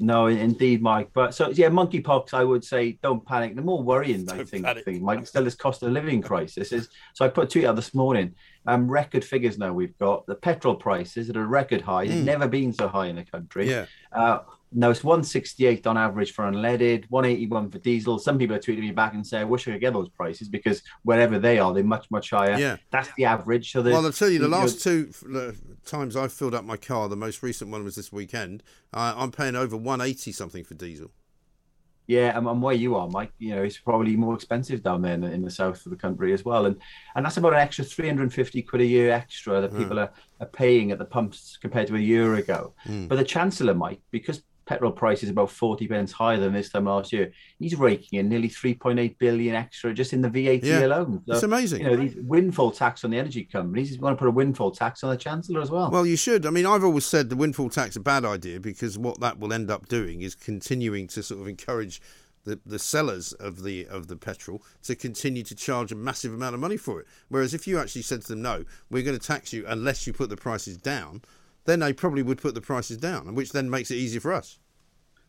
No, 0.00 0.26
indeed, 0.26 0.82
Mike. 0.82 1.10
But 1.14 1.34
so 1.34 1.50
yeah, 1.50 1.68
monkeypox. 1.68 2.34
I 2.34 2.42
would 2.44 2.64
say 2.64 2.98
don't 3.02 3.24
panic. 3.24 3.54
The 3.54 3.62
more 3.62 3.80
worrying, 3.82 4.28
I 4.30 4.42
think, 4.44 4.66
thing, 4.84 5.02
Mike, 5.04 5.22
is 5.22 5.28
still 5.28 5.44
this 5.44 5.54
cost 5.54 5.82
of 5.84 5.92
living 5.92 6.20
crisis. 6.20 6.72
Is 6.72 6.88
so 7.14 7.24
I 7.24 7.28
put 7.28 7.44
a 7.44 7.46
tweet 7.46 7.64
out 7.64 7.76
this 7.76 7.94
morning. 7.94 8.34
Um, 8.66 8.90
record 8.90 9.24
figures 9.24 9.56
now 9.56 9.72
we've 9.72 9.96
got 9.98 10.26
the 10.26 10.34
petrol 10.34 10.74
prices 10.74 11.30
at 11.30 11.36
a 11.36 11.46
record 11.46 11.80
high. 11.80 12.04
It's 12.04 12.12
Mm. 12.14 12.24
never 12.24 12.48
been 12.48 12.72
so 12.72 12.88
high 12.88 13.06
in 13.06 13.16
the 13.16 13.24
country. 13.24 13.70
Yeah. 13.70 13.86
Uh, 14.12 14.40
now 14.76 14.90
it's 14.90 15.04
168 15.04 15.86
on 15.86 15.96
average 15.96 16.32
for 16.32 16.44
unleaded, 16.44 17.04
181 17.08 17.70
for 17.70 17.78
diesel. 17.78 18.18
Some 18.18 18.38
people 18.38 18.56
are 18.56 18.58
tweeting 18.58 18.80
me 18.80 18.90
back 18.90 19.14
and 19.14 19.26
say, 19.26 19.38
"I 19.40 19.44
wish 19.44 19.66
I 19.68 19.72
could 19.72 19.80
get 19.80 19.92
those 19.92 20.08
prices 20.08 20.48
because 20.48 20.82
wherever 21.04 21.38
they 21.38 21.58
are, 21.58 21.72
they're 21.72 21.84
much 21.84 22.10
much 22.10 22.30
higher." 22.30 22.58
Yeah. 22.58 22.76
that's 22.90 23.08
the 23.16 23.24
average. 23.24 23.70
So 23.72 23.82
Well, 23.82 24.04
I'll 24.04 24.12
tell 24.12 24.28
you, 24.30 24.40
the 24.40 24.48
last 24.48 24.82
two 24.82 25.12
times 25.86 26.16
I've 26.16 26.32
filled 26.32 26.54
up 26.54 26.64
my 26.64 26.76
car, 26.76 27.08
the 27.08 27.16
most 27.16 27.42
recent 27.42 27.70
one 27.70 27.84
was 27.84 27.94
this 27.94 28.12
weekend. 28.12 28.62
Uh, 28.92 29.14
I'm 29.16 29.30
paying 29.30 29.54
over 29.56 29.76
180 29.76 30.32
something 30.32 30.64
for 30.64 30.74
diesel. 30.74 31.10
Yeah, 32.06 32.36
and, 32.36 32.46
and 32.46 32.60
where 32.60 32.74
you 32.74 32.96
are, 32.96 33.08
Mike, 33.08 33.32
you 33.38 33.54
know, 33.56 33.62
it's 33.62 33.78
probably 33.78 34.14
more 34.14 34.34
expensive 34.34 34.82
down 34.82 35.00
there 35.00 35.14
in 35.14 35.22
the, 35.22 35.32
in 35.32 35.42
the 35.42 35.50
south 35.50 35.86
of 35.86 35.90
the 35.90 35.96
country 35.96 36.34
as 36.34 36.44
well, 36.44 36.66
and 36.66 36.76
and 37.16 37.24
that's 37.24 37.38
about 37.38 37.54
an 37.54 37.60
extra 37.60 37.82
three 37.84 38.08
hundred 38.08 38.24
and 38.24 38.34
fifty 38.34 38.60
quid 38.60 38.82
a 38.82 38.84
year 38.84 39.10
extra 39.10 39.60
that 39.62 39.72
Mm. 39.72 39.78
people 39.78 39.98
are, 39.98 40.10
are 40.40 40.46
paying 40.46 40.90
at 40.90 40.98
the 40.98 41.04
pumps 41.06 41.56
compared 41.62 41.86
to 41.86 41.96
a 41.96 42.00
year 42.00 42.34
ago. 42.34 42.74
Mm. 42.86 43.08
But 43.08 43.16
the 43.16 43.24
chancellor, 43.24 43.72
Mike, 43.72 44.00
because 44.10 44.42
petrol 44.66 44.92
price 44.92 45.22
is 45.22 45.30
about 45.30 45.50
forty 45.50 45.86
pence 45.86 46.12
higher 46.12 46.38
than 46.38 46.52
this 46.52 46.70
time 46.70 46.84
last 46.86 47.12
year, 47.12 47.32
he's 47.58 47.74
raking 47.76 48.18
in 48.18 48.28
nearly 48.28 48.48
three 48.48 48.74
point 48.74 48.98
eight 48.98 49.18
billion 49.18 49.54
extra 49.54 49.92
just 49.92 50.12
in 50.12 50.20
the 50.20 50.28
VAT 50.28 50.62
Yeah, 50.64 50.86
alone. 50.86 51.22
it's 51.26 51.42
amazing. 51.42 51.82
You 51.82 51.90
know, 51.90 51.96
these 51.96 52.16
windfall 52.16 52.70
tax 52.70 53.04
on 53.04 53.10
the 53.10 53.18
energy 53.18 53.44
companies. 53.44 53.88
He's 53.88 53.98
going 53.98 54.14
to 54.14 54.18
put 54.18 54.28
a 54.28 54.32
windfall 54.32 54.70
tax 54.70 55.04
on 55.04 55.10
the 55.10 55.16
chancellor 55.16 55.60
as 55.60 55.70
well. 55.70 55.90
Well, 55.90 56.06
you 56.06 56.16
should. 56.16 56.46
I 56.46 56.50
mean, 56.50 56.66
I've 56.66 56.84
always 56.84 57.04
said 57.04 57.28
the 57.30 57.36
windfall 57.36 57.70
tax 57.70 57.90
is 57.90 57.96
a 57.96 58.00
bad 58.00 58.24
idea 58.24 58.60
because 58.60 58.98
what 58.98 59.20
that 59.20 59.38
will 59.38 59.52
end 59.52 59.70
up 59.70 59.88
doing 59.88 60.22
is 60.22 60.34
continuing 60.34 61.06
to 61.08 61.22
sort 61.22 61.40
of 61.40 61.48
encourage 61.48 62.00
the, 62.44 62.60
the 62.66 62.78
sellers 62.78 63.32
of 63.32 63.62
the 63.62 63.86
of 63.86 64.06
the 64.08 64.16
petrol 64.16 64.62
to 64.82 64.94
continue 64.94 65.42
to 65.42 65.54
charge 65.54 65.90
a 65.92 65.94
massive 65.96 66.32
amount 66.34 66.54
of 66.54 66.60
money 66.60 66.76
for 66.76 67.00
it. 67.00 67.06
Whereas 67.28 67.54
if 67.54 67.66
you 67.66 67.78
actually 67.78 68.02
said 68.02 68.20
to 68.22 68.28
them, 68.28 68.42
no, 68.42 68.64
we're 68.90 69.02
going 69.02 69.18
to 69.18 69.26
tax 69.26 69.52
you 69.52 69.64
unless 69.66 70.06
you 70.06 70.12
put 70.12 70.28
the 70.28 70.36
prices 70.36 70.76
down, 70.76 71.22
then 71.64 71.80
they 71.80 71.92
probably 71.92 72.22
would 72.22 72.38
put 72.38 72.54
the 72.54 72.60
prices 72.60 72.96
down, 72.96 73.34
which 73.34 73.52
then 73.52 73.70
makes 73.70 73.90
it 73.90 73.96
easier 73.96 74.20
for 74.20 74.32
us. 74.32 74.58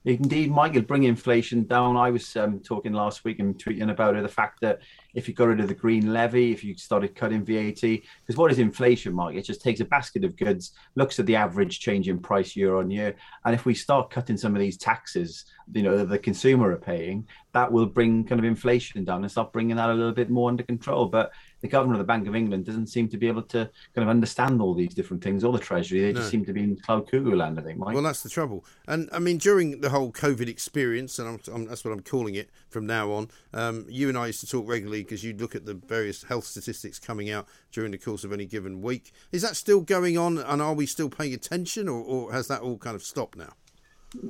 Indeed, 0.05 0.51
Michael, 0.51 0.83
bring 0.83 1.05
inflation 1.05 1.63
down. 1.63 1.97
I 1.97 2.11
was 2.11 2.35
um, 2.35 2.59
talking 2.59 2.93
last 2.93 3.23
week 3.23 3.39
and 3.39 3.57
tweeting 3.57 3.89
about 3.89 4.15
it, 4.15 4.21
the 4.21 4.29
fact 4.29 4.61
that 4.61 4.81
if 5.15 5.27
you 5.27 5.33
got 5.33 5.47
rid 5.47 5.59
of 5.59 5.67
the 5.67 5.73
green 5.73 6.13
levy, 6.13 6.51
if 6.51 6.63
you 6.63 6.77
started 6.77 7.15
cutting 7.15 7.43
VAT, 7.43 7.81
because 7.81 8.37
what 8.37 8.51
is 8.51 8.59
inflation, 8.59 9.15
Mike? 9.15 9.35
It 9.35 9.45
just 9.45 9.63
takes 9.63 9.79
a 9.79 9.85
basket 9.85 10.23
of 10.23 10.37
goods, 10.37 10.73
looks 10.93 11.17
at 11.17 11.25
the 11.25 11.35
average 11.35 11.79
change 11.79 12.07
in 12.07 12.19
price 12.19 12.55
year 12.55 12.75
on 12.75 12.91
year, 12.91 13.15
and 13.45 13.55
if 13.55 13.65
we 13.65 13.73
start 13.73 14.11
cutting 14.11 14.37
some 14.37 14.53
of 14.53 14.59
these 14.59 14.77
taxes, 14.77 15.45
you 15.73 15.81
know, 15.81 15.97
that 15.97 16.09
the 16.09 16.19
consumer 16.19 16.69
are 16.69 16.77
paying, 16.77 17.27
that 17.53 17.71
will 17.71 17.87
bring 17.87 18.25
kind 18.25 18.37
of 18.37 18.45
inflation 18.45 19.05
down 19.05 19.23
and 19.23 19.31
start 19.31 19.51
bringing 19.53 19.77
that 19.77 19.89
a 19.89 19.93
little 19.93 20.11
bit 20.11 20.29
more 20.29 20.49
under 20.49 20.61
control. 20.61 21.07
But 21.07 21.31
the 21.65 21.71
governor 21.71 21.93
of 21.93 21.97
the 21.99 22.05
Bank 22.05 22.27
of 22.27 22.35
England 22.35 22.65
doesn't 22.65 22.87
seem 22.87 23.07
to 23.09 23.17
be 23.17 23.27
able 23.27 23.41
to 23.41 23.69
kind 23.95 24.03
of 24.03 24.09
understand 24.09 24.61
all 24.61 24.73
these 24.75 24.93
different 24.93 25.23
things, 25.23 25.43
or 25.43 25.51
the 25.51 25.59
Treasury. 25.59 26.01
They 26.01 26.13
No. 26.13 26.19
just 26.19 26.29
seem 26.29 26.45
to 26.45 26.53
be 26.53 26.61
in 26.63 26.75
cloud 26.75 27.09
cuckoo 27.09 27.35
land, 27.35 27.59
I 27.59 27.63
think, 27.63 27.79
Mike. 27.79 27.93
Well, 27.95 28.03
that's 28.03 28.21
the 28.23 28.29
trouble. 28.29 28.63
And 28.87 29.09
I 29.11 29.19
mean, 29.19 29.37
during 29.37 29.81
the 29.81 29.89
whole 29.89 30.11
COVID 30.11 30.47
experience, 30.47 31.17
and 31.17 31.27
I'm, 31.27 31.39
I'm, 31.53 31.65
that's 31.65 31.83
what 31.83 31.91
I'm 31.91 32.01
calling 32.01 32.35
it 32.35 32.49
from 32.69 32.85
now 32.85 33.11
on, 33.11 33.29
um, 33.53 33.85
you 33.89 34.09
and 34.09 34.17
I 34.17 34.27
used 34.27 34.41
to 34.41 34.47
talk 34.47 34.67
regularly 34.69 35.03
because 35.03 35.23
you'd 35.23 35.41
look 35.41 35.55
at 35.55 35.65
the 35.65 35.73
various 35.73 36.23
health 36.23 36.45
statistics 36.45 36.99
coming 36.99 37.29
out 37.31 37.47
during 37.71 37.91
the 37.91 37.97
course 37.97 38.23
of 38.23 38.31
any 38.31 38.45
given 38.45 38.81
week. 38.81 39.11
Is 39.31 39.41
that 39.41 39.55
still 39.55 39.81
going 39.81 40.17
on, 40.17 40.37
and 40.37 40.61
are 40.61 40.73
we 40.73 40.85
still 40.85 41.09
paying 41.09 41.33
attention, 41.33 41.89
or, 41.89 42.01
or 42.03 42.31
has 42.31 42.47
that 42.47 42.61
all 42.61 42.77
kind 42.77 42.95
of 42.95 43.03
stopped 43.03 43.37
now? 43.37 43.53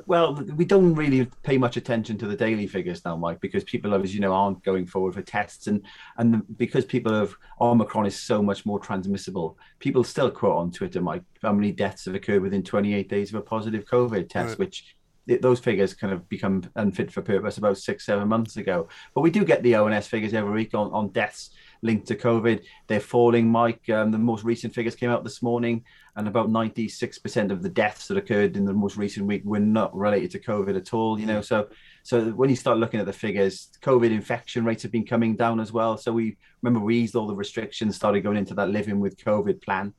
Well, 0.06 0.36
we 0.56 0.66
don't 0.66 0.94
really 0.96 1.26
pay 1.44 1.58
much 1.58 1.78
attention 1.78 2.18
to 2.20 2.28
the 2.28 2.36
daily 2.36 2.68
figures 2.68 3.04
now, 3.06 3.16
Mike, 3.16 3.40
because 3.42 3.64
people, 3.64 3.94
as 3.94 4.14
you 4.14 4.20
know, 4.22 4.34
aren't 4.34 4.64
going 4.64 4.86
forward 4.86 5.14
for 5.14 5.22
tests, 5.22 5.68
and 5.68 5.82
and 6.18 6.44
because 6.58 6.86
people 6.86 7.14
have 7.14 7.36
Omicron 7.60 8.06
is 8.06 8.20
so 8.20 8.42
much 8.42 8.66
more 8.66 8.80
transmissible. 8.80 9.58
People 9.80 10.04
still 10.04 10.32
quote 10.32 10.58
on 10.58 10.72
Twitter, 10.72 11.02
Mike, 11.02 11.24
how 11.42 11.54
many 11.54 11.72
deaths 11.72 12.06
have 12.06 12.16
occurred 12.16 12.42
within 12.42 12.64
28 12.64 13.10
days 13.10 13.30
of 13.30 13.36
a 13.36 13.42
positive 13.42 13.86
COVID 13.86 14.30
test, 14.30 14.50
Right. 14.50 14.60
which 14.60 14.96
th- 15.28 15.42
those 15.42 15.60
figures 15.60 15.94
kind 15.94 16.14
of 16.14 16.28
become 16.30 16.64
unfit 16.76 17.12
for 17.12 17.22
purpose 17.22 17.58
about 17.58 17.78
six, 17.78 18.06
seven 18.06 18.28
months 18.28 18.58
ago. 18.58 18.88
But 19.14 19.22
we 19.22 19.32
do 19.32 19.46
get 19.46 19.64
the 19.64 19.76
ONS 19.76 20.08
figures 20.08 20.34
every 20.34 20.54
week 20.54 20.74
on, 20.74 20.92
on 20.92 21.10
deaths 21.10 21.52
linked 21.82 22.08
to 22.08 22.16
COVID. 22.16 22.64
They're 22.88 23.00
falling, 23.00 23.50
Mike. 23.50 23.90
Um, 23.90 24.12
the 24.12 24.18
most 24.18 24.44
recent 24.44 24.74
figures 24.74 24.96
came 24.96 25.10
out 25.10 25.24
this 25.24 25.42
morning, 25.42 25.84
and 26.16 26.28
about 26.28 26.50
96% 26.50 27.52
of 27.52 27.62
the 27.62 27.70
deaths 27.70 28.08
that 28.08 28.18
occurred 28.18 28.58
in 28.58 28.66
the 28.66 28.74
most 28.74 28.98
recent 28.98 29.26
week 29.26 29.44
were 29.46 29.60
not 29.60 29.96
related 29.96 30.32
to 30.32 30.40
COVID 30.40 30.76
at 30.76 30.94
all. 30.94 31.20
You 31.20 31.28
know, 31.28 31.42
so 31.42 31.70
so 32.04 32.32
when 32.32 32.50
you 32.50 32.56
start 32.56 32.78
looking 32.78 33.00
at 33.00 33.06
the 33.06 33.14
figures, 33.14 33.70
COVID 33.82 34.12
infection 34.12 34.66
rates 34.66 34.84
have 34.84 34.92
been 34.92 35.06
coming 35.06 35.36
down 35.36 35.60
as 35.60 35.72
well. 35.72 35.98
So 35.98 36.12
we 36.12 36.38
remember 36.62 36.84
we 36.84 36.98
eased 36.98 37.16
all 37.16 37.28
the 37.28 37.36
restrictions, 37.36 37.96
started 37.96 38.22
going 38.22 38.38
into 38.38 38.56
that 38.56 38.70
living 38.70 39.00
with 39.00 39.18
COVID 39.18 39.62
plan, 39.62 39.94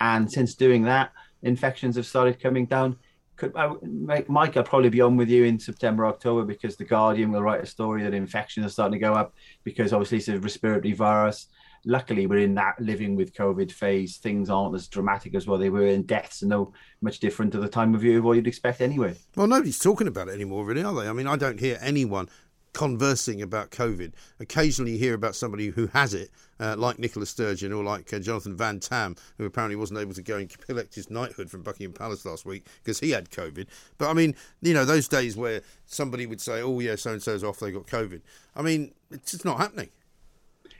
and 0.00 0.30
since 0.30 0.54
doing 0.54 0.84
that, 0.84 1.12
infections 1.42 1.96
have 1.96 2.06
started 2.06 2.40
coming 2.40 2.66
down. 2.66 2.96
Could 3.40 3.56
uh, 3.56 3.74
I, 4.10 4.22
Mike, 4.28 4.58
I'll 4.58 4.62
probably 4.62 4.90
be 4.90 5.00
on 5.00 5.16
with 5.16 5.30
you 5.30 5.44
in 5.44 5.58
September, 5.58 6.04
October 6.04 6.44
because 6.44 6.76
the 6.76 6.84
Guardian 6.84 7.32
will 7.32 7.42
write 7.42 7.62
a 7.62 7.66
story 7.66 8.02
that 8.02 8.12
infections 8.12 8.66
are 8.66 8.68
starting 8.68 8.92
to 8.92 8.98
go 8.98 9.14
up 9.14 9.34
because 9.64 9.94
obviously 9.94 10.18
it's 10.18 10.28
a 10.28 10.38
respiratory 10.38 10.92
virus. 10.92 11.46
Luckily, 11.86 12.26
we're 12.26 12.40
in 12.40 12.54
that 12.56 12.78
living 12.78 13.16
with 13.16 13.32
COVID 13.32 13.72
phase. 13.72 14.18
Things 14.18 14.50
aren't 14.50 14.74
as 14.74 14.88
dramatic 14.88 15.34
as 15.34 15.46
what 15.46 15.60
they 15.60 15.70
were, 15.70 15.86
and 15.86 16.06
deaths 16.06 16.42
are 16.42 16.48
no 16.48 16.74
much 17.00 17.18
different 17.18 17.50
to 17.52 17.58
the 17.58 17.68
time 17.68 17.94
of 17.94 18.04
year 18.04 18.20
what 18.20 18.34
you'd 18.34 18.46
expect 18.46 18.82
anyway. 18.82 19.16
Well, 19.34 19.46
nobody's 19.46 19.78
talking 19.78 20.06
about 20.06 20.28
it 20.28 20.34
anymore, 20.34 20.66
really, 20.66 20.84
are 20.84 20.92
they? 20.92 21.08
I 21.08 21.14
mean, 21.14 21.26
I 21.26 21.36
don't 21.36 21.58
hear 21.58 21.78
anyone 21.80 22.28
conversing 22.72 23.42
about 23.42 23.70
COVID. 23.70 24.12
Occasionally, 24.38 24.92
you 24.92 24.98
hear 24.98 25.14
about 25.14 25.34
somebody 25.34 25.68
who 25.68 25.88
has 25.88 26.14
it, 26.14 26.30
uh, 26.58 26.76
like 26.76 26.98
Nicola 26.98 27.26
Sturgeon 27.26 27.72
or 27.72 27.82
like 27.82 28.12
uh, 28.12 28.18
Jonathan 28.18 28.56
Van 28.56 28.80
Tam, 28.80 29.16
who 29.38 29.44
apparently 29.44 29.76
wasn't 29.76 29.98
able 29.98 30.14
to 30.14 30.22
go 30.22 30.36
and 30.36 30.58
collect 30.66 30.94
his 30.94 31.10
knighthood 31.10 31.50
from 31.50 31.62
Buckingham 31.62 31.92
Palace 31.92 32.24
last 32.24 32.44
week 32.44 32.66
because 32.82 33.00
he 33.00 33.10
had 33.10 33.30
COVID. 33.30 33.66
But 33.98 34.10
I 34.10 34.12
mean, 34.12 34.34
you 34.60 34.74
know, 34.74 34.84
those 34.84 35.08
days 35.08 35.36
where 35.36 35.62
somebody 35.86 36.26
would 36.26 36.40
say, 36.40 36.62
"Oh, 36.62 36.80
yeah, 36.80 36.96
so 36.96 37.12
and 37.12 37.22
so's 37.22 37.44
off, 37.44 37.58
they 37.60 37.72
got 37.72 37.86
COVID." 37.86 38.20
I 38.54 38.62
mean, 38.62 38.92
it's 39.10 39.32
just 39.32 39.44
not 39.44 39.58
happening. 39.58 39.88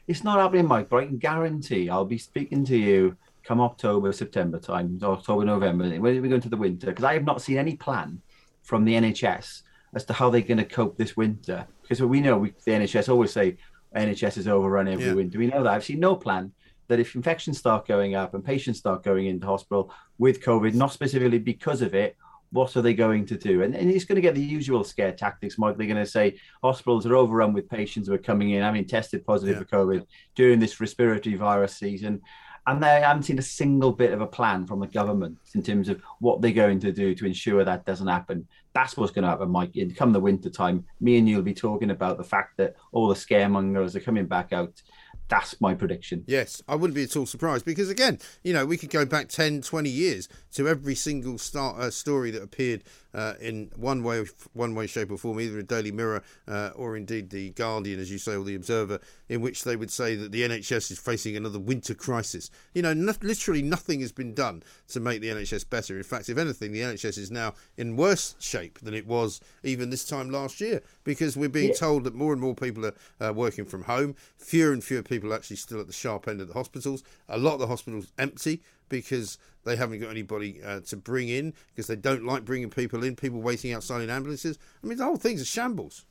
It's 0.07 0.25
not 0.25 0.39
happening, 0.39 0.67
Mike, 0.67 0.89
but 0.89 1.05
I 1.05 1.07
can 1.07 1.19
guarantee 1.19 1.89
I'll 1.89 2.05
be 2.05 2.19
speaking 2.19 2.65
to 2.67 2.77
you 2.77 3.17
come 3.43 3.61
October, 3.61 4.13
September 4.13 4.59
time, 4.59 4.99
October, 5.03 5.45
November, 5.45 5.89
when 5.99 6.23
we 6.23 6.29
go 6.29 6.35
into 6.35 6.49
the 6.49 6.57
winter, 6.57 6.89
because 6.89 7.05
I 7.05 7.15
have 7.15 7.25
not 7.25 7.43
seen 7.43 7.57
any 7.57 7.77
plan 7.77 8.21
from 8.63 8.85
the 8.85 8.95
NHS 8.95 9.63
as 9.95 10.05
to 10.05 10.13
how 10.13 10.31
they're 10.31 10.41
going 10.41 10.59
to 10.59 10.65
cope 10.65 10.97
this 10.97 11.17
winter. 11.17 11.67
Because 11.91 12.05
we 12.07 12.21
know 12.21 12.39
we, 12.39 12.51
the 12.65 12.71
NHS 12.71 13.09
always 13.09 13.33
say 13.33 13.57
NHS 13.97 14.39
is 14.39 14.47
overrun 14.47 14.87
every 14.87 15.07
Yeah. 15.07 15.15
winter. 15.15 15.39
We 15.41 15.49
know 15.49 15.65
that. 15.65 15.73
I've 15.73 15.85
seen 15.85 15.99
no 15.99 16.15
plan 16.15 16.53
that 16.87 17.01
if 17.01 17.17
infections 17.17 17.59
start 17.59 17.85
going 17.89 18.15
up 18.15 18.33
and 18.33 18.45
patients 18.45 18.79
start 18.79 19.03
going 19.03 19.27
into 19.27 19.45
hospital 19.45 19.93
with 20.17 20.41
COVID, 20.41 20.75
not 20.75 20.93
specifically 20.93 21.41
because 21.41 21.83
of 21.83 21.93
it, 21.93 22.17
what 22.53 22.77
are 22.77 22.83
they 22.83 22.95
going 22.95 23.27
to 23.27 23.37
do? 23.37 23.63
And, 23.65 23.75
and 23.75 23.91
it's 23.91 24.05
going 24.05 24.15
to 24.15 24.23
get 24.23 24.37
the 24.37 24.41
usual 24.41 24.85
scare 24.85 25.11
tactics, 25.11 25.59
Mike. 25.59 25.77
They're 25.77 25.89
going 25.89 26.05
to 26.05 26.07
say 26.07 26.39
hospitals 26.63 27.07
are 27.07 27.17
overrun 27.17 27.53
with 27.53 27.69
patients 27.69 28.07
who 28.07 28.15
are 28.15 28.19
coming 28.19 28.51
in, 28.51 28.63
having 28.63 28.85
tested 28.85 29.27
positive 29.27 29.59
for 29.59 29.65
COVID 29.65 30.07
during 30.37 30.61
this 30.61 30.81
respiratory 30.81 31.35
virus 31.35 31.75
season. 31.77 32.21
And 32.67 32.83
they 32.83 33.01
haven't 33.01 33.25
seen 33.25 33.39
a 33.39 33.43
single 33.43 33.93
bit 33.93 34.13
of 34.13 34.21
a 34.21 34.27
plan 34.27 34.67
from 34.67 34.81
the 34.81 34.87
government 34.87 35.39
in 35.55 35.63
terms 35.63 35.89
of 35.89 36.01
what 36.21 36.41
they're 36.41 36.53
going 36.53 36.81
to 36.81 36.93
do 36.93 37.15
to 37.15 37.27
ensure 37.27 37.65
that 37.65 37.87
doesn't 37.87 38.07
happen. 38.07 38.47
That's 38.73 38.97
what's 38.97 39.13
going 39.13 39.25
to 39.25 39.31
happen, 39.31 39.51
Mike. 39.51 39.77
In 39.77 39.93
come 39.95 40.13
the 40.13 40.21
winter 40.21 40.51
time, 40.51 40.85
me 41.01 41.19
and 41.19 41.29
you'll 41.29 41.43
be 41.43 41.55
talking 41.55 41.91
about 41.91 42.19
the 42.19 42.25
fact 42.25 42.57
that 42.59 42.77
all 42.93 43.09
the 43.09 43.15
scaremongers 43.15 43.95
are 43.97 44.01
coming 44.01 44.27
back 44.27 44.53
out. 44.53 44.83
That's 45.29 45.61
my 45.61 45.75
prediction. 45.75 46.25
Yes, 46.27 46.61
I 46.67 46.75
wouldn't 46.75 46.97
be 46.97 47.05
at 47.05 47.17
all 47.17 47.25
surprised 47.25 47.65
because, 47.65 47.89
again, 47.89 48.19
you 48.43 48.53
know, 48.53 48.67
we 48.67 48.77
could 48.77 48.91
go 48.91 49.05
back 49.05 49.29
10, 49.29 49.63
20 49.63 49.89
years 49.89 50.29
to 50.55 50.69
every 50.69 50.97
single 50.97 51.39
start, 51.39 51.79
uh, 51.79 51.91
story 51.91 52.33
that 52.33 52.43
appeared 52.43 52.83
uh, 53.15 53.35
in 53.41 53.71
one 53.77 54.03
way, 54.03 54.25
one 54.53 54.75
way, 54.75 54.87
shape, 54.87 55.11
or 55.11 55.19
form, 55.19 55.41
either 55.41 55.59
a 55.59 55.63
Daily 55.63 55.93
Mirror 55.93 56.23
uh, 56.49 56.71
or 56.75 56.97
indeed 56.97 57.31
the 57.31 57.51
Guardian, 57.51 57.99
as 58.01 58.11
you 58.11 58.19
say, 58.19 58.35
or 58.37 58.45
the 58.45 58.55
Observer, 58.55 59.01
in 59.29 59.41
which 59.41 59.65
they 59.65 59.77
would 59.77 59.91
say 59.91 60.15
that 60.17 60.33
the 60.33 60.43
NHS 60.43 60.91
is 60.91 60.99
facing 60.99 61.37
another 61.37 61.59
winter 61.59 61.95
crisis. 61.95 62.51
You 62.75 62.83
know, 62.83 62.93
no, 62.93 63.13
literally 63.23 63.63
nothing 63.63 64.01
has 64.01 64.13
been 64.13 64.35
done 64.35 64.63
to 64.89 65.01
make 65.01 65.21
the 65.21 65.29
NHS 65.29 65.69
better. 65.69 65.97
In 65.97 66.03
fact, 66.03 66.29
if 66.29 66.39
anything, 66.39 66.73
the 66.73 66.81
NHS 66.81 67.19
is 67.19 67.31
now 67.31 67.55
in 67.77 67.97
worse 67.97 68.35
shape 68.39 68.79
than 68.81 68.95
it 68.95 69.07
was 69.07 69.41
even 69.63 69.91
this 69.91 70.05
time 70.05 70.31
last 70.31 70.61
year 70.61 70.83
because 71.05 71.37
we're 71.37 71.49
being 71.49 71.69
Yeah. 71.71 71.75
told 71.75 72.05
that 72.05 72.15
more 72.15 72.33
and 72.33 72.41
more 72.41 72.55
people 72.55 72.87
are 72.87 72.95
uh, 73.21 73.33
working 73.33 73.65
from 73.65 73.85
home. 73.85 74.15
Fewer 74.37 74.73
and 74.73 74.83
fewer 74.83 75.03
people 75.03 75.33
are 75.33 75.37
actually 75.37 75.57
still 75.57 75.81
at 75.81 75.87
the 75.87 75.93
sharp 75.93 76.29
end 76.29 76.41
of 76.41 76.49
the 76.49 76.55
hospitals. 76.55 77.03
A 77.29 77.39
lot 77.39 77.55
of 77.55 77.61
the 77.61 77.67
hospitals 77.67 78.13
empty 78.19 78.63
because 78.91 79.39
they 79.65 79.77
haven't 79.77 80.01
got 80.01 80.11
anybody 80.11 80.61
uh, 80.63 80.81
to 80.81 80.97
bring 80.99 81.31
in 81.31 81.55
because 81.69 81.87
they 81.87 81.97
don't 81.97 82.27
like 82.27 82.45
bringing 82.45 82.69
people 82.69 83.03
in. 83.03 83.17
People 83.17 83.41
waiting 83.41 83.73
outside 83.73 84.03
in 84.03 84.11
ambulances. 84.11 84.59
I 84.85 84.87
mean, 84.87 84.99
the 84.99 85.05
whole 85.05 85.17
thing's 85.17 85.41
a 85.41 85.47
shambles. 85.47 86.05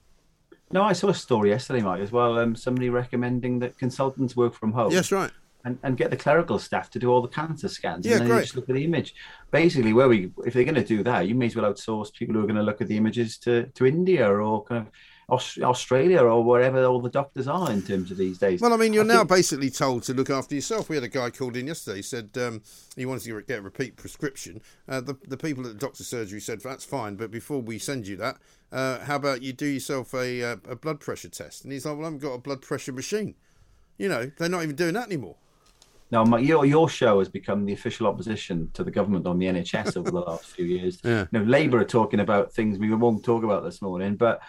No, 0.71 0.83
I 0.83 0.93
saw 0.93 1.09
a 1.09 1.13
story 1.13 1.49
yesterday, 1.49 1.81
Mike, 1.81 2.01
as 2.01 2.11
well. 2.11 2.37
Um, 2.39 2.55
somebody 2.55 2.89
recommending 2.89 3.59
that 3.59 3.77
consultants 3.77 4.35
work 4.35 4.53
from 4.53 4.71
home. 4.71 4.91
Yes, 4.91 5.11
right. 5.11 5.31
And, 5.65 5.77
and 5.83 5.97
get 5.97 6.09
the 6.09 6.17
clerical 6.17 6.57
staff 6.57 6.89
to 6.91 6.99
do 6.99 7.11
all 7.11 7.21
the 7.21 7.27
cancer 7.27 7.67
scans. 7.67 8.05
Yeah, 8.05 8.13
and 8.13 8.21
then 8.21 8.27
you 8.27 8.33
great. 8.35 8.41
just 8.43 8.55
look 8.55 8.69
at 8.69 8.75
the 8.75 8.85
image. 8.85 9.13
Basically, 9.51 9.93
where 9.93 10.07
we, 10.07 10.31
if 10.45 10.53
they're 10.53 10.63
going 10.63 10.75
to 10.75 10.83
do 10.83 11.03
that, 11.03 11.27
you 11.27 11.35
may 11.35 11.47
as 11.47 11.55
well 11.55 11.71
outsource 11.71 12.13
people 12.13 12.35
who 12.35 12.41
are 12.41 12.47
going 12.47 12.55
to 12.55 12.63
look 12.63 12.81
at 12.81 12.87
the 12.87 12.97
images 12.97 13.37
to, 13.39 13.65
to 13.65 13.85
India 13.85 14.27
or 14.29 14.63
kind 14.63 14.87
of 14.87 14.93
Australia 15.29 16.21
or 16.21 16.43
wherever 16.43 16.83
all 16.85 17.01
the 17.01 17.09
doctors 17.09 17.47
are 17.47 17.71
in 17.71 17.81
terms 17.81 18.11
of 18.11 18.17
these 18.17 18.37
days. 18.37 18.61
Well, 18.61 18.73
I 18.73 18.77
mean, 18.77 18.93
you're 18.93 19.03
I 19.03 19.07
now 19.07 19.17
think- 19.19 19.29
basically 19.29 19.69
told 19.69 20.03
to 20.03 20.13
look 20.13 20.29
after 20.29 20.55
yourself. 20.55 20.89
We 20.89 20.95
had 20.95 21.03
a 21.03 21.09
guy 21.09 21.29
called 21.29 21.55
in 21.55 21.67
yesterday. 21.67 21.97
He 21.97 22.01
said 22.03 22.29
um, 22.37 22.61
he 22.95 23.05
wanted 23.05 23.23
to 23.23 23.41
get 23.43 23.59
a 23.59 23.61
repeat 23.61 23.95
prescription. 23.95 24.61
Uh, 24.87 25.01
the 25.01 25.15
the 25.27 25.37
people 25.37 25.65
at 25.65 25.73
the 25.73 25.79
doctor's 25.79 26.07
surgery 26.07 26.39
said 26.41 26.61
that's 26.61 26.85
fine, 26.85 27.15
but 27.15 27.31
before 27.31 27.61
we 27.61 27.77
send 27.79 28.07
you 28.07 28.17
that, 28.17 28.37
uh, 28.71 28.99
how 28.99 29.15
about 29.15 29.41
you 29.41 29.53
do 29.53 29.65
yourself 29.65 30.13
a 30.13 30.43
uh, 30.43 30.55
a 30.67 30.75
blood 30.75 30.99
pressure 30.99 31.29
test? 31.29 31.63
And 31.63 31.73
he's 31.73 31.85
like, 31.85 31.95
well, 31.95 32.03
I 32.03 32.07
haven't 32.07 32.19
got 32.19 32.33
a 32.33 32.39
blood 32.39 32.61
pressure 32.61 32.93
machine. 32.93 33.35
You 33.97 34.07
know, 34.09 34.31
they're 34.37 34.49
not 34.49 34.63
even 34.63 34.75
doing 34.75 34.93
that 34.93 35.07
anymore. 35.07 35.35
Now, 36.11 36.23
my, 36.23 36.39
your 36.39 36.65
your 36.65 36.89
show 36.89 37.19
has 37.19 37.29
become 37.29 37.65
the 37.65 37.73
official 37.73 38.07
opposition 38.07 38.69
to 38.73 38.83
the 38.83 38.91
government 38.91 39.27
on 39.27 39.37
the 39.37 39.45
NHS 39.45 39.95
over 39.95 40.09
the 40.09 40.19
last 40.19 40.45
few 40.45 40.65
years. 40.65 40.99
Yeah. 41.09 41.25
You 41.31 41.39
know, 41.39 41.45
Labour 41.45 41.79
are 41.79 41.85
talking 41.85 42.19
about 42.19 42.51
things 42.51 42.77
we 42.79 42.93
won't 42.93 43.23
talk 43.23 43.43
about 43.43 43.63
this 43.63 43.81
morning, 43.81 44.15
but 44.15 44.41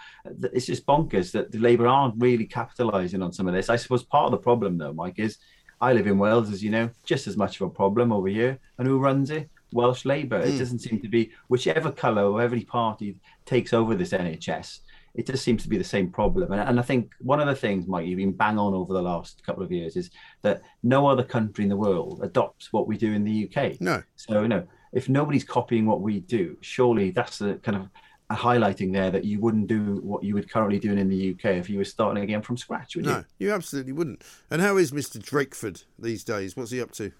it's 0.52 0.66
just 0.66 0.86
bonkers 0.86 1.32
that 1.32 1.52
the 1.52 1.58
Labour 1.58 1.86
aren't 1.86 2.14
really 2.18 2.46
capitalising 2.46 3.22
on 3.24 3.32
some 3.32 3.46
of 3.48 3.54
this. 3.54 3.68
I 3.68 3.76
suppose 3.76 4.02
part 4.02 4.26
of 4.26 4.32
the 4.32 4.38
problem, 4.38 4.78
though, 4.78 4.92
Mike, 4.92 5.18
is 5.18 5.38
I 5.80 5.92
live 5.92 6.06
in 6.06 6.18
Wales, 6.18 6.50
as 6.52 6.62
you 6.62 6.70
know, 6.70 6.90
just 7.04 7.26
as 7.26 7.36
much 7.36 7.60
of 7.60 7.66
a 7.66 7.70
problem 7.70 8.12
over 8.12 8.28
here. 8.28 8.58
And 8.78 8.86
who 8.86 8.98
runs 8.98 9.30
it? 9.30 9.48
Welsh 9.72 10.04
Labour. 10.04 10.40
It 10.40 10.54
Mm. 10.54 10.58
doesn't 10.58 10.78
seem 10.80 11.00
to 11.00 11.08
be 11.08 11.30
whichever 11.48 11.92
colour 11.92 12.24
or 12.24 12.42
every 12.42 12.64
party 12.64 13.16
takes 13.46 13.72
over 13.72 13.94
this 13.94 14.12
NHS. 14.12 14.80
It 15.14 15.26
just 15.26 15.44
seems 15.44 15.62
to 15.64 15.68
be 15.68 15.76
the 15.76 15.84
same 15.84 16.10
problem. 16.10 16.52
And, 16.52 16.60
and 16.68 16.78
I 16.78 16.82
think 16.82 17.12
one 17.20 17.40
of 17.40 17.46
the 17.46 17.54
things, 17.54 17.86
Mike, 17.86 18.06
you've 18.06 18.16
been 18.18 18.32
bang 18.32 18.58
on 18.58 18.74
over 18.74 18.92
the 18.92 19.02
last 19.02 19.42
couple 19.44 19.62
of 19.62 19.72
years 19.72 19.96
is 19.96 20.10
that 20.42 20.62
no 20.82 21.06
other 21.06 21.24
country 21.24 21.64
in 21.64 21.68
the 21.68 21.76
world 21.76 22.20
adopts 22.22 22.72
what 22.72 22.86
we 22.86 22.96
do 22.96 23.12
in 23.12 23.24
the 23.24 23.50
UK. 23.52 23.80
No. 23.80 24.02
So, 24.16 24.42
you 24.42 24.48
know, 24.48 24.66
if 24.92 25.08
nobody's 25.08 25.44
copying 25.44 25.86
what 25.86 26.00
we 26.00 26.20
do, 26.20 26.56
surely 26.60 27.10
that's 27.10 27.38
the 27.38 27.54
kind 27.56 27.76
of 27.76 27.88
a 28.30 28.36
highlighting 28.36 28.92
there 28.92 29.10
that 29.10 29.24
you 29.24 29.40
wouldn't 29.40 29.66
do 29.66 29.96
what 30.02 30.22
you 30.22 30.34
would 30.34 30.48
currently 30.48 30.78
doing 30.78 30.98
in 30.98 31.08
the 31.08 31.32
UK 31.32 31.56
if 31.56 31.68
you 31.68 31.78
were 31.78 31.84
starting 31.84 32.22
again 32.22 32.40
from 32.42 32.56
scratch, 32.56 32.94
would 32.94 33.04
you? 33.04 33.10
No, 33.10 33.24
you 33.40 33.52
absolutely 33.52 33.92
wouldn't. 33.92 34.22
And 34.50 34.62
how 34.62 34.76
is 34.76 34.92
Mister 34.92 35.18
Drakeford 35.18 35.82
these 35.98 36.22
days? 36.22 36.56
What's 36.56 36.70
he 36.70 36.80
up 36.80 36.92
to? 36.92 37.10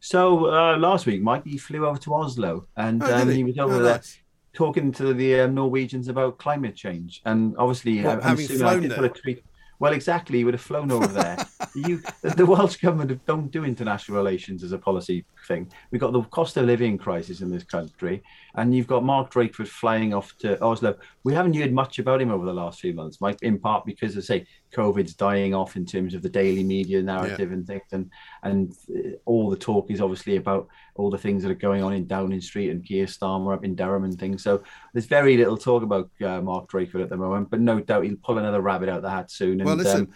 So 0.00 0.46
uh, 0.46 0.78
last 0.78 1.04
week, 1.04 1.20
Mike, 1.20 1.44
he 1.44 1.58
flew 1.58 1.84
over 1.86 1.98
to 1.98 2.14
Oslo 2.14 2.66
and 2.74 3.02
Oh, 3.02 3.14
um, 3.14 3.28
he? 3.28 3.36
he? 3.36 3.44
was 3.44 3.58
over 3.58 3.74
Oh, 3.74 3.82
there 3.82 3.94
nice. 3.96 4.18
Talking 4.52 4.92
to 4.92 5.14
the 5.14 5.40
um, 5.40 5.54
Norwegians 5.54 6.08
about 6.08 6.38
climate 6.38 6.76
change. 6.76 7.22
And 7.24 7.54
obviously, 7.58 8.02
What, 8.02 8.16
I'm 8.16 8.22
having 8.22 8.46
flown 8.46 8.88
there? 8.88 9.08
tweet. 9.08 9.44
Well, 9.80 9.94
exactly, 9.94 10.36
he 10.36 10.44
would 10.44 10.52
have 10.52 10.60
flown 10.60 10.92
over 10.92 11.06
there. 11.06 11.38
you, 11.74 12.02
the, 12.20 12.44
Welsh 12.44 12.76
government 12.76 13.18
don't 13.24 13.50
do 13.50 13.64
international 13.64 14.18
relations 14.18 14.62
as 14.62 14.72
a 14.72 14.78
policy 14.78 15.24
thing. 15.48 15.72
We've 15.90 16.02
got 16.02 16.12
the 16.12 16.20
cost 16.24 16.58
of 16.58 16.66
living 16.66 16.98
crisis 16.98 17.40
in 17.40 17.50
this 17.50 17.64
country, 17.64 18.22
and 18.56 18.74
you've 18.74 18.86
got 18.86 19.04
Mark 19.04 19.32
Drakeford 19.32 19.68
flying 19.68 20.12
off 20.12 20.36
to 20.40 20.62
Oslo. 20.62 20.96
We 21.24 21.32
haven't 21.32 21.56
heard 21.56 21.72
much 21.72 21.98
about 21.98 22.20
him 22.20 22.30
over 22.30 22.44
the 22.44 22.52
last 22.52 22.80
few 22.80 22.92
months, 22.92 23.16
in 23.40 23.58
part 23.58 23.86
because, 23.86 24.18
I 24.18 24.20
say, 24.20 24.46
COVID's 24.70 25.14
dying 25.14 25.54
off 25.54 25.76
in 25.76 25.86
terms 25.86 26.12
of 26.12 26.20
the 26.20 26.28
daily 26.28 26.62
media 26.62 27.02
narrative 27.02 27.50
and 27.50 27.66
things, 27.66 27.82
and 27.92 28.10
and 28.42 28.74
uh, 28.94 29.16
all 29.24 29.48
the 29.48 29.56
talk 29.56 29.90
is 29.90 30.02
obviously 30.02 30.36
about 30.36 30.68
all 31.00 31.10
the 31.10 31.18
things 31.18 31.42
that 31.42 31.50
are 31.50 31.54
going 31.54 31.82
on 31.82 31.92
in 31.92 32.06
Downing 32.06 32.40
Street 32.40 32.70
and 32.70 32.84
Keir 32.84 33.06
Starmer 33.06 33.54
up 33.54 33.64
in 33.64 33.74
Durham 33.74 34.04
and 34.04 34.18
things. 34.18 34.42
So 34.42 34.62
there's 34.92 35.06
very 35.06 35.36
little 35.36 35.56
talk 35.56 35.82
about 35.82 36.10
uh, 36.20 36.40
Mark 36.40 36.70
Drakeford 36.70 37.02
at 37.02 37.08
the 37.08 37.16
moment, 37.16 37.50
but 37.50 37.60
no 37.60 37.80
doubt 37.80 38.04
he'll 38.04 38.16
pull 38.16 38.38
another 38.38 38.60
rabbit 38.60 38.88
out 38.88 38.98
of 38.98 39.02
the 39.02 39.10
hat 39.10 39.30
soon. 39.30 39.60
And, 39.60 39.64
Well, 39.64 39.76
listen, 39.76 40.02
um, 40.02 40.14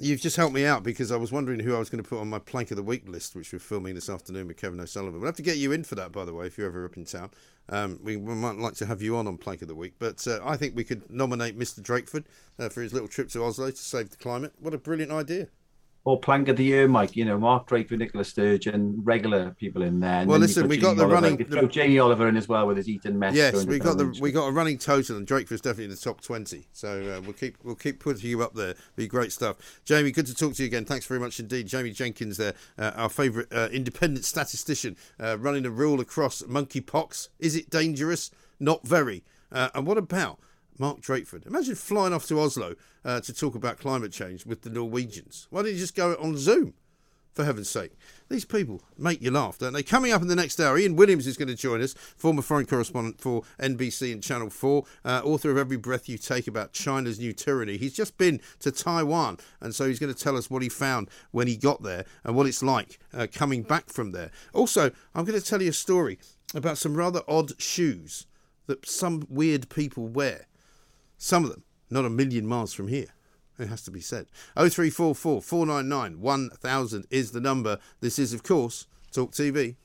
you've 0.00 0.20
just 0.20 0.36
helped 0.36 0.54
me 0.54 0.64
out 0.64 0.82
because 0.82 1.10
I 1.10 1.16
was 1.16 1.32
wondering 1.32 1.60
who 1.60 1.74
I 1.74 1.78
was 1.78 1.90
going 1.90 2.02
to 2.02 2.08
put 2.08 2.20
on 2.20 2.28
my 2.28 2.38
plank 2.38 2.70
of 2.70 2.76
the 2.76 2.82
week 2.82 3.08
list, 3.08 3.34
which 3.34 3.52
we're 3.52 3.58
filming 3.58 3.94
this 3.94 4.08
afternoon 4.08 4.46
with 4.46 4.56
Kevin 4.56 4.80
O'Sullivan. 4.80 5.20
We'll 5.20 5.28
have 5.28 5.36
to 5.36 5.42
get 5.42 5.56
you 5.56 5.72
in 5.72 5.84
for 5.84 5.94
that, 5.96 6.12
by 6.12 6.24
the 6.24 6.34
way, 6.34 6.46
if 6.46 6.58
you're 6.58 6.68
ever 6.68 6.84
up 6.84 6.96
in 6.96 7.04
town. 7.04 7.30
Um, 7.70 8.00
we, 8.02 8.16
we 8.16 8.34
might 8.34 8.56
like 8.56 8.74
to 8.74 8.86
have 8.86 9.02
you 9.02 9.16
on 9.16 9.26
on 9.26 9.36
plank 9.36 9.60
of 9.62 9.68
the 9.68 9.74
week, 9.74 9.94
but 9.98 10.26
uh, 10.26 10.40
I 10.42 10.56
think 10.56 10.74
we 10.74 10.84
could 10.84 11.10
nominate 11.10 11.58
Mr. 11.58 11.80
Drakeford 11.80 12.24
uh, 12.58 12.68
for 12.70 12.80
his 12.80 12.92
little 12.92 13.08
trip 13.08 13.28
to 13.30 13.44
Oslo 13.44 13.70
to 13.70 13.76
save 13.76 14.10
the 14.10 14.16
climate. 14.16 14.52
What 14.58 14.72
a 14.72 14.78
brilliant 14.78 15.12
idea! 15.12 15.48
Or 16.08 16.18
plank 16.18 16.48
of 16.48 16.56
the 16.56 16.64
year, 16.64 16.88
Mike. 16.88 17.14
You 17.16 17.26
know, 17.26 17.36
Mark 17.38 17.68
Drakeford, 17.68 17.98
Nicola 17.98 18.24
Sturgeon, 18.24 18.98
regular 19.04 19.50
people 19.50 19.82
in 19.82 20.00
there. 20.00 20.24
Well, 20.24 20.38
listen, 20.38 20.66
we 20.66 20.76
Jamie 20.76 20.82
got 20.82 20.96
the 20.96 21.02
Oliver. 21.02 21.14
running- 21.14 21.44
throw 21.44 21.66
Jamie 21.68 21.98
Oliver 21.98 22.28
in 22.28 22.36
as 22.38 22.48
well 22.48 22.66
with 22.66 22.78
his 22.78 22.88
Eton 22.88 23.18
mess. 23.18 23.34
Yes, 23.34 23.66
we 23.66 23.78
got 23.78 23.98
the 23.98 24.16
we 24.18 24.32
got 24.32 24.46
a 24.46 24.52
running 24.52 24.78
total, 24.78 25.18
and 25.18 25.26
Drakeford's 25.26 25.60
definitely 25.60 25.84
in 25.84 25.90
the 25.90 25.96
top 25.96 26.22
twenty. 26.22 26.66
So 26.72 26.88
uh, 27.18 27.20
we'll 27.20 27.34
keep 27.34 27.58
we'll 27.62 27.74
keep 27.74 28.00
putting 28.00 28.26
you 28.26 28.42
up 28.42 28.54
there. 28.54 28.74
Be 28.96 29.06
great 29.06 29.32
stuff, 29.32 29.58
Jamie. 29.84 30.10
Good 30.10 30.26
to 30.26 30.34
talk 30.34 30.54
to 30.54 30.62
you 30.62 30.66
again. 30.66 30.86
Thanks 30.86 31.04
very 31.04 31.20
much 31.20 31.38
indeed, 31.38 31.66
Jamie 31.66 31.90
Jenkins. 31.90 32.38
There, 32.38 32.54
uh, 32.78 32.92
our 32.96 33.10
favourite 33.10 33.52
uh, 33.52 33.68
independent 33.70 34.24
statistician, 34.24 34.96
uh, 35.20 35.36
running 35.38 35.66
a 35.66 35.70
rule 35.70 36.00
across 36.00 36.40
monkeypox. 36.42 37.28
Is 37.38 37.54
it 37.54 37.68
dangerous? 37.68 38.30
Not 38.58 38.88
very. 38.88 39.24
Uh, 39.52 39.68
and 39.74 39.86
what 39.86 39.98
about 39.98 40.38
Mark 40.78 41.00
Drakeford? 41.00 41.46
Imagine 41.46 41.74
flying 41.74 42.12
off 42.12 42.26
to 42.26 42.40
Oslo 42.40 42.74
uh, 43.04 43.20
to 43.20 43.32
talk 43.32 43.54
about 43.54 43.78
climate 43.78 44.12
change 44.12 44.46
with 44.46 44.62
the 44.62 44.70
Norwegians. 44.70 45.46
Why 45.50 45.62
didn't 45.62 45.74
you 45.74 45.80
just 45.80 45.94
go 45.94 46.16
on 46.20 46.36
Zoom? 46.36 46.74
For 47.34 47.44
heaven's 47.44 47.70
sake. 47.70 47.92
These 48.28 48.44
people 48.44 48.82
make 48.96 49.22
you 49.22 49.30
laugh, 49.30 49.58
don't 49.58 49.72
they? 49.72 49.84
Coming 49.84 50.10
up 50.10 50.22
in 50.22 50.26
the 50.26 50.34
next 50.34 50.58
hour, 50.58 50.76
Ian 50.76 50.96
Williams 50.96 51.24
is 51.24 51.36
going 51.36 51.46
to 51.46 51.54
join 51.54 51.80
us, 51.80 51.92
former 51.94 52.42
foreign 52.42 52.66
correspondent 52.66 53.20
for 53.20 53.44
NBC 53.60 54.12
and 54.12 54.20
Channel 54.20 54.50
4, 54.50 54.84
uh, 55.04 55.20
author 55.22 55.52
of 55.52 55.56
Every 55.56 55.76
Breath 55.76 56.08
You 56.08 56.18
Take 56.18 56.48
about 56.48 56.72
China's 56.72 57.20
new 57.20 57.32
tyranny. 57.32 57.76
He's 57.76 57.94
just 57.94 58.18
been 58.18 58.40
to 58.58 58.72
Taiwan, 58.72 59.38
and 59.60 59.72
so 59.72 59.86
he's 59.86 60.00
going 60.00 60.12
to 60.12 60.20
tell 60.20 60.36
us 60.36 60.50
what 60.50 60.62
he 60.62 60.68
found 60.68 61.10
when 61.30 61.46
he 61.46 61.56
got 61.56 61.84
there 61.84 62.06
and 62.24 62.34
what 62.34 62.48
it's 62.48 62.60
like 62.60 62.98
uh, 63.14 63.28
coming 63.32 63.62
back 63.62 63.88
from 63.88 64.10
there. 64.10 64.32
Also, 64.52 64.90
I'm 65.14 65.24
going 65.24 65.40
to 65.40 65.46
tell 65.46 65.62
you 65.62 65.70
a 65.70 65.72
story 65.72 66.18
about 66.56 66.76
some 66.76 66.96
rather 66.96 67.22
odd 67.28 67.52
shoes 67.62 68.26
that 68.66 68.84
some 68.84 69.28
weird 69.30 69.68
people 69.68 70.08
wear. 70.08 70.47
Some 71.18 71.44
of 71.44 71.50
them 71.50 71.64
not 71.90 72.04
a 72.04 72.10
million 72.10 72.46
miles 72.46 72.72
from 72.72 72.88
here. 72.88 73.06
It 73.58 73.68
has 73.68 73.82
to 73.82 73.90
be 73.90 74.00
said. 74.00 74.26
0344 74.54 75.42
499 75.42 76.20
1000 76.20 77.06
is 77.10 77.32
the 77.32 77.40
number. 77.40 77.78
This 78.00 78.18
is, 78.18 78.32
of 78.32 78.42
course, 78.42 78.86
Talk 79.10 79.32
TV. 79.32 79.76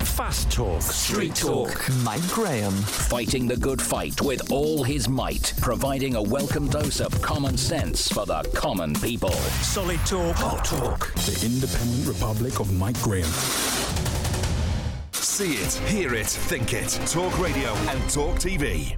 Fast 0.00 0.50
Talk. 0.50 0.80
Street 0.80 1.34
Talk. 1.34 1.86
Mike 2.02 2.26
Graham. 2.28 2.72
Fighting 2.72 3.46
the 3.46 3.56
good 3.56 3.82
fight 3.82 4.22
with 4.22 4.50
all 4.50 4.82
his 4.84 5.08
might, 5.08 5.52
providing 5.60 6.14
a 6.14 6.22
welcome 6.22 6.68
dose 6.68 7.00
of 7.00 7.20
common 7.20 7.58
sense 7.58 8.08
for 8.08 8.24
the 8.24 8.42
common 8.54 8.94
people. 8.94 9.32
Solid 9.32 10.00
Talk. 10.06 10.36
Hot 10.36 10.64
Talk. 10.64 11.12
The 11.14 11.42
Independent 11.44 12.06
Republic 12.06 12.60
of 12.60 12.72
Mike 12.72 13.00
Graham. 13.02 13.24
See 15.12 15.54
it, 15.54 15.72
hear 15.88 16.14
it, 16.14 16.26
think 16.26 16.72
it. 16.72 16.88
Talk 17.06 17.38
Radio 17.38 17.72
and 17.72 18.08
Talk 18.08 18.36
TV. 18.36 18.96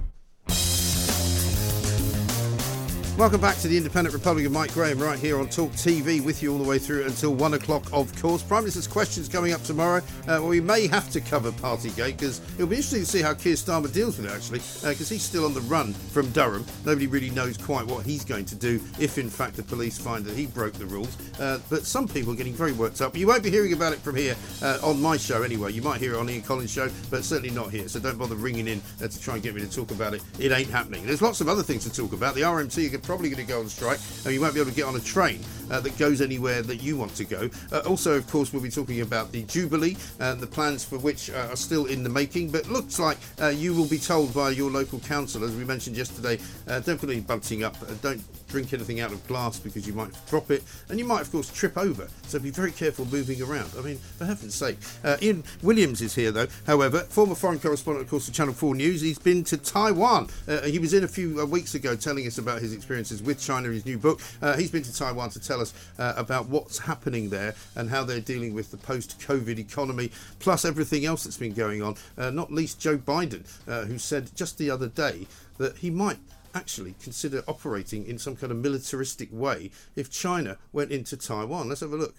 Welcome 3.17 3.41
back 3.41 3.57
to 3.57 3.67
the 3.67 3.75
Independent 3.75 4.13
Republic 4.13 4.45
of 4.45 4.51
Mike 4.51 4.71
Graham, 4.75 4.99
right 4.99 5.17
here 5.17 5.39
on 5.39 5.49
Talk 5.49 5.71
TV, 5.71 6.23
with 6.23 6.43
you 6.43 6.51
all 6.51 6.59
the 6.59 6.69
way 6.69 6.77
through 6.77 7.03
until 7.05 7.33
one 7.33 7.55
o'clock, 7.55 7.91
of 7.91 8.15
course. 8.21 8.43
Prime 8.43 8.61
Minister's 8.61 8.85
questions 8.85 9.27
coming 9.27 9.53
up 9.53 9.63
tomorrow. 9.63 10.03
Uh, 10.21 10.37
well, 10.37 10.49
we 10.49 10.61
may 10.61 10.85
have 10.85 11.09
to 11.09 11.19
cover 11.19 11.51
Partygate 11.53 12.15
because 12.15 12.41
it'll 12.53 12.67
be 12.67 12.75
interesting 12.75 12.99
to 12.99 13.07
see 13.07 13.23
how 13.23 13.33
Keir 13.33 13.55
Starmer 13.55 13.91
deals 13.91 14.19
with 14.19 14.27
it, 14.27 14.31
actually, 14.31 14.59
because 14.87 15.09
he's 15.09 15.23
still 15.23 15.45
on 15.45 15.55
the 15.55 15.61
run 15.61 15.93
from 15.93 16.29
Durham. 16.29 16.63
Nobody 16.85 17.07
really 17.07 17.31
knows 17.31 17.57
quite 17.57 17.87
what 17.87 18.05
he's 18.05 18.23
going 18.23 18.45
to 18.45 18.55
do 18.55 18.79
if, 18.99 19.17
in 19.17 19.31
fact, 19.31 19.55
the 19.55 19.63
police 19.63 19.97
find 19.97 20.23
that 20.23 20.37
he 20.37 20.45
broke 20.45 20.73
the 20.73 20.85
rules. 20.85 21.17
Uh, 21.39 21.57
but 21.71 21.87
some 21.87 22.07
people 22.07 22.33
are 22.33 22.35
getting 22.35 22.53
very 22.53 22.73
worked 22.73 23.01
up. 23.01 23.17
You 23.17 23.25
won't 23.25 23.41
be 23.41 23.49
hearing 23.49 23.73
about 23.73 23.93
it 23.93 23.99
from 23.99 24.15
here 24.15 24.35
uh, 24.61 24.77
on 24.83 25.01
my 25.01 25.17
show 25.17 25.41
anyway. 25.41 25.73
You 25.73 25.81
might 25.81 25.99
hear 25.99 26.13
it 26.13 26.19
on 26.19 26.29
Ian 26.29 26.43
Collins' 26.43 26.69
show, 26.69 26.87
but 27.09 27.25
certainly 27.25 27.49
not 27.49 27.71
here. 27.71 27.87
So 27.87 27.99
don't 27.99 28.19
bother 28.19 28.35
ringing 28.35 28.67
in 28.67 28.79
uh, 29.01 29.07
to 29.07 29.19
try 29.19 29.33
and 29.33 29.41
get 29.41 29.55
me 29.55 29.61
to 29.61 29.71
talk 29.71 29.89
about 29.89 30.13
it. 30.13 30.21
It 30.37 30.51
ain't 30.51 30.69
happening. 30.69 31.03
There's 31.03 31.23
lots 31.23 31.41
of 31.41 31.49
other 31.49 31.63
things 31.63 31.83
to 31.85 31.91
talk 31.91 32.13
about. 32.13 32.35
The 32.35 32.41
RMT 32.41 33.06
probably 33.07 33.29
going 33.29 33.43
to 33.43 33.47
go 33.47 33.61
on 33.61 33.69
strike, 33.69 33.99
and 34.25 34.33
you 34.33 34.41
won't 34.41 34.53
be 34.53 34.59
able 34.59 34.69
to 34.69 34.75
get 34.75 34.85
on 34.85 34.95
a 34.97 34.99
train 34.99 35.39
uh, 35.69 35.79
that 35.79 35.97
goes 35.97 36.21
anywhere 36.21 36.61
that 36.61 36.77
you 36.77 36.97
want 36.97 37.15
to 37.15 37.25
go. 37.25 37.49
Uh, 37.71 37.79
also, 37.79 38.15
of 38.15 38.27
course, 38.27 38.53
we'll 38.53 38.61
be 38.61 38.69
talking 38.69 39.01
about 39.01 39.31
the 39.31 39.43
Jubilee 39.43 39.97
and 40.19 40.39
the 40.39 40.47
plans 40.47 40.83
for 40.83 40.97
which 40.97 41.29
uh, 41.29 41.47
are 41.49 41.55
still 41.55 41.85
in 41.85 42.03
the 42.03 42.09
making. 42.09 42.49
But 42.49 42.67
looks 42.67 42.99
like 42.99 43.17
uh, 43.41 43.47
you 43.47 43.73
will 43.73 43.87
be 43.87 43.97
told 43.97 44.33
by 44.33 44.51
your 44.51 44.71
local 44.71 44.99
council, 44.99 45.43
as 45.43 45.55
we 45.55 45.63
mentioned 45.63 45.97
yesterday, 45.97 46.39
don't 46.85 46.99
put 46.99 47.09
any 47.09 47.21
bunting 47.21 47.63
up, 47.63 47.75
uh, 47.81 47.93
don't 48.01 48.21
drink 48.47 48.73
anything 48.73 48.99
out 48.99 49.11
of 49.11 49.25
glass 49.27 49.59
because 49.59 49.85
you 49.85 49.93
might 49.93 50.11
drop 50.27 50.51
it, 50.51 50.63
and 50.89 50.99
you 50.99 51.05
might, 51.05 51.21
of 51.21 51.31
course, 51.31 51.51
trip 51.51 51.77
over. 51.77 52.07
So 52.27 52.39
be 52.39 52.49
very 52.49 52.71
careful 52.71 53.05
moving 53.05 53.41
around. 53.41 53.71
I 53.77 53.81
mean, 53.81 53.97
for 53.97 54.25
heaven's 54.25 54.55
sake. 54.55 54.77
Uh, 55.03 55.17
Ian 55.21 55.43
Williams 55.61 56.01
is 56.01 56.15
here, 56.15 56.31
though. 56.31 56.47
However, 56.65 56.99
former 57.01 57.35
foreign 57.35 57.59
correspondent, 57.59 58.05
of 58.05 58.09
course, 58.09 58.27
for 58.27 58.33
Channel 58.33 58.53
4 58.53 58.75
News. 58.75 59.01
He's 59.01 59.19
been 59.19 59.43
to 59.45 59.57
Taiwan. 59.57 60.29
Uh, 60.47 60.61
he 60.61 60.79
was 60.79 60.93
in 60.93 61.03
a 61.03 61.07
few 61.07 61.45
weeks 61.45 61.75
ago 61.75 61.95
telling 61.95 62.25
us 62.25 62.37
about 62.37 62.61
his 62.61 62.73
experiences 62.73 63.21
with 63.21 63.39
China, 63.39 63.69
his 63.69 63.85
new 63.85 63.97
book. 63.97 64.21
He's 64.57 64.71
been 64.71 64.83
to 64.83 64.93
Taiwan 64.93 65.29
to 65.31 65.39
tell 65.39 65.56
us 65.61 65.73
uh, 65.97 66.13
about 66.15 66.47
what's 66.47 66.79
happening 66.79 67.29
there 67.29 67.55
and 67.75 67.89
how 67.89 68.03
they're 68.03 68.19
dealing 68.19 68.53
with 68.53 68.71
the 68.71 68.77
post 68.77 69.19
COVID 69.19 69.57
economy, 69.57 70.11
plus 70.39 70.65
everything 70.65 71.05
else 71.05 71.23
that's 71.23 71.37
been 71.37 71.53
going 71.53 71.81
on, 71.81 71.95
uh, 72.17 72.29
not 72.29 72.51
least 72.51 72.79
Joe 72.79 72.97
Biden, 72.97 73.45
uh, 73.67 73.85
who 73.85 73.97
said 73.97 74.35
just 74.35 74.57
the 74.57 74.69
other 74.69 74.87
day 74.87 75.27
that 75.57 75.77
he 75.77 75.89
might 75.89 76.17
actually 76.53 76.95
consider 77.01 77.43
operating 77.47 78.05
in 78.07 78.17
some 78.17 78.35
kind 78.35 78.51
of 78.51 78.57
militaristic 78.57 79.29
way 79.31 79.69
if 79.95 80.09
China 80.09 80.57
went 80.71 80.91
into 80.91 81.15
Taiwan. 81.17 81.69
Let's 81.69 81.81
have 81.81 81.91
a 81.91 81.97
look. 81.97 82.15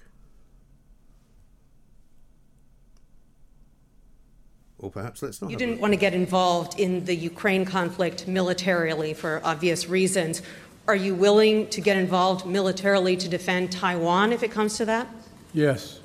or 4.79 4.91
perhaps 4.91 5.23
let's 5.23 5.43
not. 5.43 5.51
You 5.51 5.57
didn't 5.57 5.81
want 5.81 5.93
to 5.93 5.99
get 5.99 6.15
involved 6.15 6.79
in 6.79 7.05
the 7.05 7.15
Ukraine 7.15 7.65
conflict 7.65 8.29
militarily 8.29 9.13
for 9.13 9.41
obvious 9.45 9.89
reasons. 9.89 10.43
Are 10.89 10.97
you 10.97 11.15
willing 11.15 11.69
to 11.69 11.83
get 11.83 11.99
involved 11.99 12.47
militarily 12.47 13.15
to 13.19 13.29
defend 13.29 13.71
Taiwan 13.71 14.33
if 14.33 14.43
it 14.43 14.51
comes 14.51 14.79
to 14.79 14.87
that? 14.87 15.07
Yes, 15.53 16.01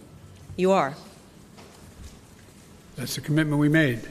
You 0.58 0.72
are. 0.74 0.94
that's 2.98 3.16
the 3.16 3.22
commitment 3.22 3.62
we 3.62 3.70
made. 3.70 4.02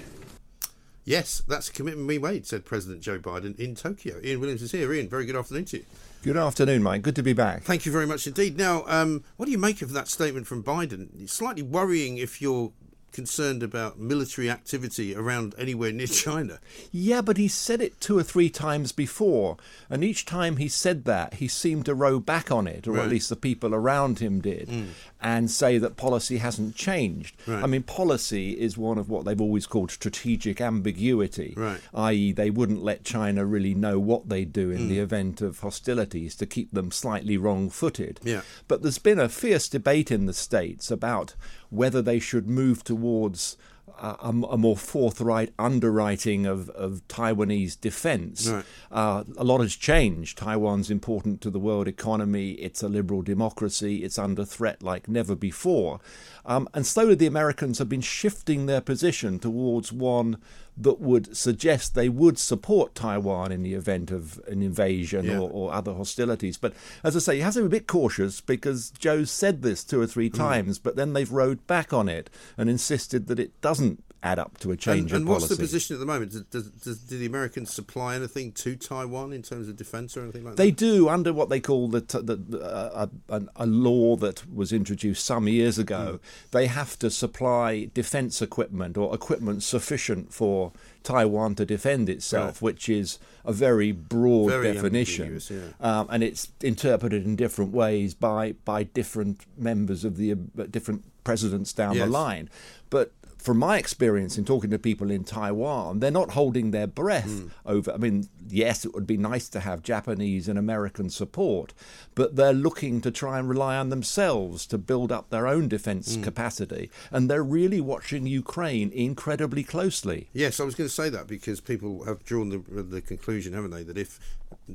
Yes, 1.05 1.43
that's 1.47 1.69
a 1.69 1.73
commitment 1.73 2.09
we 2.09 2.19
made, 2.19 2.47
said 2.47 2.65
President 2.65 3.03
Joe 3.03 3.19
Biden 3.19 3.59
in 3.59 3.75
Tokyo. 3.75 4.19
Ian 4.25 4.41
Williams 4.41 4.63
is 4.63 4.73
here. 4.73 4.91
Ian, 4.95 5.11
very 5.11 5.27
good 5.27 5.37
afternoon 5.37 5.67
to 5.67 5.79
you. 5.79 5.85
Good 6.23 6.39
afternoon, 6.39 6.83
Mike. 6.83 7.03
Good 7.03 7.17
to 7.17 7.23
be 7.23 7.35
back. 7.35 7.65
Thank 7.65 7.85
you 7.85 7.93
very 7.93 8.07
much 8.07 8.27
indeed. 8.27 8.57
Now, 8.57 8.85
um, 8.87 9.25
what 9.37 9.45
do 9.47 9.53
you 9.53 9.59
make 9.59 9.83
of 9.83 9.93
that 9.93 10.09
statement 10.09 10.47
from 10.47 10.63
Biden? 10.63 11.09
It's 11.21 11.35
slightly 11.35 11.63
worrying 11.63 12.17
if 12.17 12.41
you're 12.41 12.73
concerned 13.13 13.63
about 13.63 13.99
military 13.99 14.51
activity 14.51 15.15
around 15.15 15.55
anywhere 15.59 15.93
near 15.93 16.07
China. 16.27 16.59
Yeah, 16.91 17.21
but 17.21 17.37
he 17.37 17.49
said 17.49 17.81
it 17.81 18.01
two 18.01 18.19
or 18.19 18.23
three 18.23 18.51
times 18.51 18.93
before, 18.93 19.57
and 19.91 20.03
each 20.03 20.25
time 20.27 20.57
he 20.57 20.69
said 20.69 21.05
that, 21.05 21.35
he 21.35 21.49
seemed 21.49 21.85
to 21.87 21.95
row 21.95 22.19
back 22.19 22.51
on 22.51 22.67
it, 22.67 22.87
or 22.89 22.93
Right. 22.93 23.05
at 23.05 23.11
least 23.11 23.29
the 23.29 23.37
people 23.37 23.75
around 23.75 24.19
him 24.19 24.41
did, 24.41 24.69
mm. 24.69 24.87
And 25.23 25.51
say 25.51 25.79
that 25.79 25.97
policy 25.97 26.39
hasn't 26.39 26.75
changed. 26.75 27.37
Right. 27.47 27.63
I 27.63 27.67
mean, 27.67 27.83
policy 27.85 28.53
is 28.59 28.77
one 28.77 28.99
of 28.99 29.09
what 29.09 29.25
they've 29.25 29.41
always 29.41 29.67
called 29.67 29.91
strategic 29.91 30.61
ambiguity, 30.61 31.55
Right. 31.57 31.81
i.e., 31.95 32.33
they 32.33 32.51
wouldn't 32.51 32.83
let 32.83 33.05
China 33.05 33.45
really 33.47 33.75
know 33.75 33.99
what 33.99 34.29
they 34.29 34.45
do 34.45 34.71
in 34.71 34.83
Mm. 34.83 34.89
the 34.89 34.99
event 34.99 35.41
of 35.41 35.61
hostilities 35.61 36.35
to 36.37 36.47
keep 36.47 36.73
them 36.73 36.91
slightly 36.91 37.37
wrong 37.37 37.71
footed. 37.71 38.21
Yeah. 38.23 38.43
But 38.69 38.83
there's 38.83 38.99
been 38.99 39.21
a 39.21 39.29
fierce 39.29 39.69
debate 39.69 40.11
in 40.11 40.27
the 40.27 40.33
States 40.35 40.91
about 40.91 41.35
whether 41.71 42.03
they 42.03 42.19
should 42.19 42.49
move 42.49 42.83
towards 42.85 43.57
a, 44.03 44.29
a 44.51 44.59
more 44.59 44.77
forthright 44.77 45.53
underwriting 45.59 46.45
of, 46.45 46.69
of 46.71 47.07
Taiwanese 47.09 47.81
defense. 47.81 48.49
Right. 48.49 48.65
Uh, 48.91 49.25
a 49.37 49.45
lot 49.45 49.61
has 49.61 49.77
changed. 49.77 50.39
Taiwan's 50.39 50.91
important 50.91 51.41
to 51.43 51.51
the 51.51 51.61
world 51.61 51.87
economy. 51.87 52.53
It's 52.53 52.83
a 52.83 52.89
liberal 52.89 53.23
democracy. 53.23 54.03
It's 54.03 54.19
under 54.19 54.45
threat 54.45 54.83
like 54.83 55.09
never 55.09 55.35
before. 55.35 56.01
Um, 56.45 56.69
and 56.75 56.87
slowly 56.87 57.15
the 57.15 57.27
Americans 57.27 57.79
have 57.79 57.89
been 57.89 58.01
shifting 58.01 58.67
their 58.67 58.81
position 58.81 59.39
towards 59.39 59.93
one 59.93 60.39
that 60.77 61.01
would 61.01 61.37
suggest 61.37 61.95
they 61.95 62.09
would 62.09 62.39
support 62.39 62.95
Taiwan 62.95 63.53
in 63.53 63.63
the 63.63 63.75
event 63.75 64.11
of 64.11 64.41
an 64.49 64.63
invasion 64.63 65.27
Yeah. 65.27 65.39
or, 65.39 65.51
or 65.51 65.73
other 65.75 65.93
hostilities. 65.95 66.57
But 66.57 66.73
as 67.05 67.15
I 67.15 67.19
say, 67.19 67.37
you 67.37 67.43
have 67.43 67.55
to 67.55 67.61
be 67.61 67.67
a 67.67 67.69
bit 67.81 67.87
cautious 67.87 68.41
because 68.41 68.91
Joe 68.91 69.25
said 69.25 69.63
this 69.63 69.85
two 69.85 70.01
or 70.01 70.07
three 70.07 70.31
Mm. 70.31 70.35
times, 70.37 70.79
but 70.79 70.97
then 70.97 71.13
they've 71.13 71.31
rode 71.31 71.67
back 71.67 71.93
on 71.93 72.09
it 72.09 72.31
and 72.57 72.71
insisted 72.71 73.27
that 73.27 73.39
it 73.39 73.59
doesn't 73.61 74.03
add 74.23 74.39
up 74.39 74.59
to 74.59 74.71
a 74.71 74.77
change 74.77 75.13
and, 75.13 75.23
and 75.23 75.29
what's 75.29 75.49
the 75.49 75.57
position 75.57 75.95
at 75.95 76.01
the 76.01 76.07
moment? 76.07 76.31
Does, 76.31 76.43
does, 76.43 76.71
does, 76.71 76.99
do 76.99 77.19
the 77.19 77.27
Americans 77.27 77.73
supply 77.73 78.15
anything 78.15 78.53
to 78.53 78.77
Taiwan 78.77 79.33
in 79.33 79.43
terms 79.43 79.69
of 79.69 79.77
defence 79.77 80.17
or 80.17 80.23
anything 80.23 80.45
like 80.45 80.57
They 80.57 80.71
that? 80.71 80.79
They 80.79 80.87
do 80.87 81.09
under 81.09 81.33
what 81.33 81.49
they 81.49 81.61
call 81.61 81.89
the, 81.89 82.01
the 82.01 82.61
uh, 82.61 83.07
a, 83.29 83.43
a, 83.57 83.67
law 83.67 84.17
that 84.17 84.53
was 84.55 84.73
introduced 84.73 85.25
some 85.25 85.49
years 85.49 85.79
ago. 85.79 86.21
Hmm. 86.21 86.49
They 86.53 86.67
have 86.67 86.99
to 87.01 87.11
supply 87.11 87.91
defence 87.93 88.41
equipment 88.41 88.97
or 88.97 89.13
equipment 89.13 89.65
sufficient 89.65 90.33
for 90.33 90.73
Taiwan 91.03 91.57
to 91.57 91.67
defend 91.67 92.09
itself, 92.09 92.63
which 92.63 92.89
is 92.89 93.19
a 93.45 93.53
very 93.53 93.93
broad 93.93 94.51
Very 94.51 94.73
definition, 94.73 95.41
yeah. 95.51 95.61
um, 95.81 96.07
and 96.11 96.23
it's 96.23 96.49
interpreted 96.63 97.25
in 97.25 97.35
different 97.35 97.73
ways 97.73 98.15
by 98.15 98.53
by 98.65 98.85
different 98.85 99.45
members 99.59 100.05
of 100.05 100.17
the 100.17 100.33
uh, 100.33 100.37
different 100.71 101.05
presidents 101.25 101.73
down 101.73 101.97
Yes. 101.97 102.07
the 102.07 102.11
line. 102.11 102.51
But 102.91 103.13
from 103.43 103.59
my 103.59 103.77
experience 103.77 104.39
in 104.39 104.45
talking 104.45 104.71
to 104.71 104.79
people 104.79 105.11
in 105.11 105.25
Taiwan, 105.25 105.99
they're 106.01 106.11
not 106.11 106.31
holding 106.31 106.71
their 106.71 106.87
breath 106.87 107.25
Hmm. 107.41 107.49
over. 107.67 107.93
I 107.93 107.97
mean, 107.97 108.29
yes, 108.49 108.85
it 108.85 108.95
would 108.95 109.07
be 109.07 109.17
nice 109.17 109.49
to 109.51 109.61
have 109.61 109.83
Japanese 109.83 110.49
and 110.49 110.59
American 110.59 111.11
support, 111.11 111.75
but 112.15 112.37
they're 112.37 112.53
looking 112.53 113.01
to 113.01 113.11
try 113.11 113.39
and 113.41 113.49
rely 113.49 113.77
on 113.77 113.89
themselves 113.91 114.67
to 114.67 114.79
build 114.79 115.11
up 115.11 115.31
their 115.31 115.47
own 115.49 115.67
defense 115.69 116.15
Hmm. 116.15 116.23
capacity. 116.23 116.89
And 117.11 117.29
they're 117.29 117.43
really 117.43 117.81
watching 117.81 118.27
Ukraine 118.27 118.91
incredibly 118.93 119.65
closely. 119.65 120.29
Yes, 120.33 120.61
I 120.61 120.65
was 120.65 120.75
going 120.77 120.89
to 120.89 120.95
say 120.95 121.09
that 121.09 121.27
because 121.27 121.61
people 121.61 122.05
have 122.05 122.25
drawn 122.25 122.51
the, 122.51 122.59
the 122.83 123.01
conclusion, 123.01 123.53
haven't 123.55 123.73
they, 123.73 123.83
that 123.83 123.99
if 123.99 124.21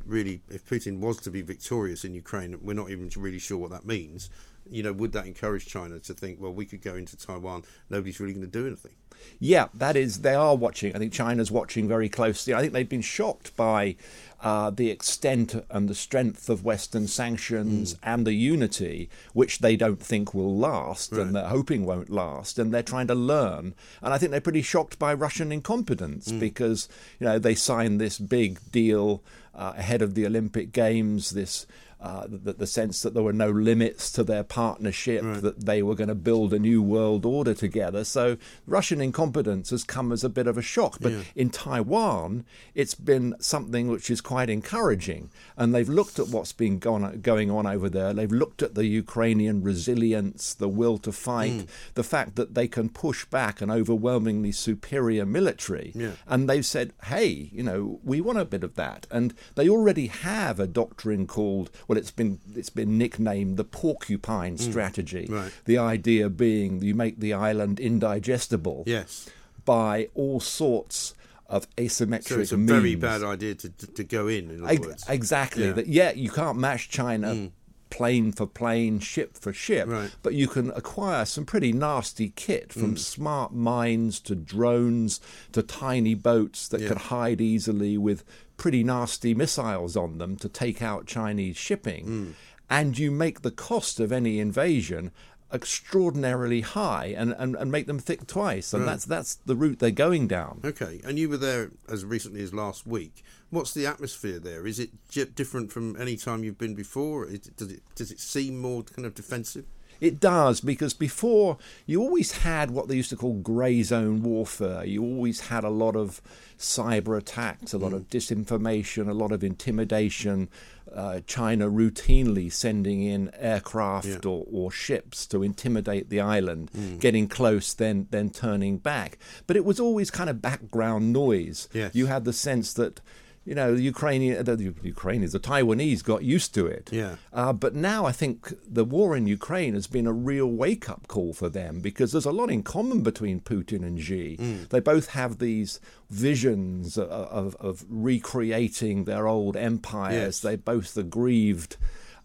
really 0.05 0.41
if 0.49 0.65
Putin 0.65 0.99
was 0.99 1.17
to 1.21 1.31
be 1.31 1.41
victorious 1.41 2.03
in 2.05 2.13
Ukraine, 2.13 2.57
we're 2.61 2.73
not 2.73 2.89
even 2.89 3.09
really 3.17 3.39
sure 3.39 3.57
what 3.57 3.71
that 3.71 3.85
means. 3.85 4.29
You 4.69 4.83
know, 4.83 4.91
would 4.91 5.13
that 5.13 5.25
encourage 5.25 5.65
China 5.65 5.97
to 5.99 6.13
think, 6.13 6.41
well, 6.41 6.53
we 6.53 6.65
could 6.65 6.81
go 6.81 6.95
into 6.95 7.15
Taiwan, 7.15 7.63
nobody's 7.89 8.19
really 8.19 8.33
going 8.33 8.45
to 8.45 8.51
do 8.51 8.67
anything? 8.67 8.91
Yeah, 9.39 9.67
that 9.73 9.95
is, 9.95 10.19
they 10.21 10.35
are 10.35 10.55
watching. 10.57 10.93
I 10.93 10.99
think 10.99 11.13
China's 11.13 11.49
watching 11.49 11.87
very 11.87 12.09
closely. 12.09 12.53
I 12.53 12.59
think 12.59 12.73
they've 12.73 12.87
been 12.87 13.01
shocked 13.01 13.55
by 13.55 13.95
uh, 14.41 14.69
the 14.69 14.91
extent 14.91 15.55
and 15.71 15.87
the 15.87 15.95
strength 15.95 16.49
of 16.49 16.65
Western 16.65 17.07
sanctions 17.07 17.95
and 18.03 18.27
the 18.27 18.33
unity, 18.33 19.09
which 19.33 19.59
they 19.59 19.77
don't 19.77 20.01
think 20.01 20.33
will 20.33 20.55
last 20.55 21.13
Right. 21.13 21.21
and 21.21 21.35
they're 21.35 21.47
hoping 21.47 21.85
won't 21.85 22.09
last. 22.09 22.59
And 22.59 22.73
they're 22.73 22.83
trying 22.83 23.07
to 23.07 23.15
learn. 23.15 23.73
And 24.01 24.13
I 24.13 24.17
think 24.17 24.31
they're 24.31 24.41
pretty 24.41 24.61
shocked 24.61 24.99
by 24.99 25.13
Russian 25.13 25.51
incompetence 25.53 26.29
because, 26.31 26.89
you 27.19 27.25
know, 27.25 27.39
they 27.39 27.55
signed 27.55 28.01
this 28.01 28.19
big 28.19 28.59
deal 28.71 29.23
uh, 29.57 29.73
ahead 29.75 30.01
of 30.01 30.13
the 30.13 30.25
Olympic 30.25 30.71
Games, 30.71 31.31
this. 31.31 31.65
Uh, 31.99 32.27
the, 32.29 32.53
the 32.53 32.67
sense 32.67 33.01
that 33.01 33.15
there 33.15 33.23
were 33.23 33.33
no 33.33 33.49
limits 33.49 34.11
to 34.11 34.23
their 34.23 34.43
partnership, 34.43 35.23
that 35.41 35.65
they 35.65 35.81
were 35.81 35.95
going 35.95 36.07
to 36.07 36.13
build 36.13 36.53
a 36.53 36.59
new 36.59 36.79
world 36.79 37.25
order 37.25 37.55
together. 37.55 38.03
So 38.03 38.37
Russian 38.67 39.01
incompetence 39.01 39.71
has 39.71 39.83
come 39.83 40.11
as 40.11 40.23
a 40.23 40.29
bit 40.29 40.45
of 40.45 40.59
a 40.59 40.61
shock. 40.61 40.97
But 41.01 41.11
Yeah. 41.13 41.21
in 41.35 41.49
Taiwan, 41.49 42.45
it's 42.75 42.93
been 42.93 43.33
something 43.39 43.87
which 43.87 44.11
is 44.11 44.21
quite 44.21 44.47
encouraging. 44.49 45.31
And 45.57 45.73
they've 45.73 45.89
looked 45.89 46.19
at 46.19 46.27
what's 46.27 46.53
been 46.53 46.77
gone, 46.77 47.19
going 47.21 47.49
on 47.49 47.65
over 47.65 47.89
there. 47.89 48.13
They've 48.13 48.31
looked 48.31 48.61
at 48.61 48.75
the 48.75 48.85
Ukrainian 48.85 49.63
resilience, 49.63 50.53
the 50.53 50.69
will 50.69 50.99
to 50.99 51.11
fight, 51.11 51.51
Mm. 51.61 51.67
the 51.95 52.03
fact 52.03 52.35
that 52.35 52.53
they 52.53 52.67
can 52.67 52.89
push 52.89 53.25
back 53.25 53.59
an 53.61 53.71
overwhelmingly 53.71 54.51
superior 54.51 55.25
military. 55.25 55.93
Yeah. 55.95 56.11
And 56.27 56.47
they've 56.47 56.65
said, 56.65 56.93
hey, 57.05 57.49
you 57.51 57.63
know, 57.63 57.99
we 58.03 58.21
want 58.21 58.37
a 58.37 58.45
bit 58.45 58.63
of 58.63 58.75
that. 58.75 59.07
And 59.09 59.33
they 59.55 59.67
already 59.67 60.07
have 60.07 60.59
a 60.59 60.67
doctrine 60.67 61.25
called, 61.25 61.71
well, 61.87 61.97
it's 61.97 62.11
been 62.11 62.39
it's 62.55 62.69
been 62.69 62.97
nicknamed 62.97 63.57
the 63.57 63.63
porcupine 63.63 64.57
Mm. 64.57 64.71
strategy. 64.71 65.27
Right. 65.29 65.51
The 65.65 65.77
idea 65.77 66.29
being 66.29 66.81
you 66.81 66.93
make 66.95 67.19
the 67.19 67.33
island 67.33 67.79
indigestible 67.79 68.83
Yes. 68.85 69.29
by 69.65 70.09
all 70.13 70.39
sorts 70.39 71.13
of 71.49 71.67
asymmetric 71.77 72.27
So 72.27 72.39
it's 72.39 72.51
a 72.51 72.57
means. 72.57 72.69
very 72.71 72.95
bad 72.95 73.23
idea 73.23 73.55
to, 73.55 73.69
to, 73.69 73.87
to 73.87 74.03
go 74.03 74.27
in, 74.27 74.51
in 74.51 74.61
words. 74.61 75.05
Exactly. 75.07 75.63
Yeah. 75.65 75.71
Mm. 75.71 75.75
That 75.75 75.87
yeah, 75.87 76.11
you 76.11 76.29
can't 76.29 76.57
match 76.57 76.89
China 76.89 77.51
plane 77.89 78.33
for 78.33 78.45
plane, 78.45 78.99
ship 78.99 79.37
for 79.37 79.53
ship, 79.53 79.87
Right. 79.87 80.11
but 80.21 80.33
you 80.33 80.49
can 80.49 80.71
acquire 80.71 81.23
some 81.23 81.45
pretty 81.45 81.71
nasty 81.71 82.33
kit 82.35 82.73
from 82.73 82.95
Mm. 82.95 82.99
smart 82.99 83.53
mines 83.55 84.19
to 84.21 84.35
drones 84.35 85.21
to 85.53 85.63
tiny 85.63 86.13
boats 86.13 86.67
that 86.67 86.81
Yeah. 86.81 86.89
can 86.89 86.97
hide 86.97 87.39
easily 87.39 87.97
with 87.97 88.25
pretty 88.57 88.83
nasty 88.83 89.33
missiles 89.33 89.95
on 89.95 90.17
them 90.17 90.35
to 90.37 90.49
take 90.49 90.81
out 90.81 91.05
Chinese 91.05 91.55
shipping. 91.57 92.05
Mm. 92.05 92.33
And 92.69 92.97
you 92.99 93.11
make 93.11 93.41
the 93.43 93.51
cost 93.51 93.99
of 93.99 94.11
any 94.11 94.39
invasion 94.39 95.11
extraordinarily 95.53 96.61
high 96.61 97.13
and, 97.17 97.33
and, 97.37 97.55
and 97.55 97.71
make 97.71 97.87
them 97.87 97.99
think 97.99 98.27
twice. 98.27 98.73
And 98.73 98.83
Right. 98.83 98.91
that's 98.91 99.05
that's 99.05 99.35
the 99.35 99.55
route 99.55 99.79
they're 99.79 99.91
going 99.91 100.27
down. 100.27 100.59
Okay, 100.65 100.99
and 101.05 101.17
you 101.17 101.29
were 101.29 101.37
there 101.37 101.71
as 101.87 102.03
recently 102.03 102.41
as 102.41 102.53
last 102.53 102.85
week. 102.85 103.23
What's 103.49 103.73
the 103.73 103.85
atmosphere 103.85 104.39
there? 104.39 104.67
Is 104.67 104.79
it 104.79 104.89
different 105.35 105.71
from 105.71 105.95
any 105.99 106.17
time 106.17 106.43
you've 106.43 106.57
been 106.57 106.75
before? 106.75 107.25
Is 107.25 107.39
does 107.39 107.71
it 107.71 107.81
does 107.95 108.11
it 108.11 108.19
seem 108.19 108.59
more 108.59 108.83
kind 108.83 109.05
of 109.05 109.13
defensive? 109.15 109.65
It 109.99 110.19
does 110.19 110.61
because 110.61 110.93
before 110.93 111.57
you 111.85 112.01
always 112.01 112.31
had 112.43 112.71
what 112.71 112.87
they 112.87 112.95
used 112.95 113.09
to 113.09 113.15
call 113.15 113.33
grey 113.33 113.81
zone 113.83 114.21
warfare. 114.23 114.85
You 114.85 115.03
always 115.03 115.41
had 115.47 115.63
a 115.63 115.69
lot 115.69 115.95
of 115.95 116.21
cyber 116.57 117.17
attacks, 117.17 117.73
a 117.73 117.77
lot 117.77 117.93
of 117.93 118.09
disinformation, 118.09 119.09
a 119.09 119.13
lot 119.13 119.31
of 119.31 119.43
intimidation. 119.43 120.49
Uh, 120.93 121.19
China 121.27 121.69
routinely 121.69 122.51
sending 122.51 123.03
in 123.03 123.29
aircraft 123.37 124.07
Yeah. 124.07 124.29
or, 124.31 124.45
or 124.51 124.71
ships 124.71 125.25
to 125.27 125.43
intimidate 125.43 126.09
the 126.09 126.21
island, 126.21 126.71
Mm. 126.71 126.99
getting 126.99 127.27
close, 127.27 127.73
then 127.73 128.07
then 128.11 128.29
turning 128.29 128.77
back. 128.77 129.17
But 129.47 129.57
it 129.57 129.65
was 129.65 129.79
always 129.79 130.09
kind 130.09 130.29
of 130.29 130.41
background 130.41 131.11
noise. 131.11 131.67
Yes. 131.73 131.93
You 131.93 132.05
had 132.05 132.23
the 132.23 132.33
sense 132.33 132.73
that. 132.73 133.01
You 133.47 133.55
know, 133.55 133.75
the 133.75 133.81
Ukrainian, 133.81 134.43
the 134.43 134.73
Ukrainians, 134.83 135.31
the 135.31 135.39
Taiwanese 135.39 136.03
got 136.03 136.21
used 136.21 136.53
to 136.55 136.67
it. 136.67 136.89
Yeah. 136.91 137.15
Uh, 137.31 137.53
but 137.53 137.73
now 137.75 138.05
I 138.05 138.11
think 138.11 138.53
the 138.79 138.83
war 138.83 139.15
in 139.15 139.25
Ukraine 139.25 139.73
has 139.73 139.87
been 139.87 140.05
a 140.05 140.11
real 140.11 140.47
wake 140.47 140.89
up 140.89 141.07
call 141.07 141.31
for 141.33 141.47
them 141.47 141.79
because 141.79 142.11
there's 142.11 142.25
a 142.25 142.31
lot 142.41 142.49
in 142.51 142.61
common 142.61 143.03
between 143.03 143.39
Putin 143.39 143.81
and 143.87 144.01
Xi. 144.01 144.35
Mm. 144.37 144.67
They 144.67 144.81
both 144.81 145.07
have 145.11 145.37
these 145.37 145.79
visions 146.09 146.97
of, 146.97 147.09
of, 147.09 147.55
of 147.61 147.85
recreating 147.87 149.05
their 149.05 149.29
old 149.29 149.55
empires. 149.55 150.13
Yes. 150.13 150.39
They 150.41 150.57
both 150.57 150.97
aggrieved. 150.97 151.77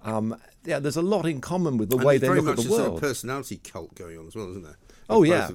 Um, 0.02 0.36
yeah, 0.64 0.80
there's 0.80 0.96
a 0.96 1.02
lot 1.02 1.24
in 1.26 1.40
common 1.40 1.76
with 1.78 1.90
the 1.90 1.98
And 1.98 2.04
way 2.04 2.18
they 2.18 2.30
look 2.30 2.58
at 2.58 2.64
the 2.64 2.68
a 2.68 2.72
world. 2.72 2.94
of 2.96 3.00
personality 3.00 3.58
cult 3.58 3.94
going 3.94 4.18
on 4.18 4.26
as 4.26 4.34
well, 4.34 4.50
isn't 4.50 4.64
there? 4.64 4.78
Oh, 5.08 5.22
yeah. 5.22 5.48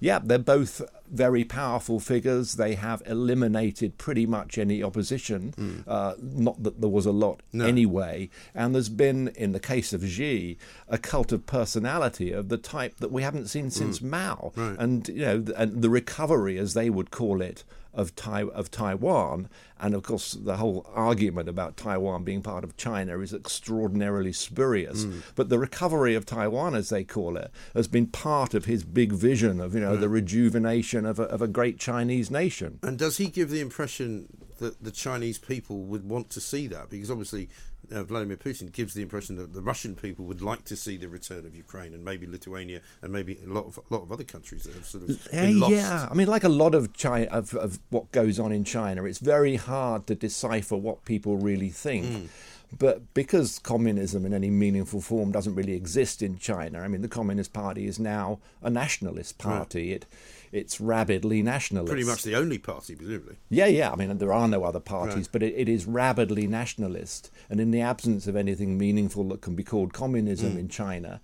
Yeah, 0.00 0.20
they're 0.22 0.38
both 0.38 0.80
very 1.10 1.42
powerful 1.42 1.98
figures. 1.98 2.54
They 2.54 2.74
have 2.76 3.02
eliminated 3.06 3.98
pretty 3.98 4.26
much 4.26 4.56
any 4.58 4.82
opposition. 4.82 5.54
Mm. 5.56 5.84
Uh, 5.88 6.14
not 6.20 6.62
that 6.62 6.80
there 6.80 6.90
was 6.90 7.06
a 7.06 7.10
lot 7.12 7.40
No. 7.52 7.64
anyway. 7.64 8.30
And 8.54 8.74
there's 8.74 8.88
been, 8.88 9.28
in 9.28 9.52
the 9.52 9.60
case 9.60 9.92
of 9.92 10.04
Xi, 10.06 10.56
a 10.88 10.98
cult 10.98 11.32
of 11.32 11.46
personality 11.46 12.30
of 12.30 12.48
the 12.48 12.58
type 12.58 12.98
that 12.98 13.10
we 13.10 13.22
haven't 13.22 13.48
seen 13.48 13.70
since 13.70 14.00
Mao. 14.00 14.52
Mm. 14.56 14.68
Right. 14.70 14.76
And 14.78 15.08
you 15.08 15.20
know, 15.22 15.44
and 15.56 15.82
the 15.82 15.90
recovery, 15.90 16.58
as 16.58 16.74
they 16.74 16.90
would 16.90 17.10
call 17.10 17.40
it, 17.40 17.64
of 17.98 18.14
Tai- 18.14 18.44
of 18.54 18.70
Taiwan, 18.70 19.48
and 19.80 19.92
of 19.94 20.02
course 20.04 20.32
the 20.32 20.56
whole 20.56 20.86
argument 20.94 21.48
about 21.48 21.76
Taiwan 21.76 22.22
being 22.24 22.42
part 22.42 22.62
of 22.64 22.76
China 22.76 23.18
is 23.18 23.34
extraordinarily 23.34 24.32
spurious. 24.32 25.04
Mm. 25.04 25.22
But 25.34 25.48
the 25.48 25.58
recovery 25.58 26.14
of 26.14 26.24
Taiwan, 26.24 26.74
as 26.74 26.88
they 26.88 27.04
call 27.04 27.36
it, 27.36 27.50
has 27.74 27.88
been 27.88 28.06
part 28.06 28.54
of 28.54 28.64
his 28.66 28.84
big 28.84 29.12
vision 29.12 29.60
of 29.60 29.74
you 29.74 29.80
know 29.80 29.90
Right. 29.92 30.00
the 30.00 30.08
rejuvenation 30.08 31.04
of 31.04 31.18
a, 31.18 31.24
of 31.24 31.42
a 31.42 31.48
great 31.48 31.78
Chinese 31.78 32.30
nation. 32.30 32.78
And 32.82 32.96
does 32.98 33.16
he 33.18 33.26
give 33.26 33.50
the 33.50 33.60
impression 33.60 34.28
that 34.58 34.82
the 34.82 34.90
Chinese 34.92 35.38
people 35.38 35.82
would 35.82 36.08
want 36.08 36.30
to 36.30 36.40
see 36.40 36.66
that? 36.68 36.90
Because 36.90 37.10
obviously, 37.10 37.48
uh, 37.92 38.04
Vladimir 38.04 38.36
Putin 38.36 38.70
gives 38.72 38.94
the 38.94 39.02
impression 39.02 39.36
that 39.36 39.52
the 39.54 39.62
Russian 39.62 39.94
people 39.94 40.24
would 40.26 40.42
like 40.42 40.64
to 40.64 40.76
see 40.76 40.96
the 40.96 41.08
return 41.08 41.46
of 41.46 41.54
Ukraine 41.54 41.94
and 41.94 42.04
maybe 42.04 42.26
Lithuania 42.26 42.80
and 43.02 43.12
maybe 43.12 43.38
a 43.44 43.48
lot 43.48 43.66
of 43.66 43.78
a 43.78 43.94
lot 43.94 44.02
of 44.02 44.12
other 44.12 44.24
countries 44.24 44.64
that 44.64 44.74
have 44.74 44.86
sort 44.86 45.04
of 45.04 45.28
yeah, 45.32 46.08
I 46.10 46.14
mean, 46.14 46.28
like 46.28 46.44
a 46.44 46.48
lot 46.48 46.74
of 46.74 46.92
China 46.92 47.26
of, 47.30 47.54
of 47.54 47.78
what 47.90 48.10
goes 48.12 48.38
on 48.38 48.52
in 48.52 48.64
China, 48.64 49.04
it's 49.04 49.18
very 49.18 49.56
hard 49.56 50.06
to 50.08 50.14
decipher 50.14 50.76
what 50.76 51.04
people 51.04 51.36
really 51.36 51.70
think. 51.70 52.06
Mm. 52.06 52.28
But 52.76 53.14
because 53.14 53.58
communism 53.58 54.26
in 54.26 54.34
any 54.34 54.50
meaningful 54.50 55.00
form 55.00 55.32
doesn't 55.32 55.54
really 55.54 55.72
exist 55.72 56.20
in 56.20 56.38
China, 56.38 56.80
I 56.80 56.88
mean, 56.88 57.00
the 57.00 57.08
Communist 57.08 57.54
Party 57.54 57.86
is 57.86 57.98
now 57.98 58.40
a 58.62 58.68
nationalist 58.68 59.36
Right. 59.42 59.56
party. 59.56 59.92
It 59.92 60.04
it's 60.52 60.80
rabidly 60.80 61.42
nationalist. 61.42 61.90
Pretty 61.90 62.06
much 62.06 62.22
the 62.22 62.34
only 62.36 62.58
party, 62.58 62.94
presumably. 62.96 63.36
Yeah, 63.50 63.66
yeah. 63.66 63.90
I 63.92 63.96
mean, 63.96 64.16
there 64.18 64.32
are 64.32 64.48
no 64.48 64.64
other 64.64 64.80
parties, 64.80 65.16
Right. 65.16 65.28
but 65.32 65.42
it, 65.42 65.54
it 65.56 65.68
is 65.68 65.86
rabidly 65.86 66.46
nationalist. 66.46 67.30
And 67.50 67.60
in 67.60 67.70
the 67.70 67.80
absence 67.80 68.26
of 68.26 68.36
anything 68.36 68.78
meaningful 68.78 69.24
that 69.28 69.40
can 69.40 69.54
be 69.54 69.64
called 69.64 69.92
communism 69.92 70.54
Mm. 70.54 70.58
in 70.58 70.68
China, 70.68 71.20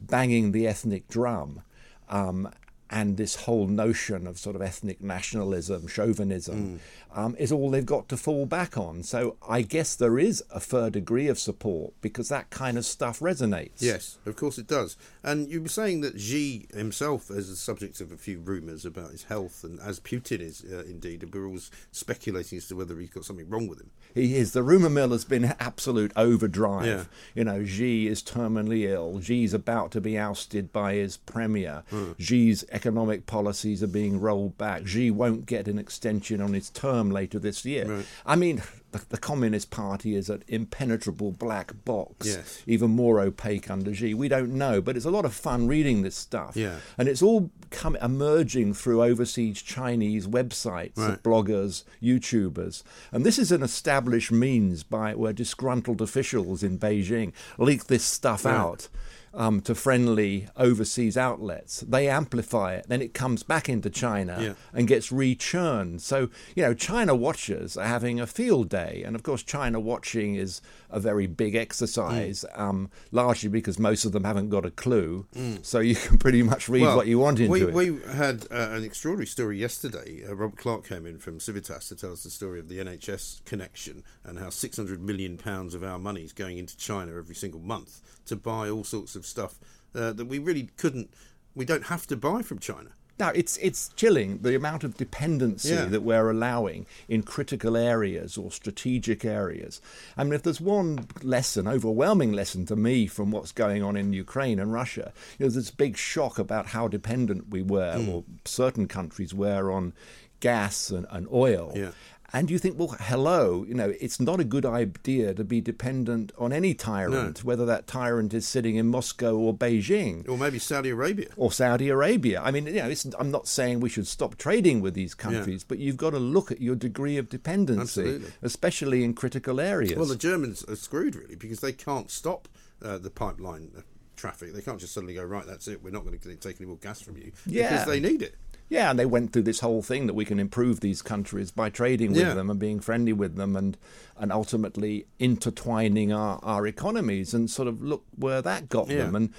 banging 0.00 0.52
the 0.52 0.66
ethnic 0.66 1.08
drum 1.08 1.62
um, 2.08 2.50
and 2.94 3.16
this 3.16 3.34
whole 3.34 3.66
notion 3.66 4.24
of 4.24 4.38
sort 4.38 4.54
of 4.54 4.62
ethnic 4.62 5.02
nationalism, 5.02 5.88
chauvinism, 5.88 6.78
um, 7.12 7.34
is 7.40 7.50
all 7.50 7.68
they've 7.68 7.84
got 7.84 8.08
to 8.08 8.16
fall 8.16 8.46
back 8.46 8.78
on. 8.78 9.02
So 9.02 9.36
I 9.46 9.62
guess 9.62 9.96
there 9.96 10.16
is 10.16 10.44
a 10.48 10.60
fair 10.60 10.90
degree 10.90 11.26
of 11.26 11.36
support 11.36 11.92
because 12.00 12.28
that 12.28 12.50
kind 12.50 12.78
of 12.78 12.84
stuff 12.84 13.18
resonates. 13.18 13.80
Yes, 13.82 14.18
of 14.24 14.36
course 14.36 14.58
it 14.58 14.68
does. 14.68 14.96
And 15.24 15.50
you 15.50 15.60
were 15.60 15.68
saying 15.68 16.02
that 16.02 16.20
Xi 16.20 16.68
himself 16.72 17.30
is 17.30 17.48
the 17.48 17.56
subject 17.56 18.00
of 18.00 18.12
a 18.12 18.16
few 18.16 18.38
rumours 18.38 18.86
about 18.86 19.10
his 19.10 19.24
health, 19.24 19.64
and 19.64 19.80
as 19.80 19.98
Putin 19.98 20.40
is 20.40 20.64
uh, 20.64 20.84
indeed, 20.84 21.24
and 21.24 21.34
we're 21.34 21.48
all 21.48 21.58
speculating 21.90 22.58
as 22.58 22.68
to 22.68 22.76
whether 22.76 22.96
he's 23.00 23.10
got 23.10 23.24
something 23.24 23.48
wrong 23.48 23.66
with 23.66 23.80
him. 23.80 23.90
He 24.14 24.36
is. 24.36 24.52
The 24.52 24.62
rumour 24.62 24.90
mill 24.90 25.10
has 25.10 25.24
been 25.24 25.56
absolute 25.58 26.12
overdrive. 26.14 26.86
Yeah. 26.86 27.04
You 27.34 27.44
know, 27.44 27.64
Xi 27.64 28.06
is 28.06 28.22
terminally 28.22 28.88
ill. 28.88 29.20
Xi's 29.20 29.52
about 29.52 29.90
to 29.92 30.00
be 30.00 30.16
ousted 30.16 30.72
by 30.72 30.94
his 30.94 31.16
premier. 31.16 31.82
Mm. 31.90 32.14
Xi's 32.20 32.64
economic 32.84 33.24
policies 33.24 33.82
are 33.82 33.86
being 33.86 34.20
rolled 34.20 34.58
back. 34.58 34.86
Xi 34.86 35.10
won't 35.10 35.46
get 35.46 35.68
an 35.68 35.78
extension 35.78 36.42
on 36.42 36.52
his 36.52 36.68
term 36.68 37.10
later 37.10 37.38
this 37.38 37.64
year. 37.64 37.86
Right. 37.86 38.06
I 38.26 38.36
mean, 38.36 38.62
the, 38.92 39.02
the 39.08 39.16
Communist 39.16 39.70
Party 39.70 40.14
is 40.14 40.28
an 40.28 40.42
impenetrable 40.48 41.32
black 41.32 41.72
box, 41.86 42.26
Yes. 42.26 42.62
even 42.66 42.90
more 42.90 43.20
opaque 43.20 43.70
under 43.70 43.94
Xi. 43.94 44.12
We 44.12 44.28
don't 44.28 44.52
know, 44.52 44.82
but 44.82 44.96
it's 44.98 45.06
a 45.06 45.10
lot 45.10 45.24
of 45.24 45.32
fun 45.32 45.66
reading 45.66 46.02
this 46.02 46.14
stuff. 46.14 46.56
Yeah. 46.56 46.76
And 46.98 47.08
it's 47.08 47.22
all 47.22 47.50
come 47.70 47.96
emerging 47.96 48.74
through 48.74 49.02
overseas 49.02 49.62
Chinese 49.62 50.26
websites 50.26 50.98
Right. 50.98 51.14
of 51.14 51.22
bloggers, 51.22 51.84
YouTubers. 52.02 52.82
And 53.12 53.24
this 53.24 53.38
is 53.38 53.50
an 53.50 53.62
established 53.62 54.30
means 54.30 54.82
by 54.82 55.14
where 55.14 55.32
disgruntled 55.32 56.02
officials 56.02 56.62
in 56.62 56.78
Beijing 56.78 57.32
leak 57.56 57.86
this 57.86 58.04
stuff 58.04 58.44
Right. 58.44 58.54
out. 58.54 58.88
Um, 59.36 59.60
to 59.62 59.74
friendly 59.74 60.46
overseas 60.56 61.16
outlets, 61.16 61.80
they 61.80 62.08
amplify 62.08 62.74
it. 62.74 62.86
Then 62.88 63.02
it 63.02 63.14
comes 63.14 63.42
back 63.42 63.68
into 63.68 63.90
China 63.90 64.38
Yeah. 64.40 64.52
and 64.72 64.86
gets 64.86 65.10
rechurned. 65.10 66.02
So 66.02 66.28
you 66.54 66.62
know, 66.62 66.72
China 66.72 67.16
watchers 67.16 67.76
are 67.76 67.86
having 67.88 68.20
a 68.20 68.28
field 68.28 68.68
day, 68.68 69.02
and 69.04 69.16
of 69.16 69.24
course, 69.24 69.42
China 69.42 69.80
watching 69.80 70.36
is 70.36 70.60
a 70.94 71.00
very 71.00 71.26
big 71.26 71.56
exercise, 71.56 72.44
um, 72.54 72.88
largely 73.10 73.48
because 73.48 73.78
most 73.80 74.04
of 74.04 74.12
them 74.12 74.22
haven't 74.22 74.48
got 74.48 74.64
a 74.64 74.70
clue. 74.70 75.26
Mm. 75.34 75.64
So 75.64 75.80
you 75.80 75.96
can 75.96 76.18
pretty 76.18 76.42
much 76.42 76.68
read 76.68 76.82
Well, 76.82 76.96
what 76.96 77.08
you 77.08 77.18
want 77.18 77.40
into 77.40 77.50
we, 77.50 77.62
it. 77.62 77.74
We 77.74 78.00
had 78.12 78.46
uh, 78.50 78.70
an 78.70 78.84
extraordinary 78.84 79.26
story 79.26 79.58
yesterday. 79.58 80.22
Uh, 80.26 80.36
Robert 80.36 80.56
Clark 80.56 80.86
came 80.86 81.04
in 81.04 81.18
from 81.18 81.40
Civitas 81.40 81.88
to 81.88 81.96
tell 81.96 82.12
us 82.12 82.22
the 82.22 82.30
story 82.30 82.60
of 82.60 82.68
the 82.68 82.78
NHS 82.78 83.44
connection 83.44 84.04
and 84.24 84.38
how 84.38 84.50
six 84.50 84.76
hundred 84.76 85.02
million 85.02 85.36
pounds 85.36 85.74
of 85.74 85.82
our 85.82 85.98
money 85.98 86.22
is 86.22 86.32
going 86.32 86.58
into 86.58 86.76
China 86.76 87.16
every 87.18 87.34
single 87.34 87.60
month 87.60 88.00
to 88.26 88.36
buy 88.36 88.70
all 88.70 88.84
sorts 88.84 89.16
of 89.16 89.26
stuff 89.26 89.58
uh, 89.94 90.12
that 90.12 90.26
we 90.26 90.38
really 90.38 90.70
couldn't. 90.76 91.12
We 91.56 91.64
don't 91.64 91.86
have 91.86 92.06
to 92.06 92.16
buy 92.16 92.42
from 92.42 92.60
China. 92.60 92.90
No, 93.18 93.28
it's 93.28 93.56
it's 93.58 93.90
chilling 93.90 94.38
the 94.42 94.56
amount 94.56 94.82
of 94.82 94.96
dependency 94.96 95.68
Yeah. 95.68 95.84
that 95.84 96.02
we're 96.02 96.30
allowing 96.30 96.86
in 97.08 97.22
critical 97.22 97.76
areas 97.76 98.36
or 98.36 98.50
strategic 98.50 99.24
areas. 99.24 99.80
I 100.16 100.24
mean, 100.24 100.32
if 100.32 100.42
there's 100.42 100.60
one 100.60 101.06
lesson, 101.22 101.68
overwhelming 101.68 102.32
lesson 102.32 102.66
to 102.66 102.76
me 102.76 103.06
from 103.06 103.30
what's 103.30 103.52
going 103.52 103.82
on 103.84 103.96
in 103.96 104.12
Ukraine 104.12 104.58
and 104.58 104.72
Russia, 104.72 105.12
you 105.38 105.44
know, 105.46 105.50
there's 105.50 105.54
this 105.54 105.70
big 105.70 105.96
shock 105.96 106.38
about 106.40 106.66
how 106.66 106.88
dependent 106.88 107.50
we 107.50 107.62
were, 107.62 107.94
Mm. 107.96 108.08
or 108.08 108.24
certain 108.44 108.88
countries 108.88 109.32
were, 109.32 109.70
on 109.70 109.92
gas 110.40 110.90
and, 110.90 111.06
and 111.10 111.26
oil. 111.32 111.72
Yeah. 111.76 111.90
And 112.34 112.50
you 112.50 112.58
think, 112.58 112.76
well, 112.76 112.96
hello, 112.98 113.64
you 113.66 113.74
know, 113.74 113.94
it's 114.00 114.18
not 114.18 114.40
a 114.40 114.44
good 114.44 114.66
idea 114.66 115.32
to 115.34 115.44
be 115.44 115.60
dependent 115.60 116.32
on 116.36 116.52
any 116.52 116.74
tyrant, 116.74 117.44
whether 117.44 117.64
that 117.66 117.86
tyrant 117.86 118.34
is 118.34 118.46
sitting 118.46 118.74
in 118.74 118.88
Moscow 118.88 119.36
or 119.36 119.54
Beijing. 119.54 120.28
Or 120.28 120.36
maybe 120.36 120.58
Saudi 120.58 120.90
Arabia. 120.90 121.28
Or 121.36 121.52
Saudi 121.52 121.88
Arabia. 121.90 122.42
I 122.42 122.50
mean, 122.50 122.66
you 122.66 122.72
know, 122.74 122.88
it's, 122.88 123.06
I'm 123.20 123.30
not 123.30 123.46
saying 123.46 123.78
we 123.78 123.88
should 123.88 124.08
stop 124.08 124.36
trading 124.36 124.80
with 124.80 124.94
these 124.94 125.14
countries, 125.14 125.62
but 125.62 125.78
you've 125.78 125.96
got 125.96 126.10
to 126.10 126.18
look 126.18 126.50
at 126.50 126.60
your 126.60 126.74
degree 126.74 127.18
of 127.18 127.28
dependency, 127.28 128.00
Absolutely. 128.00 128.32
especially 128.42 129.04
in 129.04 129.14
critical 129.14 129.60
areas. 129.60 129.94
Well, 129.96 130.06
the 130.06 130.16
Germans 130.16 130.64
are 130.64 130.74
screwed 130.74 131.14
really 131.14 131.36
because 131.36 131.60
they 131.60 131.72
can't 131.72 132.10
stop 132.10 132.48
uh, 132.82 132.98
the 132.98 133.10
pipeline 133.10 133.70
uh, 133.78 133.82
traffic. 134.16 134.54
They 134.54 134.60
can't 134.60 134.80
just 134.80 134.92
suddenly 134.92 135.14
go 135.14 135.22
right. 135.22 135.46
That's 135.46 135.68
it. 135.68 135.84
We're 135.84 135.90
not 135.90 136.04
going 136.04 136.18
to 136.18 136.34
take 136.34 136.56
any 136.60 136.66
more 136.66 136.78
gas 136.78 137.00
from 137.00 137.16
you 137.16 137.30
Yeah. 137.46 137.70
because 137.70 137.86
they 137.86 138.00
need 138.00 138.22
it. 138.22 138.34
Yeah, 138.68 138.90
and 138.90 138.98
they 138.98 139.06
went 139.06 139.32
through 139.32 139.42
this 139.42 139.60
whole 139.60 139.82
thing 139.82 140.06
that 140.06 140.14
we 140.14 140.24
can 140.24 140.40
improve 140.40 140.80
these 140.80 141.02
countries 141.02 141.50
by 141.50 141.68
trading 141.70 142.12
with 142.12 142.20
Yeah. 142.22 142.34
them 142.34 142.48
and 142.50 142.58
being 142.58 142.80
friendly 142.80 143.12
with 143.12 143.36
them 143.36 143.56
and 143.56 143.76
and 144.16 144.30
ultimately 144.30 145.06
intertwining 145.18 146.12
our, 146.12 146.38
our 146.44 146.66
economies 146.68 147.34
and 147.34 147.50
sort 147.50 147.66
of 147.66 147.82
look 147.82 148.04
where 148.16 148.40
that 148.40 148.68
got 148.68 148.88
Yeah. 148.88 148.98
them. 148.98 149.16
And 149.16 149.30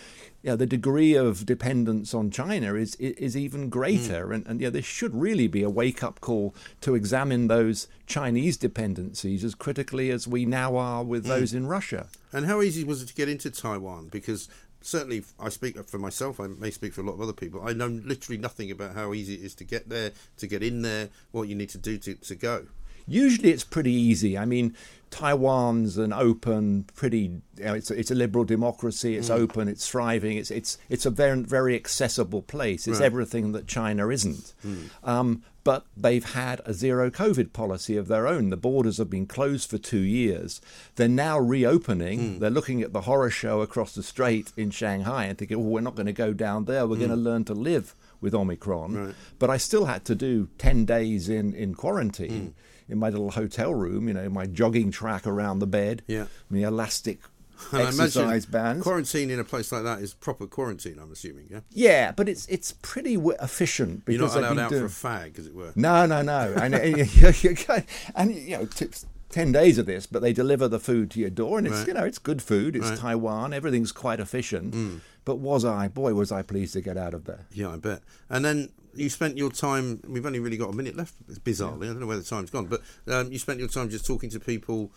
know, 0.44 0.56
the 0.56 0.66
degree 0.66 1.16
of 1.16 1.46
dependence 1.46 2.14
on 2.14 2.30
China 2.30 2.76
is 2.76 2.96
is, 2.96 3.14
is 3.14 3.38
even 3.38 3.70
greater. 3.70 4.28
Mm. 4.28 4.34
And, 4.36 4.48
and 4.48 4.62
yeah, 4.62 4.70
this 4.70 4.86
should 4.86 5.16
really 5.16 5.48
be 5.48 5.64
a 5.64 5.70
wake 5.70 6.04
up 6.04 6.22
call 6.22 6.54
to 6.82 6.94
examine 6.94 7.48
those 7.48 7.88
Chinese 8.06 8.58
dependencies 8.58 9.44
as 9.44 9.56
critically 9.56 10.12
as 10.12 10.28
we 10.28 10.46
now 10.46 10.76
are 10.76 11.04
with 11.04 11.24
Mm. 11.26 11.30
those 11.30 11.54
in 11.54 11.68
Russia. 11.68 12.08
And 12.32 12.46
how 12.46 12.62
easy 12.62 12.84
was 12.84 13.02
it 13.02 13.08
to 13.08 13.16
get 13.16 13.30
into 13.30 13.50
Taiwan? 13.50 14.10
Because 14.12 14.50
certainly, 14.86 15.24
I 15.40 15.50
speak 15.50 15.78
for 15.90 15.98
myself. 15.98 16.40
I 16.40 16.48
may 16.48 16.72
speak 16.72 16.94
for 16.94 17.02
a 17.02 17.04
lot 17.04 17.14
of 17.14 17.22
other 17.22 17.34
people. 17.34 17.62
I 17.68 17.74
know 17.74 17.88
literally 17.88 18.38
nothing 18.38 18.70
about 18.72 18.94
how 18.96 19.14
easy 19.14 19.34
it 19.36 19.42
is 19.44 19.56
to 19.56 19.64
get 19.64 19.90
there, 19.90 20.12
to 20.38 20.48
get 20.48 20.62
in 20.64 20.82
there, 20.84 21.10
what 21.32 21.48
you 21.48 21.56
need 21.56 21.70
to 21.70 21.78
do 21.78 21.98
to, 21.98 22.14
to 22.16 22.36
go. 22.36 22.68
Usually 23.08 23.52
it's 23.52 23.64
pretty 23.64 23.92
easy. 23.92 24.36
I 24.38 24.46
mean, 24.46 24.76
Taiwan's 25.12 25.98
an 25.98 26.12
open, 26.12 26.86
pretty. 26.96 27.42
You 27.58 27.64
know, 27.66 27.74
it's 27.76 27.92
a, 27.92 28.00
it's 28.00 28.12
a 28.12 28.16
liberal 28.16 28.46
democracy. 28.46 29.16
It's 29.16 29.30
Mm. 29.30 29.40
open. 29.42 29.68
It's 29.68 29.88
thriving. 29.88 30.38
It's 30.38 30.50
it's 30.52 30.78
it's 30.90 31.06
a 31.06 31.10
very 31.12 31.40
very 31.42 31.76
accessible 31.76 32.42
place. 32.42 32.88
It's 32.88 33.00
Right. 33.00 33.06
everything 33.06 33.52
that 33.54 33.68
China 33.68 34.10
isn't. 34.10 34.54
Mm. 34.66 34.90
Um, 35.04 35.44
but 35.66 35.86
they've 35.98 36.24
had 36.34 36.62
a 36.64 36.74
zero 36.74 37.10
COVID 37.10 37.52
policy 37.52 37.98
of 37.98 38.08
their 38.08 38.26
own. 38.28 38.52
The 38.52 38.56
borders 38.56 38.98
have 39.00 39.10
been 39.10 39.26
closed 39.28 39.70
for 39.70 39.78
two 39.78 40.00
years. 40.00 40.62
They're 40.96 41.10
now 41.10 41.38
reopening. 41.38 42.20
Mm. 42.20 42.40
They're 42.40 42.50
looking 42.50 42.82
at 42.82 42.94
the 42.94 43.02
horror 43.02 43.30
show 43.30 43.60
across 43.62 43.94
the 43.94 44.04
strait 44.04 44.54
in 44.56 44.70
Shanghai 44.72 45.26
and 45.26 45.38
thinking, 45.38 45.58
"Oh, 45.58 45.62
we're 45.62 45.82
not 45.82 45.96
going 45.96 46.06
to 46.06 46.14
go 46.14 46.32
down 46.32 46.64
there. 46.66 46.88
We're 46.88 46.96
going 46.98 47.10
to 47.10 47.18
Mm. 47.18 47.24
learn 47.24 47.44
to 47.46 47.54
live 47.54 47.94
with 48.22 48.34
Omicron." 48.34 48.94
Right. 48.96 49.16
But 49.40 49.50
I 49.50 49.58
still 49.58 49.86
had 49.86 50.06
to 50.06 50.16
do 50.16 50.48
ten 50.58 50.86
days 50.86 51.28
in 51.28 51.54
in 51.54 51.74
Mm. 51.74 51.78
quarantine 51.78 52.54
in 52.88 53.00
my 53.00 53.10
little 53.10 53.32
hotel 53.32 53.74
room. 53.74 54.08
You 54.08 54.14
know, 54.14 54.30
my 54.30 54.46
jogging 54.46 54.92
track 54.92 55.26
around 55.28 55.60
the 55.60 55.68
bed. 55.68 56.04
Yeah. 56.08 56.28
My 56.50 56.60
elastic 56.60 57.20
And 57.72 57.82
I 57.82 57.86
exercise 57.88 58.16
imagine 58.46 58.52
bands. 58.52 58.84
quarantine 58.84 59.30
in 59.30 59.40
a 59.40 59.44
place 59.44 59.72
like 59.72 59.84
that 59.84 60.00
is 60.00 60.14
proper 60.14 60.48
quarantine. 60.48 60.98
I'm 61.02 61.12
assuming, 61.12 61.48
yeah. 61.50 61.60
Yeah, 61.72 62.12
but 62.12 62.28
it's 62.30 62.46
it's 62.48 62.74
pretty 62.82 63.16
w- 63.16 63.38
efficient 63.42 64.04
You're 64.08 64.18
because 64.20 64.36
not 64.36 64.42
they've 64.42 64.52
allowed 64.52 64.64
out 64.66 64.70
doing- 64.72 64.88
for 64.90 65.08
a 65.08 65.10
fag, 65.30 65.40
as 65.40 65.48
it 65.48 65.56
were. 65.56 65.72
No, 65.76 66.06
no, 66.06 66.22
no. 66.22 66.54
And, 66.60 66.76
and, 66.76 66.98
you 67.44 67.54
go- 67.56 67.82
and 68.16 68.36
you 68.36 68.58
know, 68.58 68.66
to, 68.66 68.90
10 69.30 69.52
days 69.52 69.78
of 69.78 69.86
this, 69.86 70.06
but 70.06 70.22
they 70.22 70.32
deliver 70.32 70.68
the 70.68 70.80
food 70.80 71.12
to 71.12 71.20
your 71.20 71.30
door, 71.30 71.58
and 71.58 71.68
it's 71.68 71.78
Right. 71.80 71.88
you 71.88 71.94
know 71.94 72.04
it's 72.06 72.20
good 72.20 72.42
food. 72.42 72.76
It's 72.76 72.90
Right. 72.90 72.98
Taiwan. 73.00 73.54
Everything's 73.54 73.92
quite 73.92 74.20
efficient. 74.20 74.74
Mm. 74.74 75.00
But 75.26 75.38
was 75.40 75.66
I, 75.66 75.88
boy, 75.90 76.14
was 76.14 76.32
I 76.32 76.42
pleased 76.44 76.74
to 76.74 76.82
get 76.82 76.98
out 76.98 77.14
of 77.14 77.26
there. 77.26 77.46
Yeah, 77.52 77.70
I 77.72 77.78
bet. 77.78 78.02
And 78.30 78.46
then 78.46 78.70
you 78.94 79.10
spent 79.10 79.38
your 79.38 79.50
time. 79.50 80.00
We've 80.08 80.26
only 80.26 80.40
really 80.40 80.56
got 80.56 80.70
a 80.70 80.76
minute 80.76 80.96
left. 80.96 81.16
It's 81.28 81.40
bizarrely, 81.40 81.84
I 81.84 81.88
don't 81.88 82.00
know 82.00 82.06
where 82.06 82.16
the 82.18 82.24
time's 82.24 82.50
gone, 82.52 82.68
but 82.68 82.82
um, 83.08 83.32
you 83.32 83.40
spent 83.40 83.60
your 83.60 83.68
time 83.68 83.90
just 83.90 84.06
talking 84.06 84.30
to 84.30 84.40
people, 84.40 84.92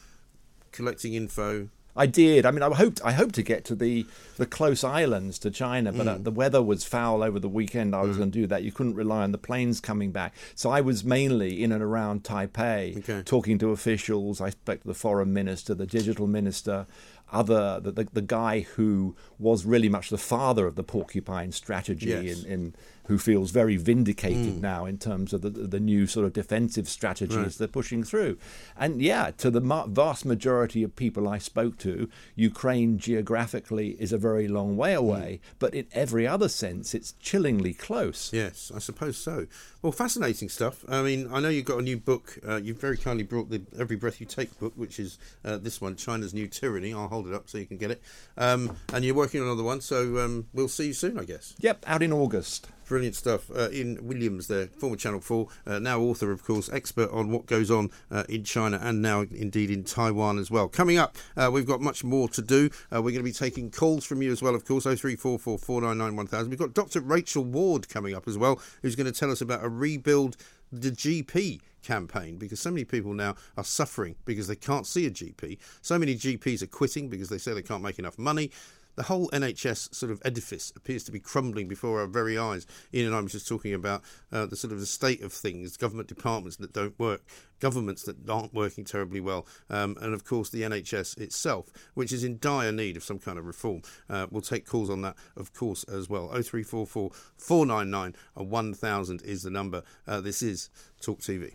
collecting 0.71 1.15
info. 1.15 1.69
I 1.99 2.07
did. 2.07 2.47
I 2.47 2.51
mean, 2.53 2.63
I 2.63 2.71
hoped 2.75 3.01
I 3.05 3.13
hoped 3.13 3.35
to 3.35 3.43
get 3.43 3.65
to 3.67 3.75
the 3.75 4.07
the 4.37 4.47
close 4.47 4.85
islands 4.85 5.39
to 5.41 5.51
China, 5.51 5.93
but 5.93 6.07
uh, 6.07 6.17
Mm. 6.17 6.25
the 6.25 6.31
weather 6.31 6.63
was 6.63 6.85
foul 6.85 7.23
over 7.25 7.39
the 7.41 7.49
weekend. 7.49 7.95
I 7.95 8.03
was 8.03 8.15
Mm. 8.17 8.19
going 8.21 8.31
to 8.31 8.39
do 8.43 8.47
that. 8.47 8.63
You 8.63 8.73
couldn't 8.73 8.95
rely 8.95 9.23
on 9.25 9.33
the 9.33 9.39
planes 9.49 9.81
coming 9.81 10.13
back, 10.13 10.33
so 10.55 10.71
I 10.71 10.81
was 10.81 11.05
mainly 11.05 11.63
in 11.63 11.73
and 11.73 11.83
around 11.83 12.23
Taipei, 12.25 13.25
talking 13.25 13.59
to 13.59 13.71
officials. 13.73 14.41
I 14.41 14.51
spoke 14.51 14.81
to 14.83 14.87
the 14.87 14.95
foreign 14.95 15.33
minister, 15.33 15.75
the 15.75 15.87
digital 15.87 16.27
minister, 16.29 16.87
other 17.33 17.81
the, 17.81 17.91
the 17.93 18.05
the 18.13 18.23
guy 18.23 18.61
who 18.77 19.15
was 19.39 19.67
really 19.67 19.89
much 19.89 20.09
the 20.11 20.19
father 20.19 20.67
of 20.67 20.77
the 20.77 20.85
porcupine 20.85 21.53
strategy 21.53 22.09
Yes. 22.11 22.45
in, 22.45 22.51
in 22.53 22.75
who 23.09 23.19
feels 23.19 23.51
very 23.51 23.77
vindicated 23.77 24.55
Mm. 24.57 24.61
now 24.61 24.85
in 24.87 24.97
terms 24.99 25.33
of 25.33 25.41
the, 25.43 25.51
the 25.51 25.81
new 25.81 26.07
sort 26.07 26.25
of 26.27 26.33
defensive 26.33 26.89
strategies 26.89 27.37
Right. 27.37 27.53
they're 27.53 27.69
pushing 27.69 28.05
through. 28.05 28.39
And 28.77 29.03
yeah, 29.03 29.33
to 29.39 29.51
the 29.51 29.61
ma- 29.61 29.87
vast 29.87 30.25
majority 30.25 30.83
of 30.83 30.95
people 30.95 31.27
I 31.29 31.39
spoke 31.39 31.79
to, 31.79 32.09
Ukraine 32.37 32.99
geographically 32.99 33.97
is 33.99 34.13
a 34.13 34.19
very 34.19 34.47
long 34.49 34.77
way 34.77 34.93
Mm. 34.95 34.99
away, 34.99 35.41
but 35.59 35.75
in 35.75 35.87
every 35.93 36.27
other 36.27 36.49
sense, 36.49 36.95
it's 36.95 37.15
chillingly 37.21 37.75
close. 37.75 38.31
Yes, 38.33 38.71
I 38.75 38.79
suppose 38.79 39.17
so. 39.17 39.47
Well, 39.83 39.93
fascinating 39.93 40.49
stuff. 40.49 40.85
I 40.89 41.03
mean, 41.03 41.29
I 41.33 41.41
know 41.41 41.49
you've 41.49 41.65
got 41.65 41.79
a 41.79 41.83
new 41.83 41.97
book. 41.97 42.39
Uh, 42.47 42.57
you've 42.57 42.81
very 42.81 42.97
kindly 42.97 43.25
brought 43.25 43.49
the 43.51 43.63
Every 43.79 43.97
Breath 43.97 44.21
You 44.21 44.27
Take 44.27 44.59
book, 44.59 44.73
which 44.77 44.99
is 45.01 45.19
uh, 45.45 45.57
this 45.57 45.81
one, 45.81 45.97
China's 45.97 46.35
New 46.35 46.47
Tyranny. 46.49 46.93
I'll 46.93 47.09
hold 47.09 47.27
it 47.27 47.35
up 47.35 47.49
so 47.49 47.59
you 47.59 47.67
can 47.67 47.79
get 47.79 47.91
it. 47.91 48.03
Um, 48.37 48.77
and 48.93 49.05
you're 49.05 49.15
working 49.15 49.41
on 49.41 49.47
another 49.47 49.63
one, 49.63 49.81
so 49.81 50.19
um, 50.19 50.47
we'll 50.53 50.69
see 50.69 50.89
you 50.89 50.93
soon, 50.93 51.19
I 51.19 51.25
guess. 51.25 51.55
Yep, 51.61 51.85
out 51.87 52.03
in 52.03 52.13
August. 52.13 52.69
Brilliant 52.89 53.17
stuff. 53.17 53.51
Uh, 53.55 53.69
Ian 53.71 53.99
Williams, 54.01 54.47
there, 54.47 54.67
former 54.67 54.97
Channel 54.97 55.21
4, 55.21 55.47
uh, 55.67 55.79
now 55.79 56.01
author, 56.01 56.33
of 56.33 56.43
course, 56.43 56.71
expert 56.73 57.11
on 57.11 57.31
what 57.31 57.45
goes 57.45 57.71
on 57.71 57.91
uh, 58.11 58.25
in 58.31 58.45
China 58.45 58.79
and 58.83 59.03
now 59.03 59.21
indeed 59.21 59.71
in 59.71 59.85
Taiwan 59.85 60.39
as 60.39 60.51
well. 60.51 60.69
Coming 60.69 60.97
up, 60.97 61.15
uh, 61.37 61.51
we've 61.53 61.67
got 61.67 61.83
much 61.83 62.03
more 62.03 62.31
to 62.31 62.41
do. 62.41 62.71
Uh, 62.91 63.03
we're 63.03 63.13
going 63.13 63.17
to 63.17 63.23
be 63.23 63.33
taking 63.33 63.71
calls 63.71 64.07
from 64.07 64.23
you 64.23 64.33
as 64.33 64.41
well, 64.41 64.55
of 64.55 64.65
course, 64.65 64.85
0344 64.85 65.59
499 65.59 66.17
1000. 66.17 66.49
We've 66.49 66.59
got 66.59 66.73
Dr. 66.73 67.01
Rachel 67.01 67.45
Ward 67.45 67.91
coming 67.91 68.15
up 68.15 68.27
as 68.27 68.39
well, 68.39 68.59
who's 68.81 68.97
going 68.97 69.11
to 69.11 69.19
tell 69.19 69.31
us 69.31 69.43
about 69.43 69.63
a 69.63 69.69
rebuild 69.69 70.39
the 70.73 70.91
GP 70.91 71.61
campaign 71.83 72.37
because 72.37 72.61
so 72.61 72.71
many 72.71 72.85
people 72.85 73.15
now 73.15 73.35
are 73.57 73.65
suffering 73.65 74.15
because 74.25 74.49
they 74.49 74.57
can't 74.57 74.87
see 74.87 75.07
a 75.07 75.11
GP. 75.11 75.59
So 75.81 75.99
many 75.99 76.15
GPs 76.15 76.63
are 76.63 76.67
quitting 76.67 77.09
because 77.09 77.29
they 77.29 77.39
say 77.39 77.55
they 77.55 77.63
can't 77.63 77.83
make 77.83 77.99
enough 77.99 78.19
money 78.19 78.51
the 78.99 79.05
whole 79.05 79.29
NHS 79.29 79.95
sort 79.95 80.11
of 80.11 80.21
edifice 80.25 80.73
appears 80.75 81.05
to 81.05 81.13
be 81.13 81.21
crumbling 81.21 81.69
before 81.69 82.01
our 82.01 82.09
very 82.09 82.37
eyes. 82.37 82.67
Ian 82.93 83.07
and 83.07 83.15
I 83.15 83.21
were 83.21 83.29
just 83.29 83.47
talking 83.47 83.73
about 83.73 84.03
uh, 84.33 84.45
the 84.47 84.57
sort 84.57 84.73
of 84.73 84.81
the 84.81 84.87
state 84.87 85.23
of 85.23 85.33
things, 85.33 85.77
government 85.77 86.09
departments 86.09 86.57
that 86.57 86.73
don't 86.73 86.99
work, 86.99 87.23
governments 87.61 88.03
that 88.03 88.29
aren't 88.29 88.53
working 88.53 88.85
terribly 88.85 89.21
well, 89.21 89.47
um, 89.71 89.97
and 90.01 90.15
of 90.15 90.25
course 90.25 90.51
the 90.51 90.63
NHS 90.63 91.17
itself, 91.21 91.69
which 91.95 92.13
is 92.13 92.25
in 92.25 92.39
dire 92.41 92.73
need 92.73 92.97
of 92.97 93.05
some 93.05 93.21
kind 93.21 93.39
of 93.39 93.47
reform. 93.47 93.83
Uh, 94.11 94.27
we'll 94.33 94.43
take 94.43 94.67
calls 94.67 94.91
on 94.91 95.03
that, 95.03 95.15
of 95.37 95.55
course, 95.55 95.85
as 95.85 96.09
well. 96.09 96.27
0344 96.27 97.11
499 97.37 98.17
1000 98.35 99.23
is 99.23 99.45
the 99.45 99.51
number. 99.51 99.85
Uh, 100.09 100.21
this 100.21 100.43
is 100.43 100.71
Talk 101.01 101.21
TV. 101.21 101.55